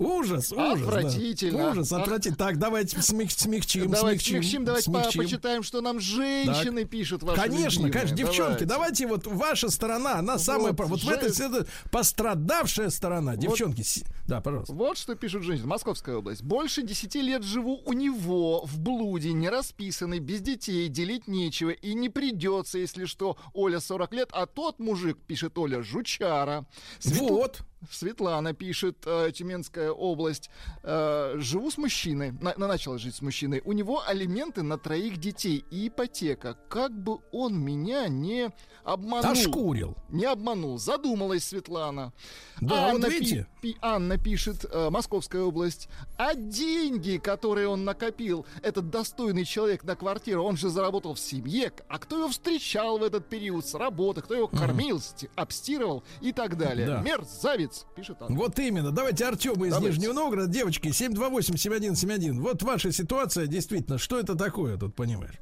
Ужас, 0.00 0.50
ужас. 0.50 0.56
да. 0.56 0.72
Отвратительно. 0.72 1.70
Ужас, 1.70 1.92
Ах. 1.92 2.00
отвратительно. 2.02 2.36
Так, 2.36 2.58
давайте 2.58 2.96
смег- 2.96 3.30
смягчим, 3.30 3.88
Давайте 3.88 4.18
смягчим. 4.24 4.42
смягчим, 4.42 4.64
давайте 4.64 4.90
по- 4.90 5.00
смягчим. 5.02 5.22
почитаем, 5.22 5.62
что 5.62 5.80
нам 5.80 6.00
женщины 6.00 6.84
пишут 6.86 7.22
ваши 7.22 7.40
Конечно, 7.40 7.82
любимые. 7.82 7.92
конечно, 7.92 8.16
девчонки, 8.16 8.64
Давайте. 8.64 8.64
давайте 8.64 9.06
вот 9.06 9.26
ваша 9.28 9.70
сторона, 9.70 10.16
она 10.18 10.38
самая, 10.40 10.72
Вот, 10.72 10.88
вот 10.88 11.02
в 11.04 11.08
этой 11.08 11.28
это 11.30 11.66
пострадавшая 11.92 12.90
сторона, 12.90 13.36
девчонки. 13.36 13.82
си- 13.82 14.04
Да, 14.26 14.40
пожалуйста. 14.40 14.72
Вот 14.74 14.98
что 14.98 15.14
пишут 15.14 15.44
женщины. 15.44 15.68
Московская 15.68 16.16
область. 16.16 16.42
Больше 16.42 16.82
десяти 16.82 17.22
лет 17.22 17.44
живу 17.44 17.80
у 17.84 17.92
него, 17.92 18.64
в 18.66 18.78
блуде, 18.80 19.32
не 19.32 19.48
расписанный, 19.48 20.18
без 20.18 20.40
детей, 20.40 20.88
делить 20.88 21.28
нечего. 21.28 21.70
И 21.70 21.94
не 21.94 22.08
придется, 22.08 22.78
если 22.78 23.04
что. 23.04 23.36
Оля 23.54 23.78
40 23.78 24.12
лет, 24.14 24.30
а 24.32 24.46
тот 24.46 24.80
мужик, 24.80 25.16
пишет 25.28 25.56
Оля, 25.58 25.80
жучара. 25.82 26.66
Вот. 27.04 27.60
Светлана 27.90 28.52
пишет, 28.52 28.96
э, 29.06 29.30
Тюменская 29.34 29.90
область. 29.90 30.50
э, 30.82 31.34
живу 31.38 31.70
с 31.70 31.78
мужчиной, 31.78 32.32
на- 32.32 32.54
на- 32.56 32.66
начала 32.68 32.98
жить 32.98 33.14
с 33.14 33.22
мужчиной. 33.22 33.62
У 33.64 33.72
него 33.72 34.02
алименты 34.06 34.62
на 34.62 34.78
троих 34.78 35.18
детей 35.18 35.64
и 35.70 35.88
ипотека. 35.88 36.56
Как 36.68 36.92
бы 36.92 37.18
он 37.32 37.58
меня 37.58 38.08
не 38.08 38.50
обманул. 38.84 39.30
Ошкурил. 39.32 39.96
Не 40.08 40.24
обманул. 40.26 40.78
Задумалась 40.78 41.44
Светлана. 41.44 42.12
Да, 42.60 42.92
вот 42.92 43.02
пи- 43.02 43.10
видите? 43.10 43.46
пи- 43.62 43.76
Анна 43.80 44.16
пишет, 44.18 44.64
э, 44.70 44.90
Московская 44.90 45.42
область. 45.42 45.88
А 46.18 46.34
деньги, 46.34 47.18
которые 47.18 47.68
он 47.68 47.84
накопил, 47.84 48.46
этот 48.62 48.90
достойный 48.90 49.44
человек 49.44 49.84
на 49.84 49.96
квартиру, 49.96 50.42
он 50.44 50.56
же 50.56 50.68
заработал 50.70 51.14
в 51.14 51.20
семье. 51.20 51.72
А 51.88 51.98
кто 51.98 52.18
его 52.18 52.28
встречал 52.28 52.98
в 52.98 53.02
этот 53.02 53.28
период 53.28 53.66
с 53.66 53.74
работы, 53.74 54.20
кто 54.22 54.34
его 54.34 54.48
кормил, 54.48 54.98
сти- 54.98 55.30
обстирывал 55.36 56.02
и 56.20 56.32
так 56.32 56.56
далее. 56.56 56.86
Да. 56.86 57.00
Мерзавец, 57.02 57.69
пишет 57.94 58.16
Анна. 58.20 58.36
Вот 58.36 58.58
именно. 58.58 58.90
Давайте 58.90 59.26
Артема 59.26 59.66
из 59.66 59.74
Давайте. 59.74 59.96
Нижнего 59.96 60.12
Новгорода. 60.12 60.48
Девочки, 60.48 60.88
728-7171. 60.88 62.40
Вот 62.40 62.62
ваша 62.62 62.92
ситуация, 62.92 63.46
действительно, 63.46 63.98
что 63.98 64.18
это 64.18 64.36
такое 64.36 64.76
тут, 64.76 64.94
понимаешь? 64.94 65.34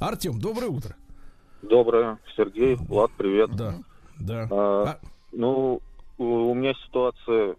Артем, 0.00 0.38
доброе 0.38 0.68
утро. 0.68 0.96
Доброе, 1.62 2.18
Сергей, 2.36 2.76
Влад, 2.76 3.10
привет. 3.18 3.50
Да, 3.56 3.74
да. 4.20 4.48
А, 4.50 4.98
ну, 5.32 5.80
у, 6.16 6.24
у 6.24 6.54
меня 6.54 6.72
ситуация, 6.86 7.56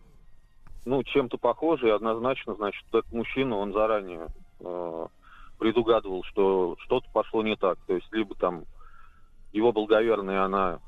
ну, 0.85 1.03
чем-то 1.03 1.37
похожая, 1.37 1.95
однозначно, 1.95 2.55
значит, 2.55 2.83
этот 2.89 3.11
мужчина, 3.11 3.57
он 3.57 3.73
заранее 3.73 4.27
э, 4.61 5.07
предугадывал, 5.57 6.23
что 6.23 6.77
что-то 6.79 7.09
пошло 7.11 7.43
не 7.43 7.57
так. 7.57 7.77
То 7.87 7.95
есть, 7.95 8.07
либо 8.13 8.35
там 8.35 8.63
его 9.51 9.73
благоверная, 9.73 10.45
она 10.45 10.79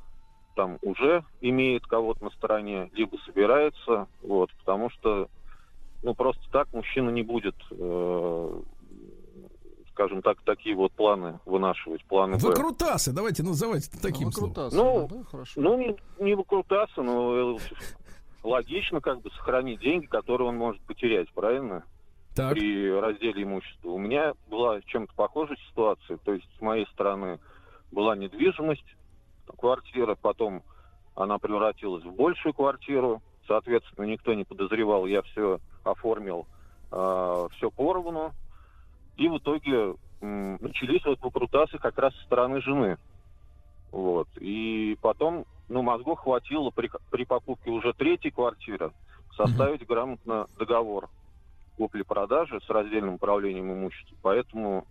там 0.55 0.77
уже 0.81 1.23
имеет 1.41 1.85
кого-то 1.85 2.23
на 2.23 2.29
стороне, 2.31 2.89
либо 2.93 3.17
собирается, 3.25 4.07
вот, 4.21 4.51
потому 4.59 4.89
что, 4.89 5.29
ну, 6.03 6.13
просто 6.13 6.41
так 6.51 6.71
мужчина 6.73 7.09
не 7.09 7.23
будет, 7.23 7.55
э, 7.71 8.61
скажем 9.91 10.21
так, 10.21 10.41
такие 10.41 10.75
вот 10.75 10.91
планы 10.93 11.39
вынашивать, 11.45 12.03
планы 12.05 12.37
Б. 12.37 12.47
Выкрутасы, 12.47 13.11
давайте 13.13 13.43
называть 13.43 13.87
это 13.87 14.01
таким 14.01 14.31
словом. 14.31 14.53
Ну, 14.71 15.09
ну 15.55 15.77
не, 15.77 15.95
не 16.19 16.35
выкрутаться, 16.35 17.01
но 17.01 17.55
э, 17.55 17.59
логично 18.43 19.01
как 19.01 19.21
бы 19.21 19.29
сохранить 19.31 19.79
деньги, 19.79 20.05
которые 20.05 20.49
он 20.49 20.57
может 20.57 20.81
потерять, 20.83 21.31
правильно? 21.33 21.83
Так. 22.35 22.53
При 22.53 22.89
разделе 22.89 23.43
имущества. 23.43 23.89
У 23.89 23.97
меня 23.97 24.33
была 24.49 24.81
чем-то 24.81 25.13
похожая 25.15 25.57
ситуация. 25.69 26.17
То 26.17 26.33
есть 26.33 26.47
с 26.57 26.61
моей 26.61 26.87
стороны 26.87 27.39
была 27.91 28.15
недвижимость, 28.15 28.85
квартира, 29.57 30.15
потом 30.15 30.63
она 31.15 31.37
превратилась 31.37 32.03
в 32.03 32.11
большую 32.13 32.53
квартиру. 32.53 33.21
Соответственно, 33.47 34.05
никто 34.05 34.33
не 34.33 34.43
подозревал, 34.43 35.05
я 35.05 35.21
все 35.23 35.59
оформил, 35.83 36.45
все 36.89 37.71
поровну. 37.75 38.31
И 39.17 39.27
в 39.27 39.37
итоге 39.37 39.95
м, 40.21 40.57
начались 40.61 41.03
вот 41.05 41.19
выкрутасы 41.21 41.77
как 41.77 41.97
раз 41.97 42.15
со 42.15 42.23
стороны 42.23 42.61
жены. 42.61 42.97
Вот. 43.91 44.27
И 44.39 44.97
потом, 45.01 45.45
ну, 45.67 45.81
мозгов 45.81 46.19
хватило 46.19 46.69
при, 46.69 46.89
при 47.09 47.25
покупке 47.25 47.71
уже 47.71 47.93
третьей 47.93 48.31
квартиры 48.31 48.91
составить 49.35 49.85
грамотно 49.85 50.47
договор 50.57 51.09
купли-продажи 51.77 52.59
с 52.61 52.69
раздельным 52.69 53.15
управлением 53.15 53.71
имуществом. 53.73 54.17
Поэтому, 54.21 54.85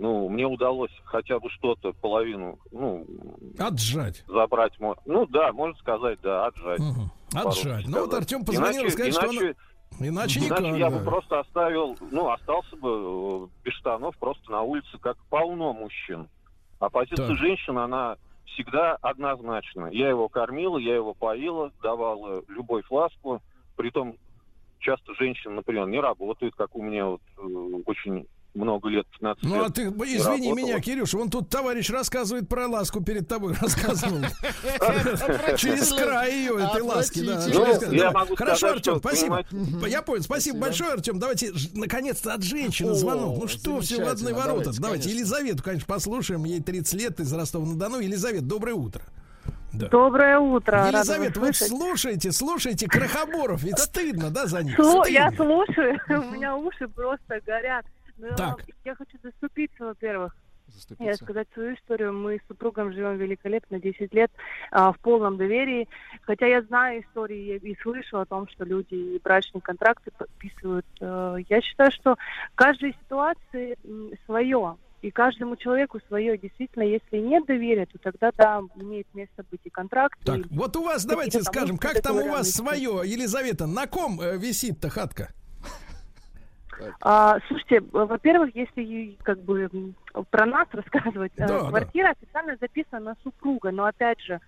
ну, 0.00 0.28
мне 0.30 0.46
удалось 0.46 0.90
хотя 1.04 1.38
бы 1.38 1.50
что-то, 1.50 1.92
половину, 1.92 2.58
ну... 2.72 3.04
Отжать. 3.58 4.24
Забрать, 4.26 4.72
ну 5.04 5.26
да, 5.26 5.52
можно 5.52 5.78
сказать, 5.78 6.18
да, 6.22 6.46
отжать. 6.46 6.80
Отжать. 7.34 7.64
По-русски 7.84 7.84
Ну 7.88 8.00
вот. 8.06 8.14
Артем 8.14 8.44
позвонил 8.44 8.82
Иначе- 8.82 8.92
сказать, 8.92 9.12
что 9.14 9.28
он- 9.28 9.36
иначе- 9.36 9.56
Иначе 9.98 10.40
никак. 10.40 10.60
Иначе 10.60 10.78
я 10.78 10.88
бы 10.90 11.04
просто 11.04 11.40
оставил, 11.40 11.96
ну, 12.10 12.30
остался 12.30 12.76
бы 12.76 12.88
э, 12.88 13.64
без 13.64 13.74
штанов 13.74 14.16
просто 14.18 14.50
на 14.50 14.62
улице, 14.62 14.96
как 14.98 15.18
полно 15.28 15.72
мужчин. 15.74 16.28
А 16.78 16.88
позиция 16.88 17.26
Так. 17.28 17.36
женщины, 17.36 17.80
она 17.80 18.16
всегда 18.46 18.96
однозначна. 19.02 19.88
Я 19.92 20.08
его 20.08 20.28
кормила, 20.28 20.78
я 20.78 20.94
его 20.94 21.12
поила, 21.12 21.72
давала 21.82 22.42
любовь 22.48 22.84
ласку. 22.88 23.42
Притом 23.76 24.14
часто 24.78 25.12
женщины, 25.16 25.54
например, 25.54 25.86
не 25.88 26.00
работают, 26.00 26.54
как 26.54 26.74
у 26.76 26.82
меня 26.82 27.04
вот 27.06 27.20
э, 27.36 27.42
очень 27.84 28.26
много 28.54 28.88
лет, 28.88 29.06
15 29.12 29.42
Ну, 29.44 29.54
лет. 29.56 29.64
а 29.66 29.70
ты, 29.70 29.82
извини 29.82 30.48
работала. 30.48 30.54
меня, 30.54 30.80
Кирюш, 30.80 31.14
вон 31.14 31.30
тут 31.30 31.48
товарищ 31.48 31.88
рассказывает 31.90 32.48
про 32.48 32.66
ласку 32.66 33.02
перед 33.02 33.28
тобой, 33.28 33.54
рассказывал. 33.60 34.24
Через 35.56 35.92
край 35.92 36.32
ее, 36.32 36.56
этой 36.64 36.82
ласки, 36.82 37.20
да. 37.24 37.46
Ну, 38.28 38.36
Хорошо, 38.36 38.70
Артем, 38.70 38.98
спасибо. 38.98 39.44
Я 39.86 40.02
понял, 40.02 40.22
спасибо 40.22 40.58
большое, 40.58 40.92
Артем. 40.92 41.18
Давайте, 41.18 41.52
наконец-то, 41.74 42.34
от 42.34 42.42
женщины 42.42 42.94
звонок. 42.94 43.38
Ну 43.40 43.48
что, 43.48 43.80
все 43.80 44.02
в 44.02 44.32
ворота. 44.32 44.70
Давайте. 44.78 45.10
Елизавету, 45.10 45.62
конечно, 45.62 45.86
послушаем. 45.86 46.44
Ей 46.44 46.60
30 46.60 46.94
лет 46.94 47.20
из 47.20 47.32
Ростова-на-Дону. 47.32 48.00
Елизавета, 48.00 48.44
доброе 48.44 48.74
утро. 48.74 49.02
Да. 49.72 49.88
Доброе 49.88 50.38
утро. 50.38 50.88
Елизавета, 50.88 51.38
вот 51.38 51.54
слышать. 51.54 51.68
слушайте, 51.68 52.32
слушайте 52.32 52.88
Крохоборов, 52.88 53.62
ведь 53.62 53.78
стыдно, 53.78 54.30
да, 54.30 54.46
за 54.46 54.64
них? 54.64 54.76
Слу- 54.78 55.08
Я 55.08 55.30
слушаю, 55.32 55.98
у 56.08 56.34
меня 56.34 56.56
уши 56.56 56.88
просто 56.88 57.40
горят. 57.46 57.84
Но 58.20 58.36
Так. 58.36 58.64
я 58.84 58.94
хочу 58.94 59.18
заступиться, 59.22 59.84
во-первых. 59.84 60.36
Я 60.68 60.72
заступиться? 60.74 61.24
сказать 61.24 61.48
свою 61.52 61.74
историю. 61.74 62.12
Мы 62.12 62.36
с 62.38 62.46
супругом 62.46 62.92
живем 62.92 63.16
великолепно 63.16 63.80
10 63.80 64.14
лет 64.14 64.30
а, 64.70 64.92
в 64.92 64.98
полном 65.00 65.36
доверии. 65.36 65.88
Хотя 66.22 66.46
я 66.46 66.62
знаю 66.62 67.02
истории 67.02 67.56
и 67.56 67.76
слышу 67.82 68.18
о 68.18 68.26
том, 68.26 68.46
что 68.48 68.64
люди 68.64 69.18
брачные 69.22 69.62
контракты 69.62 70.12
подписывают. 70.16 70.86
Э, 71.00 71.36
Я 71.48 71.60
считаю, 71.60 71.90
что 71.90 72.16
каждой 72.54 72.94
ситуации 73.04 73.76
свое. 74.26 74.76
И 75.02 75.10
каждому 75.10 75.56
человеку 75.56 75.98
свое. 76.08 76.36
Действительно, 76.36 76.82
если 76.82 77.16
нет 77.16 77.46
доверия, 77.46 77.86
то 77.86 77.98
тогда, 77.98 78.30
да, 78.36 78.60
имеет 78.76 79.06
место 79.14 79.44
быть 79.50 79.62
и 79.64 79.70
контракт. 79.70 80.18
Так, 80.24 80.38
и 80.40 80.44
вот 80.50 80.76
у 80.76 80.84
вас, 80.84 81.06
давайте 81.06 81.42
скажем, 81.42 81.78
как 81.78 82.02
там 82.02 82.16
у 82.16 82.28
вас 82.28 82.50
свое, 82.50 83.00
Елизавета, 83.04 83.66
на 83.66 83.86
ком 83.86 84.20
э, 84.20 84.36
висит-то 84.36 84.90
хатка? 84.90 85.32
А, 87.00 87.38
слушайте, 87.48 87.80
во-первых, 87.92 88.54
если 88.54 89.16
как 89.22 89.38
бы 89.40 89.68
про 90.30 90.46
нас 90.46 90.68
рассказывать, 90.72 91.32
э, 91.36 91.46
Да, 91.46 91.62
да. 91.62 91.68
квартира 91.68 92.10
официально 92.10 92.56
записана 92.60 93.00
на 93.10 93.16
супруга, 93.22 93.70
но 93.70 93.84
опять 93.84 94.20
же, 94.20 94.40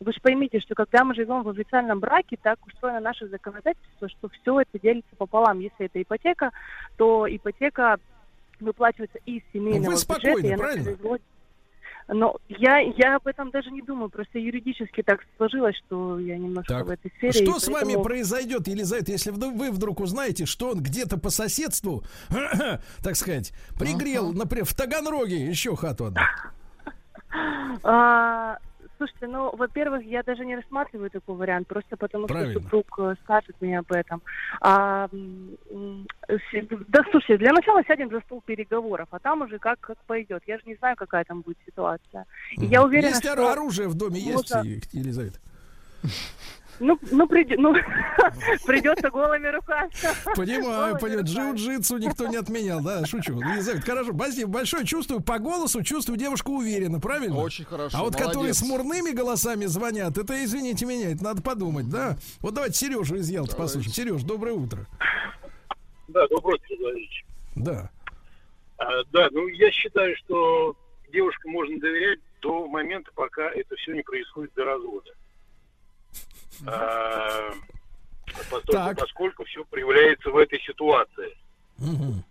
вы 0.00 0.12
же 0.12 0.20
поймите, 0.20 0.60
что 0.60 0.74
когда 0.74 1.04
мы 1.04 1.14
живем 1.14 1.42
в 1.42 1.48
официальном 1.48 2.00
браке, 2.00 2.36
так 2.42 2.58
устроено 2.66 3.00
наше 3.00 3.28
законодательство, 3.28 4.08
что 4.08 4.28
все 4.28 4.60
это 4.60 4.78
делится 4.78 5.16
пополам. 5.16 5.58
Если 5.60 5.86
это 5.86 6.02
ипотека, 6.02 6.50
то 6.96 7.26
ипотека 7.28 7.98
выплачивается 8.60 9.18
из 9.26 9.42
семейного 9.52 9.92
Вы 9.92 9.92
бюджета. 9.92 10.00
спокойны, 10.00 10.46
она 10.52 10.56
правильно? 10.58 10.96
Но 12.08 12.36
я, 12.48 12.78
я 12.78 13.16
об 13.16 13.26
этом 13.26 13.50
даже 13.50 13.70
не 13.72 13.82
думаю, 13.82 14.08
просто 14.10 14.38
юридически 14.38 15.02
так 15.02 15.20
сложилось, 15.36 15.74
что 15.86 16.20
я 16.20 16.38
немножко 16.38 16.72
Так, 16.74 16.86
в 16.86 16.90
этой 16.90 17.10
сфере. 17.16 17.32
Что 17.32 17.56
и 17.56 17.60
с 17.60 17.66
вами 17.66 17.84
поэтому- 17.84 18.04
произойдет, 18.04 18.68
Елизавета, 18.68 19.10
если 19.10 19.32
вы 19.32 19.70
вдруг 19.72 19.98
узнаете, 20.00 20.46
что 20.46 20.70
он 20.70 20.80
где-то 20.82 21.18
по 21.18 21.30
соседству, 21.30 22.04
так 23.02 23.16
сказать, 23.16 23.52
пригрел, 23.78 24.32
например, 24.32 24.64
в 24.66 24.74
Таганроге 24.74 25.46
еще 25.46 25.74
хату 25.74 26.06
одну? 26.06 26.20
А, 27.82 28.58
слушайте, 28.96 29.26
ну, 29.26 29.54
во-первых, 29.54 30.04
я 30.04 30.22
даже 30.22 30.44
не 30.44 30.56
рассматриваю 30.56 31.10
такой 31.10 31.36
вариант, 31.36 31.66
просто 31.68 31.96
потому 31.96 32.26
Правильно. 32.26 32.52
что 32.52 32.62
супруг 32.62 32.86
э, 32.98 33.14
скажет 33.22 33.56
мне 33.60 33.78
об 33.78 33.90
этом. 33.92 34.22
А, 34.60 35.08
да, 36.88 37.00
слушайте, 37.10 37.38
для 37.38 37.52
начала 37.52 37.82
сядем 37.84 38.10
за 38.10 38.20
стол 38.20 38.42
переговоров, 38.44 39.08
а 39.10 39.18
там 39.18 39.42
уже 39.42 39.58
как, 39.58 39.80
как 39.80 39.98
пойдет. 40.06 40.42
Я 40.46 40.58
же 40.58 40.64
не 40.66 40.74
знаю, 40.76 40.96
какая 40.96 41.24
там 41.24 41.40
будет 41.42 41.58
ситуация. 41.66 42.26
И 42.52 42.66
я 42.66 42.82
уверена, 42.82 43.08
Есть 43.08 43.24
что... 43.24 43.52
оружие 43.52 43.88
в 43.88 43.94
доме, 43.94 44.20
есть, 44.20 44.52
можно- 44.54 44.68
Елизавета? 44.92 45.38
Ну, 46.78 46.98
ну, 47.10 47.26
приди- 47.26 47.56
ну, 47.56 47.74
придется 48.66 49.10
голыми 49.10 49.48
руками. 49.48 49.90
Понимаю, 50.34 50.98
понимаю. 50.98 51.24
Джиу-джитсу 51.24 51.98
никто 51.98 52.26
не 52.26 52.36
отменял, 52.36 52.80
да, 52.82 53.04
шучу. 53.06 53.38
Елизавета, 53.40 53.84
хорошо, 53.86 54.12
спасибо 54.14 54.50
большое. 54.50 54.84
Чувствую 54.84 55.20
по 55.22 55.38
голосу, 55.38 55.82
чувствую, 55.82 56.18
девушка 56.18 56.50
уверена, 56.50 57.00
правильно? 57.00 57.36
Очень 57.38 57.64
хорошо, 57.64 57.96
А 57.98 58.02
вот 58.02 58.14
которые 58.14 58.34
молодец. 58.36 58.58
с 58.58 58.62
мурными 58.62 59.10
голосами 59.12 59.66
звонят, 59.66 60.18
это, 60.18 60.44
извините 60.44 60.84
меня, 60.86 61.12
это 61.12 61.24
надо 61.24 61.42
подумать, 61.42 61.88
да? 61.88 62.16
Вот 62.40 62.54
давайте 62.54 62.76
Сережу 62.78 63.16
из 63.16 63.28
Ялты 63.30 63.56
послушаем. 63.56 63.92
Сереж, 63.94 64.22
доброе 64.22 64.52
утро. 64.54 64.86
Да, 66.08 66.26
доброе 66.28 66.54
утро, 66.56 66.76
товарищ. 66.76 67.24
Да. 67.54 67.90
А, 68.78 68.84
да, 69.12 69.28
ну 69.32 69.46
я 69.48 69.70
считаю, 69.72 70.14
что 70.16 70.76
девушкам 71.12 71.52
можно 71.52 71.78
доверять 71.80 72.18
до 72.42 72.66
момента, 72.68 73.10
пока 73.14 73.48
это 73.50 73.74
все 73.76 73.92
не 73.94 74.02
происходит 74.02 74.52
до 74.54 74.64
развода. 74.64 75.10
А, 76.66 77.50
поскольку, 78.50 79.00
поскольку 79.00 79.44
все 79.44 79.64
проявляется 79.64 80.30
в 80.30 80.36
этой 80.36 80.60
ситуации. 80.60 81.36
Мгм. 81.78 82.24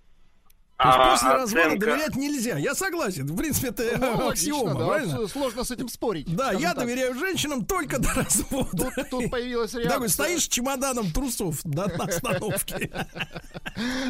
То 0.78 0.84
А 0.90 1.12
есть 1.12 1.22
после 1.22 1.30
развода 1.36 1.68
оценка- 1.68 1.86
доверять 1.86 2.16
нельзя. 2.18 2.58
Я 2.58 2.76
согласен. 2.76 3.26
В 3.28 3.38
принципе, 3.38 3.70
это 3.70 3.98
Ну, 3.98 4.28
аксиома, 4.28 4.58
логично, 4.72 4.74
да, 4.80 4.86
правильно? 4.88 5.28
Сложно 5.30 5.64
с 5.64 5.72
этим 5.72 5.88
спорить. 5.88 6.36
Да, 6.36 6.52
я 6.52 6.74
так. 6.74 6.80
доверяю 6.80 7.16
женщинам 7.18 7.64
только 7.66 7.98
до 7.98 8.10
развода. 8.14 8.92
Тут, 8.94 9.10
тут 9.10 9.32
появилась 9.32 9.72
реакция. 9.74 9.90
Такой 9.94 10.10
стоишь 10.10 10.44
с 10.44 10.48
чемоданом 10.50 11.12
трусов 11.12 11.62
до 11.64 11.88
на 11.98 12.04
остановке. 12.04 12.92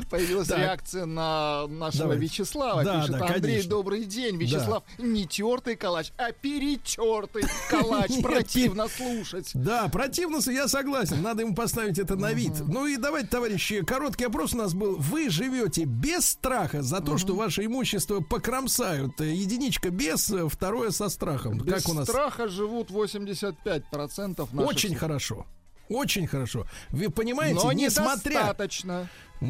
Появилась 0.09 0.47
Так. 0.47 0.57
реакция 0.57 1.05
на 1.05 1.67
нашего 1.67 2.03
Давайте. 2.05 2.23
Вячеслава. 2.23 2.83
Да, 2.83 3.01
Пишет 3.01 3.11
да, 3.19 3.25
Андрей, 3.27 3.41
конечно. 3.41 3.69
добрый 3.69 4.03
день. 4.05 4.37
Вячеслав, 4.37 4.83
не 4.97 5.27
тертый 5.27 5.75
калач, 5.75 6.13
а 6.17 6.31
перетертый 6.31 7.43
калач. 7.69 8.09
Нет, 8.15 8.23
Противно 8.23 8.87
слушать. 8.87 9.51
Да, 9.53 9.87
противно, 9.89 10.39
я 10.49 10.67
согласен. 10.67 11.21
Надо 11.21 11.43
ему 11.43 11.53
поставить 11.53 11.99
это 11.99 12.15
на 12.15 12.33
вид. 12.33 12.53
Ну 12.67 12.87
и 12.87 12.97
давайте, 12.97 13.27
товарищи, 13.27 13.83
короткий 13.85 14.23
опрос 14.25 14.53
у 14.53 14.57
нас 14.57 14.73
был. 14.73 14.95
Вы 14.97 15.29
живете 15.29 15.83
без 15.83 16.25
страха 16.31 16.54
за 16.73 17.01
то, 17.01 17.17
что 17.17 17.35
ваше 17.35 17.65
имущество 17.65 18.21
покромсают? 18.21 19.19
Э, 19.21 19.31
Единичка 19.31 19.89
без, 19.89 20.29
э, 20.29 20.47
второе 20.47 20.91
со 20.91 21.09
страхом. 21.09 21.59
Без 21.59 21.83
как 21.83 21.93
у 21.93 21.93
нас? 21.93 22.07
страха 22.07 22.47
живут 22.47 22.89
85% 22.91 24.53
наших 24.53 24.69
Очень 24.69 24.95
хорошо. 24.95 25.45
Очень 25.89 26.27
хорошо. 26.27 26.65
Вы 26.89 27.09
понимаете, 27.09 27.59
Но 27.63 27.71
несмотря... 27.71 28.31
недостаточно. 28.31 29.09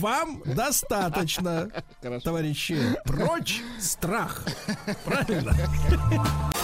Вам 0.00 0.42
достаточно, 0.44 1.70
товарищи. 2.24 2.78
Прочь 3.04 3.62
страх. 3.78 4.44
Правильно? 5.04 5.54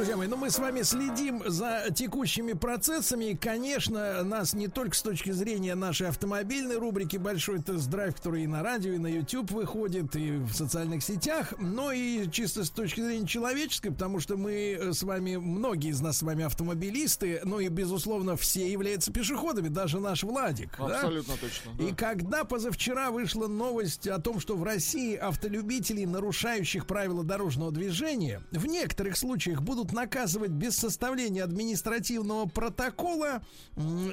Друзья 0.00 0.16
мои, 0.16 0.28
ну 0.28 0.36
мы 0.38 0.48
с 0.48 0.58
вами 0.58 0.80
следим 0.80 1.42
за 1.44 1.88
текущими 1.94 2.54
процессами. 2.54 3.32
И, 3.32 3.36
конечно, 3.36 4.24
нас 4.24 4.54
не 4.54 4.66
только 4.66 4.96
с 4.96 5.02
точки 5.02 5.30
зрения 5.30 5.74
нашей 5.74 6.08
автомобильной 6.08 6.78
рубрики 6.78 7.18
«Большой 7.18 7.60
тест-драйв», 7.60 8.16
который 8.16 8.44
и 8.44 8.46
на 8.46 8.62
радио, 8.62 8.94
и 8.94 8.98
на 8.98 9.08
YouTube 9.08 9.50
выходит, 9.50 10.16
и 10.16 10.38
в 10.38 10.54
социальных 10.54 11.02
сетях, 11.02 11.52
но 11.58 11.92
и 11.92 12.30
чисто 12.30 12.64
с 12.64 12.70
точки 12.70 13.02
зрения 13.02 13.26
человеческой, 13.26 13.90
потому 13.90 14.20
что 14.20 14.38
мы 14.38 14.78
э, 14.80 14.92
с 14.94 15.02
вами, 15.02 15.36
многие 15.36 15.90
из 15.90 16.00
нас 16.00 16.16
с 16.16 16.22
вами 16.22 16.44
автомобилисты, 16.44 17.42
ну 17.44 17.60
и, 17.60 17.68
безусловно, 17.68 18.38
все 18.38 18.72
являются 18.72 19.12
пешеходами, 19.12 19.68
даже 19.68 20.00
наш 20.00 20.22
Владик. 20.22 20.78
да? 20.78 20.94
Абсолютно 20.94 21.34
точно. 21.36 21.72
да. 21.76 21.84
И 21.84 21.92
когда 21.92 22.44
позавчера 22.44 23.10
вышла 23.10 23.48
новость 23.48 24.08
о 24.08 24.18
том, 24.18 24.40
что 24.40 24.56
в 24.56 24.64
России 24.64 25.14
автолюбителей, 25.14 26.06
нарушающих 26.06 26.86
правила 26.86 27.22
дорожного 27.22 27.70
движения, 27.70 28.40
в 28.50 28.64
некоторых 28.64 29.18
случаях 29.18 29.60
будут 29.60 29.89
наказывать 29.92 30.50
без 30.50 30.76
составления 30.76 31.44
административного 31.44 32.46
протокола, 32.46 33.42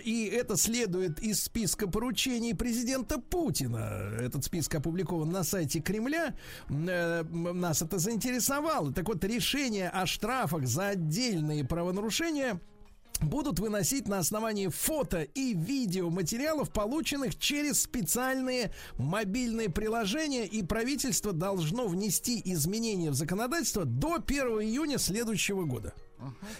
и 0.03 0.25
это 0.25 0.57
следует 0.57 1.19
из 1.19 1.43
списка 1.43 1.87
поручений 1.87 2.55
президента 2.55 3.19
Путина. 3.19 4.11
Этот 4.19 4.43
список 4.43 4.75
опубликован 4.75 5.29
на 5.29 5.43
сайте 5.43 5.79
Кремля. 5.79 6.35
Э, 6.69 7.23
Нас 7.23 7.81
это 7.81 7.99
заинтересовало. 7.99 8.91
Так 8.93 9.07
вот, 9.07 9.23
решение 9.23 9.89
о 9.89 10.05
штрафах 10.05 10.67
за 10.67 10.89
отдельные 10.89 11.65
правонарушения 11.65 12.59
будут 13.21 13.59
выносить 13.59 14.07
на 14.07 14.19
основании 14.19 14.67
фото 14.67 15.21
и 15.21 15.53
видеоматериалов, 15.53 16.69
полученных 16.71 17.37
через 17.37 17.81
специальные 17.81 18.71
мобильные 18.97 19.69
приложения, 19.69 20.45
и 20.45 20.63
правительство 20.63 21.33
должно 21.33 21.87
внести 21.87 22.41
изменения 22.45 23.11
в 23.11 23.15
законодательство 23.15 23.85
до 23.85 24.15
1 24.15 24.37
июня 24.61 24.97
следующего 24.97 25.63
года. 25.63 25.93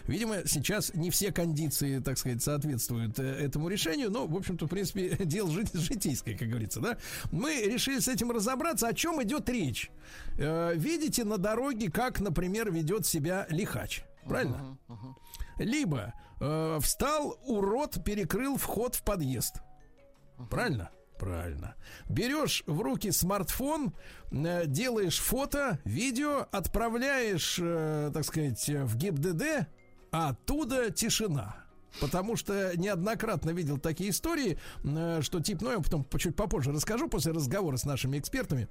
Видимо, 0.06 0.46
сейчас 0.46 0.94
не 0.94 1.10
все 1.10 1.32
кондиции, 1.32 2.00
так 2.00 2.18
сказать, 2.18 2.44
соответствуют 2.44 3.18
э, 3.18 3.24
этому 3.24 3.70
решению, 3.70 4.12
но, 4.12 4.28
в 4.28 4.36
общем-то, 4.36 4.68
в 4.68 4.70
принципе, 4.70 5.10
дело 5.26 5.50
жит- 5.50 5.74
житейское, 5.74 6.38
как 6.38 6.50
говорится, 6.50 6.80
да. 6.80 6.98
Мы 7.32 7.62
решили 7.64 8.00
с 8.00 8.08
этим 8.08 8.32
разобраться, 8.32 8.88
о 8.88 8.94
чем 8.94 9.22
идет 9.24 9.50
речь. 9.50 9.90
Э, 10.38 10.74
видите 10.76 11.24
на 11.24 11.38
дороге, 11.40 11.90
как, 11.92 12.20
например, 12.20 12.72
ведет 12.72 13.08
себя 13.08 13.48
лихач. 13.50 14.04
Правильно? 14.28 14.78
Либо 15.58 16.14
э, 16.40 16.80
встал 16.82 17.38
урод, 17.46 18.04
перекрыл 18.04 18.58
вход 18.58 18.96
в 18.96 19.04
подъезд. 19.04 19.62
Правильно? 20.50 20.90
Правильно. 21.18 21.76
Берешь 22.10 22.64
в 22.68 22.82
руки 22.82 23.12
смартфон, 23.12 23.94
э, 24.32 24.66
делаешь 24.68 25.20
фото, 25.20 25.80
видео, 25.84 26.48
отправляешь, 26.52 27.58
э, 27.60 28.12
так 28.14 28.24
сказать, 28.24 28.70
в 28.70 28.96
ГИБДД, 28.96 29.68
а 30.12 30.30
оттуда 30.30 30.92
тишина. 30.92 31.56
Потому 32.00 32.36
что 32.36 32.78
неоднократно 32.78 33.50
видел 33.50 33.80
такие 33.80 34.12
истории, 34.12 34.60
э, 34.84 35.22
что 35.22 35.40
тип, 35.40 35.62
ну 35.62 35.72
я 35.72 35.80
потом 35.80 36.06
чуть 36.18 36.36
попозже 36.36 36.72
расскажу 36.72 37.10
после 37.10 37.32
разговора 37.32 37.78
с 37.78 37.86
нашими 37.86 38.20
экспертами. 38.20 38.68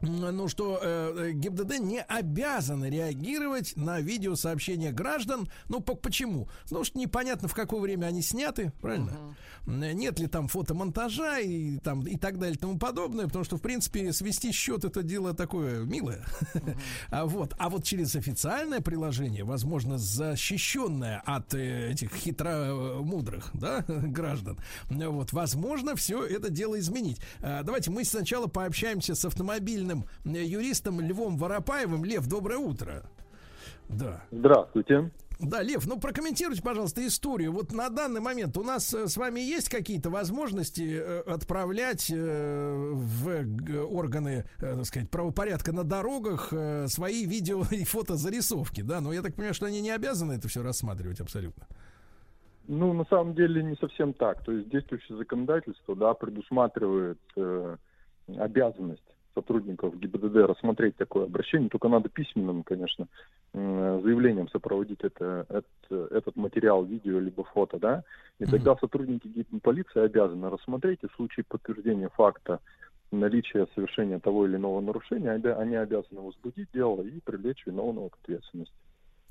Ну, 0.00 0.48
что 0.48 0.78
э, 0.82 1.30
ГИБДД 1.32 1.78
не 1.78 2.02
обязаны 2.02 2.90
реагировать 2.90 3.74
на 3.76 4.00
видеосообщения 4.00 4.92
граждан. 4.92 5.48
Ну, 5.68 5.80
по 5.80 5.94
почему? 5.94 6.48
Потому 6.64 6.84
что 6.84 6.98
непонятно, 6.98 7.48
в 7.48 7.54
какое 7.54 7.80
время 7.80 8.06
они 8.06 8.22
сняты, 8.22 8.72
правильно? 8.80 9.34
Uh-huh. 9.66 9.92
Нет 9.94 10.18
ли 10.18 10.26
там 10.26 10.48
фотомонтажа 10.48 11.40
и, 11.40 11.78
там, 11.78 12.06
и 12.06 12.16
так 12.16 12.38
далее 12.38 12.56
и 12.56 12.58
тому 12.58 12.78
подобное, 12.78 13.26
потому 13.26 13.44
что, 13.44 13.56
в 13.56 13.62
принципе, 13.62 14.12
свести 14.12 14.52
счет 14.52 14.84
это 14.84 15.02
дело 15.02 15.34
такое 15.34 15.84
милое. 15.84 16.24
Uh-huh. 16.54 16.78
а, 17.10 17.24
вот. 17.24 17.54
а 17.58 17.70
вот 17.70 17.84
через 17.84 18.14
официальное 18.16 18.80
приложение, 18.80 19.44
возможно, 19.44 19.98
защищенное 19.98 21.22
от 21.24 21.54
э, 21.54 21.92
этих 21.92 22.14
хитро-мудрых 22.14 23.50
да, 23.54 23.84
граждан, 23.88 24.58
вот, 24.90 25.32
возможно, 25.32 25.96
все 25.96 26.24
это 26.24 26.50
дело 26.50 26.78
изменить. 26.78 27.18
А, 27.40 27.62
давайте 27.62 27.90
мы 27.90 28.04
сначала 28.04 28.46
пообщаемся 28.46 29.14
с 29.14 29.24
автомобильным 29.24 29.85
юристом 30.24 31.00
Львом 31.00 31.36
Воропаевым. 31.36 32.04
Лев, 32.04 32.26
доброе 32.26 32.58
утро. 32.58 33.02
Да. 33.88 34.22
Здравствуйте. 34.30 35.10
Да, 35.38 35.62
Лев, 35.62 35.86
ну 35.86 36.00
прокомментируйте, 36.00 36.62
пожалуйста, 36.62 37.06
историю. 37.06 37.52
Вот 37.52 37.70
на 37.70 37.90
данный 37.90 38.20
момент 38.22 38.56
у 38.56 38.64
нас 38.64 38.92
э, 38.94 39.06
с 39.06 39.18
вами 39.18 39.40
есть 39.40 39.68
какие-то 39.68 40.08
возможности 40.08 40.98
э, 40.98 41.20
отправлять 41.26 42.10
э, 42.10 42.92
в 42.94 43.84
органы, 43.94 44.44
так 44.58 44.86
сказать, 44.86 45.10
правопорядка 45.10 45.72
на 45.72 45.84
дорогах 45.84 46.52
свои 46.86 47.26
видео 47.26 47.64
и 47.70 47.84
фотозарисовки, 47.84 48.80
да? 48.80 49.02
Но 49.02 49.12
я 49.12 49.20
так 49.20 49.34
понимаю, 49.34 49.54
что 49.54 49.66
они 49.66 49.82
не 49.82 49.90
обязаны 49.90 50.32
это 50.32 50.48
все 50.48 50.62
рассматривать 50.62 51.20
абсолютно. 51.20 51.66
Ну, 52.68 52.92
на 52.94 53.04
самом 53.04 53.34
деле 53.34 53.62
не 53.62 53.76
совсем 53.76 54.12
так. 54.12 54.42
То 54.44 54.52
есть 54.52 54.68
действующее 54.70 55.18
законодательство, 55.18 55.94
да, 55.94 56.14
предусматривает 56.14 57.20
э, 57.36 57.76
обязанность 58.38 59.05
сотрудников 59.36 59.98
ГИБДД 59.98 60.36
рассмотреть 60.48 60.96
такое 60.96 61.26
обращение, 61.26 61.68
только 61.68 61.88
надо 61.88 62.08
письменным, 62.08 62.62
конечно, 62.62 63.06
заявлением 63.52 64.48
сопроводить 64.48 65.00
это, 65.02 65.46
это, 65.48 66.06
этот 66.10 66.36
материал, 66.36 66.84
видео 66.84 67.20
либо 67.20 67.44
фото, 67.44 67.78
да, 67.78 68.02
и 68.38 68.46
тогда 68.46 68.74
сотрудники 68.76 69.28
полиции 69.62 70.00
обязаны 70.00 70.48
рассмотреть, 70.50 71.00
и 71.02 71.08
в 71.08 71.14
случае 71.16 71.44
подтверждения 71.48 72.08
факта 72.08 72.60
наличия 73.12 73.68
совершения 73.74 74.18
того 74.18 74.46
или 74.46 74.56
иного 74.56 74.80
нарушения, 74.80 75.30
они 75.30 75.76
обязаны 75.76 76.20
возбудить 76.20 76.68
дело 76.72 77.02
и 77.02 77.20
привлечь 77.20 77.66
виновного 77.66 78.08
к 78.08 78.18
ответственности. 78.22 78.74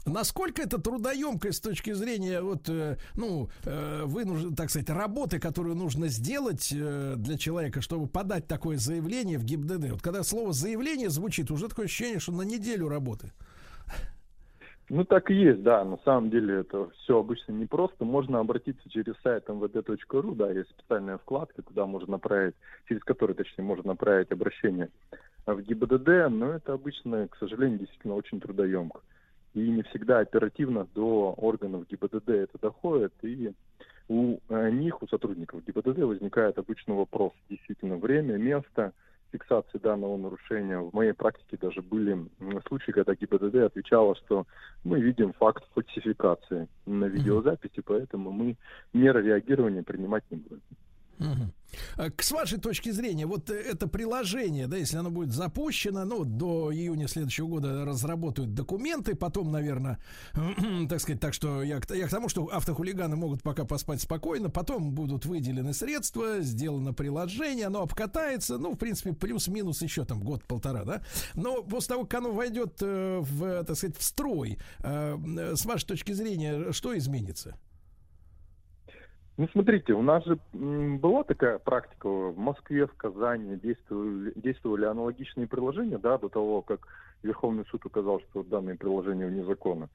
Насколько 0.06 0.62
это 0.62 0.80
трудоемкое 0.80 1.52
с 1.52 1.60
точки 1.60 1.92
зрения 1.94 2.40
вот, 2.40 2.70
э, 2.70 2.98
ну, 3.16 3.50
э, 3.66 4.04
вынужден, 4.06 4.56
так 4.56 4.70
сказать, 4.70 4.90
работы, 4.90 5.40
которую 5.40 5.76
нужно 5.76 6.10
сделать 6.10 6.72
э, 6.72 7.16
для 7.18 7.40
человека, 7.40 7.82
чтобы 7.82 8.06
подать 8.08 8.48
такое 8.48 8.78
заявление 8.78 9.40
в 9.40 9.44
ГИБДД? 9.44 9.92
Вот 9.94 10.02
когда 10.04 10.22
слово 10.22 10.54
заявление 10.54 11.10
звучит, 11.10 11.50
уже 11.50 11.68
такое 11.70 11.86
ощущение, 11.86 12.20
что 12.20 12.34
на 12.34 12.44
неделю 12.44 12.88
работы. 12.88 13.32
Ну, 14.90 15.04
так 15.06 15.32
и 15.32 15.34
есть, 15.34 15.64
да. 15.64 15.84
На 15.84 15.98
самом 16.06 16.30
деле 16.30 16.60
это 16.60 16.88
все 17.00 17.18
обычно 17.18 17.54
непросто. 17.54 18.06
Можно 18.06 18.40
обратиться 18.40 18.88
через 18.92 19.16
сайт 19.24 19.50
mvd.ru, 19.50 20.36
да, 20.36 20.52
есть 20.52 20.70
специальная 20.70 21.18
вкладка, 21.18 21.64
куда 21.64 21.88
можно 21.88 22.12
направить, 22.12 22.54
через 22.88 23.04
которую, 23.04 23.36
точнее, 23.36 23.64
можно 23.64 23.88
направить 23.94 24.32
обращение 24.32 24.90
в 25.48 25.60
ГИБДД, 25.60 26.30
но 26.30 26.52
это 26.52 26.74
обычно, 26.74 27.28
к 27.28 27.38
сожалению, 27.38 27.80
действительно 27.80 28.14
очень 28.14 28.40
трудоемко 28.40 29.02
и 29.56 29.70
не 29.70 29.84
всегда 29.84 30.20
оперативно 30.20 30.86
до 30.94 31.34
органов 31.38 31.88
ГИБДД 31.88 32.30
это 32.30 32.58
доходит, 32.62 33.14
и 33.22 33.54
у 34.10 34.38
э, 34.50 34.70
них, 34.70 35.02
у 35.02 35.08
сотрудников 35.08 35.64
ГИБДД 35.66 36.00
возникает 36.00 36.58
обычный 36.58 36.94
вопрос, 36.94 37.32
действительно, 37.50 37.96
время, 37.96 38.38
место 38.38 38.92
фиксации 39.32 39.78
данного 39.78 40.18
нарушения. 40.18 40.78
В 40.78 40.94
моей 40.94 41.14
практике 41.14 41.58
даже 41.60 41.82
были 41.82 42.18
случаи, 42.68 42.92
когда 42.92 43.16
ГИБДД 43.16 43.56
отвечала, 43.56 44.16
что 44.16 44.46
мы 44.84 45.00
видим 45.00 45.34
факт 45.34 45.64
фальсификации 45.74 46.68
на 46.86 47.06
видеозаписи, 47.06 47.82
поэтому 47.82 48.32
мы 48.32 48.58
меры 48.94 49.24
реагирования 49.24 49.84
принимать 49.84 50.24
не 50.30 50.38
будем. 50.38 50.62
Угу. 51.20 51.52
С 52.18 52.32
вашей 52.32 52.60
точки 52.60 52.92
зрения, 52.92 53.26
вот 53.26 53.50
э, 53.50 53.56
это 53.56 53.88
приложение, 53.88 54.68
да, 54.68 54.78
если 54.78 54.98
оно 54.98 55.10
будет 55.10 55.32
запущено, 55.32 56.06
ну, 56.06 56.24
до 56.26 56.74
июня 56.74 57.08
следующего 57.08 57.48
года 57.48 57.86
разработают 57.86 58.54
документы, 58.54 59.16
потом, 59.16 59.52
наверное, 59.52 60.00
так 60.90 61.00
сказать, 61.02 61.20
так 61.20 61.34
что 61.34 61.64
я, 61.64 61.82
я 61.90 62.08
к 62.08 62.10
тому, 62.10 62.30
что 62.30 62.46
автохулиганы 62.48 63.16
могут 63.16 63.44
пока 63.44 63.66
поспать 63.66 64.02
спокойно, 64.02 64.50
потом 64.50 64.92
будут 64.92 65.26
выделены 65.26 65.74
средства, 65.74 66.42
сделано 66.42 66.94
приложение, 66.94 67.68
оно 67.68 67.82
обкатается, 67.82 68.58
ну, 68.58 68.74
в 68.74 68.78
принципе, 68.78 69.14
плюс-минус 69.14 69.82
еще 69.82 70.06
там 70.06 70.22
год-полтора, 70.22 70.84
да, 70.84 71.02
но 71.34 71.64
после 71.64 71.90
того, 71.90 72.06
как 72.06 72.20
оно 72.22 72.32
войдет 72.32 72.78
э, 72.82 73.20
в, 73.22 73.64
так 73.64 73.76
сказать, 73.76 73.98
в 73.98 74.04
строй, 74.04 74.58
с 74.80 75.66
вашей 75.66 75.86
точки 75.86 76.12
зрения, 76.12 76.72
что 76.72 76.98
изменится? 76.98 77.58
Ну, 79.38 79.50
смотрите, 79.52 79.94
у 79.94 80.02
нас 80.02 80.24
же 80.26 80.40
была 80.54 81.24
такая 81.24 81.60
практика 81.60 82.08
в 82.08 82.38
Москве, 82.38 82.88
в 82.88 82.94
Казани, 82.96 83.58
действовали, 83.58 84.32
действовали 84.36 84.86
аналогичные 84.86 85.48
приложения, 85.48 85.98
да, 85.98 86.18
до 86.18 86.30
того, 86.30 86.62
как 86.62 86.88
Верховный 87.22 87.66
суд 87.66 87.86
указал, 87.86 88.22
что 88.22 88.44
данные 88.44 88.78
приложения 88.78 89.28
вне 89.28 89.44
закона. 89.44 89.90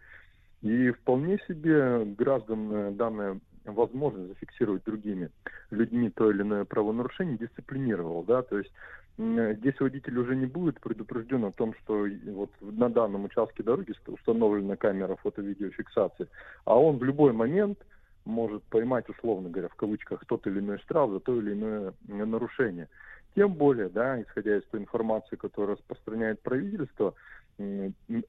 И 0.60 0.90
вполне 0.90 1.38
себе 1.48 2.04
граждан 2.04 2.72
э, 2.72 2.90
данная 2.90 3.40
возможность 3.64 4.28
зафиксировать 4.28 4.84
другими 4.84 5.30
людьми 5.70 6.10
то 6.10 6.30
или 6.30 6.42
иное 6.42 6.64
правонарушение 6.64 7.38
дисциплинировал, 7.38 8.24
да, 8.24 8.42
то 8.42 8.58
есть 8.58 8.72
здесь 9.18 9.78
водитель 9.78 10.18
уже 10.18 10.34
не 10.34 10.46
будет 10.46 10.80
предупрежден 10.80 11.44
о 11.44 11.52
том, 11.52 11.74
что 11.82 12.06
вот 12.32 12.50
на 12.60 12.88
данном 12.88 13.24
участке 13.24 13.62
дороги 13.62 13.92
установлена 14.06 14.76
камера 14.76 15.16
фото-видеофиксации, 15.16 16.26
а 16.64 16.78
он 16.78 16.96
в 16.96 17.04
любой 17.04 17.32
момент 17.32 17.78
может 18.24 18.62
поймать, 18.64 19.08
условно 19.08 19.48
говоря, 19.48 19.68
в 19.68 19.74
кавычках, 19.74 20.24
тот 20.26 20.46
или 20.46 20.60
иной 20.60 20.78
штраф 20.78 21.10
за 21.10 21.20
то 21.20 21.38
или 21.40 21.52
иное 21.52 21.94
нарушение. 22.08 22.88
Тем 23.34 23.54
более, 23.54 23.88
да, 23.88 24.20
исходя 24.20 24.58
из 24.58 24.64
той 24.64 24.80
информации, 24.80 25.36
которую 25.36 25.76
распространяет 25.76 26.40
правительство, 26.42 27.14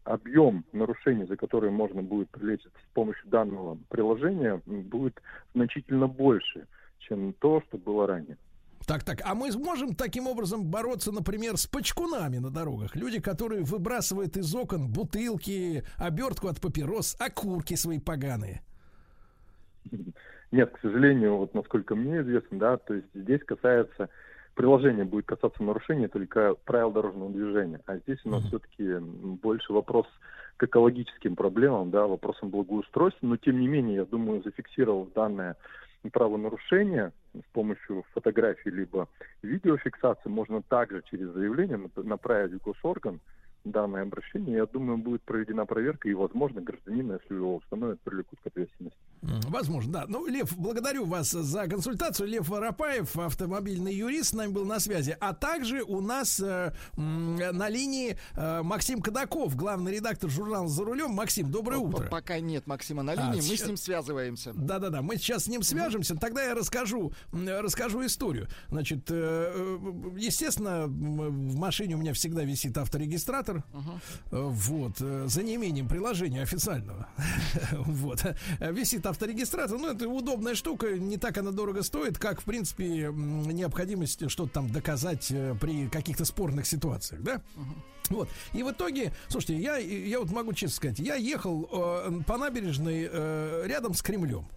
объем 0.03 0.65
нарушений, 0.73 1.25
за 1.25 1.37
которые 1.37 1.71
можно 1.71 2.01
будет 2.03 2.29
привлечь 2.29 2.63
с 2.63 2.93
помощью 2.93 3.29
данного 3.29 3.77
приложения, 3.89 4.61
будет 4.65 5.21
значительно 5.55 6.07
больше, 6.07 6.67
чем 6.99 7.33
то, 7.33 7.61
что 7.67 7.77
было 7.77 8.07
ранее. 8.07 8.37
Так, 8.85 9.03
так, 9.03 9.21
а 9.23 9.35
мы 9.35 9.51
сможем 9.51 9.95
таким 9.95 10.27
образом 10.27 10.65
бороться, 10.65 11.11
например, 11.11 11.57
с 11.57 11.67
почкунами 11.67 12.39
на 12.39 12.49
дорогах? 12.49 12.95
Люди, 12.95 13.21
которые 13.21 13.63
выбрасывают 13.63 14.35
из 14.37 14.53
окон 14.53 14.87
бутылки, 14.91 15.83
обертку 15.97 16.47
от 16.47 16.59
папирос, 16.59 17.15
окурки 17.19 17.75
свои 17.75 17.99
поганые. 17.99 18.61
Нет, 20.51 20.71
к 20.71 20.79
сожалению, 20.81 21.37
вот 21.37 21.53
насколько 21.53 21.95
мне 21.95 22.21
известно, 22.21 22.59
да, 22.59 22.77
то 22.77 22.93
есть 22.95 23.07
здесь 23.13 23.41
касается 23.43 24.09
приложение 24.53 25.05
будет 25.05 25.25
касаться 25.25 25.63
нарушения 25.63 26.09
только 26.09 26.55
правил 26.65 26.91
дорожного 26.91 27.31
движения, 27.31 27.79
а 27.85 27.97
здесь 27.97 28.19
у 28.25 28.29
нас 28.29 28.43
mm-hmm. 28.43 28.47
все-таки 28.47 28.95
больше 29.41 29.71
вопрос 29.71 30.07
к 30.57 30.63
экологическим 30.63 31.35
проблемам, 31.35 31.89
да, 31.89 32.05
вопросам 32.05 32.49
благоустройства, 32.49 33.25
но 33.25 33.37
тем 33.37 33.59
не 33.59 33.67
менее, 33.67 33.95
я 33.95 34.05
думаю, 34.05 34.43
зафиксировав 34.43 35.13
данное 35.13 35.55
правонарушение 36.11 37.13
с 37.33 37.53
помощью 37.53 38.03
фотографии 38.13 38.69
либо 38.69 39.07
видеофиксации, 39.41 40.29
можно 40.29 40.61
также 40.61 41.01
через 41.09 41.29
заявление 41.29 41.79
направить 41.95 42.53
в 42.53 42.63
госорган, 42.63 43.19
данное 43.63 44.03
обращение, 44.03 44.57
я 44.57 44.65
думаю, 44.65 44.97
будет 44.97 45.21
проведена 45.23 45.65
проверка, 45.65 46.09
и, 46.09 46.13
возможно, 46.13 46.61
гражданина, 46.61 47.19
если 47.21 47.35
его 47.35 47.55
установят, 47.57 47.99
привлекут 48.01 48.39
к 48.41 48.47
ответственности. 48.47 48.97
Возможно, 49.21 49.93
да. 49.93 50.05
Ну, 50.07 50.25
Лев, 50.27 50.57
благодарю 50.57 51.05
вас 51.05 51.29
за 51.31 51.67
консультацию. 51.67 52.27
Лев 52.27 52.49
Воропаев, 52.49 53.15
автомобильный 53.17 53.93
юрист, 53.93 54.29
с 54.29 54.33
нами 54.33 54.51
был 54.51 54.65
на 54.65 54.79
связи. 54.79 55.15
А 55.19 55.33
также 55.33 55.83
у 55.83 56.01
нас 56.01 56.39
э, 56.39 56.73
на 56.95 57.69
линии 57.69 58.17
э, 58.35 58.61
Максим 58.63 59.01
Кадаков, 59.01 59.55
главный 59.55 59.93
редактор 59.95 60.29
журнала 60.29 60.67
«За 60.67 60.83
рулем». 60.83 61.11
Максим, 61.11 61.51
доброе 61.51 61.77
утро. 61.77 62.07
Пока 62.07 62.39
нет 62.39 62.65
Максима 62.65 63.03
на 63.03 63.13
линии, 63.13 63.39
а, 63.39 63.49
мы 63.49 63.57
с 63.57 63.65
ним 63.65 63.77
связываемся. 63.77 64.53
Да-да-да, 64.55 65.01
мы 65.01 65.17
сейчас 65.17 65.45
с 65.45 65.47
ним 65.47 65.61
свяжемся. 65.61 66.15
Тогда 66.15 66.43
я 66.43 66.55
расскажу, 66.55 67.11
расскажу 67.31 68.05
историю. 68.05 68.47
Значит, 68.69 69.09
э, 69.09 69.51
э, 69.53 69.77
естественно, 70.17 70.85
в 70.87 71.57
машине 71.57 71.95
у 71.95 71.97
меня 71.99 72.13
всегда 72.13 72.43
висит 72.43 72.77
авторегистратор, 72.77 73.50
навигатор. 73.51 73.63
Uh-huh. 73.73 74.49
Вот. 74.49 74.93
Э, 74.99 75.25
за 75.27 75.43
неимением 75.43 75.87
приложения 75.87 76.41
официального. 76.41 77.07
вот. 77.71 78.25
Висит 78.59 79.05
авторегистратор. 79.05 79.77
Ну, 79.77 79.91
это 79.93 80.07
удобная 80.07 80.55
штука. 80.55 80.97
Не 80.97 81.17
так 81.17 81.37
она 81.37 81.51
дорого 81.51 81.83
стоит, 81.83 82.17
как, 82.17 82.41
в 82.41 82.43
принципе, 82.43 83.11
необходимость 83.11 84.29
что-то 84.29 84.53
там 84.53 84.71
доказать 84.71 85.31
э, 85.31 85.55
при 85.59 85.87
каких-то 85.87 86.25
спорных 86.25 86.65
ситуациях, 86.65 87.21
да? 87.21 87.35
Uh-huh. 87.35 88.15
Вот. 88.15 88.29
И 88.53 88.63
в 88.63 88.71
итоге, 88.71 89.13
слушайте, 89.27 89.57
я, 89.57 89.77
я 89.77 90.19
вот 90.19 90.31
могу 90.31 90.53
честно 90.53 90.75
сказать, 90.75 90.99
я 90.99 91.15
ехал 91.15 91.67
э, 91.71 92.21
по 92.27 92.37
набережной 92.37 93.07
э, 93.09 93.63
рядом 93.67 93.93
с 93.93 94.01
Кремлем. 94.01 94.47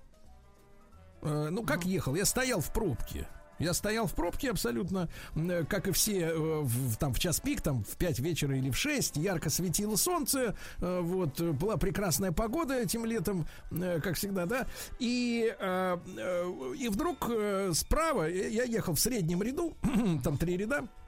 Э, 1.23 1.49
ну, 1.51 1.63
как 1.63 1.85
ехал? 1.85 2.15
Я 2.15 2.25
стоял 2.25 2.61
в 2.61 2.73
пробке. 2.73 3.29
Я 3.59 3.75
стоял 3.75 4.07
в 4.07 4.15
пробке 4.15 4.51
абсолютно, 4.51 5.09
м, 5.35 5.67
как 5.67 5.89
и 5.89 5.93
все, 5.93 6.21
э, 6.21 6.61
в, 6.63 6.97
там 6.97 7.15
в 7.15 7.19
час 7.19 7.41
пик, 7.41 7.61
там 7.61 7.85
в 7.85 7.97
5 7.97 8.19
вечера 8.19 8.57
или 8.57 8.71
в 8.71 8.77
6, 8.77 9.17
ярко 9.17 9.51
светило 9.51 9.97
солнце, 9.97 10.57
э, 10.81 11.01
вот, 11.01 11.41
э, 11.41 11.53
была 11.53 11.77
прекрасная 11.77 12.33
погода 12.33 12.75
этим 12.75 13.05
летом, 13.05 13.47
э, 13.71 14.01
как 14.01 14.17
всегда, 14.17 14.47
да, 14.47 14.67
и, 14.99 15.55
э, 15.59 15.99
э, 16.17 16.75
и 16.79 16.89
вдруг 16.89 17.31
э, 17.31 17.73
справа, 17.75 18.29
я 18.29 18.65
ехал 18.65 18.95
в 18.95 19.01
среднем 19.01 19.43
ряду, 19.43 19.77
там 20.25 20.37
три 20.37 20.57
ряда, 20.57 20.85
Э, 20.85 21.04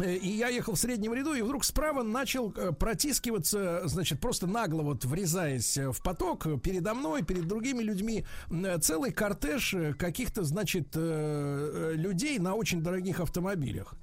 И 0.00 0.28
я 0.28 0.48
ехал 0.48 0.74
в 0.74 0.78
среднем 0.78 1.14
ряду, 1.14 1.34
и 1.34 1.42
вдруг 1.42 1.64
справа 1.64 2.02
начал 2.02 2.52
э, 2.56 2.72
протискиваться, 2.72 3.82
значит, 3.84 4.20
просто 4.20 4.46
нагло 4.46 4.82
вот 4.82 5.04
врезаясь 5.04 5.76
э, 5.76 5.90
в 5.90 6.02
поток 6.02 6.46
э, 6.46 6.58
передо 6.58 6.94
мной, 6.94 7.22
перед 7.22 7.46
другими 7.46 7.82
людьми, 7.82 8.24
э, 8.50 8.78
целый 8.78 9.12
кортеж 9.12 9.74
э, 9.74 9.94
каких-то, 9.94 10.44
значит, 10.44 10.88
э, 10.94 11.92
э, 11.92 11.96
людей 11.96 12.38
на 12.38 12.54
очень 12.54 12.82
дорогих 12.82 13.20
автомобилях. 13.20 13.94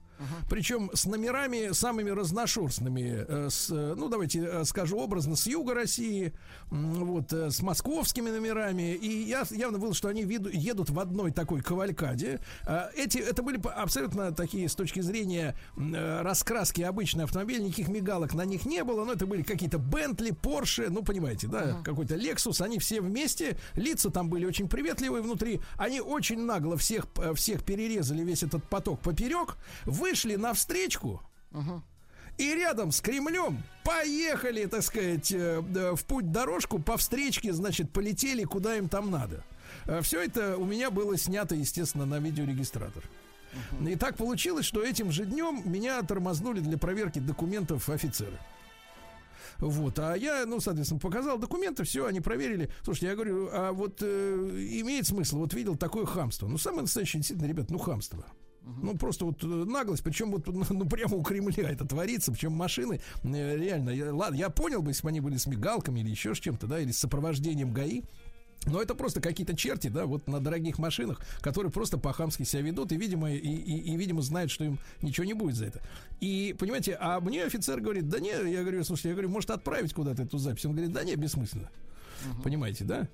Причем 0.50 0.90
с 0.94 1.06
номерами 1.06 1.72
самыми 1.74 2.10
разношерстными. 2.10 3.26
э, 3.28 3.50
с, 3.50 3.70
э, 3.70 3.94
ну, 3.96 4.10
давайте 4.10 4.40
э, 4.40 4.64
скажу 4.66 4.98
образно, 4.98 5.36
с 5.36 5.48
юга 5.48 5.74
России, 5.74 6.34
вот, 6.70 7.32
с 7.32 7.62
московскими 7.62 8.30
номерами. 8.30 8.96
И 8.96 9.24
я 9.24 9.46
явно 9.50 9.80
был, 9.80 9.94
что 9.94 10.08
они 10.10 10.24
виду- 10.24 10.50
едут 10.52 10.90
в 10.90 11.00
одной 11.00 11.32
такой 11.32 11.62
кавалькаде. 11.62 12.40
Эти, 12.96 13.18
это 13.18 13.41
были 13.41 13.60
абсолютно 13.76 14.32
такие, 14.32 14.68
с 14.70 14.76
точки 14.76 15.00
зрения 15.02 15.56
раскраски 15.78 16.82
обычные 16.82 17.24
автомобили, 17.26 17.64
никаких 17.64 17.88
мигалок 17.88 18.34
на 18.34 18.46
них 18.46 18.66
не 18.66 18.84
было, 18.84 19.06
но 19.06 19.14
это 19.14 19.26
были 19.26 19.41
какие-то 19.41 19.78
Бентли, 19.78 20.32
Порше, 20.32 20.88
ну, 20.90 21.04
понимаете, 21.04 21.48
да, 21.48 21.82
какой-то 21.84 22.16
Lexus, 22.16 22.64
они 22.64 22.80
все 22.80 23.02
вместе, 23.02 23.58
лица 23.76 24.10
там 24.10 24.30
были 24.30 24.46
очень 24.46 24.68
приветливые 24.68 25.22
внутри, 25.22 25.62
они 25.78 26.02
очень 26.02 26.41
нагло 26.41 26.78
всех, 26.78 27.08
всех 27.36 27.64
перерезали 27.64 28.24
весь 28.24 28.44
этот 28.44 28.64
поток 28.64 29.00
поперек, 29.00 29.58
вышли 30.10 30.36
на 30.36 30.53
встречку, 30.53 31.22
и 32.38 32.56
рядом 32.56 32.91
с 32.91 33.02
Кремлем 33.02 33.61
поехали, 33.84 34.65
так 34.65 34.81
сказать, 34.81 35.31
э, 35.31 35.61
э, 35.76 35.95
в 35.95 36.06
путь 36.06 36.31
дорожку 36.31 36.80
по 36.80 36.95
встречке, 36.95 37.52
значит, 37.52 37.91
полетели 37.91 38.44
куда 38.44 38.77
им 38.77 38.88
там 38.88 39.11
надо. 39.11 39.44
Все 40.02 40.23
это 40.23 40.57
у 40.57 40.65
меня 40.65 40.90
было 40.90 41.18
снято, 41.18 41.53
естественно, 41.53 42.06
на 42.06 42.19
видеорегистратор. 42.19 43.03
И 43.86 43.95
так 43.95 44.15
получилось, 44.15 44.65
что 44.65 44.81
этим 44.81 45.11
же 45.11 45.26
днем 45.26 45.61
меня 45.65 46.02
тормознули 46.02 46.60
для 46.61 46.77
проверки 46.77 47.19
документов 47.19 47.90
офицеры. 47.90 48.40
Вот, 49.57 49.99
а 49.99 50.15
я, 50.15 50.45
ну, 50.45 50.61
соответственно, 50.61 51.02
показал 51.02 51.38
документы, 51.38 51.84
все, 51.84 52.06
они 52.06 52.22
проверили. 52.22 52.72
Слушайте, 52.84 53.07
я 53.07 53.15
говорю, 53.15 53.49
а 53.52 53.73
вот 53.73 53.99
э, 54.02 54.36
имеет 54.81 55.06
смысл, 55.06 55.40
вот 55.40 55.53
видел 55.53 55.76
такое 55.76 56.06
хамство. 56.06 56.48
Ну, 56.48 56.57
самое 56.57 56.84
настоящее, 56.84 57.19
действительно, 57.19 57.48
ребят, 57.48 57.69
ну, 57.69 57.77
хамство. 57.77 58.26
Ну, 58.61 58.95
просто 58.98 59.26
вот 59.26 59.44
э, 59.44 59.48
наглость, 59.48 60.03
причем 60.03 60.31
вот, 60.31 60.48
ну, 60.53 60.64
ну, 60.69 60.86
прямо 60.86 61.15
у 61.15 61.23
Кремля 61.23 61.69
это 61.69 61.86
творится, 61.86 62.31
причем 62.31 62.53
машины, 62.53 63.02
э, 63.23 63.57
реально, 63.57 63.90
я, 63.90 64.14
ладно, 64.14 64.36
я 64.36 64.49
понял 64.49 64.81
бы, 64.81 64.91
если 64.91 65.03
бы 65.03 65.10
они 65.10 65.22
были 65.22 65.38
с 65.38 65.48
мигалками 65.48 66.02
или 66.02 66.10
еще 66.10 66.36
с 66.36 66.40
чем-то, 66.40 66.68
да, 66.68 66.80
или 66.80 66.91
с 66.91 66.99
сопровождением 66.99 67.73
ГАИ, 67.73 68.03
но 68.65 68.81
это 68.81 68.94
просто 68.94 69.22
какие-то 69.22 69.56
черти, 69.56 69.88
да, 69.88 70.06
вот 70.06 70.27
на 70.27 70.40
дорогих 70.40 70.80
машинах, 70.80 71.22
которые 71.41 71.72
просто 71.72 71.98
по-хамски 71.98 72.44
себя 72.44 72.61
ведут 72.61 72.91
и, 72.91 72.98
видимо, 72.98 73.31
и, 73.31 73.38
и, 73.38 73.94
и, 73.94 73.95
видимо, 73.95 74.22
знают, 74.22 74.52
что 74.52 74.65
им 74.65 74.80
ничего 75.02 75.26
не 75.26 75.34
будет 75.34 75.56
за 75.56 75.68
это. 75.68 75.81
И, 76.19 76.56
понимаете, 76.60 76.98
а 76.99 77.22
мне 77.22 77.45
офицер 77.45 77.80
говорит, 77.80 78.10
да 78.10 78.19
не, 78.19 78.30
я 78.30 78.61
говорю, 78.61 78.84
слушайте, 78.84 79.10
я 79.10 79.15
говорю, 79.15 79.30
может 79.30 79.49
отправить 79.49 79.94
куда-то 79.94 80.23
эту 80.23 80.38
запись? 80.38 80.65
Он 80.65 80.73
говорит, 80.73 80.91
да 80.91 81.03
не, 81.03 81.15
бессмысленно. 81.15 81.69
Понимаете, 82.44 82.84
да? 82.84 83.08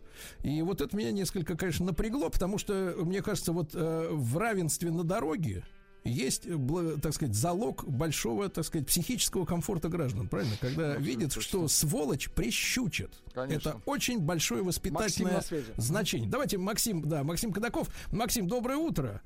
И 0.44 0.62
вот 0.62 0.82
это 0.82 0.96
меня 0.96 1.12
несколько, 1.12 1.56
конечно, 1.58 1.86
напрягло, 1.86 2.30
потому 2.30 2.58
что, 2.58 2.96
мне 3.00 3.22
кажется, 3.22 3.52
вот 3.52 3.72
э, 3.74 4.08
в 4.12 4.38
равенстве 4.38 4.92
на 4.92 5.04
дороге 5.04 5.64
есть, 6.04 6.46
бла- 6.46 7.00
так 7.00 7.14
сказать, 7.14 7.34
залог 7.36 7.84
большого, 7.84 8.48
так 8.48 8.64
сказать, 8.64 8.88
психического 8.88 9.46
комфорта 9.46 9.90
граждан, 9.90 10.28
правильно? 10.30 10.56
Когда 10.62 10.96
видят, 10.98 11.34
что 11.34 11.68
сволочь 11.68 12.30
прищучит. 12.30 13.12
Конечно. 13.34 13.70
Это 13.70 13.82
очень 13.86 14.20
большое 14.20 14.64
воспитательное 14.64 15.42
значение. 15.78 16.30
Давайте, 16.30 16.58
Максим, 16.58 17.02
да, 17.10 17.24
Максим 17.24 17.52
Кадаков. 17.52 17.90
Максим, 18.12 18.48
доброе 18.48 18.78
утро. 18.78 19.22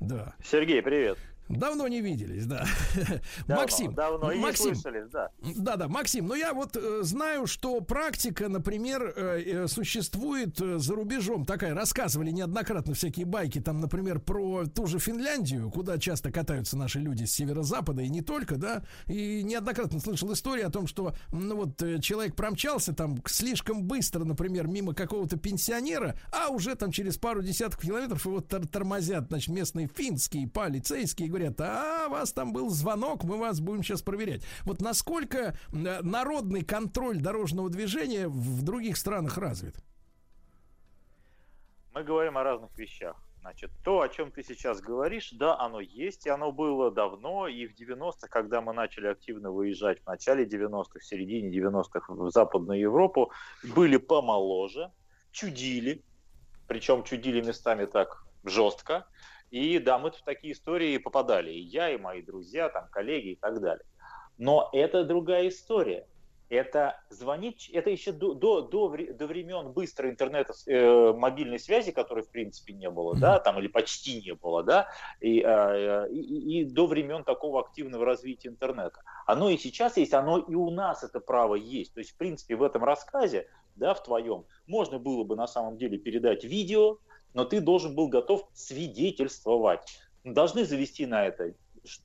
Да. 0.00 0.34
Сергей, 0.44 0.80
привет. 0.82 1.18
Давно 1.58 1.88
не 1.88 2.00
виделись, 2.00 2.46
да. 2.46 2.64
Давно, 3.46 3.62
Максим, 3.62 3.94
Давно, 3.94 4.32
и 4.32 4.36
не 4.36 4.42
Максим, 4.42 4.74
слышались, 4.74 5.08
да. 5.10 5.30
да, 5.56 5.76
да, 5.76 5.88
Максим, 5.88 6.26
но 6.26 6.34
я 6.34 6.52
вот 6.52 6.76
э, 6.76 7.00
знаю, 7.02 7.46
что 7.46 7.80
практика, 7.80 8.48
например, 8.48 9.12
э, 9.16 9.42
э, 9.44 9.68
существует 9.68 10.60
э, 10.60 10.78
за 10.78 10.94
рубежом 10.94 11.44
такая. 11.44 11.74
Рассказывали 11.74 12.30
неоднократно 12.30 12.94
всякие 12.94 13.26
байки, 13.26 13.60
там, 13.60 13.80
например, 13.80 14.20
про 14.20 14.66
ту 14.66 14.86
же 14.86 14.98
Финляндию, 14.98 15.70
куда 15.70 15.98
часто 15.98 16.30
катаются 16.30 16.76
наши 16.76 17.00
люди 17.00 17.24
с 17.24 17.32
северо-запада 17.32 18.02
и 18.02 18.08
не 18.08 18.22
только, 18.22 18.56
да. 18.56 18.82
И 19.06 19.42
неоднократно 19.42 20.00
слышал 20.00 20.32
историю 20.32 20.66
о 20.66 20.70
том, 20.70 20.86
что, 20.86 21.14
ну 21.32 21.56
вот, 21.56 21.82
э, 21.82 22.00
человек 22.00 22.34
промчался 22.36 22.92
там 22.92 23.22
слишком 23.26 23.84
быстро, 23.84 24.24
например, 24.24 24.66
мимо 24.66 24.94
какого-то 24.94 25.36
пенсионера, 25.36 26.16
а 26.30 26.48
уже 26.48 26.74
там 26.74 26.92
через 26.92 27.16
пару 27.18 27.42
десятков 27.42 27.84
километров 27.84 28.24
его 28.26 28.40
тор- 28.40 28.66
тормозят, 28.66 29.26
значит, 29.28 29.48
местные 29.48 29.88
финские 29.88 30.48
полицейские 30.48 31.28
и 31.28 31.30
говорят, 31.50 31.60
а, 31.60 32.08
вас 32.08 32.32
там 32.32 32.52
был 32.52 32.70
звонок, 32.70 33.24
мы 33.24 33.38
вас 33.38 33.60
будем 33.60 33.82
сейчас 33.82 34.02
проверять. 34.02 34.42
Вот 34.64 34.80
насколько 34.80 35.54
э, 35.72 36.02
народный 36.02 36.64
контроль 36.64 37.18
дорожного 37.20 37.68
движения 37.70 38.28
в 38.28 38.62
других 38.62 38.96
странах 38.96 39.38
развит? 39.38 39.76
Мы 41.94 42.04
говорим 42.04 42.38
о 42.38 42.42
разных 42.42 42.76
вещах. 42.78 43.16
Значит, 43.40 43.72
то, 43.84 44.02
о 44.02 44.08
чем 44.08 44.30
ты 44.30 44.44
сейчас 44.44 44.80
говоришь, 44.80 45.32
да, 45.32 45.58
оно 45.58 45.80
есть, 45.80 46.26
и 46.26 46.30
оно 46.30 46.52
было 46.52 46.92
давно, 46.92 47.48
и 47.48 47.66
в 47.66 47.74
90-х, 47.74 48.28
когда 48.28 48.60
мы 48.60 48.72
начали 48.72 49.08
активно 49.08 49.50
выезжать 49.50 50.00
в 50.00 50.06
начале 50.06 50.44
90-х, 50.44 51.00
в 51.00 51.04
середине 51.04 51.50
90-х 51.50 52.14
в 52.14 52.30
Западную 52.30 52.78
Европу, 52.78 53.32
были 53.64 53.96
помоложе, 53.96 54.92
чудили, 55.32 56.04
причем 56.68 57.02
чудили 57.02 57.40
местами 57.40 57.86
так 57.86 58.24
жестко, 58.44 59.08
и 59.52 59.78
да, 59.78 59.98
мы 59.98 60.10
в 60.10 60.22
такие 60.22 60.54
истории 60.54 60.96
попадали, 60.96 61.52
и 61.52 61.60
я, 61.60 61.90
и 61.90 61.98
мои 61.98 62.22
друзья, 62.22 62.70
там, 62.70 62.88
коллеги 62.90 63.32
и 63.32 63.36
так 63.36 63.60
далее. 63.60 63.84
Но 64.38 64.70
это 64.72 65.04
другая 65.04 65.48
история. 65.48 66.08
Это 66.48 67.00
звонить, 67.10 67.70
это 67.70 67.90
еще 67.90 68.12
до, 68.12 68.34
до, 68.34 68.62
до, 68.62 68.88
до 68.88 69.26
времен 69.26 69.72
быстрой 69.72 70.10
интернета, 70.10 70.54
э, 70.66 71.12
мобильной 71.12 71.58
связи, 71.58 71.92
которой 71.92 72.24
в 72.24 72.30
принципе 72.30 72.72
не 72.74 72.90
было, 72.90 73.14
да, 73.16 73.38
там 73.40 73.58
или 73.58 73.68
почти 73.68 74.22
не 74.22 74.34
было, 74.34 74.62
да, 74.62 74.88
и, 75.20 75.40
э, 75.40 76.08
и- 76.10 76.60
и 76.60 76.64
до 76.64 76.86
времен 76.86 77.24
такого 77.24 77.60
активного 77.60 78.04
развития 78.04 78.48
интернета. 78.48 79.00
Оно 79.26 79.48
и 79.50 79.56
сейчас 79.56 79.96
есть, 79.98 80.12
оно 80.14 80.38
и 80.38 80.54
у 80.54 80.70
нас 80.70 81.04
это 81.04 81.20
право 81.20 81.54
есть. 81.54 81.94
То 81.94 82.00
есть, 82.00 82.12
в 82.12 82.16
принципе, 82.16 82.56
в 82.56 82.62
этом 82.62 82.84
рассказе, 82.84 83.48
да, 83.76 83.94
в 83.94 84.02
твоем, 84.02 84.44
можно 84.66 84.98
было 84.98 85.24
бы 85.24 85.36
на 85.36 85.46
самом 85.46 85.78
деле 85.78 85.98
передать 85.98 86.44
видео, 86.44 86.98
но 87.34 87.44
ты 87.44 87.60
должен 87.60 87.94
был 87.94 88.08
готов 88.08 88.48
свидетельствовать. 88.54 89.80
Должны 90.24 90.64
завести 90.64 91.06
на 91.06 91.26
это 91.26 91.54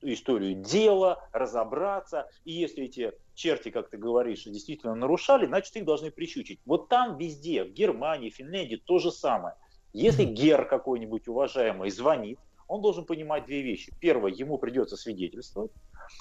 историю 0.02 0.54
дела, 0.56 1.24
разобраться, 1.32 2.28
и 2.44 2.52
если 2.52 2.84
эти 2.84 3.12
черти, 3.34 3.70
как 3.70 3.90
ты 3.90 3.96
говоришь, 3.96 4.44
действительно 4.44 4.94
нарушали, 4.94 5.46
значит 5.46 5.76
их 5.76 5.84
должны 5.84 6.10
прищучить. 6.10 6.60
Вот 6.66 6.88
там 6.88 7.16
везде, 7.16 7.64
в 7.64 7.72
Германии, 7.72 8.30
Финляндии 8.30 8.82
то 8.84 8.98
же 8.98 9.12
самое. 9.12 9.54
Если 9.92 10.24
гер 10.24 10.66
какой-нибудь 10.66 11.28
уважаемый 11.28 11.90
звонит, 11.90 12.38
он 12.66 12.82
должен 12.82 13.06
понимать 13.06 13.46
две 13.46 13.62
вещи. 13.62 13.92
Первое, 14.00 14.32
ему 14.32 14.58
придется 14.58 14.96
свидетельствовать. 14.96 15.70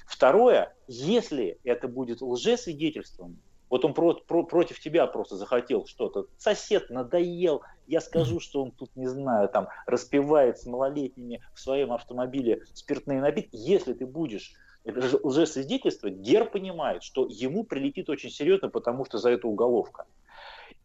Второе, 0.07 0.73
если 0.87 1.59
это 1.63 1.87
будет 1.87 2.21
лжесвидетельством, 2.21 3.39
вот 3.69 3.85
он 3.85 3.93
про- 3.93 4.15
про- 4.15 4.43
против 4.43 4.79
тебя 4.79 5.07
просто 5.07 5.35
захотел 5.35 5.85
что-то, 5.85 6.27
сосед 6.37 6.89
надоел, 6.89 7.61
я 7.87 8.01
скажу, 8.01 8.39
что 8.39 8.63
он 8.63 8.71
тут, 8.71 8.95
не 8.95 9.07
знаю, 9.07 9.49
там, 9.49 9.67
распивает 9.85 10.57
с 10.57 10.65
малолетними 10.65 11.41
в 11.53 11.59
своем 11.59 11.91
автомобиле 11.91 12.61
спиртные 12.73 13.21
напитки, 13.21 13.55
если 13.55 13.93
ты 13.93 14.05
будешь 14.05 14.53
лж- 14.85 15.19
лжесвидетельствовать, 15.23 16.17
Гер 16.17 16.49
понимает, 16.49 17.03
что 17.03 17.27
ему 17.29 17.63
прилетит 17.63 18.09
очень 18.09 18.29
серьезно, 18.29 18.69
потому 18.69 19.05
что 19.05 19.17
за 19.17 19.31
это 19.31 19.47
уголовка. 19.47 20.05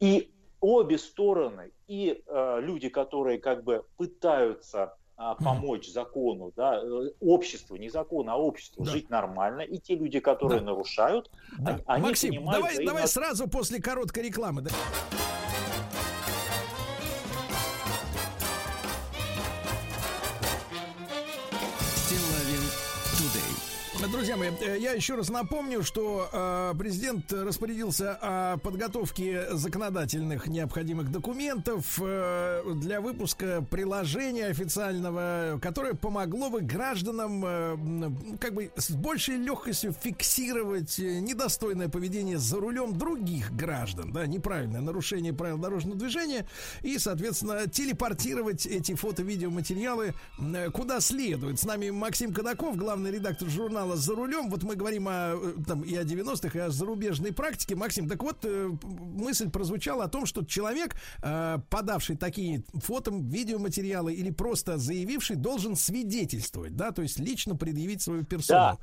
И 0.00 0.32
обе 0.60 0.98
стороны, 0.98 1.72
и 1.88 2.22
э, 2.26 2.60
люди, 2.60 2.88
которые 2.88 3.38
как 3.38 3.64
бы 3.64 3.84
пытаются 3.96 4.96
помочь 5.34 5.88
закону, 5.88 6.52
да, 6.56 6.80
э, 6.82 7.10
обществу, 7.20 7.76
не 7.76 7.88
закону, 7.88 8.30
а 8.32 8.36
обществу 8.36 8.84
жить 8.84 9.10
нормально, 9.10 9.60
и 9.62 9.78
те 9.78 9.94
люди, 9.96 10.20
которые 10.20 10.60
нарушают, 10.60 11.30
Да. 11.58 11.72
они, 11.72 11.82
они 11.86 12.02
Максим, 12.02 12.30
понимают 12.30 12.60
давай, 12.60 12.72
взаимно- 12.74 12.86
давай 12.92 13.08
сразу 13.08 13.48
после 13.48 13.80
короткой 13.80 14.24
рекламы. 14.24 14.62
да. 14.62 14.70
Друзья 24.12 24.36
мои, 24.36 24.50
э, 24.60 24.76
я 24.78 24.92
еще 24.92 25.14
раз 25.14 25.30
напомню, 25.30 25.82
что 25.82 26.28
э, 26.30 26.74
президент 26.78 27.32
распорядился 27.32 28.18
о 28.20 28.58
подготовке 28.58 29.46
законодательных 29.52 30.48
необходимых 30.48 31.10
документов 31.10 31.98
э, 31.98 32.62
для 32.74 33.00
выпуска 33.00 33.64
приложения 33.70 34.48
официального, 34.48 35.58
которое 35.62 35.94
помогло 35.94 36.50
бы 36.50 36.60
гражданам 36.60 38.38
как 38.38 38.52
бы 38.52 38.70
с 38.76 38.90
большей 38.90 39.36
легкостью 39.36 39.94
фиксировать 39.98 40.98
недостойное 40.98 41.88
поведение 41.88 42.36
за 42.36 42.60
рулем 42.60 42.98
других 42.98 43.50
граждан, 43.56 44.12
да, 44.12 44.26
неправильное 44.26 44.82
нарушение 44.82 45.32
правил 45.32 45.56
дорожного 45.56 45.96
движения 45.96 46.46
и, 46.82 46.98
соответственно, 46.98 47.66
телепортировать 47.66 48.66
эти 48.66 48.94
фото-видеоматериалы 48.94 50.12
куда 50.74 51.00
следует. 51.00 51.58
С 51.58 51.64
нами 51.64 51.88
Максим 51.88 52.34
Кадаков, 52.34 52.76
главный 52.76 53.10
редактор 53.10 53.48
журнала 53.48 53.96
«За 54.02 54.16
рулем». 54.16 54.50
Вот 54.50 54.64
мы 54.64 54.74
говорим 54.74 55.06
о, 55.08 55.36
э, 55.36 55.52
там, 55.66 55.82
и 55.82 55.94
о 55.94 56.02
90-х, 56.02 56.58
и 56.58 56.62
о 56.62 56.70
зарубежной 56.70 57.32
практике. 57.32 57.76
Максим, 57.76 58.08
так 58.08 58.20
вот, 58.22 58.44
э, 58.44 58.70
мысль 58.82 59.48
прозвучала 59.48 60.04
о 60.04 60.08
том, 60.08 60.26
что 60.26 60.44
человек, 60.44 60.96
э, 61.22 61.58
подавший 61.70 62.16
такие 62.16 62.64
фото, 62.74 63.12
видеоматериалы 63.12 64.12
или 64.12 64.30
просто 64.30 64.76
заявивший, 64.76 65.36
должен 65.36 65.76
свидетельствовать, 65.76 66.76
да, 66.76 66.90
то 66.90 67.02
есть 67.02 67.20
лично 67.20 67.54
предъявить 67.54 68.02
свою 68.02 68.24
персону. 68.24 68.78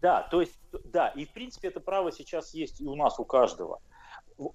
Да, 0.00 0.22
то 0.22 0.40
есть, 0.40 0.58
да, 0.92 1.08
и 1.08 1.26
в 1.26 1.30
принципе 1.30 1.68
это 1.68 1.80
право 1.80 2.10
сейчас 2.10 2.54
есть 2.54 2.80
и 2.80 2.86
у 2.86 2.94
нас, 2.94 3.18
у 3.18 3.24
каждого. 3.24 3.80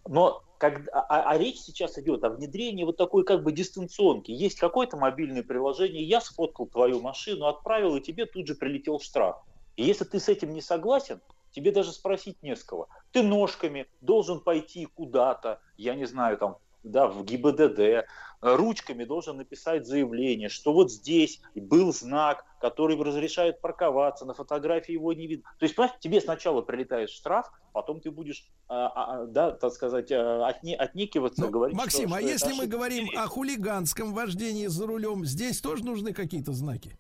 Но 0.08 0.42
когда, 0.58 0.92
а, 0.92 1.30
а 1.30 1.38
речь 1.38 1.60
сейчас 1.60 2.00
идет 2.00 2.24
о 2.24 2.30
внедрении 2.30 2.84
вот 2.84 2.98
такой 2.98 3.26
как 3.26 3.44
бы 3.44 3.52
дистанционки. 3.52 4.32
Есть 4.32 4.58
какое-то 4.58 4.98
мобильное 4.98 5.44
приложение, 5.44 6.04
я 6.04 6.22
сфоткал 6.22 6.68
твою 6.68 7.02
машину, 7.02 7.46
отправил, 7.46 7.96
и 7.98 8.02
тебе 8.02 8.26
тут 8.26 8.48
же 8.48 8.56
прилетел 8.56 9.00
штраф. 9.00 9.44
И 9.76 9.84
если 9.84 10.06
ты 10.06 10.20
с 10.20 10.30
этим 10.30 10.54
не 10.54 10.62
согласен, 10.62 11.22
тебе 11.52 11.72
даже 11.72 11.92
спросить 11.92 12.42
не 12.42 12.56
с 12.56 12.64
кого. 12.64 12.90
Ты 13.12 13.24
ножками 13.24 13.88
должен 14.02 14.40
пойти 14.40 14.86
куда-то, 14.86 15.62
я 15.78 15.96
не 15.96 16.06
знаю, 16.06 16.38
там, 16.38 16.58
да, 16.84 17.08
в 17.08 17.24
ГИБДД, 17.24 17.80
э, 17.80 18.06
ручками 18.42 19.06
должен 19.06 19.38
написать 19.38 19.88
заявление, 19.88 20.50
что 20.50 20.74
вот 20.74 20.92
здесь 20.92 21.42
был 21.56 21.94
знак, 21.94 22.46
который 22.60 23.02
разрешает 23.02 23.62
парковаться, 23.62 24.26
на 24.26 24.34
фотографии 24.34 24.92
его 24.92 25.14
не 25.14 25.28
видно. 25.28 25.50
То 25.60 25.64
есть, 25.64 25.76
понимаешь, 25.76 25.98
тебе 26.02 26.20
сначала 26.20 26.62
прилетает 26.62 27.10
штраф, 27.10 27.50
потом 27.72 28.02
ты 28.02 28.12
будешь, 28.12 28.46
а, 28.68 28.88
а, 28.88 29.26
да, 29.26 29.52
так 29.52 29.72
сказать, 29.72 30.12
а, 30.12 30.46
отне, 30.48 30.76
отнекиваться, 30.76 31.42
Ну, 31.42 31.50
говорить, 31.50 31.78
Максим, 31.78 32.10
что, 32.10 32.18
а 32.18 32.20
что 32.20 32.30
если 32.30 32.54
мы 32.54 32.68
говорим 32.68 33.08
о 33.16 33.28
хулиганском 33.28 34.14
вождении 34.14 34.68
за 34.68 34.86
рулем, 34.88 35.26
здесь 35.26 35.62
тоже 35.62 35.86
нужны 35.86 36.14
какие-то 36.14 36.52
знаки? 36.52 36.98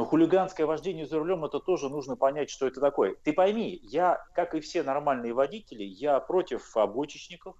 Но 0.00 0.06
хулиганское 0.06 0.66
вождение 0.66 1.04
за 1.04 1.18
рулем, 1.18 1.44
это 1.44 1.60
тоже 1.60 1.90
нужно 1.90 2.16
понять, 2.16 2.48
что 2.48 2.66
это 2.66 2.80
такое. 2.80 3.16
Ты 3.22 3.34
пойми, 3.34 3.78
я, 3.82 4.24
как 4.34 4.54
и 4.54 4.60
все 4.60 4.82
нормальные 4.82 5.34
водители, 5.34 5.82
я 5.82 6.18
против 6.20 6.74
обочечников, 6.74 7.54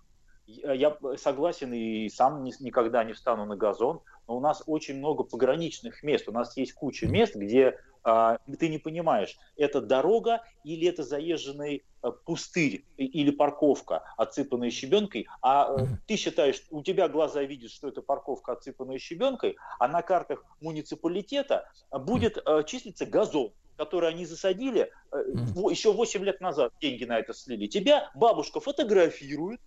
я 0.74 0.96
согласен 1.16 1.72
и 1.72 2.08
сам 2.08 2.42
ни- 2.44 2.62
никогда 2.62 3.04
не 3.04 3.12
встану 3.12 3.44
на 3.46 3.56
газон, 3.56 4.00
но 4.26 4.36
у 4.36 4.40
нас 4.40 4.62
очень 4.66 4.98
много 4.98 5.24
пограничных 5.24 6.02
мест, 6.02 6.28
у 6.28 6.32
нас 6.32 6.56
есть 6.56 6.72
куча 6.72 7.08
мест, 7.08 7.34
где 7.34 7.76
а, 8.02 8.38
ты 8.58 8.68
не 8.68 8.78
понимаешь, 8.78 9.36
это 9.56 9.80
дорога 9.80 10.42
или 10.64 10.88
это 10.88 11.02
заезженный 11.02 11.84
а, 12.02 12.12
пустырь 12.12 12.86
или 12.96 13.30
парковка, 13.30 14.02
отсыпанная 14.16 14.70
щебенкой, 14.70 15.26
а 15.42 15.68
э, 15.70 15.86
ты 16.06 16.16
считаешь, 16.16 16.62
у 16.70 16.82
тебя 16.82 17.08
глаза 17.08 17.42
видят, 17.42 17.70
что 17.70 17.88
это 17.88 18.00
парковка, 18.02 18.52
отсыпанная 18.52 18.98
щебенкой, 18.98 19.56
а 19.78 19.88
на 19.88 20.02
картах 20.02 20.44
муниципалитета 20.60 21.66
будет 21.92 22.38
э, 22.38 22.64
числиться 22.64 23.06
газон 23.06 23.52
который 23.76 24.10
они 24.10 24.26
засадили 24.26 24.90
э, 25.10 25.22
во- 25.54 25.70
еще 25.70 25.94
8 25.94 26.22
лет 26.22 26.42
назад, 26.42 26.70
деньги 26.82 27.04
на 27.04 27.18
это 27.18 27.32
слили. 27.32 27.66
Тебя 27.66 28.10
бабушка 28.14 28.60
фотографирует, 28.60 29.58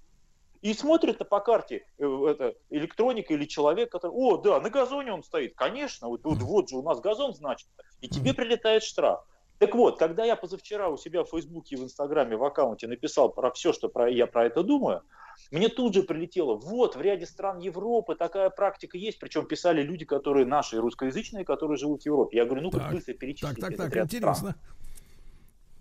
и 0.63 0.73
смотрит 0.73 1.17
по 1.27 1.41
карте 1.41 1.85
э, 1.97 2.25
это, 2.29 2.55
электроника 2.69 3.33
или 3.33 3.43
человек, 3.43 3.91
который, 3.91 4.13
о, 4.13 4.37
да, 4.37 4.61
на 4.61 4.69
газоне 4.69 5.11
он 5.11 5.21
стоит. 5.21 5.55
Конечно, 5.55 6.07
вот, 6.07 6.23
вот, 6.23 6.41
вот 6.41 6.69
же 6.69 6.77
у 6.77 6.81
нас 6.81 7.01
газон 7.01 7.33
значит. 7.33 7.67
И 7.99 8.07
тебе 8.07 8.33
прилетает 8.33 8.81
штраф. 8.81 9.25
Так 9.59 9.75
вот, 9.75 9.99
когда 9.99 10.23
я 10.23 10.37
позавчера 10.37 10.87
у 10.87 10.95
себя 10.95 11.25
в 11.25 11.29
Фейсбуке 11.29 11.75
и 11.75 11.77
в 11.77 11.83
Инстаграме 11.83 12.37
в 12.37 12.43
аккаунте 12.45 12.87
написал 12.87 13.29
про 13.29 13.51
все, 13.51 13.73
что 13.73 13.89
про, 13.89 14.09
я 14.09 14.25
про 14.25 14.45
это 14.45 14.63
думаю, 14.63 15.01
мне 15.51 15.67
тут 15.67 15.95
же 15.95 16.03
прилетело, 16.03 16.55
вот, 16.55 16.95
в 16.95 17.01
ряде 17.01 17.25
стран 17.25 17.59
Европы 17.59 18.15
такая 18.15 18.49
практика 18.49 18.97
есть, 18.97 19.19
причем 19.19 19.45
писали 19.45 19.81
люди, 19.81 20.05
которые 20.05 20.45
наши, 20.45 20.79
русскоязычные, 20.79 21.43
которые 21.43 21.77
живут 21.77 22.03
в 22.03 22.05
Европе. 22.05 22.37
Я 22.37 22.45
говорю, 22.45 22.61
ну-ка 22.61 22.79
Так, 22.79 22.91
быстро 22.93 23.13
перечислите 23.13 23.59
Так, 23.59 23.69
так, 23.71 23.77
так, 23.77 23.95
ряд 23.95 24.07
стран. 24.07 24.21
интересно. 24.21 24.55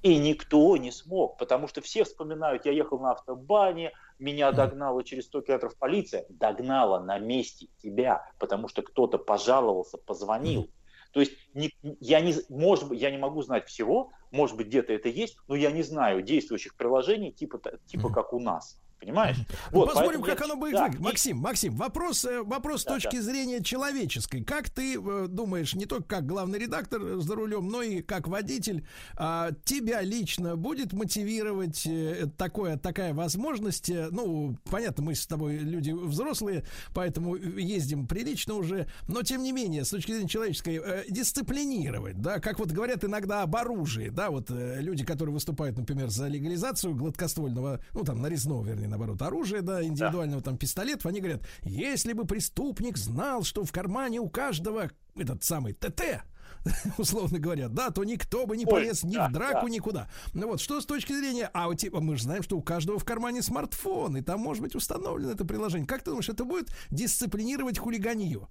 И 0.02 0.18
никто 0.18 0.76
не 0.76 0.90
смог, 0.90 1.38
потому 1.38 1.68
что 1.68 1.80
все 1.80 2.02
вспоминают, 2.02 2.66
я 2.66 2.72
ехал 2.72 2.98
на 2.98 3.12
автобане, 3.12 3.92
меня 4.22 4.52
догнала 4.52 5.02
через 5.04 5.26
100 5.26 5.42
километров 5.42 5.76
полиция, 5.76 6.24
догнала 6.28 7.00
на 7.00 7.18
месте 7.18 7.68
тебя, 7.78 8.24
потому 8.38 8.68
что 8.68 8.82
кто-то 8.82 9.18
пожаловался, 9.18 9.98
позвонил. 9.98 10.70
То 11.12 11.20
есть 11.20 11.32
не- 11.54 11.74
я 12.00 12.20
не, 12.20 12.34
может 12.48 12.90
я 12.92 13.10
не 13.10 13.18
могу 13.18 13.42
знать 13.42 13.68
всего, 13.68 14.12
может 14.30 14.56
быть 14.56 14.68
где-то 14.68 14.92
это 14.92 15.08
есть, 15.08 15.36
но 15.48 15.54
я 15.54 15.70
не 15.70 15.82
знаю 15.82 16.22
действующих 16.22 16.74
приложений 16.76 17.32
типа, 17.32 17.60
типа 17.86 18.08
как 18.10 18.32
у 18.32 18.40
нас. 18.40 18.78
Понимаешь? 19.02 19.36
Ну, 19.72 19.80
Вот, 19.80 19.92
посмотрим, 19.92 20.22
как 20.22 20.38
я- 20.38 20.44
оно 20.44 20.56
будет 20.56 20.74
да, 20.74 20.82
выглядеть. 20.84 21.04
Максим, 21.04 21.36
Максим, 21.38 21.74
вопрос, 21.74 22.24
э, 22.24 22.42
вопрос 22.42 22.82
с 22.82 22.84
Да, 22.84 22.94
точки 22.94 23.16
да. 23.16 23.22
зрения 23.22 23.60
человеческой. 23.60 24.44
Как 24.44 24.70
ты 24.70 24.94
э, 24.96 25.26
думаешь, 25.28 25.74
не 25.74 25.86
только 25.86 26.04
как 26.04 26.26
главный 26.26 26.60
редактор 26.60 27.18
за 27.18 27.34
рулем, 27.34 27.66
но 27.66 27.82
и 27.82 28.00
как 28.00 28.28
водитель, 28.28 28.86
а, 29.16 29.50
тебя 29.64 30.02
лично 30.02 30.54
будет 30.56 30.92
мотивировать 30.92 31.84
э, 31.84 32.26
такое, 32.38 32.76
такая 32.76 33.12
возможность? 33.12 33.90
э, 33.90 34.08
Ну, 34.12 34.56
понятно, 34.70 35.02
мы 35.02 35.16
с 35.16 35.26
тобой 35.26 35.56
люди 35.56 35.90
взрослые, 35.90 36.64
поэтому 36.94 37.34
ездим 37.34 38.06
прилично 38.06 38.54
уже, 38.54 38.86
но 39.08 39.22
тем 39.22 39.42
не 39.42 39.50
менее, 39.50 39.84
с 39.84 39.90
точки 39.90 40.12
зрения 40.12 40.28
человеческой, 40.28 40.76
э, 40.80 41.04
дисциплинировать, 41.08 42.20
да, 42.20 42.38
как 42.38 42.60
вот 42.60 42.70
говорят 42.70 43.04
иногда 43.04 43.42
об 43.42 43.56
оружии, 43.56 44.10
да, 44.10 44.30
вот 44.30 44.48
э, 44.52 44.80
люди, 44.80 45.04
которые 45.04 45.34
выступают, 45.34 45.76
например, 45.76 46.08
за 46.08 46.28
легализацию 46.28 46.94
гладкоствольного, 46.94 47.80
ну, 47.94 48.04
там, 48.04 48.22
нарезного, 48.22 48.64
вернее, 48.64 48.91
наоборот, 48.92 49.20
оружия, 49.22 49.62
да, 49.62 49.82
индивидуального 49.82 50.42
там 50.42 50.56
пистолетов, 50.56 51.06
они 51.06 51.20
говорят, 51.20 51.42
если 51.62 52.12
бы 52.12 52.26
преступник 52.26 52.96
знал, 52.96 53.42
что 53.42 53.64
в 53.64 53.72
кармане 53.72 54.20
у 54.20 54.28
каждого 54.28 54.90
этот 55.16 55.42
самый 55.42 55.72
ТТ, 55.72 56.22
условно 56.98 57.38
говоря, 57.38 57.68
да, 57.68 57.90
то 57.90 58.04
никто 58.04 58.46
бы 58.46 58.56
не 58.56 58.66
Ой, 58.66 58.70
полез 58.70 59.02
ни 59.02 59.14
да, 59.14 59.28
в 59.28 59.32
драку, 59.32 59.66
да. 59.66 59.72
никуда. 59.72 60.10
Ну 60.34 60.48
вот, 60.48 60.60
что 60.60 60.80
с 60.80 60.86
точки 60.86 61.12
зрения, 61.12 61.50
а 61.52 61.68
у 61.68 61.74
тебя, 61.74 62.00
мы 62.00 62.16
же 62.16 62.24
знаем, 62.24 62.42
что 62.42 62.56
у 62.56 62.62
каждого 62.62 62.98
в 62.98 63.04
кармане 63.04 63.42
смартфон, 63.42 64.16
и 64.16 64.22
там 64.22 64.40
может 64.40 64.62
быть 64.62 64.74
установлено 64.74 65.32
это 65.32 65.44
приложение. 65.44 65.86
Как 65.86 66.02
ты 66.02 66.10
думаешь, 66.10 66.28
это 66.28 66.44
будет 66.44 66.68
дисциплинировать 66.90 67.78
хулиганью? 67.78 68.48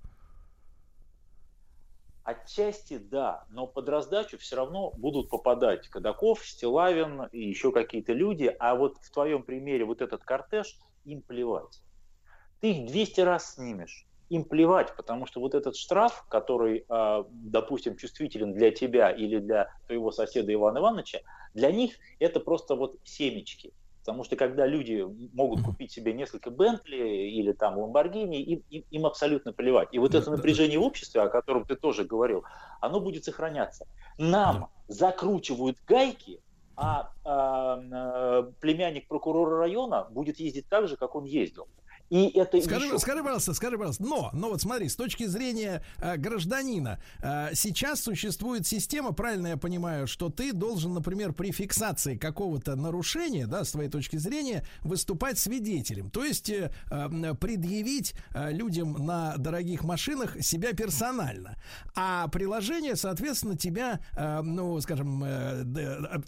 Отчасти 2.31 2.97
да, 2.97 3.43
но 3.49 3.67
под 3.67 3.89
раздачу 3.89 4.37
все 4.37 4.55
равно 4.55 4.91
будут 4.91 5.29
попадать 5.29 5.89
Кадаков, 5.89 6.45
Стилавин 6.45 7.23
и 7.33 7.41
еще 7.41 7.73
какие-то 7.73 8.13
люди, 8.13 8.55
а 8.57 8.75
вот 8.75 8.97
в 9.01 9.11
твоем 9.11 9.43
примере 9.43 9.83
вот 9.83 10.01
этот 10.01 10.23
кортеж, 10.23 10.77
им 11.03 11.21
плевать. 11.21 11.81
Ты 12.61 12.71
их 12.71 12.87
200 12.89 13.21
раз 13.21 13.55
снимешь, 13.55 14.05
им 14.29 14.45
плевать, 14.45 14.95
потому 14.95 15.25
что 15.25 15.41
вот 15.41 15.55
этот 15.55 15.75
штраф, 15.75 16.25
который, 16.29 16.85
а, 16.87 17.25
допустим, 17.29 17.97
чувствителен 17.97 18.53
для 18.53 18.71
тебя 18.71 19.11
или 19.11 19.39
для 19.39 19.73
твоего 19.87 20.11
соседа 20.11 20.53
Ивана 20.53 20.77
Ивановича, 20.77 21.19
для 21.53 21.69
них 21.69 21.95
это 22.19 22.39
просто 22.39 22.75
вот 22.75 22.95
семечки. 23.03 23.73
Потому 24.01 24.23
что 24.23 24.35
когда 24.35 24.65
люди 24.65 25.05
могут 25.33 25.61
купить 25.63 25.91
себе 25.91 26.13
несколько 26.13 26.49
Бентли 26.49 26.97
или 26.97 27.51
там 27.51 27.77
Ламборгини, 27.77 28.41
им, 28.41 28.63
им, 28.69 28.83
им 28.89 29.05
абсолютно 29.05 29.53
плевать. 29.53 29.89
И 29.91 29.99
вот 29.99 30.15
это 30.15 30.31
напряжение 30.31 30.79
в 30.79 30.83
обществе, 30.83 31.21
о 31.21 31.29
котором 31.29 31.65
ты 31.65 31.75
тоже 31.75 32.03
говорил, 32.03 32.43
оно 32.79 32.99
будет 32.99 33.25
сохраняться. 33.25 33.87
Нам 34.17 34.69
закручивают 34.87 35.77
гайки, 35.87 36.41
а, 36.75 37.11
а, 37.23 37.79
э, 37.79 38.51
племянник 38.59 39.07
прокурора 39.07 39.59
района 39.59 40.07
будет 40.09 40.39
ездить 40.39 40.67
так 40.67 40.87
же, 40.87 40.97
как 40.97 41.15
он 41.15 41.25
ездил. 41.25 41.67
И 42.11 42.27
это 42.37 42.61
Скажи, 42.61 42.87
еще- 42.87 42.99
скажи, 42.99 43.23
пожалуйста, 43.23 43.53
скажи, 43.53 43.77
пожалуйста, 43.77 44.03
но, 44.03 44.29
но 44.33 44.49
вот 44.49 44.61
смотри, 44.61 44.89
с 44.89 44.97
точки 44.97 45.25
зрения 45.27 45.81
э, 45.97 46.17
гражданина, 46.17 46.99
э, 47.23 47.51
сейчас 47.53 48.01
существует 48.01 48.67
система, 48.67 49.13
правильно 49.13 49.47
я 49.47 49.57
понимаю, 49.57 50.07
что 50.07 50.27
ты 50.29 50.51
должен, 50.51 50.93
например, 50.93 51.31
при 51.31 51.51
фиксации 51.53 52.17
какого-то 52.17 52.75
нарушения, 52.75 53.47
да, 53.47 53.63
с 53.63 53.71
твоей 53.71 53.89
точки 53.89 54.17
зрения, 54.17 54.65
выступать 54.81 55.39
свидетелем, 55.39 56.09
то 56.09 56.25
есть 56.25 56.49
э, 56.49 56.69
э, 56.91 57.33
предъявить 57.39 58.13
э, 58.35 58.51
людям 58.51 58.91
на 59.05 59.37
дорогих 59.37 59.85
машинах 59.85 60.35
себя 60.43 60.73
персонально, 60.73 61.55
а 61.95 62.27
приложение, 62.27 62.97
соответственно, 62.97 63.55
тебя, 63.57 64.01
э, 64.17 64.41
ну, 64.41 64.81
скажем, 64.81 65.23
э, 65.23 65.61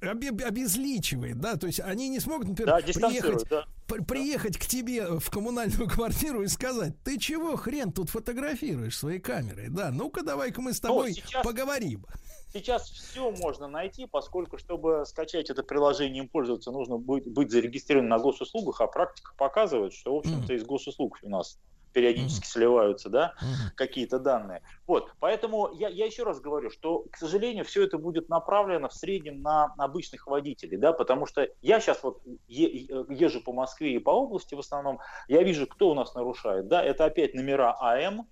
об- 0.01 0.41
обезличивает, 0.45 1.39
да, 1.41 1.57
то 1.57 1.68
есть 1.68 1.81
они 1.81 2.07
не 2.07 2.22
смогут, 2.22 2.47
например, 2.47 2.81
Да, 2.85 2.93
приехать, 2.93 3.45
да. 3.49 3.65
при- 3.85 4.01
приехать 4.01 4.57
к 4.57 4.65
тебе 4.65 5.19
в 5.19 5.30
коммунальную 5.30 5.72
квартиру 5.77 6.43
и 6.43 6.47
сказать, 6.47 6.93
ты 7.03 7.17
чего 7.17 7.55
хрен 7.55 7.91
тут 7.91 8.09
фотографируешь 8.09 8.97
своей 8.97 9.19
камерой? 9.19 9.69
Да, 9.69 9.91
ну-ка 9.91 10.23
давай-ка 10.23 10.61
мы 10.61 10.73
с 10.73 10.79
тобой 10.79 11.13
сейчас- 11.13 11.43
поговорим. 11.43 12.05
Сейчас 12.53 12.87
все 12.89 13.31
можно 13.31 13.67
найти, 13.67 14.05
поскольку, 14.05 14.59
чтобы 14.59 15.05
скачать 15.07 15.49
это 15.49 15.63
приложение 15.63 16.21
и 16.21 16.25
им 16.25 16.29
пользоваться, 16.29 16.69
нужно 16.71 16.97
быть, 16.97 17.27
быть 17.27 17.49
зарегистрированным 17.51 18.09
на 18.09 18.19
госуслугах, 18.19 18.79
а 18.81 18.87
практика 18.87 19.33
показывает, 19.35 19.91
что, 19.93 20.13
в 20.13 20.17
общем-то, 20.19 20.53
из 20.53 20.63
госуслуг 20.63 21.17
у 21.23 21.29
нас 21.29 21.57
периодически 21.93 22.45
сливаются, 22.45 23.09
да, 23.09 23.33
какие-то 23.75 24.19
данные. 24.19 24.61
Вот, 24.87 25.13
поэтому 25.19 25.69
я, 25.73 25.89
я 25.89 26.05
еще 26.05 26.23
раз 26.23 26.41
говорю, 26.41 26.69
что, 26.69 27.05
к 27.11 27.17
сожалению, 27.17 27.63
все 27.63 27.83
это 27.83 27.97
будет 27.97 28.29
направлено 28.29 28.89
в 28.89 28.93
среднем 28.93 29.41
на, 29.41 29.73
на 29.77 29.85
обычных 29.85 30.27
водителей, 30.27 30.77
да, 30.77 30.93
потому 30.93 31.25
что 31.25 31.47
я 31.61 31.79
сейчас 31.79 32.03
вот 32.03 32.21
е- 32.47 32.87
езжу 33.09 33.41
по 33.41 33.53
Москве 33.53 33.95
и 33.95 33.99
по 33.99 34.11
области 34.11 34.55
в 34.55 34.59
основном, 34.59 34.99
я 35.27 35.43
вижу, 35.43 35.67
кто 35.67 35.91
у 35.91 35.93
нас 35.93 36.13
нарушает, 36.15 36.67
да, 36.67 36.83
это 36.83 37.05
опять 37.05 37.33
номера 37.33 37.75
АМ, 37.79 38.27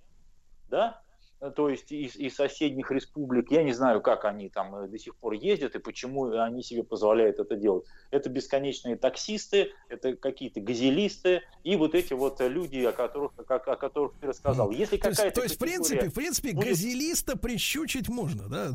да, 0.68 1.01
то 1.50 1.68
есть 1.68 1.90
из, 1.90 2.16
из 2.16 2.34
соседних 2.36 2.90
республик. 2.90 3.50
Я 3.50 3.62
не 3.64 3.72
знаю, 3.72 4.00
как 4.00 4.24
они 4.24 4.48
там 4.48 4.74
э, 4.76 4.88
до 4.88 4.98
сих 4.98 5.16
пор 5.16 5.32
ездят 5.32 5.74
и 5.74 5.78
почему 5.78 6.30
они 6.38 6.62
себе 6.62 6.84
позволяют 6.84 7.38
это 7.40 7.56
делать. 7.56 7.84
Это 8.10 8.28
бесконечные 8.28 8.96
таксисты, 8.96 9.72
это 9.88 10.14
какие-то 10.14 10.60
газелисты 10.60 11.42
и 11.64 11.76
вот 11.76 11.94
эти 11.94 12.12
вот 12.12 12.40
люди, 12.40 12.78
о 12.84 12.92
которых, 12.92 13.32
о, 13.36 13.54
о 13.54 13.76
которых 13.76 14.12
ты 14.20 14.28
рассказал. 14.28 14.70
Если 14.70 14.96
То 14.98 15.08
есть, 15.08 15.18
какая-то 15.18 15.40
то 15.40 15.42
есть 15.42 15.56
в 15.56 15.58
принципе, 15.58 16.08
в 16.08 16.14
принципе, 16.14 16.52
будет- 16.52 16.68
газелиста 16.68 17.36
прищучить 17.36 18.08
можно, 18.08 18.48
да, 18.48 18.68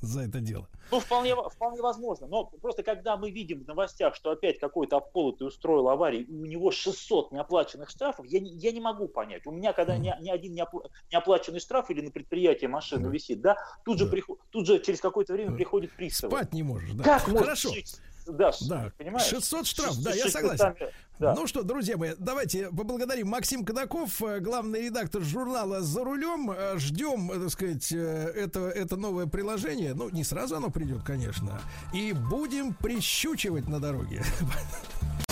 за 0.00 0.22
это 0.22 0.40
дело. 0.40 0.68
Ну, 0.90 1.00
вполне, 1.00 1.34
вполне 1.34 1.80
возможно. 1.80 2.26
Но 2.26 2.44
просто 2.60 2.82
когда 2.82 3.16
мы 3.16 3.30
видим 3.30 3.64
в 3.64 3.66
новостях, 3.66 4.14
что 4.14 4.30
опять 4.30 4.58
какой-то 4.58 4.98
обколотый 4.98 5.46
устроил 5.48 5.88
аварию, 5.88 6.26
и 6.26 6.32
у 6.34 6.44
него 6.44 6.70
600 6.70 7.32
неоплаченных 7.32 7.88
штрафов, 7.88 8.26
я 8.26 8.40
не, 8.40 8.50
я 8.50 8.72
не 8.72 8.80
могу 8.80 9.08
понять. 9.08 9.46
У 9.46 9.52
меня, 9.52 9.72
когда 9.72 9.96
ни, 9.96 10.12
ни 10.20 10.28
один 10.28 10.54
неопла- 10.54 10.90
неоплаченный 11.10 11.61
штраф 11.62 11.90
или 11.90 12.00
на 12.02 12.10
предприятии 12.10 12.66
машина 12.66 13.06
висит, 13.08 13.40
да, 13.40 13.56
тут 13.84 13.98
же, 13.98 14.06
приход- 14.06 14.38
тут 14.50 14.66
же 14.66 14.78
через 14.80 15.00
какое-то 15.00 15.32
время 15.32 15.52
приходит 15.52 15.92
пристав. 15.92 16.30
Спать 16.30 16.52
не 16.52 16.62
можешь, 16.62 16.90
да. 16.92 17.04
Как 17.04 17.22
Хорошо. 17.22 17.72
жить? 17.72 17.96
Да, 18.24 18.52
Да, 18.68 18.92
понимаешь? 18.98 19.26
600 19.26 19.66
штраф, 19.66 19.92
С- 19.94 19.96
да, 19.98 20.12
с 20.12 20.16
я 20.16 20.22
600 20.24 20.32
согласен. 20.58 20.76
да. 21.18 21.34
Ну 21.34 21.48
что, 21.48 21.64
друзья 21.64 21.96
мои, 21.96 22.12
давайте 22.18 22.68
поблагодарим 22.70 23.26
Максим 23.26 23.64
Кадаков, 23.64 24.22
э, 24.22 24.38
главный 24.38 24.82
редактор 24.82 25.22
журнала 25.22 25.80
«За 25.80 26.04
рулем». 26.04 26.52
Э, 26.52 26.78
Ждем, 26.78 27.32
э, 27.32 27.40
так 27.40 27.50
сказать, 27.50 27.90
э, 27.90 27.96
это, 27.96 28.60
это 28.68 28.96
новое 28.96 29.26
приложение. 29.26 29.94
Ну, 29.94 30.08
не 30.10 30.22
сразу 30.22 30.54
оно 30.56 30.70
придет, 30.70 31.02
конечно. 31.02 31.60
И 31.92 32.12
будем 32.12 32.74
прищучивать 32.74 33.66
на 33.68 33.80
дороге. 33.80 34.22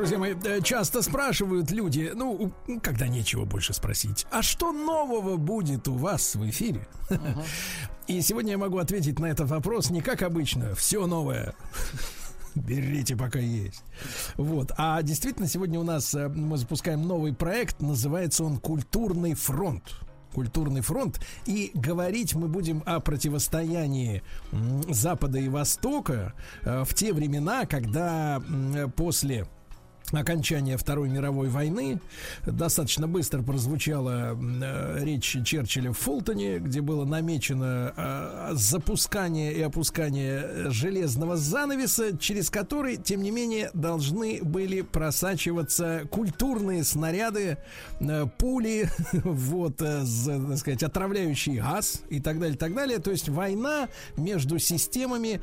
Друзья 0.00 0.18
мои, 0.18 0.34
э, 0.44 0.62
часто 0.62 1.02
спрашивают 1.02 1.70
люди, 1.70 2.10
ну, 2.14 2.50
когда 2.82 3.06
нечего 3.06 3.44
больше 3.44 3.74
спросить, 3.74 4.26
а 4.30 4.40
что 4.40 4.72
нового 4.72 5.36
будет 5.36 5.88
у 5.88 5.94
вас 5.94 6.36
в 6.36 6.48
эфире? 6.48 6.88
И 8.06 8.22
сегодня 8.22 8.52
я 8.52 8.58
могу 8.58 8.78
ответить 8.78 9.18
на 9.18 9.26
этот 9.26 9.50
вопрос 9.50 9.90
не 9.90 10.00
как 10.00 10.22
обычно, 10.22 10.74
все 10.74 11.06
новое. 11.06 11.54
Берите, 12.54 13.14
пока 13.14 13.40
есть. 13.40 13.84
Вот. 14.38 14.72
А 14.78 15.02
действительно, 15.02 15.46
сегодня 15.46 15.78
у 15.78 15.84
нас 15.84 16.14
э, 16.14 16.30
мы 16.30 16.56
запускаем 16.56 17.02
новый 17.06 17.34
проект. 17.34 17.82
Называется 17.82 18.42
он 18.42 18.56
Культурный 18.56 19.34
фронт. 19.34 19.84
Культурный 20.32 20.80
фронт. 20.80 21.20
И 21.44 21.72
говорить 21.74 22.34
мы 22.34 22.48
будем 22.48 22.82
о 22.86 23.00
противостоянии 23.00 24.22
Запада 24.88 25.38
и 25.38 25.50
Востока 25.50 26.32
э, 26.62 26.84
в 26.84 26.94
те 26.94 27.12
времена, 27.12 27.66
когда 27.66 28.42
после 28.96 29.46
окончания 30.12 30.76
Второй 30.76 31.08
мировой 31.08 31.48
войны 31.48 32.00
достаточно 32.44 33.06
быстро 33.06 33.42
прозвучала 33.42 34.36
э, 34.36 35.04
речь 35.04 35.36
Черчилля 35.44 35.92
в 35.92 35.98
Фултоне, 35.98 36.58
где 36.58 36.80
было 36.80 37.04
намечено 37.04 37.92
э, 37.96 38.50
запускание 38.54 39.52
и 39.52 39.60
опускание 39.62 40.42
э, 40.42 40.70
железного 40.70 41.36
занавеса, 41.36 42.16
через 42.18 42.50
который, 42.50 42.96
тем 42.96 43.22
не 43.22 43.30
менее, 43.30 43.70
должны 43.74 44.40
были 44.42 44.80
просачиваться 44.82 46.02
культурные 46.10 46.82
снаряды, 46.84 47.58
э, 48.00 48.26
пули, 48.38 48.88
вот, 49.12 49.80
э, 49.80 50.02
з- 50.02 50.46
так 50.48 50.58
сказать, 50.58 50.82
отравляющий 50.82 51.58
газ 51.60 52.02
и 52.08 52.20
так 52.20 52.40
далее, 52.40 52.56
так 52.56 52.74
далее. 52.74 52.98
То 52.98 53.10
есть 53.10 53.28
война 53.28 53.88
между 54.16 54.58
системами 54.58 55.40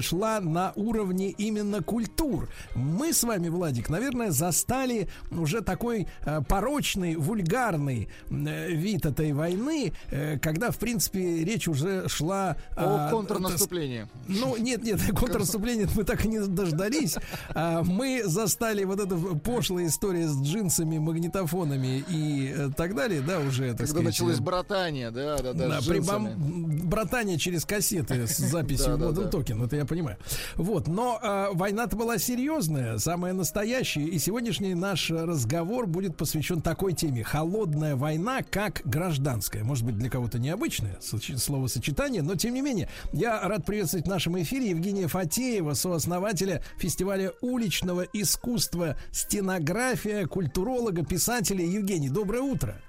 шла 0.00 0.40
на 0.40 0.72
уровне 0.76 1.30
именно 1.30 1.82
культур. 1.82 2.48
Мы 2.74 3.12
с 3.12 3.22
вами, 3.24 3.48
Владик, 3.48 3.88
наверное, 3.98 4.30
застали 4.30 5.08
уже 5.30 5.60
такой 5.60 6.06
э, 6.24 6.40
порочный, 6.48 7.16
вульгарный 7.16 8.08
э, 8.30 8.70
вид 8.72 9.04
этой 9.06 9.32
войны, 9.32 9.92
э, 10.10 10.38
когда, 10.38 10.70
в 10.70 10.78
принципе, 10.78 11.44
речь 11.44 11.66
уже 11.68 12.08
шла 12.08 12.56
О 12.76 13.08
а, 13.08 13.10
контрнаступлении. 13.10 14.02
тас- 14.02 14.10
Ну, 14.40 14.56
нет, 14.56 14.82
нет, 14.84 15.00
контрнаступления 15.18 15.88
мы 15.96 16.04
так 16.04 16.24
и 16.24 16.28
не 16.28 16.40
дождались. 16.40 17.16
А, 17.54 17.82
Мы 17.82 18.22
застали 18.24 18.84
вот 18.84 19.00
эту 19.00 19.36
пошлая 19.38 19.86
история 19.86 20.28
с 20.28 20.40
джинсами, 20.40 20.98
магнитофонами 20.98 22.04
и 22.08 22.54
э, 22.56 22.70
так 22.76 22.94
далее, 22.94 23.20
да, 23.20 23.40
уже, 23.40 23.68
так 23.70 23.78
Когда 23.78 23.86
сказать, 23.86 24.04
началось 24.06 24.38
э, 24.38 24.42
братание, 24.42 25.10
да, 25.10 25.38
да, 25.38 25.52
да, 25.52 25.68
да, 25.68 25.80
с 25.80 25.86
при 25.86 25.96
джинсами. 25.98 26.28
бом- 26.28 26.88
братание 26.88 27.38
через 27.38 27.64
кассеты 27.64 28.26
с 28.26 28.36
записью 28.38 28.96
да. 28.96 29.08
Token, 29.08 29.64
это 29.66 29.76
я 29.76 29.84
понимаю. 29.84 30.16
Вот, 30.54 30.86
но 30.86 31.18
э, 31.22 31.48
война-то 31.52 31.96
была 31.96 32.18
серьезная, 32.18 32.98
самая 32.98 33.32
настоящая, 33.32 33.87
и 33.96 34.18
сегодняшний 34.18 34.74
наш 34.74 35.10
разговор 35.10 35.86
будет 35.86 36.16
посвящен 36.16 36.60
такой 36.60 36.92
теме: 36.92 37.24
холодная 37.24 37.96
война 37.96 38.42
как 38.42 38.82
гражданская. 38.84 39.64
Может 39.64 39.84
быть, 39.84 39.96
для 39.96 40.10
кого-то 40.10 40.38
необычное 40.38 40.98
словосочетание, 41.00 42.22
но 42.22 42.34
тем 42.34 42.54
не 42.54 42.62
менее, 42.62 42.88
я 43.12 43.40
рад 43.48 43.64
приветствовать 43.64 44.06
в 44.06 44.08
нашем 44.10 44.40
эфире 44.42 44.70
Евгения 44.70 45.08
Фатеева, 45.08 45.74
сооснователя 45.74 46.62
фестиваля 46.76 47.32
уличного 47.40 48.02
искусства 48.12 48.96
стенография, 49.12 50.26
культуролога, 50.26 51.04
писателя. 51.04 51.64
Евгений, 51.64 52.08
доброе 52.08 52.42
утро. 52.42 52.80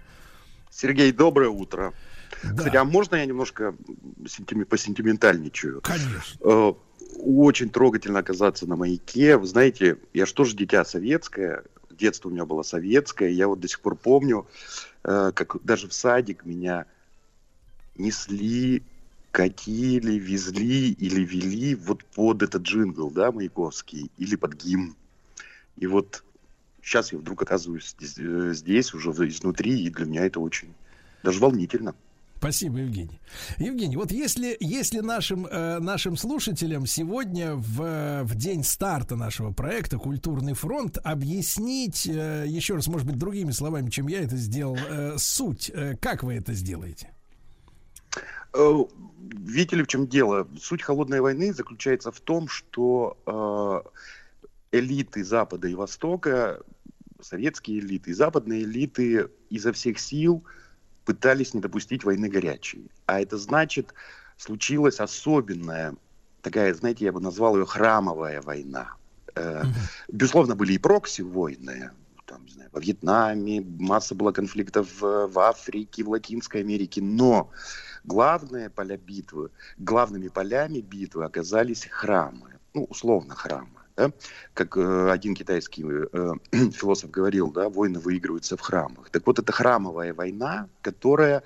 Сергей, 0.71 1.11
доброе 1.11 1.49
утро. 1.49 1.93
Кстати, 2.41 2.76
а 2.76 2.84
можно 2.84 3.15
я 3.15 3.26
немножко 3.26 3.76
сентими- 4.26 4.63
посентиментальничаю? 4.63 5.81
Конечно. 5.81 6.76
Очень 7.21 7.69
трогательно 7.69 8.19
оказаться 8.19 8.65
на 8.65 8.77
маяке. 8.77 9.35
Вы 9.35 9.45
знаете, 9.45 9.97
я 10.13 10.25
же 10.45 10.55
дитя 10.55 10.85
советское, 10.85 11.65
детство 11.91 12.29
у 12.29 12.31
меня 12.31 12.45
было 12.45 12.63
советское. 12.63 13.29
Я 13.29 13.49
вот 13.49 13.59
до 13.59 13.67
сих 13.67 13.81
пор 13.81 13.95
помню, 13.95 14.47
э, 15.03 15.31
как 15.35 15.61
даже 15.63 15.89
в 15.89 15.93
садик 15.93 16.45
меня 16.45 16.85
несли, 17.95 18.83
катили, 19.31 20.13
везли 20.13 20.91
или 20.93 21.21
вели 21.25 21.75
вот 21.75 22.05
под 22.05 22.41
этот 22.41 22.61
джингл, 22.61 23.11
да, 23.11 23.33
маяковский, 23.33 24.09
или 24.17 24.37
под 24.37 24.53
гимн. 24.53 24.95
И 25.75 25.87
вот 25.87 26.23
сейчас 26.81 27.11
я 27.11 27.17
вдруг 27.17 27.41
оказываюсь 27.41 27.95
здесь, 27.99 28.17
э, 28.17 28.95
уже 28.95 29.27
изнутри, 29.27 29.83
и 29.83 29.89
для 29.89 30.05
меня 30.05 30.25
это 30.25 30.39
очень 30.39 30.73
даже 31.21 31.41
волнительно. 31.41 31.95
Спасибо, 32.39 32.77
Евгений. 32.77 33.19
Евгений, 33.57 33.97
вот 33.97 34.13
если, 34.13 34.55
если 34.61 35.01
нашим, 35.01 35.45
э, 35.45 35.79
нашим 35.79 36.15
слушателям 36.15 36.85
сегодня 36.85 37.55
в, 37.55 38.23
в 38.23 38.35
день 38.35 38.63
старта 38.63 39.17
нашего 39.17 39.51
проекта 39.51 39.97
«Культурный 39.97 40.53
фронт» 40.53 40.97
объяснить, 41.03 42.07
э, 42.07 42.45
еще 42.47 42.75
раз, 42.75 42.87
может 42.87 43.05
быть, 43.05 43.17
другими 43.17 43.51
словами, 43.51 43.89
чем 43.89 44.07
я 44.07 44.23
это 44.23 44.37
сделал, 44.37 44.77
э, 44.77 45.17
суть, 45.17 45.69
э, 45.73 45.97
как 45.97 46.23
вы 46.23 46.35
это 46.35 46.53
сделаете? 46.53 47.11
Э, 48.53 48.85
Видите 49.19 49.75
ли, 49.75 49.83
в 49.83 49.87
чем 49.87 50.07
дело? 50.07 50.47
Суть 50.61 50.81
холодной 50.81 51.19
войны 51.19 51.53
заключается 51.53 52.09
в 52.09 52.21
том, 52.21 52.47
что 52.47 53.17
э, 54.71 54.77
элиты 54.77 55.25
Запада 55.25 55.67
и 55.67 55.75
Востока, 55.75 56.61
советские 57.19 57.79
элиты 57.79 58.11
и 58.11 58.13
западные 58.13 58.63
элиты 58.63 59.27
изо 59.49 59.73
всех 59.73 59.99
сил 59.99 60.45
пытались 61.10 61.56
не 61.56 61.60
допустить 61.60 62.03
войны 62.03 62.30
горячей. 62.30 62.91
А 63.07 63.19
это 63.19 63.36
значит, 63.40 63.95
случилась 64.38 64.99
особенная, 64.99 65.95
такая, 66.44 66.72
знаете, 66.76 67.06
я 67.06 67.11
бы 67.11 67.19
назвал 67.19 67.57
ее 67.57 67.65
храмовая 67.65 68.44
война. 68.44 68.94
Э, 69.34 69.64
Безусловно, 70.07 70.56
были 70.56 70.73
и 70.73 70.77
прокси-войны, 70.77 71.90
там, 72.27 72.45
не 72.45 72.52
знаю, 72.52 72.69
во 72.72 72.80
Вьетнаме, 72.80 73.61
масса 73.80 74.14
было 74.14 74.31
конфликтов 74.31 75.02
в, 75.02 75.26
в 75.26 75.40
Африке, 75.40 76.03
в 76.03 76.10
Латинской 76.10 76.61
Америке, 76.61 77.02
но 77.02 77.49
главные 78.03 78.69
поля 78.69 78.95
битвы, 78.95 79.49
главными 79.80 80.27
полями 80.27 80.80
битвы 80.80 81.26
оказались 81.26 81.88
храмы, 81.90 82.60
ну, 82.76 82.84
условно 82.84 83.34
храмы. 83.34 83.78
Да? 83.99 84.13
Как 84.53 84.77
э, 84.77 85.11
один 85.11 85.35
китайский 85.35 85.84
э, 85.85 86.34
философ 86.71 87.11
говорил, 87.11 87.51
да, 87.51 87.67
войны 87.67 87.99
выигрываются 87.99 88.55
в 88.55 88.61
храмах. 88.61 89.09
Так 89.09 89.27
вот, 89.27 89.39
это 89.39 89.51
храмовая 89.51 90.13
война, 90.13 90.69
которая 90.81 91.43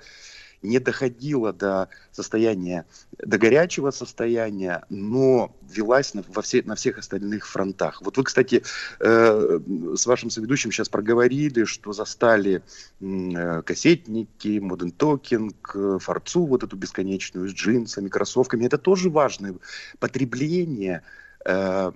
не 0.62 0.78
доходила 0.78 1.52
до 1.52 1.88
состояния, 2.10 2.86
до 3.18 3.38
горячего 3.38 3.90
состояния, 3.90 4.84
но 4.88 5.54
велась 5.68 6.14
на, 6.14 6.24
во 6.28 6.42
все, 6.42 6.62
на 6.62 6.74
всех 6.74 6.98
остальных 6.98 7.46
фронтах. 7.46 8.02
Вот 8.02 8.16
вы, 8.16 8.24
кстати, 8.24 8.62
э, 9.00 9.60
с 9.96 10.06
вашим 10.06 10.30
соведущим 10.30 10.72
сейчас 10.72 10.88
проговорили, 10.88 11.64
что 11.64 11.92
застали 11.92 12.62
э, 13.00 13.62
кассетники, 13.62 14.60
моден 14.60 14.92
токинг, 14.92 15.72
э, 15.74 15.98
форцу 16.00 16.46
вот 16.46 16.62
эту 16.62 16.76
бесконечную 16.76 17.48
с 17.48 17.52
джинсами, 17.52 18.08
кроссовками. 18.08 18.64
Это 18.64 18.78
тоже 18.78 19.10
важное 19.10 19.56
потребление 19.98 21.02
э, 21.44 21.92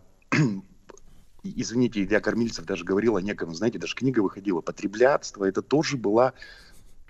извините, 1.42 2.02
Илья 2.02 2.20
Кормильцев 2.20 2.64
даже 2.64 2.84
говорил 2.84 3.16
о 3.16 3.22
неком, 3.22 3.54
знаете, 3.54 3.78
даже 3.78 3.94
книга 3.94 4.20
выходила, 4.20 4.60
потреблятство, 4.60 5.44
это 5.44 5.62
тоже 5.62 5.96
была 5.96 6.34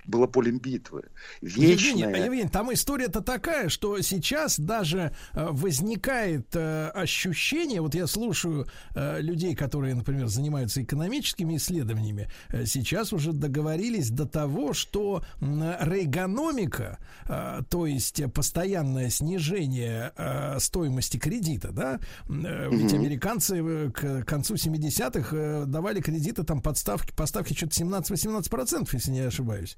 было 0.08 0.26
полем 0.26 0.58
битвы. 0.58 1.04
Вечное... 1.42 1.68
Евгений, 1.68 2.24
Евгений, 2.24 2.48
там 2.48 2.72
история-то 2.72 3.20
такая, 3.20 3.68
что 3.68 4.00
сейчас 4.00 4.58
даже 4.58 5.14
э, 5.34 5.48
возникает 5.50 6.56
э, 6.56 6.88
ощущение, 6.88 7.82
вот 7.82 7.94
я 7.94 8.06
слушаю 8.06 8.66
э, 8.94 9.20
людей, 9.20 9.54
которые, 9.54 9.94
например, 9.94 10.28
занимаются 10.28 10.82
экономическими 10.82 11.56
исследованиями, 11.56 12.30
э, 12.48 12.64
сейчас 12.64 13.12
уже 13.12 13.32
договорились 13.32 14.10
до 14.10 14.26
того, 14.26 14.72
что 14.72 15.22
э, 15.40 15.76
рейгономика, 15.80 16.98
э, 17.26 17.60
то 17.68 17.86
есть 17.86 18.22
постоянное 18.32 19.10
снижение 19.10 20.12
э, 20.16 20.58
стоимости 20.58 21.18
кредита, 21.18 21.70
да, 21.70 22.00
э, 22.28 22.68
ведь 22.72 22.94
американцы 22.94 23.90
к 23.90 24.24
концу 24.24 24.54
70-х 24.54 25.36
э, 25.36 25.64
давали 25.66 26.00
кредиты 26.00 26.44
там 26.44 26.62
подставки, 26.62 27.12
поставки 27.14 27.52
что-то 27.52 27.74
17-18%, 27.74 28.88
если 28.92 29.10
не 29.10 29.20
ошибаюсь 29.20 29.76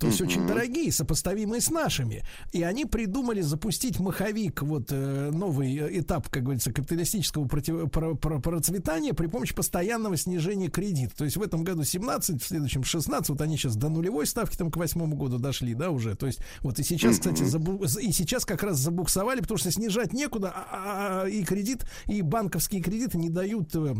то 0.00 0.06
есть 0.06 0.20
очень 0.20 0.46
дорогие, 0.46 0.90
сопоставимые 0.92 1.60
с 1.60 1.70
нашими. 1.70 2.22
И 2.52 2.62
они 2.62 2.84
придумали 2.84 3.40
запустить 3.40 3.98
маховик, 4.00 4.62
вот 4.62 4.88
э, 4.90 5.30
новый 5.32 6.00
этап, 6.00 6.28
как 6.28 6.44
говорится, 6.44 6.72
капиталистического 6.72 7.46
против, 7.46 7.90
про, 7.90 8.14
про, 8.14 8.40
процветания 8.40 9.14
при 9.14 9.26
помощи 9.26 9.54
постоянного 9.54 10.16
снижения 10.16 10.68
кредита. 10.68 11.16
То 11.16 11.24
есть 11.24 11.36
в 11.36 11.42
этом 11.42 11.64
году 11.64 11.84
17, 11.84 12.42
в 12.42 12.46
следующем 12.46 12.84
16, 12.84 13.30
вот 13.30 13.40
они 13.40 13.56
сейчас 13.56 13.76
до 13.76 13.88
нулевой 13.88 14.26
ставки 14.26 14.56
там 14.56 14.70
к 14.70 14.76
восьмому 14.76 15.16
году 15.16 15.38
дошли, 15.38 15.74
да, 15.74 15.90
уже. 15.90 16.14
То 16.14 16.26
есть 16.26 16.40
вот 16.60 16.78
и 16.78 16.82
сейчас, 16.82 17.18
кстати, 17.18 17.42
забу, 17.42 17.82
и 17.84 18.12
сейчас 18.12 18.44
как 18.44 18.62
раз 18.62 18.78
забуксовали, 18.78 19.40
потому 19.40 19.58
что 19.58 19.70
снижать 19.70 20.12
некуда, 20.12 20.52
а, 20.54 20.66
а, 20.70 21.22
а 21.22 21.28
и 21.28 21.44
кредит, 21.44 21.84
и 22.06 22.22
банковские 22.22 22.82
кредиты 22.82 23.18
не 23.18 23.30
дают 23.30 23.74
э, 23.74 23.94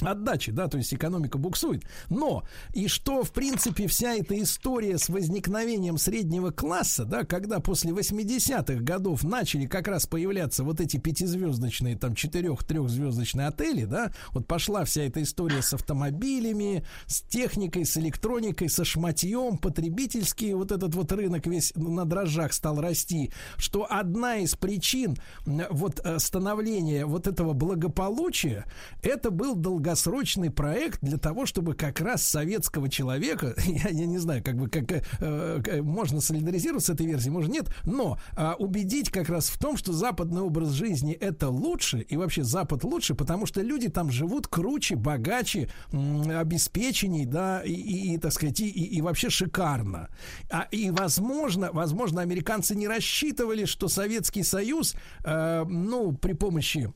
отдачи, 0.00 0.52
да, 0.52 0.68
то 0.68 0.78
есть 0.78 0.94
экономика 0.94 1.38
буксует. 1.38 1.84
Но 2.08 2.44
и 2.74 2.88
что, 2.88 3.24
в 3.24 3.32
принципе, 3.32 3.86
вся 3.86 4.14
эта 4.14 4.40
история 4.40 4.98
с 4.98 5.08
возникновением 5.08 5.98
среднего 5.98 6.50
класса, 6.50 7.04
да, 7.04 7.24
когда 7.24 7.60
после 7.60 7.92
80-х 7.92 8.82
годов 8.82 9.24
начали 9.24 9.66
как 9.66 9.88
раз 9.88 10.06
появляться 10.06 10.64
вот 10.64 10.80
эти 10.80 10.96
пятизвездочные, 10.98 11.96
там, 11.96 12.14
четырех-трехзвездочные 12.14 13.48
отели, 13.48 13.84
да, 13.84 14.12
вот 14.32 14.46
пошла 14.46 14.84
вся 14.84 15.02
эта 15.02 15.22
история 15.22 15.62
с 15.62 15.72
автомобилями, 15.72 16.84
с 17.06 17.20
техникой, 17.22 17.84
с 17.84 17.96
электроникой, 17.96 18.68
со 18.68 18.84
шматьем, 18.84 19.58
потребительский 19.58 20.54
вот 20.54 20.72
этот 20.72 20.94
вот 20.94 21.10
рынок 21.12 21.46
весь 21.46 21.72
на 21.74 22.04
дрожжах 22.04 22.52
стал 22.52 22.80
расти, 22.80 23.32
что 23.56 23.86
одна 23.90 24.36
из 24.36 24.54
причин 24.54 25.16
вот 25.44 26.00
э, 26.04 26.18
становления 26.18 27.06
вот 27.06 27.26
этого 27.26 27.52
благополучия, 27.52 28.64
это 29.02 29.30
был 29.30 29.54
долго 29.54 29.87
долгосрочный 29.88 30.50
проект 30.50 31.00
для 31.00 31.16
того, 31.16 31.46
чтобы 31.46 31.74
как 31.74 32.00
раз 32.00 32.22
советского 32.22 32.90
человека, 32.90 33.54
я, 33.64 33.88
я 33.88 34.06
не 34.06 34.18
знаю, 34.18 34.42
как 34.44 34.56
бы 34.56 34.68
как 34.68 34.92
э, 34.92 35.02
э, 35.20 35.82
можно 35.82 36.20
солидаризироваться 36.20 36.92
с 36.92 36.94
этой 36.94 37.06
версией, 37.06 37.32
может 37.32 37.50
нет, 37.50 37.68
но 37.84 38.18
э, 38.36 38.52
убедить 38.58 39.10
как 39.10 39.30
раз 39.30 39.48
в 39.48 39.58
том, 39.58 39.76
что 39.76 39.92
западный 39.92 40.42
образ 40.42 40.70
жизни 40.70 41.14
это 41.14 41.48
лучше 41.48 42.00
и 42.00 42.16
вообще 42.16 42.44
Запад 42.44 42.84
лучше, 42.84 43.14
потому 43.14 43.46
что 43.46 43.62
люди 43.62 43.88
там 43.88 44.10
живут 44.10 44.46
круче, 44.46 44.96
богаче, 44.96 45.70
обеспеченней, 45.92 47.24
да, 47.24 47.62
и, 47.62 47.72
и, 47.72 48.14
и 48.14 48.18
так 48.18 48.32
сказать, 48.32 48.60
и, 48.60 48.68
и 48.68 49.00
вообще 49.00 49.30
шикарно. 49.30 50.08
А, 50.50 50.68
и 50.70 50.90
возможно, 50.90 51.70
возможно, 51.72 52.20
американцы 52.20 52.74
не 52.74 52.88
рассчитывали, 52.88 53.64
что 53.64 53.88
Советский 53.88 54.42
Союз, 54.42 54.94
э, 55.24 55.64
ну, 55.64 56.12
при 56.12 56.34
помощи 56.34 56.92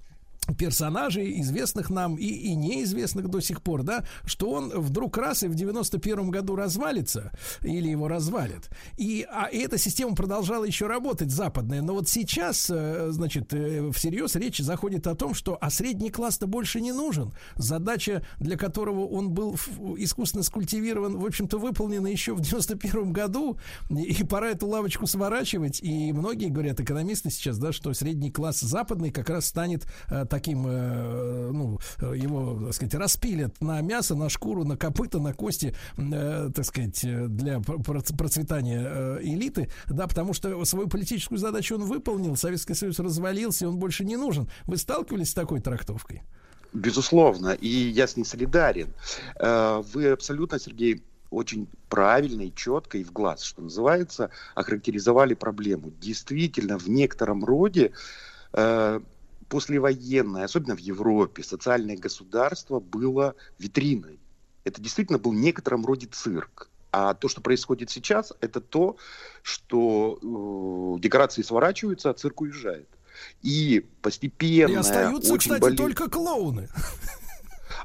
персонажей, 0.59 1.41
известных 1.41 1.89
нам 1.91 2.17
и, 2.17 2.27
и 2.27 2.55
неизвестных 2.55 3.29
до 3.29 3.41
сих 3.41 3.63
пор, 3.63 3.83
да, 3.83 4.05
что 4.25 4.51
он 4.51 4.71
вдруг 4.71 5.17
раз 5.17 5.43
и 5.45 5.49
в 5.49 5.55
91 5.55 6.31
году 6.31 6.57
развалится, 6.57 7.33
или 7.63 7.89
его 7.89 8.09
развалит. 8.09 8.69
И, 8.97 9.27
а, 9.31 9.47
и 9.47 9.59
эта 9.59 9.79
система 9.79 10.15
продолжала 10.15 10.65
еще 10.65 10.87
работать, 10.87 11.31
западная. 11.31 11.81
Но 11.81 11.95
вот 11.95 12.09
сейчас, 12.09 12.69
э, 12.71 13.09
значит, 13.11 13.53
э, 13.53 13.91
всерьез 13.93 14.35
речь 14.35 14.59
заходит 14.59 15.07
о 15.07 15.15
том, 15.15 15.35
что 15.35 15.57
а 15.61 15.71
средний 15.71 16.11
класс-то 16.11 16.47
больше 16.47 16.81
не 16.81 16.93
нужен. 16.93 17.33
Задача, 17.57 18.25
для 18.39 18.57
которого 18.57 19.07
он 19.07 19.31
был 19.31 19.57
искусственно 19.97 20.43
скультивирован, 20.43 21.19
в 21.19 21.25
общем-то, 21.25 21.59
выполнена 21.59 22.09
еще 22.09 22.35
в 22.35 22.41
91 22.41 23.13
году, 23.13 23.59
и 23.91 24.25
пора 24.25 24.51
эту 24.51 24.67
лавочку 24.67 25.07
сворачивать. 25.07 25.81
И 25.83 26.13
многие 26.13 26.49
говорят, 26.49 26.81
экономисты 26.81 27.31
сейчас, 27.31 27.59
да, 27.59 27.73
что 27.73 27.93
средний 27.95 28.31
класс 28.31 28.61
западный 28.61 29.11
как 29.11 29.31
раз 29.31 29.47
станет 29.47 29.87
э, 30.09 30.27
таким, 30.33 30.67
э, 30.67 31.51
ну, 31.53 31.79
его, 32.01 32.59
так 32.65 32.75
сказать, 32.75 32.95
распилят 32.95 33.61
на 33.61 33.83
мясо, 33.83 34.15
на 34.15 34.31
шкуру, 34.31 34.65
на 34.65 34.79
копыта, 34.79 35.19
на 35.19 35.35
кости, 35.35 35.75
э, 35.99 36.51
так 36.55 36.65
сказать, 36.65 37.01
для 37.03 37.61
процветания 37.61 38.83
э, 38.83 39.19
элиты, 39.25 39.69
да, 39.91 40.07
потому 40.07 40.33
что 40.33 40.65
свою 40.65 40.89
политическую 40.89 41.37
задачу 41.39 41.75
он 41.75 41.83
выполнил, 41.83 42.35
Советский 42.37 42.73
Союз 42.73 42.99
развалился, 42.99 43.67
и 43.67 43.69
он 43.69 43.77
больше 43.77 44.07
не 44.07 44.17
нужен. 44.17 44.49
Вы 44.65 44.79
сталкивались 44.79 45.31
с 45.31 45.35
такой 45.35 45.61
трактовкой? 45.61 46.23
Безусловно, 46.73 47.51
и 47.51 47.69
я 47.69 48.07
с 48.07 48.17
ней 48.17 48.25
солидарен. 48.25 48.89
Вы 49.39 50.09
абсолютно, 50.09 50.59
Сергей, 50.59 51.03
очень 51.31 51.69
правильно 51.91 52.41
и 52.41 52.55
четко 52.55 52.97
и 52.97 53.05
в 53.05 53.13
глаз, 53.13 53.43
что 53.43 53.61
называется, 53.61 54.31
охарактеризовали 54.55 55.35
проблему. 55.35 55.93
Действительно, 56.01 56.79
в 56.79 56.89
некотором 56.89 57.45
роде 57.45 57.93
послевоенное, 59.53 60.45
особенно 60.45 60.75
в 60.75 60.79
Европе, 60.79 61.43
социальное 61.43 61.99
государство 61.99 62.81
было 62.81 63.35
витриной. 63.59 64.19
Это 64.65 64.81
действительно 64.81 65.19
был 65.19 65.33
в 65.33 65.35
некотором 65.35 65.85
роде 65.85 66.07
цирк. 66.11 66.71
А 66.91 67.13
то, 67.13 67.29
что 67.29 67.43
происходит 67.43 67.91
сейчас, 67.91 68.33
это 68.41 68.63
то, 68.63 68.97
что 69.43 70.97
э, 70.97 71.01
декорации 71.03 71.43
сворачиваются, 71.43 72.09
а 72.09 72.15
цирк 72.15 72.41
уезжает. 72.41 72.89
И 73.43 73.85
постепенно... 74.01 74.73
И 74.73 74.77
остаются, 74.77 75.37
кстати, 75.37 75.61
болит... 75.61 75.77
только 75.77 76.09
клоуны. 76.09 76.71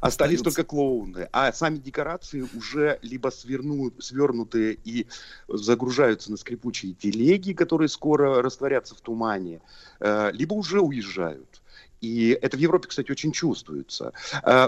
Остались 0.02 0.42
только 0.42 0.64
клоуны. 0.64 1.28
А 1.32 1.52
сами 1.54 1.78
декорации 1.78 2.46
уже 2.54 3.00
либо 3.02 3.30
сверну, 3.30 3.92
свернутые 4.00 4.78
и 4.84 5.08
загружаются 5.48 6.32
на 6.32 6.38
скрипучие 6.38 6.94
телеги, 6.94 7.54
которые 7.54 7.90
скоро 7.90 8.42
растворятся 8.42 8.96
в 8.96 9.02
тумане, 9.02 9.62
э, 10.00 10.32
либо 10.34 10.54
уже 10.54 10.82
уезжают. 10.82 11.62
И 12.02 12.38
это 12.42 12.58
в 12.58 12.60
Европе, 12.60 12.88
кстати, 12.88 13.12
очень 13.12 13.32
чувствуется. 13.32 14.14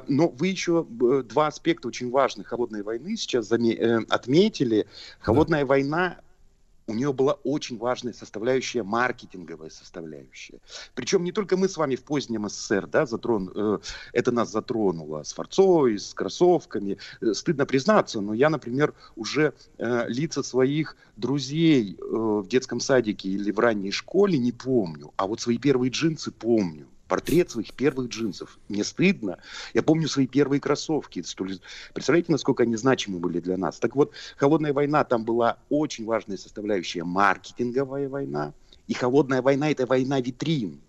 Но 0.08 0.30
вы 0.30 0.48
еще 0.48 0.86
э, 0.90 1.24
два 1.24 1.48
аспекта 1.48 1.88
очень 1.88 2.10
важных 2.10 2.48
холодной 2.48 2.82
войны 2.82 3.16
сейчас 3.18 3.52
э, 3.52 4.00
отметили. 4.10 4.88
Холодная 5.20 5.62
да. 5.62 5.66
война 5.68 6.18
у 6.90 6.94
нее 6.94 7.14
была 7.14 7.34
очень 7.44 7.78
важная 7.78 8.14
составляющая, 8.14 8.84
маркетинговая 8.84 9.70
составляющая. 9.70 10.60
Причем 10.96 11.24
не 11.24 11.32
только 11.32 11.56
мы 11.56 11.70
с 11.70 11.78
вами 11.78 11.96
в 11.96 12.04
позднем 12.04 12.50
СССР, 12.50 12.88
да, 12.88 13.06
затрон, 13.06 13.52
э, 13.56 13.80
это 14.14 14.32
нас 14.32 14.52
затронуло 14.52 15.24
с 15.24 15.34
форцой, 15.34 16.00
с 16.00 16.14
кроссовками. 16.14 16.98
Э, 17.22 17.34
стыдно 17.34 17.66
признаться, 17.66 18.22
но 18.22 18.34
я, 18.34 18.50
например, 18.50 18.94
уже 19.16 19.54
э, 19.78 20.06
лица 20.08 20.44
своих 20.44 20.98
друзей 21.16 21.96
э, 21.96 22.04
в 22.04 22.48
детском 22.48 22.80
садике 22.80 23.30
или 23.30 23.52
в 23.52 23.60
ранней 23.60 23.92
школе 23.92 24.38
не 24.38 24.52
помню, 24.52 25.14
а 25.18 25.28
вот 25.28 25.42
свои 25.42 25.58
первые 25.58 25.92
джинсы 25.92 26.32
помню 26.32 26.88
портрет 27.10 27.52
своих 27.52 27.74
первых 27.74 28.08
джинсов. 28.08 28.58
Мне 28.70 28.86
стыдно. 28.86 29.40
Я 29.74 29.84
помню 29.84 30.08
свои 30.08 30.28
первые 30.28 30.62
кроссовки. 30.62 31.22
Представляете, 31.94 32.32
насколько 32.32 32.64
они 32.64 32.78
значимы 32.78 33.20
были 33.20 33.42
для 33.42 33.58
нас? 33.58 33.80
Так 33.80 33.98
вот, 33.98 34.14
холодная 34.38 34.72
война, 34.72 35.04
там 35.04 35.26
была 35.26 35.58
очень 35.68 36.06
важная 36.06 36.38
составляющая 36.38 37.04
маркетинговая 37.04 38.08
война. 38.08 38.54
И 38.88 38.94
холодная 38.94 39.42
война– 39.42 39.70
это 39.72 39.86
война 39.86 40.22
витрин. 40.22 40.80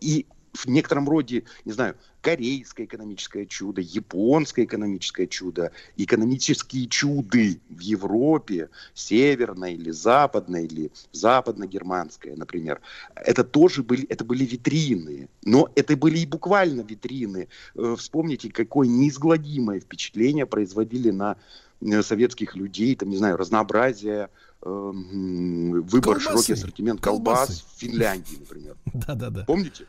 И 0.00 0.26
в 0.52 0.66
некотором 0.66 1.08
роде, 1.08 1.44
не 1.64 1.72
знаю, 1.72 1.96
корейское 2.20 2.86
экономическое 2.86 3.46
чудо, 3.46 3.80
японское 3.80 4.64
экономическое 4.64 5.26
чудо, 5.26 5.72
экономические 5.96 6.86
чуды 6.88 7.60
в 7.68 7.80
Европе, 7.80 8.68
северной 8.94 9.74
или 9.74 9.90
западной, 9.90 10.66
или 10.66 10.92
западно-германская, 11.12 12.36
например, 12.36 12.80
это 13.16 13.44
тоже 13.44 13.82
были, 13.82 14.06
это 14.08 14.24
были 14.24 14.44
витрины, 14.44 15.28
но 15.42 15.70
это 15.74 15.96
были 15.96 16.18
и 16.18 16.26
буквально 16.26 16.82
витрины. 16.82 17.48
Э, 17.74 17.96
Вспомните, 17.98 18.50
какое 18.50 18.86
неизгладимое 18.88 19.80
впечатление 19.80 20.46
производили 20.46 21.10
на 21.10 21.36
э, 21.80 22.02
советских 22.02 22.54
людей, 22.56 22.94
там, 22.94 23.08
не 23.08 23.16
знаю, 23.16 23.36
разнообразие, 23.36 24.28
э, 24.60 24.68
выбор, 24.68 26.00
Колбасы. 26.16 26.20
широкий 26.20 26.52
ассортимент 26.52 27.00
колбас 27.00 27.38
Колбасы. 27.48 27.64
в 27.74 27.80
Финляндии, 27.80 28.36
например. 28.38 28.76
Да-да-да. 28.94 29.44
Помните? 29.46 29.86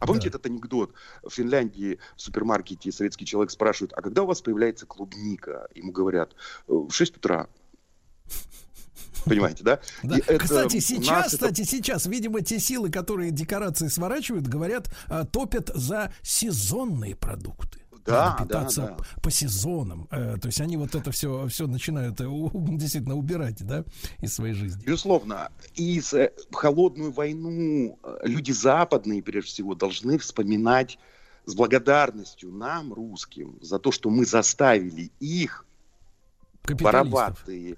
А 0.00 0.06
помните 0.06 0.28
этот 0.28 0.46
анекдот? 0.46 0.92
В 1.22 1.30
Финляндии 1.30 1.98
в 2.16 2.20
супермаркете 2.20 2.92
советский 2.92 3.24
человек 3.24 3.50
спрашивает, 3.50 3.92
а 3.94 4.02
когда 4.02 4.22
у 4.22 4.26
вас 4.26 4.42
появляется 4.42 4.86
клубника? 4.86 5.68
Ему 5.74 5.92
говорят, 5.92 6.34
«Э, 6.68 6.72
в 6.72 6.90
6 6.90 7.16
утра. 7.16 7.48
Понимаете, 9.24 9.64
да? 9.64 9.80
Да. 10.04 10.18
И 10.18 10.38
Кстати, 10.38 10.78
сейчас, 10.78 11.08
нас 11.08 11.34
это- 11.34 11.48
кстати, 11.48 11.62
сейчас, 11.64 12.06
видимо, 12.06 12.42
те 12.42 12.60
силы, 12.60 12.90
которые 12.90 13.32
декорации 13.32 13.88
сворачивают, 13.88 14.46
говорят, 14.46 14.88
а, 15.08 15.24
топят 15.24 15.70
за 15.74 16.12
сезонные 16.22 17.16
продукты. 17.16 17.80
Да, 18.06 18.36
питаться 18.40 18.80
да, 18.82 18.96
да. 18.98 19.04
по 19.20 19.30
сезонам. 19.30 20.08
Э, 20.10 20.36
То 20.40 20.46
есть 20.46 20.60
они 20.60 20.76
вот 20.76 20.94
это 20.94 21.10
все, 21.10 21.46
все 21.48 21.66
начинают 21.66 22.20
э, 22.20 22.26
у- 22.26 22.50
действительно 22.76 23.16
убирать, 23.16 23.64
да, 23.66 23.84
из 24.20 24.34
своей 24.34 24.54
жизни. 24.54 24.84
Безусловно. 24.84 25.50
И 25.74 26.00
с, 26.00 26.14
э, 26.14 26.32
холодную 26.52 27.12
войну 27.12 27.98
люди 28.22 28.52
западные, 28.52 29.22
прежде 29.22 29.50
всего, 29.50 29.74
должны 29.74 30.18
вспоминать 30.18 30.98
с 31.46 31.54
благодарностью 31.54 32.50
нам, 32.50 32.92
русским, 32.92 33.58
за 33.60 33.78
то, 33.78 33.92
что 33.92 34.10
мы 34.10 34.26
заставили 34.26 35.10
их, 35.20 35.64
вороватые, 36.64 37.76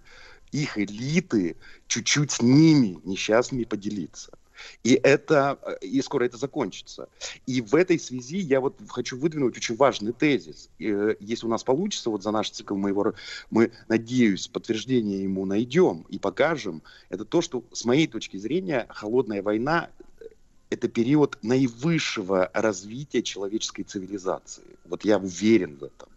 их 0.52 0.78
элиты, 0.78 1.56
чуть-чуть 1.86 2.30
с 2.30 2.42
ними, 2.42 2.98
несчастными, 3.04 3.64
поделиться. 3.64 4.37
И 4.84 4.94
это, 4.94 5.58
э, 5.62 5.86
и 5.86 6.02
скоро 6.02 6.24
это 6.24 6.36
закончится. 6.36 7.08
И 7.46 7.60
в 7.60 7.74
этой 7.74 7.98
связи 7.98 8.38
я 8.38 8.60
вот 8.60 8.76
хочу 8.88 9.18
выдвинуть 9.18 9.56
очень 9.56 9.76
важный 9.76 10.12
тезис. 10.12 10.70
Э, 10.78 11.14
Если 11.20 11.46
у 11.46 11.50
нас 11.50 11.64
получится, 11.64 12.10
вот 12.10 12.22
за 12.22 12.30
наш 12.30 12.50
цикл 12.50 12.74
мы 12.74 12.90
его, 12.90 13.14
мы, 13.50 13.72
надеюсь, 13.88 14.48
подтверждение 14.48 15.22
ему 15.22 15.44
найдем 15.46 16.06
и 16.08 16.18
покажем, 16.18 16.82
это 17.08 17.24
то, 17.24 17.40
что 17.40 17.64
с 17.72 17.84
моей 17.84 18.06
точки 18.06 18.36
зрения 18.36 18.86
холодная 18.88 19.42
война 19.42 19.90
э, 20.20 20.24
это 20.70 20.88
период 20.88 21.38
наивысшего 21.42 22.50
развития 22.52 23.22
человеческой 23.22 23.84
цивилизации. 23.84 24.64
Вот 24.84 25.04
я 25.04 25.18
уверен 25.18 25.76
в 25.76 25.84
этом. 25.84 26.08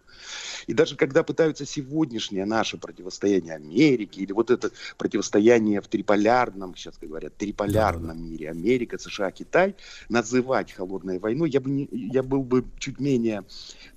И 0.68 0.74
даже 0.74 0.96
когда 0.96 1.24
пытаются 1.24 1.66
сегодняшнее 1.66 2.46
наше 2.46 2.78
противостояние 2.78 3.56
Америки 3.56 4.20
или 4.20 4.32
вот 4.32 4.52
это 4.52 4.72
противостояние 4.98 5.82
в 5.82 5.88
триполярном, 5.88 6.76
сейчас 6.76 6.98
как 6.98 7.10
говорят, 7.10 7.36
триполярном 7.38 8.24
мире, 8.24 8.50
Америка, 8.50 8.98
США, 8.98 9.32
Китай, 9.32 9.76
называть 10.10 10.72
холодной 10.72 11.20
войной, 11.20 11.50
я, 11.50 11.60
бы 11.60 11.70
не, 11.70 11.90
я 11.92 12.24
был 12.24 12.44
бы 12.44 12.66
чуть 12.78 13.00
менее, 13.00 13.44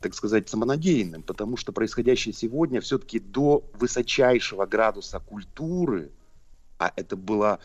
так 0.00 0.14
сказать, 0.14 0.48
самонадеянным, 0.48 1.22
потому 1.22 1.56
что 1.56 1.72
происходящее 1.72 2.32
сегодня 2.34 2.80
все-таки 2.80 3.18
до 3.18 3.64
высочайшего 3.74 4.66
градуса 4.66 5.20
культуры, 5.20 6.10
а 6.78 6.92
это 6.96 7.16
было 7.16 7.60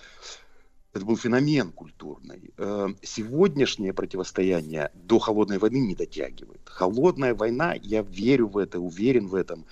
это 0.93 1.05
был 1.05 1.17
феномен 1.17 1.71
культурный. 1.71 2.51
Э, 2.57 2.87
Сегодняшнее 3.03 3.93
противостояние 3.93 4.89
до 4.95 5.19
холодной 5.19 5.59
войны 5.59 5.77
не 5.77 5.95
дотягивает. 5.95 6.61
Холодная 6.65 7.35
война, 7.35 7.75
я 7.81 8.01
верю 8.01 8.47
в 8.47 8.57
это, 8.57 8.79
уверен 8.79 9.27
в 9.27 9.35
этом. 9.35 9.65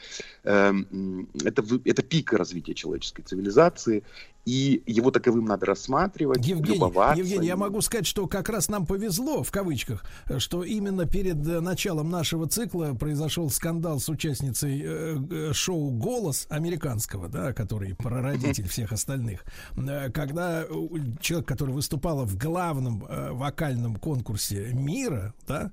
э, 0.44 0.70
м, 0.70 1.30
Это, 1.44 1.64
это 1.86 2.04
пик 2.04 2.34
развития 2.34 2.74
человеческой 2.76 3.24
цивилизации, 3.24 4.04
и 4.48 4.82
его 4.86 5.12
таковым 5.12 5.44
надо 5.44 5.66
рассматривать, 5.66 6.48
Евгений, 6.48 6.76
любоваться. 6.76 7.22
Евгений, 7.22 7.48
я 7.48 7.58
могу 7.58 7.82
сказать, 7.82 8.08
что 8.08 8.28
как 8.28 8.48
раз 8.48 8.70
нам 8.70 8.86
повезло, 8.86 9.44
в 9.44 9.52
кавычках, 9.52 10.06
что 10.38 10.64
именно 10.64 11.06
перед 11.06 11.46
э, 11.46 11.60
началом 11.60 12.10
нашего 12.10 12.48
цикла 12.48 12.94
произошел 12.94 13.50
скандал 13.50 14.00
с 14.00 14.08
участницей 14.08 14.82
э, 14.86 15.18
э, 15.30 15.52
шоу 15.52 15.90
«Голос» 15.92 16.48
американского, 16.50 17.28
да, 17.28 17.52
который 17.52 17.94
прародитель 17.94 18.70
всех 18.70 18.94
остальных, 18.94 19.44
когда 20.14 20.64
человек, 21.20 21.46
который 21.46 21.74
выступала 21.74 22.24
в 22.24 22.38
главном 22.38 23.06
вокальном 23.32 23.98
конкурсе 23.98 24.72
мира, 24.74 25.34
да, 25.46 25.72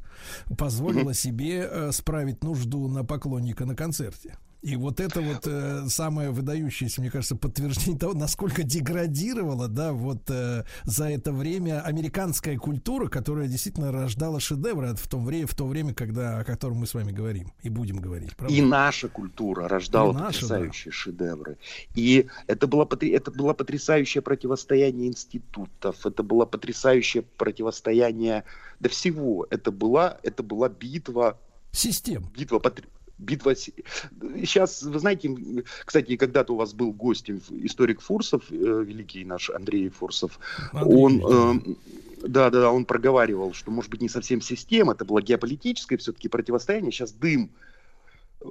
позволила 0.59 1.15
себе 1.15 1.93
справить 1.93 2.43
нужду 2.43 2.89
на 2.89 3.05
поклонника 3.05 3.67
на 3.67 3.77
концерте. 3.77 4.37
И 4.65 4.77
вот 4.77 4.99
это 4.99 5.21
вот 5.21 5.47
э, 5.47 5.85
самое 5.89 6.31
выдающееся, 6.31 7.03
мне 7.03 7.11
кажется, 7.11 7.37
подтверждение 7.37 7.99
того, 7.99 8.15
насколько 8.15 8.63
деградировала, 8.63 9.69
да, 9.69 9.93
вот 9.93 10.23
э, 10.31 10.65
за 10.85 11.11
это 11.11 11.33
время 11.33 11.83
американская 11.83 12.57
культура, 12.57 13.09
которая 13.09 13.47
действительно 13.47 13.93
рождала 13.93 14.41
шедевры 14.41 14.95
в, 14.95 15.07
том 15.07 15.27
время, 15.27 15.47
в 15.47 15.55
то 15.55 15.67
время, 15.67 15.93
когда, 15.93 16.39
о 16.39 16.45
котором 16.45 16.79
мы 16.79 16.87
с 16.87 16.95
вами 16.95 17.13
говорим 17.13 17.53
и 17.63 17.69
будем 17.69 17.99
говорить. 17.99 18.35
правда? 18.37 18.55
И 18.55 18.63
наша 18.63 19.09
культура 19.09 19.69
рождала 19.69 20.13
И 20.13 20.15
наша, 20.15 20.41
потрясающие 20.41 20.93
шедевры. 20.93 21.59
И 21.95 22.27
это 22.47 22.67
было, 22.67 22.89
это 23.03 23.31
было 23.33 23.53
потрясающее 23.53 24.23
противостояние 24.23 25.09
институтов, 25.09 26.07
это 26.07 26.23
было 26.23 26.47
потрясающее 26.47 27.23
противостояние 27.23 28.45
до 28.81 28.89
всего. 28.89 29.47
Это 29.51 29.71
была, 29.71 30.17
это 30.23 30.43
была 30.43 30.71
битва... 30.71 31.39
Систем. 31.71 32.25
Битва 32.35 32.61
потр- 32.61 32.89
Битва... 33.19 33.55
Сейчас, 33.55 34.83
вы 34.83 34.99
знаете, 34.99 35.35
кстати, 35.85 36.17
когда-то 36.17 36.55
у 36.55 36.57
вас 36.57 36.75
был 36.75 36.93
гостем 36.93 37.41
историк 37.51 38.01
Фурсов, 38.01 38.45
э, 38.51 38.55
великий 38.55 39.25
наш 39.25 39.51
Андрей 39.51 39.89
Фурсов. 39.89 40.39
Он, 40.73 41.21
эм, 41.21 41.79
да, 42.23 42.51
да, 42.51 42.63
да, 42.63 42.71
он 42.71 42.85
проговаривал, 42.85 43.53
что, 43.53 43.71
может 43.71 43.91
быть, 43.91 44.01
не 44.01 44.09
совсем 44.09 44.41
система, 44.41 44.93
это 44.93 45.05
было 45.05 45.21
геополитическое 45.23 45.99
все-таки 45.99 46.29
противостояние. 46.29 46.91
Сейчас 46.91 47.13
дым 47.13 47.51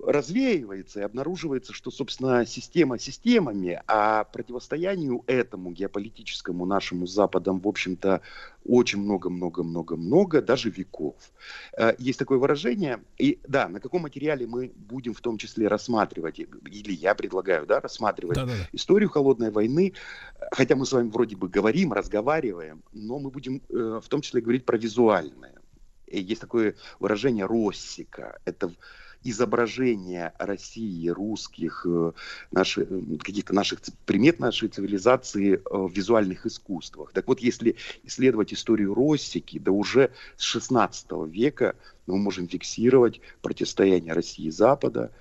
развеивается 0.05 0.99
и 0.99 1.03
обнаруживается, 1.03 1.73
что, 1.73 1.91
собственно, 1.91 2.45
система 2.45 2.97
системами, 2.97 3.81
а 3.87 4.23
противостоянию 4.25 5.23
этому 5.27 5.71
геополитическому 5.71 6.65
нашему 6.65 7.05
с 7.05 7.11
Западом, 7.11 7.59
в 7.59 7.67
общем-то, 7.67 8.21
очень 8.65 8.99
много-много-много-много, 8.99 10.41
даже 10.41 10.69
веков. 10.69 11.15
Э, 11.77 11.93
Есть 11.99 12.19
такое 12.19 12.37
выражение, 12.37 13.01
и 13.17 13.39
да, 13.47 13.67
на 13.67 13.79
каком 13.79 14.03
материале 14.03 14.47
мы 14.47 14.71
будем 14.75 15.13
в 15.13 15.21
том 15.21 15.37
числе 15.37 15.67
рассматривать, 15.67 16.39
или 16.39 16.93
я 16.93 17.13
предлагаю, 17.13 17.65
да, 17.65 17.79
рассматривать 17.79 18.37
Да-да-да. 18.37 18.69
историю 18.71 19.09
холодной 19.09 19.51
войны, 19.51 19.93
хотя 20.51 20.75
мы 20.75 20.85
с 20.85 20.91
вами 20.91 21.09
вроде 21.09 21.35
бы 21.35 21.49
говорим, 21.49 21.93
разговариваем, 21.93 22.83
но 22.93 23.19
мы 23.19 23.29
будем 23.29 23.61
э, 23.69 23.99
в 24.03 24.07
том 24.07 24.21
числе 24.21 24.41
говорить 24.41 24.65
про 24.65 24.77
визуальное. 24.77 25.53
Есть 26.07 26.41
такое 26.41 26.75
выражение 26.99 27.45
«россика». 27.45 28.39
Это 28.45 28.71
изображение 29.23 30.33
России, 30.37 31.07
русских, 31.09 31.85
э, 31.85 32.11
наши, 32.51 32.81
э, 32.81 33.17
каких-то 33.17 33.53
наших 33.53 33.79
примет 34.05 34.39
нашей 34.39 34.69
цивилизации 34.69 35.55
э, 35.55 35.59
в 35.71 35.91
визуальных 35.91 36.45
искусствах. 36.45 37.11
Так 37.13 37.27
вот, 37.27 37.39
если 37.39 37.75
исследовать 38.03 38.53
историю 38.53 38.93
Россики, 38.93 39.59
да 39.59 39.71
уже 39.71 40.11
с 40.37 40.43
16 40.43 41.25
века 41.27 41.75
мы 42.05 42.17
можем 42.17 42.47
фиксировать 42.47 43.21
противостояние 43.41 44.13
России 44.13 44.45
и 44.45 44.51
Запада, 44.51 45.11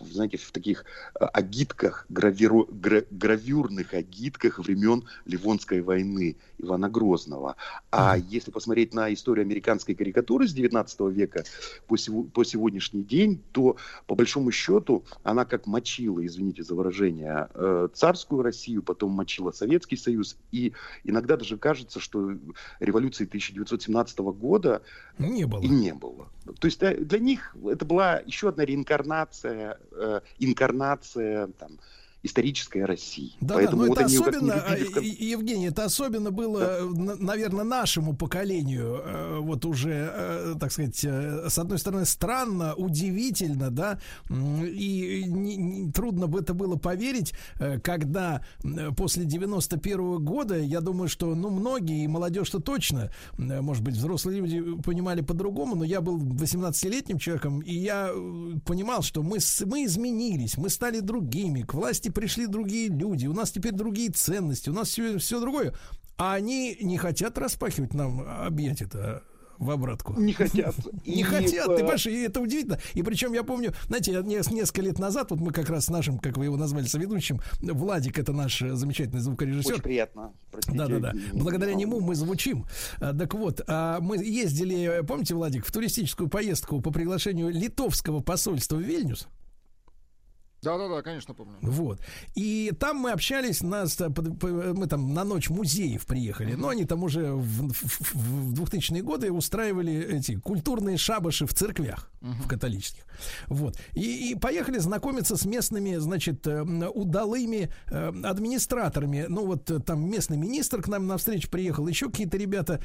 знаете, 0.00 0.38
в 0.38 0.50
таких 0.52 0.84
э, 1.20 1.24
агитках, 1.24 2.06
гравиру- 2.08 2.66
гра- 2.72 3.04
гравюрных 3.10 3.94
агитках 3.94 4.58
времен 4.58 5.04
Ливонской 5.26 5.82
войны 5.82 6.36
Ивана 6.58 6.88
Грозного. 6.88 7.56
А 7.90 8.16
если 8.16 8.50
посмотреть 8.50 8.94
на 8.94 9.12
историю 9.12 9.44
американской 9.44 9.94
карикатуры 9.94 10.48
с 10.48 10.52
19 10.52 11.00
века 11.10 11.44
по, 11.86 11.96
сего- 11.96 12.24
по 12.24 12.44
сегодняшний 12.44 13.02
день, 13.02 13.42
то 13.52 13.76
по 14.06 14.14
большому 14.14 14.50
счету 14.50 15.04
она 15.22 15.44
как 15.44 15.66
мочила, 15.66 16.24
извините 16.24 16.62
за 16.62 16.74
выражение, 16.74 17.48
э, 17.54 17.88
царскую 17.92 18.42
Россию, 18.42 18.82
потом 18.82 19.10
мочила 19.12 19.52
Советский 19.52 19.96
Союз. 19.96 20.36
И 20.52 20.72
иногда 21.04 21.36
даже 21.36 21.58
кажется, 21.58 22.00
что 22.00 22.32
революции 22.78 23.26
1917 23.26 24.18
года 24.32 24.82
Не 25.18 25.46
было. 25.46 25.60
и 25.60 25.68
не 25.68 25.92
было. 25.92 26.28
То 26.44 26.66
есть 26.66 26.82
э, 26.82 26.96
для 26.96 27.18
них 27.18 27.54
это 27.70 27.84
была 27.84 28.20
еще 28.24 28.48
одна 28.48 28.64
реинкарнация, 28.64 29.78
э, 29.92 30.20
инкарнация 30.38 31.48
там, 31.58 31.78
исторической 32.22 32.84
России. 32.84 33.32
Да, 33.40 33.54
Поэтому 33.54 33.82
да, 33.82 33.86
но 33.86 33.88
вот 33.88 33.98
это 33.98 34.06
они 34.06 34.16
особенно, 34.16 34.64
не 34.70 34.76
любили 34.84 34.98
э, 34.98 35.02
и- 35.04 35.24
Евгений, 35.30 35.68
это 35.68 35.84
особенно 35.84 36.30
было, 36.30 36.80
наверное, 37.18 37.64
нашему 37.64 38.14
поколению, 38.14 39.00
э, 39.04 39.38
вот 39.40 39.64
уже, 39.64 40.12
э, 40.14 40.54
так 40.60 40.70
сказать, 40.72 41.02
э, 41.04 41.46
с 41.48 41.58
одной 41.58 41.78
стороны, 41.78 42.04
странно, 42.04 42.74
удивительно, 42.74 43.70
да, 43.70 43.98
и 44.30 45.24
не- 45.26 45.56
не- 45.56 45.92
трудно 45.92 46.26
бы 46.26 46.40
это 46.40 46.52
было 46.54 46.76
поверить, 46.76 47.32
э, 47.58 47.78
когда 47.80 48.44
э, 48.64 48.90
после 48.96 49.24
91 49.24 50.18
года, 50.18 50.58
я 50.58 50.80
думаю, 50.80 51.08
что, 51.08 51.34
ну, 51.34 51.50
многие, 51.50 52.04
и 52.04 52.08
молодежь-то 52.08 52.60
точно, 52.60 53.10
э, 53.38 53.60
может 53.62 53.82
быть, 53.82 53.94
взрослые 53.96 54.40
люди 54.40 54.82
понимали 54.82 55.22
по-другому, 55.22 55.74
но 55.74 55.84
я 55.84 56.00
был 56.00 56.18
18-летним 56.18 57.18
человеком, 57.18 57.60
и 57.60 57.74
я 57.74 58.10
э, 58.12 58.52
понимал, 58.66 59.02
что 59.02 59.22
мы, 59.22 59.38
мы 59.66 59.84
изменились, 59.84 60.56
мы 60.58 60.68
стали 60.68 61.00
другими, 61.00 61.62
к 61.62 61.74
власти 61.74 62.09
пришли 62.10 62.46
другие 62.46 62.88
люди, 62.88 63.26
у 63.26 63.32
нас 63.34 63.50
теперь 63.50 63.72
другие 63.72 64.10
ценности, 64.10 64.70
у 64.70 64.72
нас 64.72 64.88
все, 64.88 65.18
все 65.18 65.40
другое. 65.40 65.74
А 66.16 66.34
они 66.34 66.76
не 66.80 66.98
хотят 66.98 67.38
распахивать 67.38 67.94
нам 67.94 68.20
объятия-то 68.44 69.22
в 69.58 69.70
обратку. 69.70 70.14
Не 70.18 70.32
хотят. 70.32 70.74
Не 71.06 71.20
И, 71.20 71.22
хотят, 71.22 71.68
э, 71.68 71.72
ты 71.72 71.80
понимаешь, 71.80 72.06
и 72.06 72.22
это 72.22 72.40
удивительно. 72.40 72.78
И 72.94 73.02
причем 73.02 73.34
я 73.34 73.42
помню, 73.42 73.74
знаете, 73.88 74.12
несколько 74.22 74.80
лет 74.80 74.98
назад, 74.98 75.30
вот 75.30 75.40
мы 75.40 75.52
как 75.52 75.68
раз 75.68 75.84
с 75.84 75.88
нашим, 75.90 76.18
как 76.18 76.38
вы 76.38 76.46
его 76.46 76.56
назвали, 76.56 76.86
соведущим, 76.86 77.40
Владик, 77.60 78.18
это 78.18 78.32
наш 78.32 78.62
э, 78.62 78.74
замечательный 78.74 79.20
звукорежиссер. 79.20 79.72
Очень 79.74 79.82
приятно. 79.82 80.32
Простите, 80.50 80.78
Да, 80.78 80.86
да, 80.88 80.98
да. 80.98 81.12
не- 81.12 81.42
Благодаря 81.42 81.74
не- 81.74 81.82
нему 81.84 82.00
мы 82.00 82.14
звучим. 82.14 82.64
А, 83.00 83.12
Так 83.12 83.34
вот, 83.34 83.60
а, 83.66 84.00
мы 84.00 84.16
ездили, 84.24 85.02
помните, 85.06 85.34
Владик, 85.34 85.66
в 85.66 85.72
туристическую 85.72 86.30
поездку 86.30 86.80
по 86.80 86.90
приглашению 86.90 87.50
литовского 87.50 88.20
посольства 88.20 88.76
в 88.76 88.80
Вильнюс. 88.80 89.28
Да-да-да, 90.62 91.00
конечно, 91.02 91.32
помню. 91.34 91.54
Вот. 91.62 92.00
И 92.34 92.72
там 92.78 92.98
мы 92.98 93.12
общались, 93.12 93.62
нас, 93.62 93.98
э, 94.00 94.08
мы 94.74 94.86
там 94.86 95.14
на 95.14 95.24
ночь 95.24 95.48
музеев 95.48 96.04
приехали, 96.06 96.54
но 96.54 96.68
они 96.68 96.84
там 96.84 97.02
уже 97.02 97.32
в, 97.32 97.72
в- 97.72 98.14
в 98.14 98.54
2000-е 98.62 99.02
годы 99.02 99.32
устраивали 99.32 99.92
эти 100.18 100.36
культурные 100.36 100.98
шабаши 100.98 101.46
в 101.46 101.54
церквях, 101.54 102.10
в 102.20 102.46
католических. 102.46 103.04
Вот. 103.48 103.78
И, 103.94 104.30
и 104.32 104.34
поехали 104.34 104.78
знакомиться 104.78 105.36
с 105.36 105.46
местными, 105.46 105.96
значит, 105.96 106.46
э, 106.46 106.62
удалыми 106.62 107.70
э, 107.90 108.12
администраторами. 108.22 109.26
Ну 109.28 109.46
вот 109.46 109.70
там 109.86 110.10
местный 110.10 110.36
министр 110.36 110.82
к 110.82 110.88
нам 110.88 111.06
на 111.06 111.16
встречу 111.16 111.48
приехал, 111.50 111.86
еще 111.88 112.10
какие-то 112.10 112.36
ребята, 112.36 112.82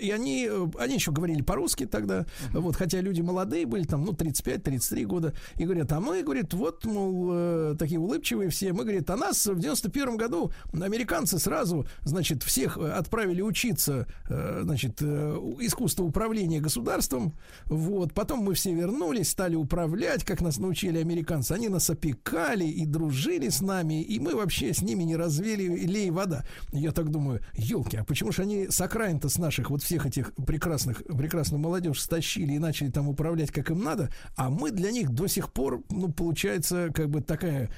и 0.00 0.10
они, 0.10 0.48
они 0.78 0.94
еще 0.94 1.10
говорили 1.10 1.42
по-русски 1.42 1.86
тогда, 1.86 2.26
вот, 2.52 2.76
хотя 2.76 3.00
люди 3.00 3.22
молодые 3.22 3.66
были, 3.66 3.84
там, 3.84 4.04
ну, 4.04 4.12
35-33 4.12 5.04
года, 5.04 5.34
и 5.56 5.64
говорят, 5.64 5.90
а 5.92 6.00
мы, 6.00 6.22
говорит, 6.22 6.54
вот, 6.54 6.84
мол, 6.84 7.07
э, 7.30 7.76
такие 7.78 8.00
улыбчивые 8.00 8.50
все, 8.50 8.72
мы, 8.72 8.84
говорит, 8.84 9.08
а 9.10 9.16
нас 9.16 9.46
в 9.46 9.58
91 9.58 10.16
году 10.16 10.52
американцы 10.72 11.38
сразу, 11.38 11.86
значит, 12.02 12.42
всех 12.42 12.76
э, 12.78 12.90
отправили 12.90 13.42
учиться, 13.42 14.06
э, 14.28 14.60
значит, 14.62 15.02
искусство 15.02 16.04
управления 16.04 16.60
государством, 16.60 17.34
вот, 17.66 18.12
потом 18.14 18.40
мы 18.40 18.54
все 18.54 18.72
вернулись, 18.72 19.30
стали 19.30 19.56
управлять, 19.56 20.24
как 20.24 20.40
нас 20.40 20.58
научили 20.58 20.98
американцы, 20.98 21.52
они 21.52 21.68
нас 21.68 21.90
опекали 21.90 22.64
и 22.64 22.86
дружили 22.86 23.48
с 23.48 23.60
нами, 23.60 24.02
и 24.02 24.18
мы 24.18 24.34
вообще 24.34 24.72
с 24.72 24.82
ними 24.82 25.04
не 25.04 25.16
развели 25.16 25.68
лей 25.68 26.10
вода. 26.10 26.44
Я 26.72 26.92
так 26.92 27.10
думаю, 27.10 27.40
елки, 27.54 27.96
а 27.96 28.04
почему 28.04 28.32
же 28.32 28.42
они 28.42 28.68
с 28.68 28.80
окраин-то 28.80 29.28
с 29.28 29.38
наших 29.38 29.70
вот 29.70 29.82
всех 29.82 30.06
этих 30.06 30.32
прекрасных, 30.34 31.04
прекрасную 31.04 31.60
молодежь 31.60 32.00
стащили 32.00 32.52
и 32.52 32.58
начали 32.58 32.90
там 32.90 33.08
управлять 33.08 33.50
как 33.50 33.70
им 33.70 33.82
надо, 33.82 34.10
а 34.36 34.50
мы 34.50 34.70
для 34.70 34.90
них 34.90 35.10
до 35.10 35.26
сих 35.26 35.52
пор, 35.52 35.82
ну, 35.90 36.10
получается, 36.10 36.90
как 36.98 37.10
бы 37.10 37.20
такая... 37.20 37.70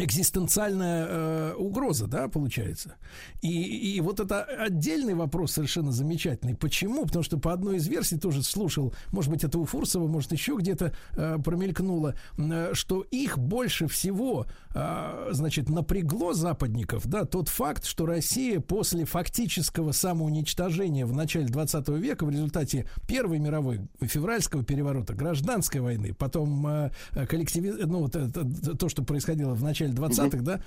экзистенциальная 0.00 1.06
э, 1.08 1.54
угроза, 1.54 2.06
да, 2.06 2.28
получается. 2.28 2.96
И, 3.42 3.96
и 3.96 4.00
вот 4.00 4.20
это 4.20 4.42
отдельный 4.42 5.14
вопрос 5.14 5.52
совершенно 5.52 5.92
замечательный. 5.92 6.54
Почему? 6.54 7.04
Потому 7.06 7.22
что 7.22 7.38
по 7.38 7.52
одной 7.52 7.76
из 7.76 7.86
версий 7.88 8.18
тоже 8.18 8.42
слушал, 8.42 8.94
может 9.10 9.30
быть, 9.30 9.44
это 9.44 9.58
у 9.58 9.64
Фурсова, 9.64 10.06
может, 10.06 10.32
еще 10.32 10.56
где-то 10.56 10.94
э, 11.16 11.38
промелькнуло, 11.44 12.14
э, 12.36 12.70
что 12.74 13.02
их 13.02 13.38
больше 13.38 13.88
всего, 13.88 14.46
э, 14.74 15.28
значит, 15.32 15.68
напрягло 15.68 16.32
западников, 16.32 17.06
да, 17.06 17.24
тот 17.24 17.48
факт, 17.48 17.84
что 17.84 18.06
Россия 18.06 18.60
после 18.60 19.04
фактического 19.04 19.92
самоуничтожения 19.92 21.06
в 21.06 21.12
начале 21.12 21.46
20 21.46 21.88
века 21.90 22.24
в 22.24 22.30
результате 22.30 22.88
Первой 23.06 23.38
мировой 23.38 23.80
февральского 24.00 24.64
переворота, 24.64 25.14
гражданской 25.14 25.80
войны, 25.80 26.14
потом 26.14 26.66
э, 26.66 26.90
коллективи... 27.28 27.70
ну, 27.84 28.00
вот 28.00 28.16
это, 28.16 28.76
то, 28.76 28.88
что 28.88 29.02
происходило 29.02 29.54
в 29.54 29.62
начале 29.62 29.87
20-х, 29.92 30.38
да, 30.42 30.60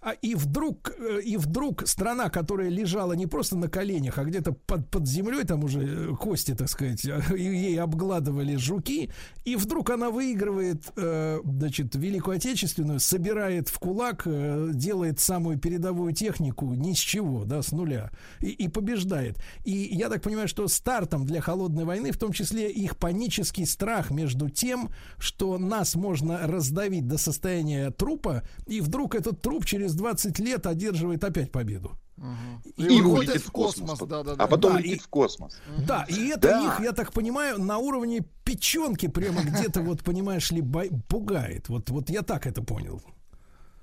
а 0.00 0.10
и 0.22 0.34
вдруг, 0.34 0.92
э, 0.98 1.20
и 1.22 1.36
вдруг 1.36 1.86
страна, 1.86 2.30
которая 2.30 2.68
лежала 2.68 3.12
не 3.14 3.26
просто 3.26 3.56
на 3.56 3.68
коленях, 3.68 4.18
а 4.18 4.24
где-то 4.24 4.52
под, 4.52 4.88
под 4.88 5.06
землей, 5.06 5.44
там 5.44 5.64
уже 5.64 5.80
э, 5.80 6.16
кости, 6.16 6.54
так 6.54 6.68
сказать, 6.68 7.04
ей 7.36 7.80
обгладывали 7.80 8.56
жуки, 8.56 9.10
и 9.44 9.56
вдруг 9.56 9.90
она 9.90 10.10
выигрывает, 10.10 10.84
э, 10.96 11.40
значит, 11.44 11.94
Великую 11.94 12.36
Отечественную, 12.36 13.00
собирает 13.00 13.68
в 13.68 13.78
кулак, 13.78 14.26
делает 14.26 15.20
самую 15.20 15.58
передовую 15.58 16.12
технику 16.12 16.74
ни 16.74 16.92
с 16.92 16.98
чего, 16.98 17.44
да, 17.44 17.62
с 17.62 17.72
нуля, 17.72 18.10
и, 18.40 18.48
и 18.50 18.68
побеждает. 18.68 19.38
И 19.64 19.72
я 19.92 20.08
так 20.08 20.22
понимаю, 20.22 20.48
что 20.48 20.66
стартом 20.68 21.26
для 21.26 21.40
холодной 21.40 21.84
войны, 21.84 22.12
в 22.12 22.18
том 22.18 22.32
числе 22.32 22.70
их 22.70 22.96
панический 22.96 23.66
страх 23.66 24.10
между 24.10 24.48
тем, 24.48 24.90
что 25.18 25.58
нас 25.58 25.94
можно 25.94 26.46
раздавить 26.46 27.06
до 27.06 27.18
состояния 27.18 27.90
трупа, 27.90 28.09
и 28.66 28.80
вдруг 28.80 29.14
этот 29.14 29.40
труп 29.40 29.64
через 29.64 29.94
20 29.94 30.38
лет 30.40 30.66
одерживает 30.66 31.24
опять 31.24 31.50
победу. 31.52 31.92
И, 32.76 32.82
И 32.84 33.00
улетит 33.00 33.06
уходит 33.06 33.42
в 33.42 33.46
в 33.48 33.50
космос. 33.50 33.90
космос, 33.90 34.08
да-да-да. 34.08 34.44
А 34.44 34.46
потом 34.46 34.72
Да, 34.74 34.78
летит 34.80 34.96
и- 34.98 35.02
в 35.02 35.08
космос. 35.08 35.58
Да, 35.86 36.04
и 36.08 36.28
это 36.28 36.48
Да. 36.48 36.64
их, 36.66 36.80
я 36.80 36.92
так 36.92 37.12
понимаю, 37.12 37.58
на 37.58 37.78
уровне 37.78 38.20
печенки 38.44 39.08
прямо 39.08 39.42
где-то, 39.42 39.80
вот 39.80 40.02
понимаешь 40.02 40.50
ли, 40.52 40.62
пугает. 41.08 41.68
Вот, 41.70 41.88
вот 41.90 42.10
я 42.10 42.22
так 42.22 42.46
это 42.46 42.62
понял. 42.62 43.00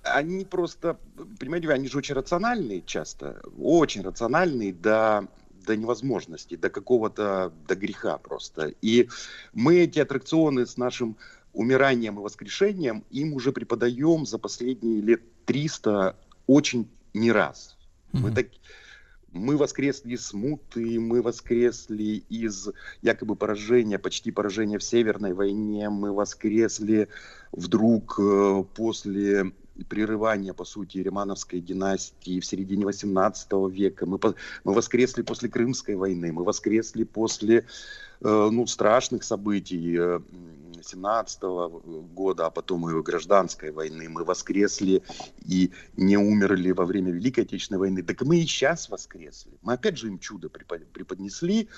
Они 0.04 0.46
просто, 0.46 0.98
понимаете, 1.40 1.70
они 1.70 1.88
же 1.90 1.98
очень 1.98 2.16
рациональные 2.16 2.82
часто, 2.86 3.42
очень 3.60 4.04
рациональные 4.04 4.72
до, 4.74 5.28
до 5.66 5.76
невозможности, 5.76 6.56
до 6.56 6.70
какого-то, 6.70 7.52
до 7.68 7.76
греха 7.76 8.18
просто. 8.20 8.72
И 8.82 9.10
мы 9.54 9.78
эти 9.80 10.00
аттракционы 10.00 10.66
с 10.66 10.78
нашим 10.78 11.18
умиранием 11.58 12.20
и 12.20 12.22
воскрешением 12.22 13.04
им 13.10 13.34
уже 13.34 13.52
преподаем 13.52 14.26
за 14.26 14.38
последние 14.38 15.02
лет 15.02 15.22
300 15.46 16.16
очень 16.46 16.88
не 17.16 17.32
раз. 17.32 17.76
Мы 18.14 18.32
так, 18.32 18.48
мы 19.34 19.58
воскресли 19.58 20.14
из 20.14 20.28
смуты, 20.28 21.00
мы 21.00 21.22
воскресли 21.24 22.24
из 22.30 22.70
якобы 23.02 23.36
поражения, 23.36 23.98
почти 23.98 24.32
поражения 24.32 24.78
в 24.78 24.84
Северной 24.84 25.34
войне, 25.34 25.90
мы 25.90 26.14
воскресли 26.14 27.10
вдруг 27.52 28.20
э, 28.20 28.64
после 28.76 29.52
прерывания, 29.90 30.54
по 30.54 30.66
сути, 30.66 31.00
Римановской 31.00 31.60
династии 31.60 32.40
в 32.40 32.46
середине 32.46 32.86
18 32.86 33.50
века, 33.70 34.06
мы, 34.06 34.20
мы 34.64 34.74
воскресли 34.74 35.24
после 35.24 35.50
Крымской 35.50 35.96
войны, 35.96 36.32
мы 36.32 36.44
воскресли 36.44 37.04
после 37.04 37.58
э, 37.58 37.64
ну, 38.22 38.66
страшных 38.68 39.24
событий 39.24 39.98
э, 39.98 40.20
17 40.88 41.42
года, 42.14 42.46
а 42.48 42.50
потом 42.50 42.90
и 42.90 43.02
гражданской 43.02 43.72
войны. 43.72 44.10
Мы 44.10 44.24
воскресли 44.24 45.04
и 45.46 45.72
не 45.96 46.18
умерли 46.18 46.72
во 46.72 46.86
время 46.86 47.12
Великой 47.12 47.42
Отечественной 47.42 47.80
войны. 47.80 48.04
Так 48.04 48.22
мы 48.24 48.40
и 48.40 48.42
сейчас 48.42 48.90
воскресли. 48.90 49.58
Мы 49.62 49.74
опять 49.74 49.98
же 49.98 50.08
им 50.08 50.20
чудо 50.20 50.50
препод- 50.50 50.88
преподнесли 50.94 51.70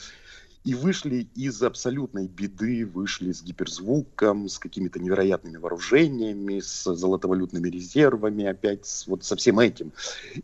и 0.65 0.75
вышли 0.75 1.27
из 1.35 1.61
абсолютной 1.63 2.27
беды, 2.27 2.85
вышли 2.85 3.31
с 3.31 3.41
гиперзвуком, 3.41 4.49
с 4.49 4.59
какими-то 4.59 4.99
невероятными 4.99 5.57
вооружениями, 5.57 6.59
с 6.59 6.83
золотовалютными 6.93 7.69
резервами, 7.69 8.45
опять 8.45 9.03
вот 9.07 9.23
со 9.23 9.35
всем 9.35 9.59
этим. 9.59 9.93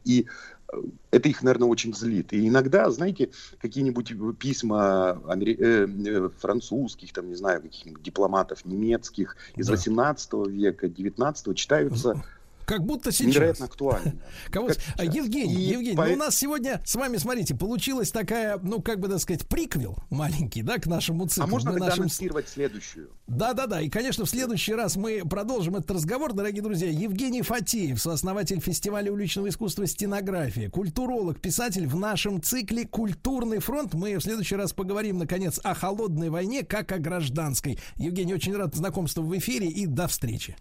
И 0.06 0.22
э, 0.22 0.55
это 1.12 1.30
их, 1.30 1.44
наверное, 1.44 1.68
очень 1.68 1.94
злит. 1.94 2.34
И 2.34 2.48
иногда, 2.48 2.90
знаете, 2.92 3.32
какие-нибудь 3.60 4.14
письма 4.38 5.22
амери- 5.28 5.58
э, 5.60 5.88
э, 5.88 6.30
французских, 6.40 7.14
там, 7.14 7.30
не 7.30 7.36
знаю, 7.36 7.62
каких-нибудь 7.62 8.02
дипломатов 8.02 8.66
немецких 8.66 9.38
из 9.56 9.70
18 9.70 10.48
века, 10.48 10.88
19 10.88 11.56
читаются 11.56 12.24
Как 12.66 12.84
будто 12.86 13.12
сейчас. 13.12 13.28
невероятно 13.28 13.66
актуально. 13.66 14.14
Кого... 14.52 14.68
Как 14.68 14.78
А, 14.98 15.06
Евгений, 15.06 15.54
И 15.56 15.72
Евгений, 15.74 15.96
по- 15.96 16.06
ну, 16.08 16.14
у 16.14 16.18
нас 16.18 16.36
сегодня 16.36 16.82
с 16.86 16.96
вами, 16.96 17.18
смотрите, 17.18 17.56
получилась 17.56 18.12
такая, 18.12 18.60
ну, 18.62 18.82
как 18.82 19.00
бы, 19.00 19.08
так 19.08 19.20
сказать, 19.20 19.48
приквел 19.48 19.98
маленький, 20.10 20.62
да, 20.62 20.78
к 20.78 20.88
нашему 20.88 21.28
циклу. 21.28 21.44
А 21.44 21.48
можно 21.48 21.72
тогда 21.72 21.88
нашим 21.88 22.02
анонсировать 22.04 22.50
следующую? 22.50 23.10
Да-да-да, 23.28 23.82
и, 23.82 23.90
конечно, 23.90 24.26
в 24.26 24.30
следующий 24.30 24.74
раз 24.74 24.96
мы 24.96 25.22
продолжим 25.28 25.76
этот 25.76 25.92
разговор, 25.92 26.34
дорогие 26.34 26.62
друзья. 26.62 26.90
Евгений 26.90 27.42
Фатеев, 27.42 28.02
сооснователь 28.02 28.60
фестиваля 28.60 29.12
уличного 29.12 29.50
искусства 29.50 29.88
«Стенография», 29.88 30.70
культуролог, 30.70 31.40
писатель 31.40 31.88
в 31.88 31.96
нашем 31.96 32.42
цикле 32.42 32.86
«Культурный 32.86 33.60
фронт». 33.60 33.94
Мы 33.94 34.18
в 34.18 34.22
следующий 34.22 34.56
раз 34.56 34.74
поговорим, 34.74 35.18
наконец, 35.18 35.60
о 35.64 35.74
холодной 35.74 36.30
войне, 36.30 36.64
как 36.64 36.92
о 36.92 36.98
гражданской. 37.00 37.80
Евгений, 37.98 38.34
очень 38.34 38.56
рад 38.56 38.76
знакомству 38.76 39.24
в 39.24 39.38
эфире 39.38 39.68
и 39.68 39.86
до 39.86 40.08
встречи. 40.08 40.56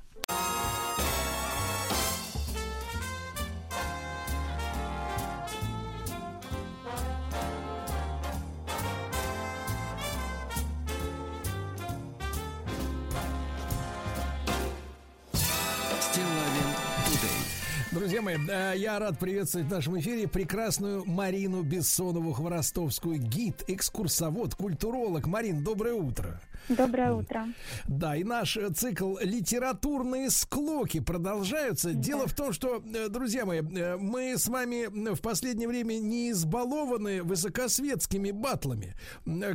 Друзья 18.15 18.39
мои, 18.39 18.49
э, 18.49 18.74
я 18.77 19.01
рад 19.01 19.19
приветствовать 19.19 19.66
в 19.66 19.70
нашем 19.73 19.99
эфире 19.99 20.28
прекрасную 20.28 21.05
Марину 21.05 21.65
Бессонову-Хворостовскую, 21.65 23.16
гид, 23.16 23.65
экскурсовод, 23.66 24.55
культуролог. 24.55 25.27
Марин, 25.27 25.65
доброе 25.65 25.95
утро. 25.95 26.41
Доброе 26.69 27.12
утро. 27.12 27.49
Да, 27.86 28.16
и 28.16 28.24
наш 28.24 28.57
э, 28.57 28.70
цикл 28.70 29.19
«Литературные 29.20 30.31
склоки» 30.31 31.01
продолжаются. 31.01 31.93
Дело 31.93 32.27
в 32.27 32.35
том, 32.35 32.53
что, 32.55 32.82
э, 32.82 33.09
друзья 33.09 33.45
мои, 33.45 33.61
э, 33.61 33.97
мы 33.99 34.39
с 34.39 34.49
вами 34.49 35.12
в 35.12 35.20
последнее 35.20 35.69
время 35.69 35.99
не 35.99 36.31
избалованы 36.31 37.23
высокосветскими 37.23 38.31
батлами. 38.31 38.95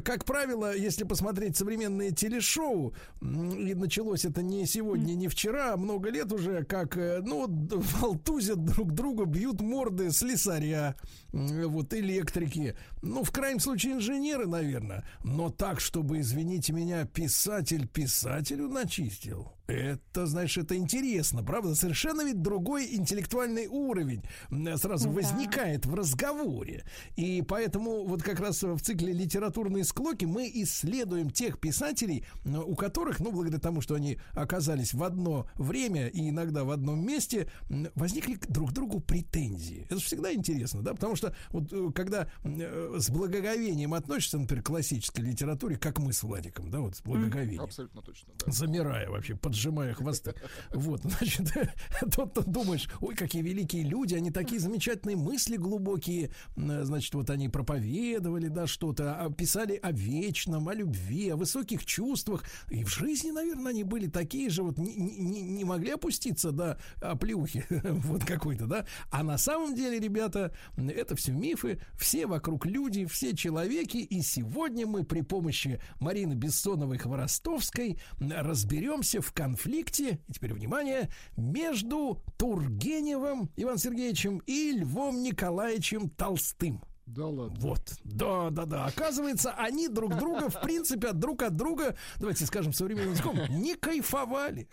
Как 0.04 0.26
правило, 0.26 0.76
если 0.76 1.04
посмотреть 1.04 1.58
современные 1.58 2.12
телешоу, 2.12 2.94
и 3.22 3.74
началось 3.74 4.26
это 4.26 4.44
не 4.44 4.68
сегодня, 4.68 5.14
не 5.14 5.28
вчера, 5.28 5.74
а 5.74 5.78
много 5.78 6.10
лет 6.10 6.32
уже, 6.32 6.64
как, 6.64 6.96
ну, 6.96 7.48
волтузят 7.48 8.64
друг 8.66 8.94
друга, 8.94 9.26
бьют 9.26 9.62
морды 9.62 10.12
слесаря, 10.12 10.96
вот, 11.32 11.94
электрики, 11.94 12.76
ну, 13.02 13.24
в 13.24 13.32
крайнем 13.32 13.60
случае, 13.60 13.94
инженеры, 13.94 14.48
наверное, 14.48 15.08
но 15.24 15.50
так, 15.50 15.80
чтобы, 15.80 16.20
извините 16.20 16.74
меня, 16.74 17.06
писатель 17.06 17.88
писателю 17.88 18.68
начистил. 18.68 19.54
Это, 19.74 20.26
знаешь, 20.26 20.58
это 20.58 20.76
интересно, 20.76 21.44
правда? 21.44 21.76
Совершенно 21.76 22.24
ведь 22.24 22.42
другой 22.42 22.94
интеллектуальный 22.96 23.68
уровень 23.68 24.24
м, 24.50 24.78
сразу 24.78 25.10
Да. 25.10 25.16
возникает 25.16 25.86
в 25.86 25.94
разговоре. 25.94 26.84
И 27.16 27.44
поэтому 27.48 28.06
вот 28.06 28.24
как 28.24 28.40
раз 28.40 28.64
в 28.64 28.80
цикле 28.80 29.14
«Литературные 29.14 29.84
склоки» 29.84 30.26
мы 30.26 30.50
исследуем 30.54 31.30
тех 31.30 31.60
писателей, 31.60 32.26
у 32.46 32.76
которых, 32.76 33.20
ну, 33.20 33.32
благодаря 33.32 33.60
тому, 33.60 33.82
что 33.82 33.96
они 33.96 34.20
оказались 34.34 34.94
в 34.94 35.04
одно 35.04 35.50
время 35.56 36.08
и 36.08 36.30
иногда 36.30 36.64
в 36.64 36.72
одном 36.72 37.06
месте, 37.06 37.50
возникли 37.96 38.36
к 38.36 38.48
друг 38.48 38.72
другу 38.74 39.00
претензии. 39.00 39.84
Это 39.86 40.00
же 40.00 40.06
всегда 40.06 40.34
интересно, 40.34 40.82
да? 40.82 40.94
Потому 40.94 41.16
что 41.16 41.36
вот 41.52 41.72
э, 41.72 41.92
когда 41.94 42.30
э, 42.44 42.96
с 43.00 43.10
благоговением 43.10 43.94
относишься, 43.94 44.38
например, 44.38 44.64
к 44.64 44.68
классической 44.68 45.22
литературе, 45.22 45.78
как 45.78 46.00
мы 46.00 46.14
с 46.14 46.24
Владиком, 46.24 46.70
да, 46.72 46.80
вот 46.80 46.96
с 46.96 47.02
благоговением 47.02 47.62
Абсолютно 47.62 48.02
точно, 48.02 48.34
да. 48.46 48.52
замирая 48.52 49.10
вообще, 49.10 49.36
поджимая 49.60 49.94
хвосты. 49.94 50.34
Вот, 50.72 51.02
значит, 51.04 51.52
тут 52.16 52.50
думаешь, 52.50 52.88
ой, 53.02 53.16
какие 53.16 53.42
великие 53.42 53.84
люди, 53.84 54.16
они 54.16 54.32
такие 54.32 54.60
замечательные 54.62 55.18
мысли 55.18 55.58
глубокие, 55.58 56.32
значит, 56.56 57.14
вот 57.14 57.30
они 57.30 57.50
проповедовали, 57.50 58.48
да, 58.48 58.68
что-то, 58.68 59.16
а 59.16 59.30
писали 59.30 59.78
о 59.82 59.92
вечном, 59.92 60.70
о 60.70 60.74
любви, 60.74 61.30
о 61.30 61.36
высоких 61.36 61.86
чувствах, 61.86 62.46
и 62.70 62.84
в 62.84 62.90
жизни, 62.90 63.32
наверное, 63.32 63.72
они 63.72 63.84
были 63.84 64.08
такие 64.08 64.50
же, 64.50 64.64
вот 64.64 64.78
не, 64.78 64.96
не- 64.96 65.42
не 65.42 65.66
могли 65.66 65.92
опуститься 65.92 66.52
до 66.52 66.80
оплеухи 67.02 67.66
вот 67.70 68.24
какой-то, 68.24 68.66
да, 68.66 68.86
а 69.12 69.24
на 69.24 69.38
самом 69.38 69.76
деле, 69.76 70.00
ребята, 70.00 70.54
это 70.78 71.16
все 71.16 71.34
мифы, 71.34 71.82
все 71.98 72.28
вокруг 72.28 72.66
люди, 72.66 73.06
все 73.06 73.36
человеки, 73.36 73.98
и 73.98 74.22
сегодня 74.22 74.88
мы 74.88 75.04
при 75.04 75.22
помощи 75.22 75.82
Марины 76.00 76.34
Бессоновой-Хворостовской 76.34 78.00
разберемся 78.20 79.22
в 79.22 79.34
конфликте, 79.50 80.20
и 80.28 80.34
теперь 80.34 80.54
внимание, 80.54 81.10
между 81.36 82.22
Тургеневым 82.38 83.50
Иваном 83.56 83.80
Сергеевичем 83.80 84.42
и 84.46 84.72
Львом 84.74 85.24
Николаевичем 85.24 86.10
Толстым. 86.10 86.84
Да 87.16 87.26
ладно. 87.26 87.58
Вот, 87.60 87.82
да, 88.04 88.50
да, 88.52 88.66
да. 88.66 88.86
Оказывается, 88.86 89.52
они 89.58 89.88
друг 89.88 90.16
друга, 90.16 90.50
в 90.50 90.62
принципе, 90.62 91.08
от 91.10 91.20
друг 91.20 91.42
от 91.42 91.56
друга, 91.56 91.96
давайте 92.20 92.46
скажем 92.46 92.72
современным 92.72 93.14
языком, 93.14 93.40
не 93.50 93.76
кайфовали. 93.76 94.68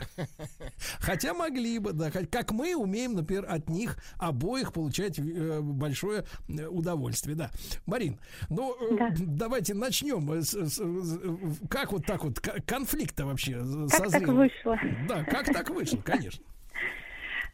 Хотя 0.98 1.32
могли 1.32 1.78
бы, 1.78 1.92
да. 1.92 2.10
Как 2.10 2.52
мы 2.52 2.76
умеем, 2.76 3.14
например, 3.14 3.46
от 3.48 3.70
них 3.70 3.96
обоих 4.18 4.74
получать 4.74 5.18
э, 5.18 5.60
большое 5.62 6.24
э, 6.48 6.66
удовольствие, 6.66 7.36
да. 7.36 7.50
Марин, 7.86 8.20
ну, 8.50 8.74
э, 8.74 9.14
давайте 9.16 9.72
начнем. 9.72 10.26
Как 11.68 11.92
вот 11.92 12.04
так 12.04 12.22
вот 12.22 12.38
конфликт-то 12.40 13.24
вообще 13.26 13.52
э, 13.52 13.86
Как 13.90 14.02
так 14.02 14.10
созрел? 14.10 14.34
вышло? 14.34 14.78
Да, 15.08 15.24
как 15.24 15.46
так 15.46 15.70
вышло, 15.70 15.98
конечно. 15.98 16.44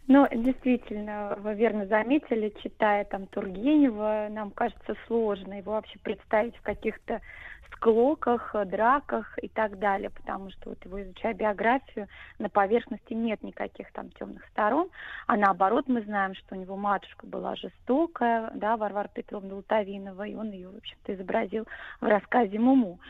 Ну, 0.08 0.26
действительно, 0.30 1.36
вы 1.38 1.54
верно 1.54 1.86
заметили, 1.86 2.52
читая 2.62 3.04
там 3.04 3.26
Тургенева, 3.26 4.28
нам 4.30 4.50
кажется 4.50 4.96
сложно 5.06 5.54
его 5.54 5.72
вообще 5.72 5.98
представить 6.00 6.56
в 6.56 6.62
каких-то 6.62 7.20
склоках, 7.72 8.54
э, 8.54 8.64
драках 8.64 9.38
и 9.42 9.48
так 9.48 9.78
далее, 9.78 10.10
потому 10.10 10.50
что 10.50 10.70
вот 10.70 10.84
его 10.84 11.02
изучая 11.02 11.34
биографию, 11.34 12.08
на 12.38 12.48
поверхности 12.48 13.12
нет 13.12 13.42
никаких 13.42 13.90
там 13.92 14.10
темных 14.10 14.44
сторон, 14.48 14.88
а 15.26 15.36
наоборот 15.36 15.84
мы 15.88 16.02
знаем, 16.02 16.34
что 16.34 16.54
у 16.54 16.58
него 16.58 16.76
матушка 16.76 17.26
была 17.26 17.56
жестокая, 17.56 18.50
да, 18.54 18.76
Варвара 18.76 19.08
Петровна 19.08 19.54
Лутовинова, 19.54 20.26
и 20.26 20.34
он 20.34 20.50
ее, 20.50 20.68
в 20.68 20.76
общем-то, 20.76 21.14
изобразил 21.14 21.66
в 22.00 22.06
рассказе 22.06 22.58
«Муму». 22.58 23.00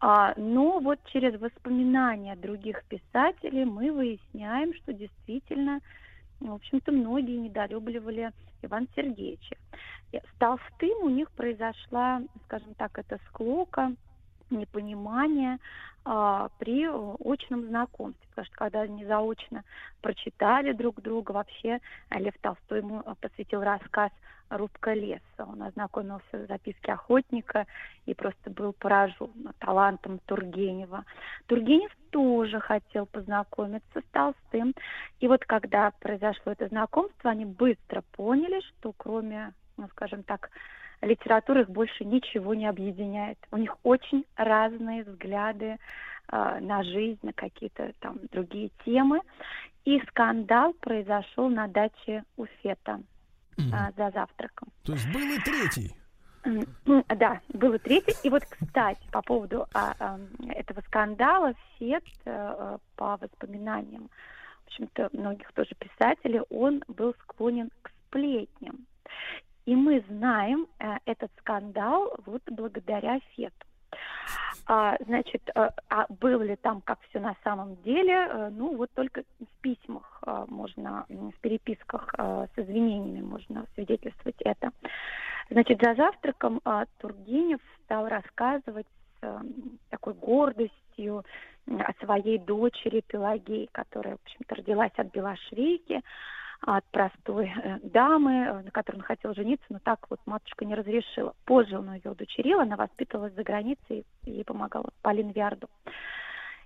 А, 0.00 0.34
но 0.36 0.80
вот 0.80 0.98
через 1.12 1.38
воспоминания 1.40 2.34
других 2.34 2.82
писателей 2.84 3.64
мы 3.64 3.92
выясняем, 3.92 4.74
что 4.74 4.92
действительно 4.92 5.80
в 6.50 6.54
общем-то, 6.54 6.92
многие 6.92 7.36
недолюбливали 7.36 8.32
Ивана 8.62 8.86
Сергеевича. 8.94 9.56
И 10.12 10.18
С 10.18 10.38
Толстым 10.38 11.02
у 11.02 11.08
них 11.08 11.30
произошла, 11.32 12.22
скажем 12.44 12.74
так, 12.74 12.98
эта 12.98 13.18
склока, 13.28 13.94
непонимание 14.58 15.58
а, 16.04 16.48
при 16.58 16.86
очном 16.86 17.66
знакомстве, 17.68 18.26
потому 18.30 18.46
что 18.46 18.56
когда 18.56 18.80
они 18.82 19.04
заочно 19.04 19.62
прочитали 20.00 20.72
друг 20.72 21.00
друга, 21.00 21.30
вообще 21.32 21.80
Лев 22.10 22.34
Толстой 22.40 22.78
ему 22.78 23.02
а, 23.04 23.14
посвятил 23.14 23.62
рассказ 23.62 24.10
«Рубка 24.50 24.94
леса». 24.94 25.22
Он 25.38 25.62
ознакомился 25.62 26.24
в 26.32 26.46
записке 26.46 26.92
охотника 26.92 27.66
и 28.06 28.14
просто 28.14 28.50
был 28.50 28.72
поражен 28.72 29.30
талантом 29.60 30.18
Тургенева. 30.26 31.04
Тургенев 31.46 31.92
тоже 32.10 32.58
хотел 32.58 33.06
познакомиться 33.06 34.00
с 34.00 34.04
Толстым. 34.10 34.74
И 35.20 35.28
вот 35.28 35.44
когда 35.44 35.92
произошло 36.00 36.52
это 36.52 36.66
знакомство, 36.66 37.30
они 37.30 37.44
быстро 37.44 38.02
поняли, 38.12 38.60
что 38.60 38.92
кроме, 38.92 39.54
ну, 39.76 39.88
скажем 39.88 40.24
так, 40.24 40.50
литературы 41.02 41.62
их 41.62 41.70
больше 41.70 42.04
ничего 42.04 42.54
не 42.54 42.66
объединяет. 42.66 43.38
У 43.50 43.56
них 43.56 43.76
очень 43.82 44.24
разные 44.36 45.04
взгляды 45.04 45.76
э, 46.28 46.58
на 46.60 46.82
жизнь, 46.82 47.18
на 47.22 47.32
какие-то 47.32 47.92
там 48.00 48.18
другие 48.30 48.70
темы. 48.84 49.20
И 49.84 50.00
скандал 50.08 50.72
произошел 50.74 51.48
на 51.48 51.66
даче 51.66 52.24
у 52.36 52.46
Фета 52.62 53.00
а, 53.72 53.90
за 53.96 54.10
завтраком. 54.10 54.68
То 54.84 54.92
есть 54.92 55.12
был 55.12 55.20
и 55.20 55.38
третий. 55.38 55.94
Ну, 56.84 57.04
Да, 57.08 57.40
был 57.48 57.74
и 57.74 57.78
третий. 57.78 58.14
И 58.22 58.30
вот, 58.30 58.44
кстати, 58.44 59.00
по 59.10 59.22
поводу 59.22 59.66
а, 59.74 59.94
а, 59.98 60.18
этого 60.48 60.80
скандала, 60.82 61.54
Фет, 61.78 62.04
э, 62.24 62.78
по 62.96 63.16
воспоминаниям, 63.16 64.08
в 64.64 64.66
общем-то, 64.68 65.10
многих 65.12 65.52
тоже 65.52 65.74
писателей, 65.78 66.40
он 66.50 66.82
был 66.88 67.14
склонен 67.22 67.70
к 67.82 67.90
сплетням. 68.06 68.86
И 69.66 69.76
мы 69.76 70.04
знаем 70.08 70.66
э, 70.78 70.96
этот 71.04 71.30
скандал 71.38 72.14
вот 72.26 72.42
благодаря 72.46 73.20
Фету. 73.34 73.66
А, 74.66 74.96
значит, 75.06 75.42
э, 75.54 75.70
а 75.88 76.06
было 76.08 76.42
ли 76.42 76.56
там 76.56 76.80
как 76.80 76.98
все 77.08 77.20
на 77.20 77.36
самом 77.44 77.76
деле? 77.82 78.12
Э, 78.14 78.48
Ну, 78.50 78.76
вот 78.76 78.90
только 78.94 79.22
в 79.40 79.60
письмах 79.60 80.22
э, 80.26 80.44
можно, 80.48 81.04
в 81.08 81.40
переписках 81.40 82.14
э, 82.16 82.46
с 82.54 82.58
извинениями 82.58 83.22
можно 83.22 83.66
свидетельствовать 83.74 84.40
это. 84.40 84.70
Значит, 85.50 85.80
за 85.82 85.94
завтраком 85.94 86.60
а, 86.64 86.84
Тургенев 86.98 87.60
стал 87.84 88.08
рассказывать 88.08 88.86
с 89.20 89.42
такой 89.90 90.14
гордостью 90.14 91.24
о 91.66 92.04
своей 92.04 92.38
дочери 92.38 93.02
Пелагеи, 93.06 93.68
которая, 93.72 94.16
в 94.16 94.22
общем-то, 94.24 94.54
родилась 94.54 94.92
от 94.96 95.12
Белошвейки, 95.12 96.00
от 96.64 96.84
простой 96.86 97.52
э, 97.54 97.78
дамы, 97.82 98.32
э, 98.32 98.62
на 98.62 98.70
которой 98.70 98.96
он 98.96 99.02
хотел 99.02 99.34
жениться, 99.34 99.64
но 99.68 99.78
так 99.80 100.08
вот 100.10 100.20
матушка 100.26 100.64
не 100.64 100.74
разрешила. 100.74 101.34
Позже 101.44 101.78
он 101.78 101.92
ее 101.92 102.10
удочерил, 102.10 102.60
она 102.60 102.76
воспитывалась 102.76 103.34
за 103.34 103.42
границей, 103.42 104.04
ей 104.22 104.44
помогала 104.44 104.90
Полин 105.02 105.30
Виарду. 105.30 105.68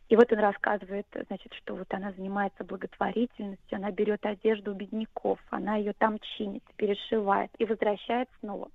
И 0.09 0.15
вот 0.15 0.33
он 0.33 0.39
рассказывает, 0.39 1.07
значит, 1.27 1.53
что 1.55 1.75
вот 1.75 1.93
она 1.93 2.13
занимается 2.13 2.63
благотворительностью, 2.63 3.77
она 3.77 3.91
берет 3.91 4.25
одежду 4.25 4.73
у 4.73 4.75
бедняков, 4.75 5.41
она 5.51 5.77
ее 5.77 5.95
там 5.95 6.19
чинит, 6.21 6.63
перешивает 6.77 7.51
и 7.59 7.65
возвращает 7.65 8.29
снова. 8.41 8.69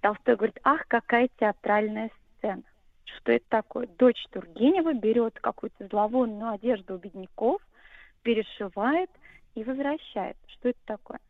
Толстой 0.00 0.36
говорит, 0.36 0.58
ах, 0.64 0.86
какая 0.88 1.28
театральная 1.38 2.10
сцена. 2.38 2.62
Что 3.04 3.32
это 3.32 3.44
такое? 3.48 3.88
Дочь 3.98 4.24
Тургенева 4.30 4.94
берет 4.94 5.38
какую-то 5.38 5.86
зловонную 5.88 6.52
одежду 6.52 6.94
у 6.94 6.98
бедняков, 6.98 7.60
перешивает 8.22 9.10
и 9.54 9.64
возвращает. 9.64 10.36
Что 10.46 10.70
это 10.70 10.78
такое? 10.84 11.20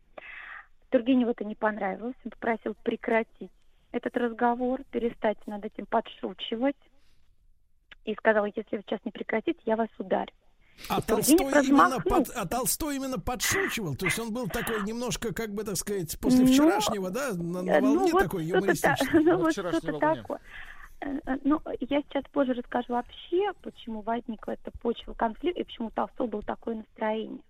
Тургеневу 0.89 1.31
это 1.31 1.45
не 1.45 1.55
понравилось, 1.55 2.15
он 2.25 2.31
попросил 2.31 2.75
прекратить 2.83 3.51
этот 3.91 4.15
разговор, 4.17 4.81
перестать 4.91 5.37
над 5.47 5.65
этим 5.65 5.85
подшучивать 5.85 6.75
и 8.05 8.13
сказал, 8.15 8.45
если 8.45 8.77
вы 8.77 8.83
сейчас 8.85 8.99
не 9.05 9.11
прекратите, 9.11 9.59
я 9.65 9.75
вас 9.75 9.89
ударю. 9.97 10.31
А 10.89 11.01
Тургенев 11.01 11.51
Толстой, 11.51 11.67
именно 11.67 11.99
под, 11.99 12.29
а 12.35 12.47
Толстой 12.47 12.95
именно 12.95 13.19
подшучивал, 13.19 13.95
то 13.95 14.05
есть 14.05 14.17
он 14.19 14.33
был 14.33 14.47
такой 14.47 14.83
немножко, 14.83 15.33
как 15.33 15.53
бы 15.53 15.63
так 15.63 15.75
сказать, 15.75 16.17
после 16.19 16.45
Ну, 16.45 16.47
вчерашнего, 16.47 17.09
да, 17.09 17.33
на, 17.33 17.61
на 17.61 17.79
ну, 17.79 17.97
волне 17.97 18.13
вот 18.13 18.23
такой 18.23 18.49
та- 18.49 18.49
юмористической. 18.57 19.23
Ну, 19.23 19.37
вот 19.37 19.51
что-то 19.51 19.99
такое. 19.99 20.39
Э, 21.01 21.19
э, 21.25 21.37
Ну, 21.43 21.61
я 21.81 22.01
сейчас 22.01 22.23
позже 22.31 22.53
расскажу 22.53 22.93
вообще, 22.93 23.51
почему 23.61 24.01
возникла 24.01 24.51
эта 24.51 24.71
почва 24.81 25.13
конфликта 25.13 25.61
и 25.61 25.63
почему 25.63 25.87
у 25.87 25.91
Толстого 25.91 26.27
было 26.27 26.41
такое 26.41 26.75
настроение. 26.75 27.41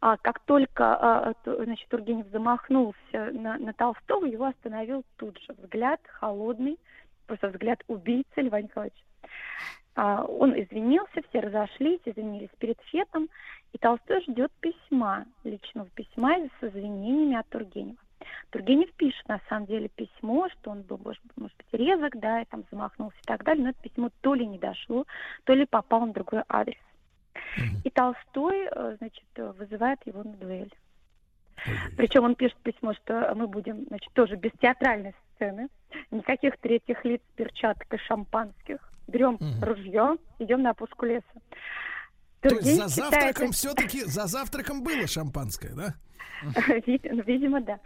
А 0.00 0.16
как 0.18 0.40
только 0.40 0.94
а, 0.94 1.34
значит, 1.44 1.88
Тургенев 1.88 2.26
замахнулся 2.28 3.30
на, 3.32 3.56
на 3.58 3.72
Толстого, 3.72 4.26
его 4.26 4.44
остановил 4.44 5.04
тут 5.16 5.38
же 5.40 5.54
взгляд 5.54 6.00
холодный, 6.06 6.78
просто 7.26 7.48
взгляд 7.48 7.82
убийцы 7.88 8.42
Льва 8.42 8.60
Николаевича. 8.60 9.02
А, 9.94 10.24
он 10.24 10.52
извинился, 10.60 11.22
все 11.28 11.40
разошлись, 11.40 12.00
извинились 12.04 12.50
перед 12.58 12.78
Фетом, 12.92 13.28
и 13.72 13.78
Толстой 13.78 14.20
ждет 14.22 14.52
письма, 14.60 15.24
личного 15.44 15.88
письма 15.94 16.36
с 16.60 16.64
извинениями 16.64 17.36
от 17.36 17.48
Тургенева. 17.48 17.96
Тургенев 18.50 18.92
пишет, 18.92 19.26
на 19.28 19.40
самом 19.48 19.66
деле, 19.66 19.88
письмо, 19.88 20.48
что 20.50 20.70
он 20.70 20.82
был, 20.82 20.98
может, 21.02 21.22
может 21.36 21.56
быть, 21.56 21.66
резок, 21.72 22.18
да, 22.18 22.42
и 22.42 22.44
там 22.44 22.64
замахнулся 22.70 23.16
и 23.18 23.26
так 23.26 23.44
далее, 23.44 23.64
но 23.64 23.70
это 23.70 23.80
письмо 23.80 24.10
то 24.20 24.34
ли 24.34 24.46
не 24.46 24.58
дошло, 24.58 25.06
то 25.44 25.54
ли 25.54 25.64
попало 25.64 26.06
на 26.06 26.12
другой 26.12 26.42
адрес. 26.48 26.78
И 27.84 27.90
Толстой, 27.90 28.68
э, 28.70 28.96
значит, 28.98 29.24
э, 29.36 29.52
вызывает 29.58 29.98
его 30.06 30.22
на 30.22 30.32
дуэль. 30.32 30.72
Причем 31.96 32.24
он 32.24 32.34
пишет 32.34 32.56
письмо, 32.62 32.92
что 32.94 33.32
мы 33.34 33.46
будем, 33.46 33.86
значит, 33.86 34.12
тоже 34.12 34.36
без 34.36 34.52
театральной 34.60 35.14
сцены, 35.34 35.68
никаких 36.10 36.56
третьих 36.58 37.04
лиц, 37.04 37.22
перчаток 37.34 37.92
и 37.92 37.98
шампанских. 37.98 38.78
Берем 39.06 39.38
ружье, 39.62 40.16
идем 40.38 40.62
на 40.62 40.70
опушку 40.70 41.06
леса. 41.06 41.24
То 42.40 42.54
есть 42.54 42.76
за 42.76 42.88
считает 42.88 43.12
завтраком 43.12 43.52
все-таки, 43.52 44.04
за 44.04 44.26
завтраком 44.26 44.82
было 44.82 45.06
шампанское, 45.06 45.72
да? 45.74 45.94
Вид- 46.86 47.06
ну, 47.10 47.22
Видимо, 47.22 47.60
да. 47.60 47.78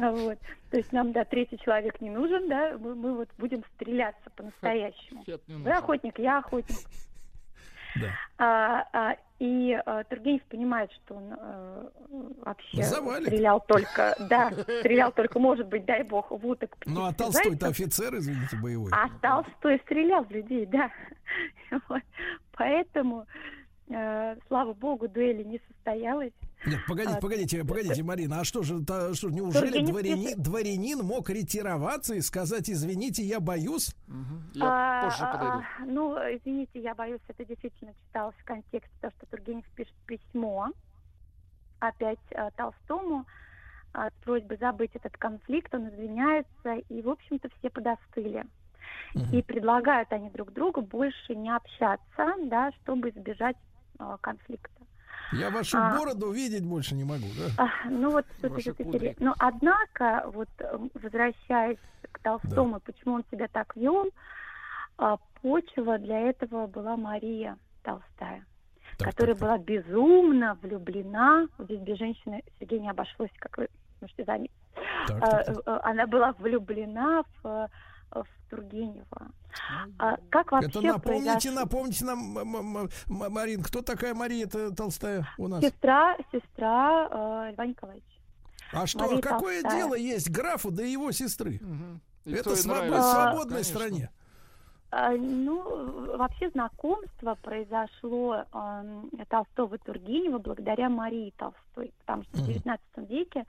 А 0.00 0.10
Вот. 0.10 0.38
То 0.70 0.78
есть 0.78 0.92
нам, 0.92 1.12
да, 1.12 1.24
третий 1.24 1.58
человек 1.58 2.00
не 2.00 2.10
нужен, 2.10 2.48
да, 2.48 2.76
мы, 2.78 2.94
мы 2.94 3.14
вот 3.16 3.28
будем 3.38 3.62
стреляться 3.76 4.28
по-настоящему. 4.34 5.24
Вы 5.46 5.70
охотник, 5.70 6.18
я 6.18 6.38
охотник. 6.38 6.78
А, 8.38 8.86
а, 8.92 9.16
и 9.38 9.72
а, 9.72 10.04
Тургенев 10.04 10.42
понимает, 10.44 10.90
что 10.92 11.14
он 11.14 11.34
э, 11.36 11.88
вообще 12.44 12.82
Завалит. 12.82 13.26
стрелял 13.26 13.60
только, 13.60 14.14
да, 14.30 14.50
стрелял 14.80 15.12
только, 15.12 15.38
может 15.38 15.66
быть, 15.66 15.84
дай 15.84 16.02
бог, 16.02 16.30
в 16.30 16.46
уток. 16.46 16.76
Ну, 16.86 17.04
а 17.04 17.12
Толстой-то 17.12 17.68
офицер, 17.68 18.14
извините, 18.14 18.56
боевой. 18.56 18.90
А 18.92 19.08
Толстой 19.20 19.80
стрелял 19.84 20.24
в 20.24 20.30
людей, 20.30 20.66
да. 20.66 20.90
Вот. 21.88 22.02
Поэтому, 22.52 23.26
слава 24.48 24.72
богу, 24.74 25.08
дуэли 25.08 25.42
не 25.42 25.60
состоялась. 25.68 26.32
Нет, 26.64 26.78
погодите, 26.86 27.16
А, 27.16 27.20
погодите, 27.20 27.64
погодите, 27.64 28.02
Марина, 28.02 28.40
а 28.40 28.44
что 28.44 28.62
же, 28.62 28.84
та- 28.84 29.14
что, 29.14 29.30
неужели 29.30 29.84
Тургенев 29.84 30.36
дворянин, 30.36 30.98
мог 31.00 31.28
ретироваться 31.28 32.14
и 32.14 32.20
сказать, 32.20 32.70
извините, 32.70 33.22
я 33.22 33.40
боюсь? 33.40 33.94
А, 34.60 35.08
а, 35.08 35.62
ну, 35.84 36.14
извините, 36.14 36.80
я 36.80 36.94
боюсь, 36.94 37.20
это 37.26 37.44
действительно 37.44 37.92
читалось 38.06 38.36
в 38.36 38.44
контексте 38.44 38.92
того, 39.00 39.12
что 39.18 39.26
Тургенев 39.26 39.64
пишет 39.74 39.94
письмо 40.06 40.70
опять 41.80 42.20
а, 42.34 42.50
Толстому 42.52 43.26
а, 43.92 44.08
с 44.10 44.12
просьбой 44.24 44.56
забыть 44.58 44.94
этот 44.94 45.16
конфликт, 45.16 45.74
он 45.74 45.88
извиняется, 45.88 46.74
и, 46.88 47.02
в 47.02 47.10
общем-то, 47.10 47.48
все 47.58 47.70
подостыли. 47.70 48.44
И 49.32 49.42
предлагают 49.42 50.10
они 50.12 50.30
друг 50.30 50.52
другу 50.52 50.80
больше 50.80 51.34
не 51.34 51.54
общаться, 51.54 52.34
да, 52.44 52.72
чтобы 52.82 53.10
избежать 53.10 53.56
а, 53.56 53.71
конфликта. 54.20 54.70
Я 55.32 55.48
вашу 55.50 55.78
А. 55.78 55.96
бороду 55.96 56.30
видеть 56.30 56.64
больше 56.64 56.94
не 56.94 57.04
могу, 57.04 57.26
да? 57.38 57.64
А, 57.64 57.88
Ну 57.88 58.10
вот 58.10 58.26
тут 58.42 58.52
интересно. 58.80 59.26
Но 59.26 59.34
однако, 59.38 60.24
вот 60.34 60.48
эм, 60.58 60.90
возвращаясь 60.94 61.78
к 62.12 62.18
Толстому, 62.18 62.80
почему 62.80 63.14
он 63.14 63.24
себя 63.30 63.48
так 63.48 63.74
вел, 63.76 64.10
а, 64.98 65.16
почва 65.40 65.98
для 65.98 66.18
этого 66.20 66.66
была 66.66 66.96
Мария 66.98 67.56
Толстая, 67.82 68.44
которая 68.98 69.34
была 69.34 69.58
безумно 69.58 70.58
влюблена. 70.62 71.46
Вот 71.56 71.66
здесь 71.66 71.80
без 71.80 71.98
женщины 71.98 72.42
Сергей 72.60 72.80
не 72.80 72.90
обошлось, 72.90 73.30
как 73.38 73.56
вы 73.56 73.68
можете 74.02 74.24
заметить. 74.24 74.54
Так, 75.06 75.16
А, 75.22 75.30
так, 75.30 75.46
так. 75.46 75.56
э, 75.66 75.80
Она 75.84 76.06
была 76.06 76.32
влюблена 76.32 77.22
в, 77.42 77.46
э, 77.46 77.68
в 78.14 78.50
Тургенева. 78.50 79.30
А 79.98 80.16
как 80.30 80.52
вообще 80.52 80.68
Это 80.68 80.80
напомните, 80.82 81.24
произошло? 81.24 81.52
напомните 81.60 82.04
нам, 82.04 82.38
м- 82.38 82.56
м- 82.56 82.76
м- 83.08 83.32
Марин, 83.32 83.62
кто 83.62 83.82
такая 83.82 84.14
Мария 84.14 84.46
Толстая 84.46 85.26
у 85.38 85.48
нас? 85.48 85.62
Сестра, 85.62 86.16
сестра 86.30 87.08
э, 87.10 87.52
Льва 87.54 87.66
Николаевича. 87.66 88.06
А 88.72 88.86
что, 88.86 89.00
Мария 89.00 89.20
какое 89.20 89.60
Толстая. 89.62 89.80
дело 89.82 89.94
есть 89.94 90.30
графу 90.30 90.70
да 90.70 90.82
его 90.82 91.12
сестры? 91.12 91.60
И 92.24 92.32
Это 92.32 92.50
нравится. 92.50 92.68
в 92.68 92.94
А, 92.94 93.02
свободной 93.30 93.62
Конечно. 93.62 93.74
стране. 93.80 94.10
А, 94.90 95.10
Ну, 95.12 96.16
вообще 96.18 96.50
знакомство 96.50 97.34
произошло 97.42 98.44
эм, 98.52 99.10
Толстого 99.28 99.74
и 99.74 99.78
Тургенева 99.78 100.38
благодаря 100.38 100.88
Марии 100.90 101.32
Толстой, 101.38 101.92
потому 102.00 102.22
что 102.24 102.36
в 102.38 102.48
XIX 102.48 102.78
веке, 103.08 103.40
а, 103.40 103.44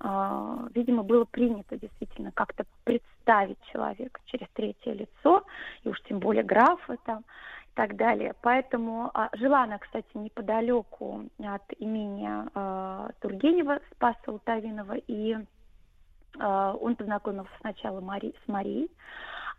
видимо, 0.00 1.02
было 1.02 1.24
принято 1.24 1.76
действительно 1.76 2.32
как-то 2.32 2.64
представить 2.84 3.58
человека 3.72 4.20
через 4.26 4.46
третье 4.52 4.92
лицо, 4.92 5.44
и 5.82 5.88
уж 5.88 6.00
тем 6.02 6.18
более 6.18 6.42
графа 6.42 6.96
там 7.04 7.20
и 7.20 7.74
так 7.74 7.96
далее. 7.96 8.34
Поэтому 8.42 9.10
а, 9.14 9.30
жила 9.34 9.62
она, 9.62 9.78
кстати, 9.78 10.06
неподалеку 10.14 11.24
от 11.38 11.62
имения 11.78 12.48
а, 12.54 13.10
Тургенева, 13.20 13.80
Спаса 13.92 14.30
Лутавинова, 14.30 14.94
и 15.06 15.36
а, 16.38 16.74
он 16.74 16.96
познакомился 16.96 17.52
сначала 17.60 18.00
Мари- 18.00 18.34
с 18.44 18.48
Марией, 18.48 18.90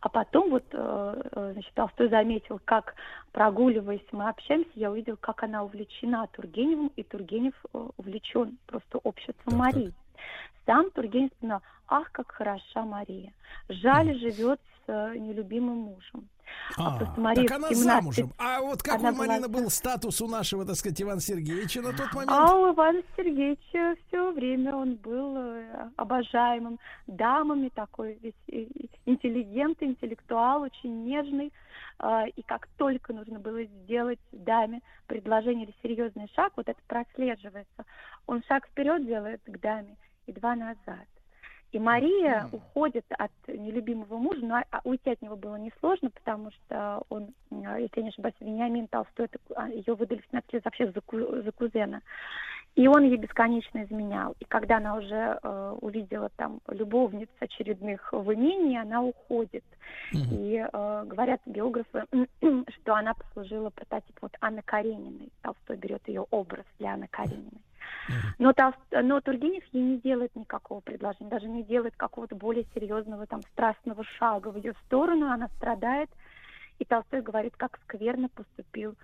а 0.01 0.09
потом 0.09 0.51
вот, 0.51 0.65
э, 0.71 1.21
э, 1.31 1.49
значит, 1.53 1.73
Толстой 1.73 2.09
заметил, 2.09 2.59
как, 2.63 2.93
прогуливаясь, 3.31 4.05
мы 4.11 4.29
общаемся, 4.29 4.69
я 4.75 4.91
увидел, 4.91 5.17
как 5.17 5.41
она 5.41 5.63
увлечена 5.63 6.27
Тургеневым, 6.27 6.91
и 6.95 7.01
Тургенев 7.01 7.55
э, 7.73 7.87
увлечен 7.97 8.59
просто 8.67 8.99
обществом 8.99 9.57
Марии. 9.57 9.93
Сам 10.65 10.89
Тургенев 10.91 11.31
вспоминал, 11.33 11.61
ах, 11.87 12.11
как 12.11 12.31
хороша 12.31 12.83
Мария. 12.83 13.33
Жаль, 13.69 14.17
живет 14.19 14.59
с 14.85 14.89
э, 14.89 15.17
нелюбимым 15.17 15.77
мужем. 15.77 16.27
А, 16.77 16.97
просто 16.97 17.19
Мария 17.19 17.47
так 17.47 17.57
она 17.57 17.69
17 17.69 17.83
замужем. 17.83 18.33
А 18.37 18.61
вот 18.61 18.81
какой, 18.81 18.99
она 18.99 19.11
была 19.11 19.27
Марина, 19.27 19.47
был 19.47 19.69
статус 19.69 20.21
у 20.21 20.27
нашего, 20.27 20.65
так 20.65 20.75
сказать, 20.75 21.01
Ивана 21.01 21.21
Сергеевича 21.21 21.81
на 21.81 21.91
тот 21.91 22.13
момент? 22.13 22.31
А 22.31 22.55
у 22.55 22.73
Ивана 22.73 23.01
Сергеевича 23.15 23.95
все 24.07 24.31
время 24.31 24.75
он 24.75 24.95
был 24.95 25.37
э, 25.37 25.89
обожаемым 25.95 26.79
дамами, 27.07 27.69
такой 27.69 28.17
весь 28.21 28.33
э, 28.47 28.67
интеллигент, 29.05 29.81
интеллектуал, 29.81 30.63
очень 30.63 31.03
нежный. 31.03 31.51
А, 31.97 32.25
И 32.27 32.41
как 32.41 32.67
только 32.77 33.13
нужно 33.13 33.39
было 33.39 33.63
сделать 33.63 34.19
даме 34.31 34.81
предложение 35.07 35.65
или 35.65 35.75
серьезный 35.81 36.29
шаг, 36.35 36.53
вот 36.55 36.67
это 36.67 36.79
прослеживается. 36.87 37.85
Он 38.27 38.43
шаг 38.47 38.67
вперед 38.67 39.05
делает 39.05 39.41
к 39.45 39.59
даме 39.59 39.95
и 40.27 40.31
два 40.31 40.55
назад. 40.55 41.07
И 41.71 41.79
Мария 41.79 42.47
уходит 42.53 43.05
от 43.09 43.31
нелюбимого 43.47 44.17
мужа, 44.17 44.39
но 44.45 44.63
а, 44.71 44.79
уйти 44.85 45.09
от 45.09 45.21
него 45.21 45.35
было 45.35 45.57
несложно, 45.57 46.09
потому 46.09 46.49
что 46.51 47.03
он, 47.09 47.33
а, 47.51 47.77
если 47.77 47.97
я 47.97 48.03
не 48.03 48.09
ошибаюсь, 48.09 48.35
Вениамин 48.39 48.87
Толстой, 48.87 49.25
это, 49.25 49.39
а, 49.55 49.67
ее 49.67 49.93
выдали 49.93 50.19
в 50.19 50.27
15 50.27 50.53
лет 50.53 50.63
вообще 50.63 50.91
за, 50.91 51.01
ку- 51.01 51.41
за 51.41 51.51
кузена. 51.51 52.01
И 52.75 52.87
он 52.87 53.03
ей 53.05 53.15
бесконечно 53.15 53.83
изменял. 53.83 54.35
И 54.39 54.45
когда 54.45 54.77
она 54.77 54.95
уже 54.95 55.39
э, 55.41 55.77
увидела 55.79 56.29
там 56.35 56.59
любовниц 56.67 57.29
очередных 57.39 58.11
в 58.11 58.33
имении, 58.33 58.77
она 58.77 59.01
уходит. 59.01 59.63
И 60.11 60.61
э, 60.61 61.03
говорят 61.05 61.39
биографы, 61.45 62.05
что 62.81 62.95
она 62.95 63.13
послужила 63.13 63.69
прототипом 63.69 64.19
вот 64.23 64.37
Анны 64.41 64.61
Карениной. 64.61 65.31
Толстой 65.41 65.77
берет 65.77 66.05
ее 66.07 66.25
образ 66.31 66.65
для 66.77 66.93
Анны 66.93 67.07
Карениной. 67.09 67.61
Но, 68.39 68.51
Толст... 68.53 68.77
но 68.91 69.21
Тургенев 69.21 69.63
ей 69.71 69.81
не 69.81 69.97
делает 69.99 70.35
никакого 70.35 70.81
предложения, 70.81 71.29
даже 71.29 71.47
не 71.47 71.63
делает 71.63 71.95
какого-то 71.95 72.35
более 72.35 72.65
серьезного 72.73 73.25
там 73.25 73.41
страстного 73.53 74.03
шага 74.03 74.49
в 74.49 74.57
ее 74.57 74.73
сторону, 74.85 75.27
она 75.31 75.47
страдает. 75.57 76.09
И 76.79 76.85
Толстой 76.85 77.21
говорит, 77.21 77.55
как 77.55 77.79
скверно 77.83 78.27
поступил 78.29 78.95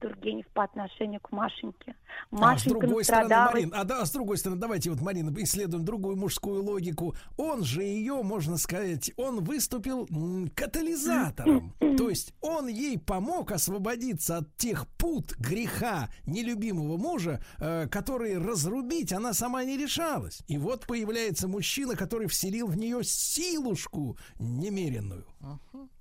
Тургенев 0.00 0.46
по 0.48 0.64
отношению 0.64 1.20
к 1.20 1.30
Машеньке. 1.30 1.94
А 2.32 2.36
с 2.36 2.40
Машенька 2.40 2.80
другой 2.80 3.04
стороны. 3.04 3.34
Марин, 3.52 3.72
а 3.74 3.84
да, 3.84 4.04
с 4.04 4.10
другой 4.10 4.38
стороны, 4.38 4.60
давайте 4.60 4.90
вот, 4.90 5.00
Марина, 5.00 5.32
исследуем 5.38 5.84
другую 5.84 6.16
мужскую 6.16 6.62
логику. 6.62 7.14
Он 7.36 7.62
же 7.62 7.82
ее, 7.82 8.22
можно 8.22 8.56
сказать, 8.56 9.12
он 9.16 9.44
выступил 9.44 10.08
катализатором. 10.54 11.74
То 11.96 12.08
есть 12.08 12.34
он 12.40 12.68
ей 12.68 12.98
помог 12.98 13.52
освободиться 13.52 14.38
от 14.38 14.56
тех 14.56 14.88
пут 14.98 15.36
греха 15.38 16.08
нелюбимого 16.26 16.96
мужа, 16.96 17.40
э, 17.58 17.86
которые 17.88 18.38
разрубить 18.38 19.12
она 19.12 19.32
сама 19.32 19.64
не 19.64 19.76
решалась. 19.76 20.42
И 20.48 20.58
вот 20.58 20.86
появляется 20.86 21.48
мужчина, 21.48 21.96
который 21.96 22.26
вселил 22.26 22.66
в 22.66 22.76
нее 22.76 23.04
силушку 23.04 24.16
немеренную. 24.38 25.26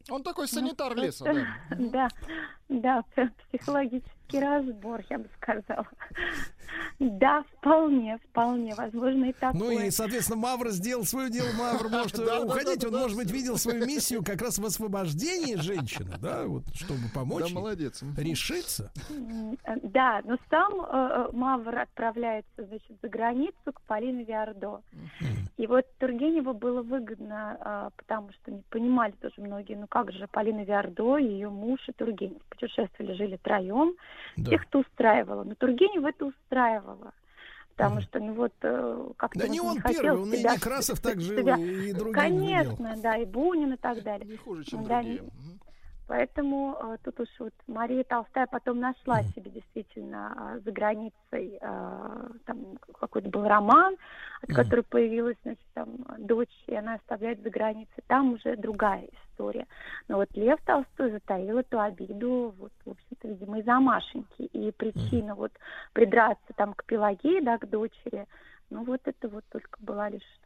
Он 0.09 0.23
такой 0.23 0.45
Ну, 0.45 0.47
санитар 0.47 0.95
леса, 0.95 1.25
да. 1.25 1.47
Да, 1.77 2.07
да, 2.67 3.03
психологический 3.51 4.39
разбор, 4.39 5.01
я 5.09 5.19
бы 5.19 5.29
сказала. 5.37 5.87
Да, 6.99 7.43
вполне, 7.57 8.19
вполне, 8.29 8.75
возможно, 8.75 9.25
и 9.25 9.33
такое. 9.33 9.59
Ну 9.59 9.71
и, 9.71 9.89
соответственно, 9.89 10.39
Мавр 10.39 10.69
сделал 10.69 11.05
свое 11.05 11.29
дело. 11.29 11.47
Мавр 11.57 11.89
может 11.89 12.19
уходить. 12.19 12.83
Он, 12.85 12.93
может 12.93 13.17
быть, 13.17 13.31
видел 13.31 13.57
свою 13.57 13.85
миссию 13.85 14.23
как 14.23 14.41
раз 14.41 14.59
в 14.59 14.65
освобождении 14.65 15.55
женщины, 15.55 16.11
да, 16.21 16.45
вот, 16.45 16.63
чтобы 16.73 17.01
помочь 17.13 17.47
Да, 17.47 17.53
молодец. 17.53 18.03
решиться. 18.17 18.91
Э, 19.63 19.75
Да, 19.83 20.21
но 20.25 20.37
сам 20.49 20.73
э, 20.81 20.85
э, 20.91 21.27
Мавр 21.31 21.79
отправляется, 21.79 22.49
значит, 22.57 22.97
за 23.01 23.09
границу 23.09 23.53
к 23.73 23.81
Полине 23.87 24.23
Виардо. 24.23 24.81
И 25.57 25.67
вот 25.67 25.85
Тургеневу 25.99 26.53
было 26.53 26.81
выгодно, 26.81 27.57
э, 27.59 27.89
потому 27.97 28.31
что 28.33 28.51
не 28.51 28.61
понимали 28.69 29.11
тоже 29.21 29.35
многие, 29.37 29.75
ну 29.75 29.87
как 29.87 30.11
же 30.11 30.27
Полина 30.27 30.63
Виардо, 30.63 31.17
ее 31.17 31.49
муж 31.49 31.79
и 31.87 31.91
Тургенев 31.91 32.41
путешествовали, 32.49 33.13
жили 33.13 33.37
троем, 33.37 33.93
всех 34.37 34.65
это 34.65 34.79
устраивало. 34.79 35.43
Но 35.43 35.55
Тургенев 35.55 36.05
это 36.05 36.25
устраивало. 36.25 36.58
Потому 37.75 38.01
что, 38.01 38.19
ну 38.19 38.33
вот, 38.33 38.51
э, 38.61 39.07
как-то 39.15 39.39
Да 39.39 39.45
вот 39.45 39.53
не 39.53 39.61
он 39.61 39.79
хотел 39.79 40.01
первый, 40.01 40.21
он 40.23 40.33
и 40.33 40.37
себя- 40.37 40.55
Некрасов 40.55 40.99
так 40.99 41.21
жил, 41.21 41.37
себя- 41.39 41.55
и 41.57 41.93
другие 41.93 42.13
Конечно, 42.13 42.95
да, 42.97 43.15
и 43.17 43.25
Бунин 43.25 43.73
и 43.73 43.77
так 43.77 44.03
далее. 44.03 44.27
Не 44.27 44.35
хуже, 44.35 44.63
чем 44.65 44.83
Да, 44.83 45.01
другие. 45.01 45.23
Поэтому 46.09 46.75
э, 46.81 46.97
тут 47.03 47.19
уж 47.19 47.27
вот 47.37 47.53
Мария 47.67 48.03
Толстая 48.03 48.47
потом 48.47 48.79
нашла 48.79 49.21
себе 49.21 49.51
действительно 49.51 50.55
э, 50.55 50.59
за 50.65 50.71
границей 50.71 51.59
э, 51.61 52.29
там 52.47 52.57
какой-то 52.99 53.29
был 53.29 53.43
роман, 53.43 53.95
от 54.41 54.49
которого 54.49 54.85
появилась 54.89 55.37
значит, 55.43 55.63
там, 55.75 55.87
дочь, 56.17 56.63
и 56.65 56.73
она 56.73 56.95
оставляет 56.95 57.43
за 57.43 57.51
границей. 57.51 58.03
Там 58.07 58.33
уже 58.33 58.55
другая 58.55 59.07
история. 59.21 59.67
Но 60.07 60.15
вот 60.15 60.29
Лев 60.35 60.59
Толстой 60.65 61.11
затаил 61.11 61.59
эту 61.59 61.79
обиду, 61.79 62.55
вот, 62.57 62.71
в 62.85 62.89
общем-то, 62.89 63.27
видимо, 63.27 63.59
из-за 63.59 63.79
Машеньки. 63.79 64.41
И 64.41 64.71
причина 64.71 65.35
вот 65.35 65.51
придраться 65.93 66.53
там 66.55 66.73
к 66.73 66.85
Пелагее, 66.85 67.43
да, 67.43 67.59
к 67.59 67.69
дочери, 67.69 68.25
ну 68.71 68.83
вот 68.83 69.01
это 69.05 69.27
вот 69.27 69.43
только 69.51 69.77
была 69.79 70.09
лишь 70.09 70.39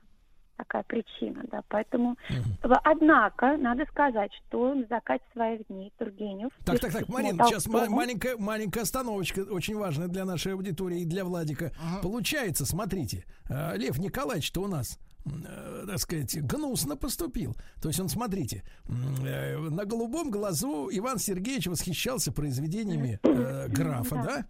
такая 0.57 0.83
причина, 0.83 1.43
да, 1.51 1.61
поэтому, 1.67 2.17
В- 2.63 2.79
однако, 2.83 3.57
надо 3.57 3.85
сказать, 3.89 4.31
что 4.47 4.73
на 4.73 4.85
закате 4.87 5.23
своих 5.33 5.65
дней 5.67 5.91
Тургенев... 5.97 6.51
Так, 6.65 6.79
так, 6.79 6.91
так, 6.91 7.09
Марин, 7.09 7.37
сейчас 7.37 7.63
Толстому. 7.63 7.95
маленькая, 7.95 8.37
маленькая 8.37 8.81
остановочка, 8.81 9.39
очень 9.41 9.77
важная 9.77 10.07
для 10.07 10.25
нашей 10.25 10.53
аудитории 10.53 11.01
и 11.01 11.05
для 11.05 11.23
Владика. 11.25 11.71
Получается, 12.01 12.65
смотрите, 12.65 13.25
э, 13.49 13.77
Лев 13.77 13.97
Николаевич-то 13.99 14.61
у 14.61 14.67
нас 14.67 14.97
м, 14.97 15.12
так 15.23 15.99
сказать, 15.99 16.41
гнусно 16.45 16.95
поступил. 16.97 17.55
То 17.81 17.87
есть 17.87 17.99
он, 17.99 18.09
смотрите, 18.09 18.63
э, 18.87 19.57
на 19.57 19.85
голубом 19.85 20.31
глазу 20.31 20.89
Иван 20.91 21.19
Сергеевич 21.19 21.67
восхищался 21.67 22.31
произведениями 22.31 23.19
э, 23.23 23.67
графа, 23.69 24.15
да? 24.15 24.45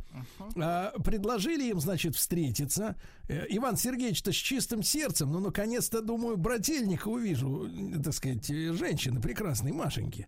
А, 0.56 1.00
предложили 1.00 1.70
им, 1.70 1.80
значит, 1.80 2.16
встретиться. 2.16 2.96
Э, 3.28 3.46
Иван 3.50 3.78
Сергеевич-то 3.78 4.32
с 4.32 4.36
чистым 4.36 4.84
сердцем, 4.84 5.32
ну, 5.32 5.40
наконец-то, 5.40 6.02
думаю, 6.02 6.38
брательника 6.38 7.08
увижу, 7.08 7.68
э, 7.68 8.02
так 8.02 8.14
сказать, 8.14 8.50
э, 8.50 8.74
женщины 8.74 9.22
прекрасной 9.22 9.72
Машеньки. 9.72 10.28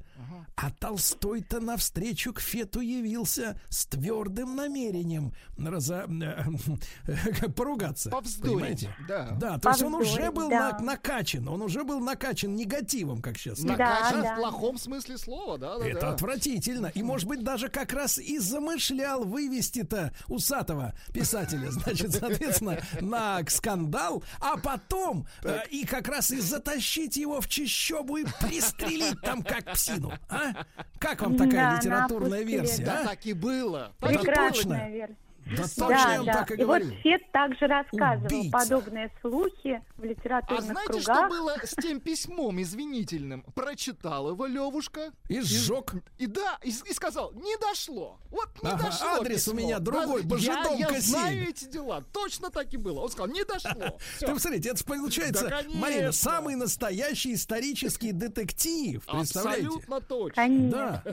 А 0.55 0.71
Толстой-то 0.71 1.59
навстречу 1.59 2.33
к 2.33 2.39
Фету 2.39 2.79
явился 2.79 3.59
с 3.69 3.85
твердым 3.87 4.55
намерением 4.55 5.33
разо... 5.57 6.05
э, 6.07 7.47
поругаться. 7.55 8.09
Повздорить, 8.09 8.53
Понимаете? 8.53 8.95
да. 9.07 9.31
Да, 9.31 9.59
то 9.59 9.69
есть 9.69 9.81
он 9.81 9.95
уже 9.95 10.31
был 10.35 10.49
да. 10.49 10.71
на- 10.71 10.79
накачан, 10.79 11.47
он 11.47 11.61
уже 11.61 11.83
был 11.83 11.99
накачан 11.99 12.55
негативом, 12.55 13.21
как 13.21 13.37
сейчас. 13.37 13.59
Накачан 13.63 14.21
да. 14.21 14.35
в 14.35 14.39
плохом 14.39 14.77
смысле 14.77 15.17
слова, 15.17 15.57
да, 15.57 15.77
да, 15.79 15.87
Это 15.87 16.01
да. 16.01 16.09
отвратительно. 16.11 16.91
И, 16.93 17.01
может 17.01 17.27
быть, 17.27 17.43
даже 17.43 17.69
как 17.69 17.93
раз 17.93 18.17
и 18.17 18.37
замышлял 18.39 19.23
вывести-то 19.23 20.13
усатого 20.27 20.93
писателя, 21.13 21.71
значит, 21.71 22.13
соответственно, 22.13 22.79
на 23.01 23.41
скандал, 23.47 24.23
а 24.39 24.57
потом 24.57 25.27
э, 25.43 25.59
и 25.71 25.85
как 25.85 26.07
раз 26.07 26.31
и 26.31 26.39
затащить 26.39 27.17
его 27.17 27.41
в 27.41 27.47
чищобу 27.47 28.17
и 28.17 28.25
пристрелить 28.41 29.21
там 29.21 29.41
как 29.41 29.73
псину. 29.73 30.11
А? 30.29 30.65
Как 30.99 31.21
вам 31.21 31.37
такая 31.37 31.71
Да, 31.71 31.77
литературная 31.77 32.43
версия? 32.43 32.85
Да, 32.85 33.01
а? 33.01 33.07
так 33.07 33.25
и 33.25 33.33
было. 33.33 33.93
Да 33.99 34.07
Прекрасная 34.07 34.89
версия. 34.89 35.17
Да 35.45 35.63
точно 35.63 35.87
Да, 35.89 36.11
я 36.11 36.17
вам 36.17 36.25
да. 36.25 36.33
так 36.33 36.51
и 36.51 36.61
И 36.61 36.63
вот. 36.65 36.83
Фет 37.03 37.31
также 37.31 37.67
рассказывал 37.67 38.25
Убийца. 38.25 38.51
подобные 38.51 39.11
слухи 39.21 39.81
в 39.97 40.03
А 40.03 40.05
литературных 40.05 40.63
знаете, 40.65 41.01
что 41.01 41.13
кругах. 41.13 41.29
было 41.29 41.55
с 41.63 41.75
тем 41.81 41.99
письмом 41.99 42.61
извинительным? 42.61 43.43
Прочитал 43.53 44.29
его 44.31 44.45
Левушка. 44.47 45.11
И 45.29 45.41
сжег. 45.41 45.93
И 46.17 46.25
да, 46.25 46.57
и, 46.63 46.69
и 46.69 46.93
сказал, 46.93 47.31
не 47.33 47.55
дошло. 47.57 48.19
Вот 48.31 48.49
не 48.63 48.69
Ага, 48.71 48.85
дошло 48.85 49.07
адрес 49.21 49.47
у 49.47 49.51
письмо. 49.51 49.67
меня 49.67 49.79
другой, 49.79 50.23
Да, 50.23 50.27
Божедомка 50.29 50.73
я, 50.73 50.89
я 50.89 51.01
7. 51.01 51.01
знаю 51.01 51.49
эти 51.49 51.65
дела. 51.65 52.03
Точно 52.11 52.49
так 52.49 52.73
и 52.73 52.77
было. 52.77 53.01
Он 53.01 53.09
сказал, 53.09 53.27
не 53.27 53.43
дошло. 53.43 53.71
Ты 54.19 54.27
посмотрите, 54.33 54.69
это 54.69 54.83
получается, 54.83 55.47
Да. 55.47 55.61
Марина, 55.75 56.11
самый 56.11 56.55
настоящий 56.55 57.33
исторический 57.35 58.11
детектив. 58.11 59.05
Представляете? 59.05 59.67
Абсолютно 59.67 60.01
точно. 60.01 60.69
Да, 60.71 61.03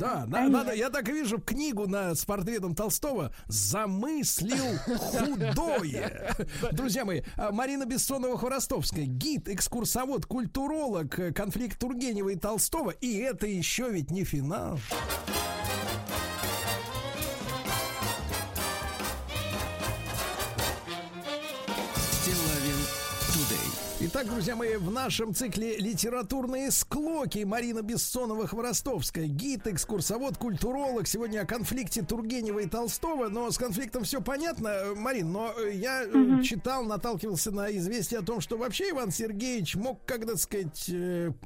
да, 0.00 0.24
на- 0.26 0.48
надо, 0.48 0.72
я 0.72 0.88
так 0.90 1.08
и 1.08 1.12
вижу 1.12 1.38
книгу 1.38 1.86
на, 1.86 2.14
с 2.14 2.24
портретом 2.24 2.74
Толстого 2.74 3.32
«Замыслил 3.82 4.78
худое». 4.86 6.36
Друзья 6.72 7.04
мои, 7.04 7.22
а, 7.36 7.50
Марина 7.50 7.84
Бессонова-Хворостовская, 7.84 9.06
гид, 9.06 9.48
экскурсовод, 9.48 10.26
культуролог, 10.26 11.18
э, 11.18 11.32
конфликт 11.32 11.78
Тургенева 11.80 12.28
и 12.28 12.36
Толстого. 12.36 12.90
И 12.90 13.18
это 13.18 13.48
еще 13.48 13.90
ведь 13.90 14.12
не 14.12 14.24
финал. 14.24 14.78
Итак, 24.14 24.26
друзья 24.26 24.56
мои, 24.56 24.76
в 24.76 24.90
нашем 24.90 25.34
цикле 25.34 25.78
«Литературные 25.78 26.70
склоки» 26.70 27.44
Марина 27.44 27.78
Бессонова-Хворостовская, 27.78 29.24
гид, 29.24 29.66
экскурсовод, 29.66 30.36
культуролог. 30.36 31.08
Сегодня 31.08 31.40
о 31.40 31.46
конфликте 31.46 32.02
Тургенева 32.02 32.58
и 32.58 32.66
Толстого. 32.66 33.30
Но 33.30 33.50
с 33.50 33.56
конфликтом 33.56 34.04
все 34.04 34.20
понятно, 34.20 34.68
э, 34.68 34.94
Марин. 34.94 35.32
Но 35.32 35.54
э, 35.58 35.76
я 35.76 36.02
э, 36.04 36.42
читал, 36.42 36.84
наталкивался 36.84 37.52
на 37.52 37.74
известие 37.74 38.20
о 38.20 38.22
том, 38.22 38.42
что 38.42 38.58
вообще 38.58 38.90
Иван 38.90 39.12
Сергеевич 39.12 39.76
мог, 39.76 40.04
как 40.04 40.26
так 40.26 40.36
сказать, 40.36 40.90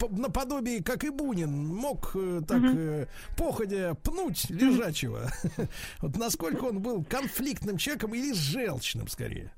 по- 0.01 0.09
наподобие, 0.09 0.83
как 0.83 1.05
и 1.05 1.11
Бунин, 1.11 1.69
мог 1.69 2.17
так 2.49 2.63
э, 2.65 3.07
походя 3.37 3.95
пнуть 3.95 4.51
лежачего. 4.51 5.31
Вот 6.01 6.17
насколько 6.17 6.65
он 6.65 6.81
был 6.81 7.05
конфликтным 7.05 7.79
человеком 7.79 8.13
или 8.13 8.33
желчным 8.33 9.07
скорее? 9.07 9.53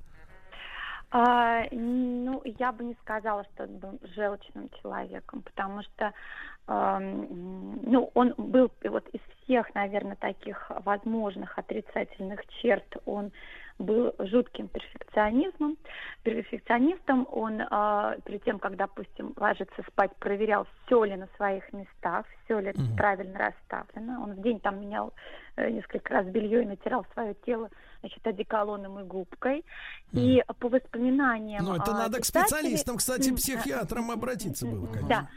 А, 1.11 1.65
ну, 1.70 2.43
я 2.45 2.73
бы 2.73 2.85
не 2.85 2.95
сказала, 3.03 3.45
что 3.55 3.65
он 3.65 3.78
был 3.78 3.99
желчным 4.15 4.69
человеком, 4.83 5.43
потому 5.43 5.83
что, 5.83 6.12
ну, 6.67 8.11
он 8.12 8.35
был 8.37 8.70
вот 8.85 9.09
из 9.09 9.20
всех, 9.43 9.75
наверное, 9.75 10.17
таких 10.17 10.70
возможных 10.85 11.59
отрицательных 11.59 12.47
черт, 12.61 12.85
он 13.07 13.33
был 13.78 14.12
жутким 14.18 14.68
перфекционизмом, 14.68 15.76
перфекционистом. 16.23 17.26
Он 17.31 17.60
э, 17.60 18.18
перед 18.24 18.44
тем, 18.44 18.58
как, 18.58 18.76
допустим, 18.76 19.34
ложиться 19.36 19.82
спать, 19.86 20.15
проверял, 20.16 20.66
все 20.84 21.05
ли 21.05 21.16
на 21.16 21.28
своих 21.36 21.73
местах, 21.73 22.26
все 22.44 22.58
ли 22.58 22.73
Мгм. 22.74 22.97
правильно 22.97 23.39
расставлено. 23.39 24.23
Он 24.23 24.32
в 24.32 24.42
день 24.42 24.60
там 24.60 24.81
менял 24.81 25.12
э, 25.57 25.70
несколько 25.70 26.12
раз 26.15 26.26
белье 26.26 26.62
и 26.62 26.66
натирал 26.66 27.07
свое 27.12 27.34
тело, 27.47 27.70
значит, 28.00 28.26
одеколоном 28.26 28.98
и 29.00 29.05
губкой. 29.05 29.65
И 30.12 30.42
по 30.58 30.68
воспоминаниям... 30.68 31.65
Ну, 31.65 31.74
это 31.74 31.92
а, 31.92 31.98
надо 31.98 32.20
к 32.20 32.24
специалистам, 32.24 32.97
кстати, 32.97 33.34
психиатрам 33.34 34.10
обратиться 34.10 34.66
было, 34.66 34.86
конечно. 34.86 35.08
да. 35.08 35.28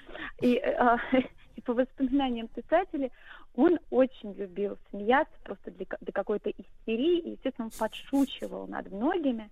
И, 0.42 0.56
э, 0.56 0.98
и 1.56 1.62
по 1.62 1.74
воспоминаниям 1.74 2.48
писателей, 2.48 3.12
он 3.56 3.80
очень 3.90 4.34
любил 4.34 4.78
смеяться 4.90 5.34
просто 5.44 5.72
для, 5.72 5.86
до 6.00 6.12
какой-то 6.12 6.50
истерии, 6.50 7.20
и, 7.20 7.30
естественно, 7.32 7.66
он 7.66 7.72
подшучивал 7.78 8.68
над 8.68 8.92
многими, 8.92 9.50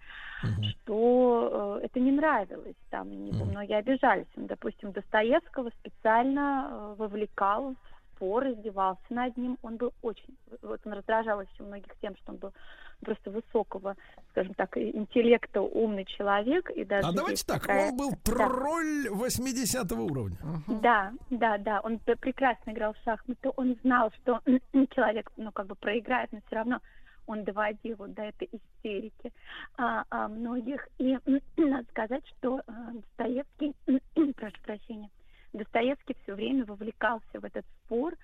что 0.70 1.80
э, 1.82 1.86
это 1.86 2.00
не 2.00 2.12
нравилось, 2.12 2.76
там 2.90 3.10
на 3.10 3.30
него 3.30 3.46
многие 3.46 3.78
обижались. 3.78 4.28
Он, 4.38 4.48
допустим, 4.48 4.92
Достоевского 4.94 5.70
специально 5.82 6.70
э, 6.70 6.96
вовлекал 6.98 7.74
в 7.74 7.99
спор, 8.20 8.48
издевался 8.50 9.02
над 9.10 9.38
ним. 9.38 9.58
Он 9.62 9.78
был 9.78 9.94
очень, 10.02 10.36
вот 10.62 10.82
он 10.86 10.94
раздражал 10.94 11.42
еще 11.42 11.64
многих 11.64 11.96
тем, 12.02 12.16
что 12.18 12.34
он 12.34 12.38
был 12.38 12.54
просто 13.00 13.32
высокого, 13.32 13.96
скажем 14.32 14.54
так, 14.56 14.78
интеллекта, 14.78 15.62
умный 15.62 16.04
человек. 16.04 16.70
И 16.72 16.84
даже 16.84 17.08
А 17.08 17.14
давайте 17.14 17.46
так, 17.46 17.62
такая- 17.62 17.90
он 17.92 17.98
был 17.98 18.12
Да. 18.12 18.18
тролль 18.26 19.08
80 19.10 19.92
уровня. 19.94 20.38
Да, 20.68 21.14
да, 21.30 21.58
да, 21.58 21.80
он 21.82 22.00
прекрасно 22.00 22.72
играл 22.72 22.94
в 22.94 22.98
шахматы, 23.06 23.52
он 23.56 23.78
знал, 23.84 24.12
что 24.22 24.42
человек, 24.96 25.32
ну, 25.38 25.52
как 25.54 25.68
бы 25.68 25.76
проиграет, 25.76 26.32
но 26.34 26.40
все 26.48 26.56
равно 26.58 26.80
он 27.26 27.44
доводил 27.46 27.96
вот 28.00 28.14
до 28.16 28.24
этой 28.24 28.50
истерики 28.52 29.32
а, 29.78 30.04
а, 30.10 30.28
многих. 30.28 30.90
И 30.98 31.18
надо 31.58 31.88
сказать, 31.92 32.24
что 32.38 32.62
а, 32.68 32.92
Достоевский, 32.92 33.74
прошу 34.34 34.58
прощения, 34.64 35.10
Достоевский 35.54 36.16
все 36.24 36.36
время 36.36 36.66
вовлекался 36.66 37.40
в 37.40 37.44
этот 37.44 37.66
спор 37.84 38.16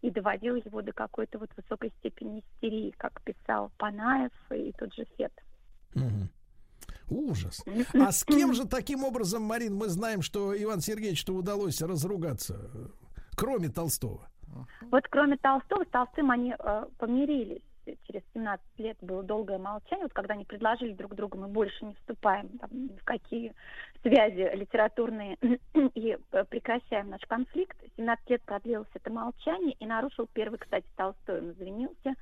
и 0.00 0.10
доводил 0.10 0.56
его 0.56 0.82
до 0.82 0.92
какой-то 0.92 1.38
вот 1.38 1.50
высокой 1.56 1.92
степени 2.00 2.40
истерии, 2.40 2.92
как 2.96 3.22
писал 3.22 3.70
Панаев 3.78 4.32
и 4.50 4.72
тот 4.72 4.92
же 4.94 5.06
Фет. 5.16 5.32
Ужас. 7.08 7.64
А 7.94 8.10
с 8.10 8.24
кем 8.24 8.54
же 8.54 8.66
таким 8.66 9.04
образом, 9.04 9.42
Марин, 9.42 9.74
мы 9.74 9.88
знаем, 9.88 10.22
что 10.22 10.60
Иван 10.60 10.80
Сергеевичу 10.80 11.34
удалось 11.34 11.82
разругаться, 11.82 12.70
э, 12.74 12.86
кроме 13.36 13.68
Толстого? 13.68 14.28
Вот 14.90 15.04
кроме 15.10 15.36
Толстого, 15.36 15.84
с 15.84 15.88
Толстым 15.88 16.30
они 16.30 16.54
э, 16.58 16.86
помирились. 16.98 17.62
Через 17.84 18.22
17 18.34 18.64
лет 18.78 18.96
было 19.00 19.22
долгое 19.22 19.58
молчание, 19.58 20.04
вот 20.04 20.12
когда 20.12 20.34
они 20.34 20.44
предложили 20.44 20.92
друг 20.92 21.14
другу, 21.14 21.38
мы 21.38 21.48
больше 21.48 21.84
не 21.84 21.94
вступаем 21.94 22.48
там, 22.58 22.70
ни 22.72 22.96
в 22.96 23.04
какие 23.04 23.54
связи 24.02 24.50
литературные 24.54 25.36
и 25.94 26.16
э, 26.32 26.44
прекращаем 26.44 27.10
наш 27.10 27.22
конфликт. 27.22 27.76
17 27.96 28.30
лет 28.30 28.42
продлилось 28.42 28.88
это 28.94 29.10
молчание, 29.10 29.72
и 29.78 29.86
нарушил 29.86 30.28
первый, 30.32 30.58
кстати, 30.58 30.86
Толстой, 30.96 31.40
он 31.40 31.50
извинился. 31.52 32.14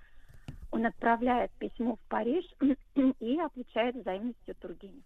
Он 0.70 0.86
отправляет 0.86 1.50
письмо 1.52 1.97
в 1.97 2.08
Париж 2.08 2.44
и 2.94 3.40
отличает 3.40 3.97
взаимностью 3.97 4.55
Тургенев. 4.56 5.05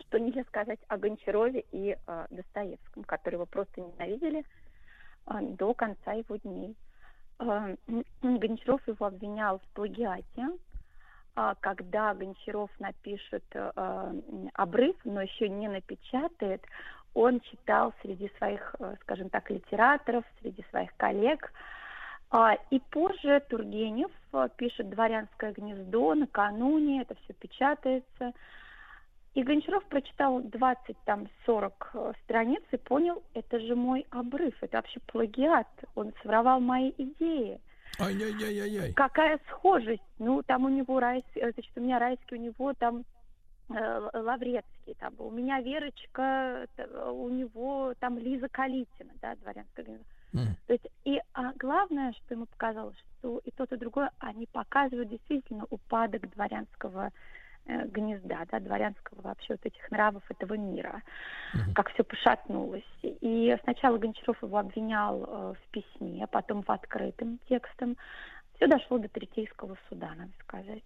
Что 0.00 0.18
нельзя 0.18 0.44
сказать 0.44 0.80
о 0.88 0.96
Гончарове 0.96 1.64
и 1.72 1.96
э, 2.06 2.26
Достоевском, 2.30 3.04
которые 3.04 3.36
его 3.36 3.46
просто 3.46 3.80
ненавидели 3.80 4.44
э, 5.26 5.40
до 5.40 5.74
конца 5.74 6.12
его 6.14 6.36
дней. 6.36 6.74
Э, 7.38 7.76
Гончаров 8.22 8.86
его 8.86 9.06
обвинял 9.06 9.58
в 9.58 9.74
плагиате. 9.74 10.48
А 11.34 11.54
Когда 11.56 12.14
Гончаров 12.14 12.70
напишет 12.78 13.44
э, 13.54 14.12
обрыв, 14.54 14.96
но 15.04 15.22
еще 15.22 15.48
не 15.48 15.68
напечатает, 15.68 16.62
он 17.14 17.40
читал 17.40 17.94
среди 18.02 18.30
своих, 18.38 18.74
э, 18.78 18.96
скажем 19.02 19.30
так, 19.30 19.50
литераторов, 19.50 20.24
среди 20.40 20.62
своих 20.70 20.94
коллег. 20.96 21.52
А, 22.30 22.56
И 22.70 22.80
позже 22.80 23.42
Тургенев 23.48 24.10
пишет 24.56 24.88
«Дворянское 24.88 25.52
гнездо», 25.52 26.14
накануне 26.14 27.02
это 27.02 27.14
все 27.24 27.34
печатается. 27.34 28.32
И 29.34 29.42
Гончаров 29.42 29.84
прочитал 29.86 30.40
20, 30.42 30.96
там, 31.06 31.26
40 31.46 31.90
э, 31.94 32.12
страниц 32.24 32.62
и 32.70 32.76
понял, 32.76 33.22
это 33.32 33.60
же 33.60 33.74
мой 33.74 34.06
обрыв, 34.10 34.54
это 34.60 34.76
вообще 34.76 35.00
плагиат, 35.06 35.68
он 35.94 36.12
своровал 36.20 36.60
мои 36.60 36.92
идеи. 36.98 37.58
Ай-яй-яй-яй-яй. 37.98 38.92
Какая 38.92 39.40
схожесть? 39.48 40.02
Ну, 40.18 40.42
там 40.42 40.66
у 40.66 40.68
него 40.68 41.00
райский, 41.00 41.40
э, 41.40 41.52
значит, 41.52 41.72
у 41.76 41.80
меня 41.80 41.98
райский, 41.98 42.34
у 42.34 42.38
него 42.38 42.74
там 42.74 43.04
э, 43.70 44.10
Лаврецкий, 44.12 44.94
там, 44.98 45.14
у 45.18 45.30
меня 45.30 45.62
Верочка, 45.62 46.66
у 47.10 47.30
него 47.30 47.94
там 48.00 48.18
Лиза 48.18 48.48
Калитина, 48.48 49.12
да, 49.22 49.34
дворянская 49.36 49.86
гнездо. 49.86 50.04
То 50.66 50.72
есть, 50.72 50.86
и 51.04 51.20
а, 51.34 51.52
главное, 51.56 52.12
что 52.12 52.34
ему 52.34 52.46
показалось, 52.46 52.96
что 53.18 53.42
и 53.44 53.50
тот, 53.50 53.70
и 53.72 53.76
другой, 53.76 54.08
они 54.18 54.46
показывают 54.46 55.10
действительно 55.10 55.66
упадок 55.68 56.30
дворянского 56.30 57.12
гнезда, 57.66 58.44
да, 58.50 58.60
дворянского 58.60 59.22
вообще 59.22 59.54
вот 59.54 59.64
этих 59.64 59.90
нравов 59.90 60.22
этого 60.28 60.54
мира, 60.54 61.02
как 61.74 61.90
все 61.90 62.02
пошатнулось. 62.02 62.82
И 63.02 63.56
сначала 63.62 63.98
Гончаров 63.98 64.42
его 64.42 64.58
обвинял 64.58 65.24
э, 65.24 65.54
в 65.54 65.70
письме, 65.70 66.26
потом 66.26 66.62
в 66.62 66.70
открытым 66.70 67.38
текстом. 67.48 67.96
Все 68.56 68.66
дошло 68.66 68.98
до 68.98 69.08
Третейского 69.08 69.76
суда, 69.88 70.10
надо 70.16 70.32
сказать. 70.40 70.82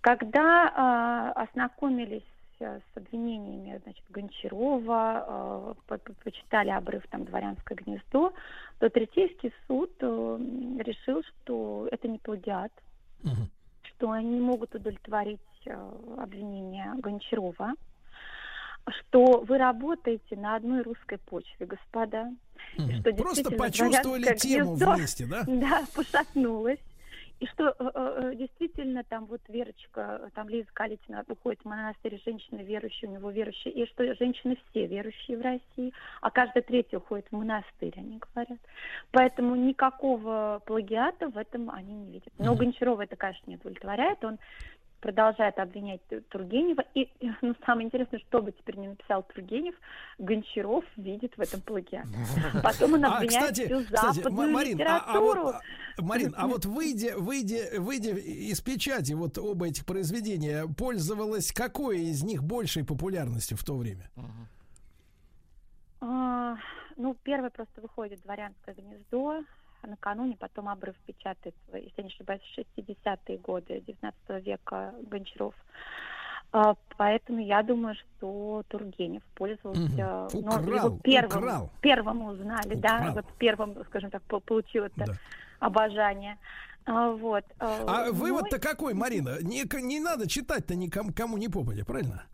Когда 0.00 1.32
э, 1.36 1.40
ознакомились 1.42 2.22
э, 2.58 2.80
с 2.80 2.96
обвинениями 2.96 3.80
значит, 3.84 4.04
Гончарова, 4.10 5.24
э, 5.28 5.74
по- 5.86 5.98
по- 5.98 6.12
почитали 6.24 6.70
обрыв 6.70 7.06
там 7.08 7.24
«Дворянское 7.24 7.76
гнездо», 7.76 8.32
то 8.78 8.90
Третейский 8.90 9.52
суд 9.66 9.92
э, 10.00 10.38
решил, 10.80 11.22
что 11.22 11.88
это 11.92 12.08
не 12.08 12.18
плагиат, 12.18 12.72
что 14.02 14.10
они 14.10 14.30
не 14.30 14.40
могут 14.40 14.74
удовлетворить 14.74 15.40
э, 15.64 15.92
обвинения 16.18 16.92
Гончарова, 16.98 17.72
что 18.88 19.44
вы 19.46 19.58
работаете 19.58 20.34
на 20.34 20.56
одной 20.56 20.82
русской 20.82 21.18
почве, 21.18 21.66
господа. 21.66 22.32
и 22.78 22.98
что 22.98 23.12
Просто 23.12 23.52
почувствовали 23.52 24.22
«Дворянское 24.22 24.34
тему 24.34 24.74
гнездо», 24.74 24.94
вместе, 24.94 25.26
да? 25.26 25.42
Да, 25.46 25.84
пошатнулось. 25.94 26.80
И 27.42 27.46
что 27.46 27.74
э, 27.76 27.90
э, 27.94 28.34
действительно 28.36 29.02
там 29.02 29.26
вот 29.26 29.40
Верочка, 29.48 30.20
э, 30.22 30.28
там 30.32 30.48
Лиза 30.48 30.68
Калитина 30.72 31.24
уходит 31.26 31.60
в 31.62 31.64
монастырь, 31.64 32.22
женщины 32.24 32.60
верующие, 32.60 33.10
у 33.10 33.14
него 33.14 33.32
верующие, 33.32 33.74
и 33.74 33.84
что 33.86 34.14
женщины 34.14 34.56
все 34.70 34.86
верующие 34.86 35.36
в 35.36 35.40
России, 35.40 35.92
а 36.20 36.30
каждая 36.30 36.62
третья 36.62 36.98
уходит 36.98 37.26
в 37.26 37.32
монастырь, 37.32 37.94
они 37.96 38.20
говорят. 38.20 38.60
Поэтому 39.10 39.56
никакого 39.56 40.62
плагиата 40.64 41.30
в 41.30 41.36
этом 41.36 41.68
они 41.70 41.92
не 41.92 42.12
видят. 42.12 42.32
Но 42.38 42.54
Гончарова 42.54 43.02
это, 43.02 43.16
конечно, 43.16 43.50
не 43.50 43.56
удовлетворяет, 43.56 44.24
он 44.24 44.38
продолжает 45.02 45.58
обвинять 45.58 46.00
Ту- 46.06 46.20
Тургенева. 46.30 46.82
И 46.94 47.10
ну, 47.42 47.54
самое 47.66 47.86
интересное, 47.86 48.20
что 48.20 48.40
бы 48.40 48.52
теперь 48.52 48.76
не 48.78 48.88
написал 48.88 49.24
Тургенев, 49.24 49.74
Гончаров 50.18 50.84
видит 50.96 51.36
в 51.36 51.40
этом 51.40 51.60
плагиат. 51.60 52.06
Потом 52.62 52.94
он 52.94 53.04
А, 53.04 53.16
обвиняет 53.18 53.50
кстати, 53.50 53.66
всю 53.66 53.84
кстати, 53.84 54.16
западную 54.16 54.48
Ма- 54.48 54.54
Марин, 54.54 54.80
а- 54.80 54.98
а 55.04 55.20
вот, 55.20 55.34
литературу. 55.36 55.48
а, 55.98 56.02
Марин, 56.02 56.34
а 56.36 56.46
вот 56.46 56.64
выйдя, 56.64 57.18
выйдя, 57.18 57.80
выйдя 57.80 58.12
из 58.16 58.60
печати 58.60 59.12
вот 59.12 59.36
оба 59.36 59.66
этих 59.68 59.84
произведения, 59.84 60.66
пользовалась 60.78 61.52
какой 61.52 61.98
из 62.00 62.22
них 62.22 62.42
большей 62.44 62.84
популярностью 62.84 63.58
в 63.58 63.64
то 63.64 63.76
время? 63.76 64.08
А, 66.00 66.56
ну, 66.96 67.14
первое 67.22 67.50
просто 67.50 67.80
выходит 67.80 68.20
«Дворянское 68.22 68.74
гнездо», 68.74 69.30
а 69.30 69.44
накануне 69.86 70.36
потом 70.36 70.68
обрыв 70.68 70.96
печатает, 71.06 71.54
если 71.72 71.92
я 71.96 72.02
не 72.04 72.08
ошибаюсь, 72.08 72.42
в 72.42 72.58
60-е 72.58 73.38
годы 73.38 73.82
19 73.86 74.46
века 74.46 74.94
Гончаров. 75.02 75.54
А, 76.54 76.74
поэтому 76.98 77.40
я 77.40 77.62
думаю, 77.62 77.94
что 77.94 78.62
Тургенев 78.68 79.22
пользовался... 79.34 80.28
Ну, 80.32 80.40
Украл, 80.40 80.86
его 80.86 80.98
первым, 81.02 81.38
украл. 81.38 81.70
первым 81.80 82.22
узнали, 82.22 82.74
да, 82.74 82.96
Украл. 82.98 83.14
вот 83.14 83.26
первым, 83.38 83.84
скажем 83.86 84.10
так, 84.10 84.22
по- 84.24 84.40
получил 84.40 84.84
это 84.84 85.16
обожание. 85.60 86.36
А, 86.84 87.10
вот. 87.10 87.44
А 87.58 88.06
ну, 88.06 88.12
вывод-то 88.12 88.58
какой, 88.58 88.92
Марина? 88.92 89.38
Не, 89.40 89.64
не 89.82 90.00
надо 90.00 90.28
читать-то 90.28 90.74
никому 90.74 91.12
кому 91.14 91.38
не 91.38 91.48
попадя, 91.48 91.84
правильно? 91.84 92.24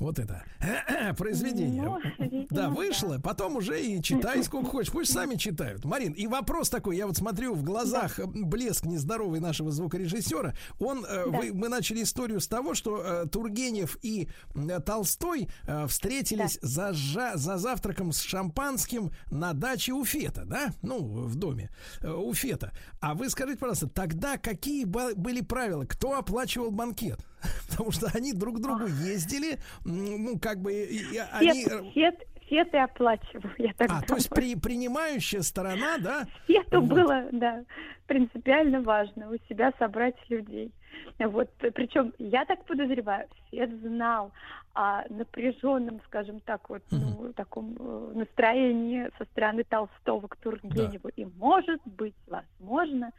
Вот 0.00 0.18
это 0.18 0.42
произведение. 1.16 1.82
Ну, 1.82 1.98
видимо, 2.18 2.46
да, 2.50 2.68
вышло, 2.68 3.18
потом 3.22 3.56
уже 3.56 3.80
и 3.80 4.02
читай 4.02 4.42
сколько 4.42 4.68
хочешь. 4.70 4.92
Пусть 4.92 5.12
сами 5.12 5.36
читают. 5.36 5.84
Марин, 5.84 6.12
и 6.12 6.26
вопрос 6.26 6.68
такой, 6.70 6.96
я 6.96 7.06
вот 7.06 7.16
смотрю 7.16 7.54
в 7.54 7.62
глазах 7.62 8.18
блеск 8.26 8.84
нездоровый 8.86 9.40
нашего 9.40 9.70
звукорежиссера. 9.70 10.54
Он, 10.78 11.04
э, 11.04 11.24
Да. 11.30 11.38
вы- 11.38 11.52
мы 11.54 11.68
начали 11.68 12.02
историю 12.02 12.40
с 12.40 12.48
того, 12.48 12.74
что 12.74 13.02
э, 13.02 13.26
Тургенев 13.28 13.96
и 14.02 14.28
э, 14.54 14.80
Толстой 14.80 15.48
э, 15.66 15.86
встретились 15.86 16.58
за, 16.60 16.90
жа- 16.90 17.36
за 17.36 17.56
завтраком 17.58 18.12
с 18.12 18.20
шампанским 18.20 19.10
на 19.30 19.52
даче 19.52 19.92
у 19.92 20.04
Фета, 20.04 20.44
да? 20.44 20.72
Ну, 20.82 20.98
в 21.04 21.36
доме 21.36 21.70
э, 22.00 22.10
у 22.10 22.32
Фета. 22.34 22.72
А 23.00 23.14
вы 23.14 23.30
скажите, 23.30 23.58
пожалуйста, 23.58 23.88
тогда 23.88 24.38
какие 24.38 24.84
были 24.84 25.40
правила? 25.40 25.84
Кто 25.84 26.18
оплачивал 26.18 26.70
банкет? 26.70 27.20
Потому 27.70 27.92
что 27.92 28.08
они 28.14 28.32
друг 28.32 28.58
к 28.58 28.60
другу 28.60 28.86
ездили, 28.86 29.58
ну, 29.84 30.38
как 30.38 30.60
бы, 30.60 30.72
и- 30.72 31.18
они... 31.32 31.64
Фет, 31.94 32.22
фет, 32.48 32.74
и 32.74 32.76
оплачивал, 32.76 33.50
я 33.58 33.72
так 33.74 33.90
А, 33.90 34.00
то 34.02 34.14
есть 34.14 34.28
думаю. 34.30 34.52
при, 34.52 34.56
принимающая 34.56 35.42
сторона, 35.42 35.98
да? 35.98 36.24
Фету 36.46 36.80
Вот. 36.80 36.88
было, 36.90 37.24
да, 37.32 37.64
принципиально 38.06 38.82
важно 38.82 39.30
у 39.30 39.36
себя 39.48 39.72
собрать 39.78 40.16
людей. 40.28 40.72
Вот, 41.18 41.50
причем, 41.74 42.12
я 42.18 42.44
так 42.44 42.64
подозреваю, 42.64 43.26
Фет 43.50 43.70
знал 43.80 44.32
о 44.74 45.02
напряженном, 45.08 46.00
скажем 46.06 46.40
так, 46.40 46.68
вот, 46.68 46.82
ну, 46.90 47.32
таком 47.36 47.76
э, 47.78 48.12
настроении 48.14 49.08
со 49.18 49.24
стороны 49.26 49.64
Толстого 49.64 50.26
к 50.26 50.36
Тургеневу. 50.36 51.08
И, 51.16 51.24
может 51.36 51.80
быть, 51.84 52.14
возможно, 52.26 53.12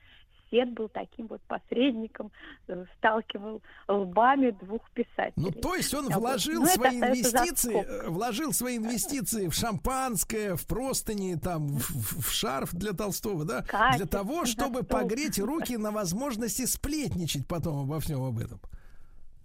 Фет 0.52 0.72
был 0.74 0.90
таким 0.90 1.28
вот 1.28 1.42
посредником, 1.44 2.32
э, 2.68 2.86
сталкивал 2.98 3.62
лбами 3.88 4.52
двух 4.52 4.90
писателей. 4.92 5.34
Ну, 5.38 5.52
то 5.52 5.76
есть 5.76 5.94
он 5.94 6.06
Вот. 6.06 6.16
вложил 6.16 6.64
это 6.64 6.74
свои 6.74 6.98
инвестиции, 7.00 7.76
э, 7.84 8.10
вложил 8.10 8.54
свои 8.54 8.78
инвестиции 8.78 9.48
в 9.48 9.54
шампанское, 9.54 10.56
в 10.56 10.66
простыни, 10.68 11.36
там, 11.36 11.68
в, 11.68 12.22
в- 12.22 12.32
шарф 12.32 12.74
для 12.74 12.94
Толстого, 12.94 13.44
да, 13.46 13.62
для 13.62 13.68
Катер, 13.70 14.08
того, 14.08 14.46
чтобы 14.46 14.84
стол. 14.84 15.00
погреть 15.00 15.40
руки 15.40 15.78
на 15.78 15.92
возможности 15.92 16.66
сплетничать 16.66 17.48
потом 17.48 17.82
обо 17.82 18.00
всем 18.00 18.24
об 18.24 18.40
этом. 18.40 18.60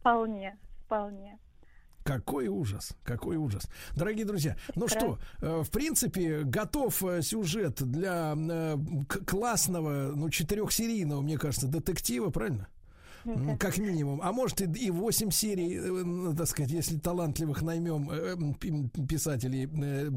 Вполне, 0.00 0.56
вполне. 0.86 1.38
Какой 2.10 2.48
ужас, 2.48 2.96
какой 3.04 3.36
ужас. 3.36 3.68
Дорогие 3.94 4.24
друзья, 4.24 4.56
ну 4.74 4.88
что, 4.88 5.18
э, 5.40 5.62
в 5.62 5.70
принципе, 5.70 6.42
готов 6.42 7.00
э, 7.04 7.22
сюжет 7.22 7.80
для 7.88 8.34
э, 8.36 8.76
классного, 9.26 10.12
ну, 10.16 10.28
четырехсерийного, 10.28 11.20
мне 11.20 11.38
кажется, 11.38 11.68
детектива, 11.68 12.30
правильно? 12.30 12.66
м, 13.24 13.58
как 13.58 13.78
минимум. 13.78 14.20
А 14.24 14.32
может 14.32 14.60
и, 14.60 14.64
и 14.64 14.90
8 14.90 15.30
серий, 15.30 15.78
э, 15.78 16.34
так 16.36 16.48
сказать, 16.48 16.72
если 16.72 16.98
талантливых 16.98 17.62
наймем 17.62 18.54
пи- 18.54 18.88
писателей, 19.06 19.68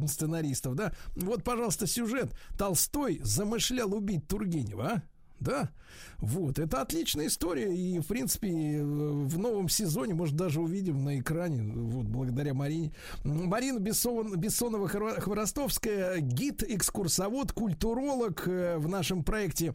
сценаристов, 0.07 0.73
да. 0.75 0.93
Вот, 1.15 1.43
пожалуйста, 1.43 1.85
сюжет. 1.85 2.33
Толстой 2.57 3.19
замышлял 3.21 3.93
убить 3.93 4.27
Тургенева, 4.27 4.85
а? 4.87 5.03
Да, 5.39 5.71
вот, 6.19 6.57
это 6.57 6.81
отличная 6.81 7.27
история, 7.27 7.75
и, 7.75 7.99
в 7.99 8.07
принципе, 8.07 8.47
э, 8.49 8.81
в 8.81 9.37
новом 9.37 9.67
сезоне, 9.67 10.13
может, 10.13 10.35
даже 10.35 10.61
увидим 10.61 11.03
на 11.03 11.19
экране, 11.19 11.63
вот, 11.63 12.05
благодаря 12.05 12.53
Марине. 12.53 12.93
Марина 13.23 13.79
Бессон, 13.79 14.35
Бессонова-Хворостовская, 14.35 16.19
гид-экскурсовод, 16.19 17.51
культуролог 17.51 18.47
э, 18.47 18.77
в 18.77 18.87
нашем 18.87 19.23
проекте 19.23 19.73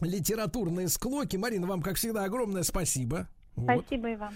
«Литературные 0.00 0.88
склоки». 0.88 1.36
Марина, 1.36 1.66
вам, 1.66 1.80
как 1.80 1.96
всегда, 1.96 2.24
огромное 2.24 2.62
спасибо. 2.62 3.28
Вот. 3.56 3.84
Спасибо 3.86 4.10
и 4.10 4.16
вам. 4.16 4.34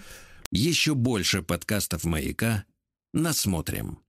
Еще 0.51 0.95
больше 0.95 1.43
подкастов 1.43 2.03
«Маяка» 2.03 2.65
насмотрим. 3.13 3.99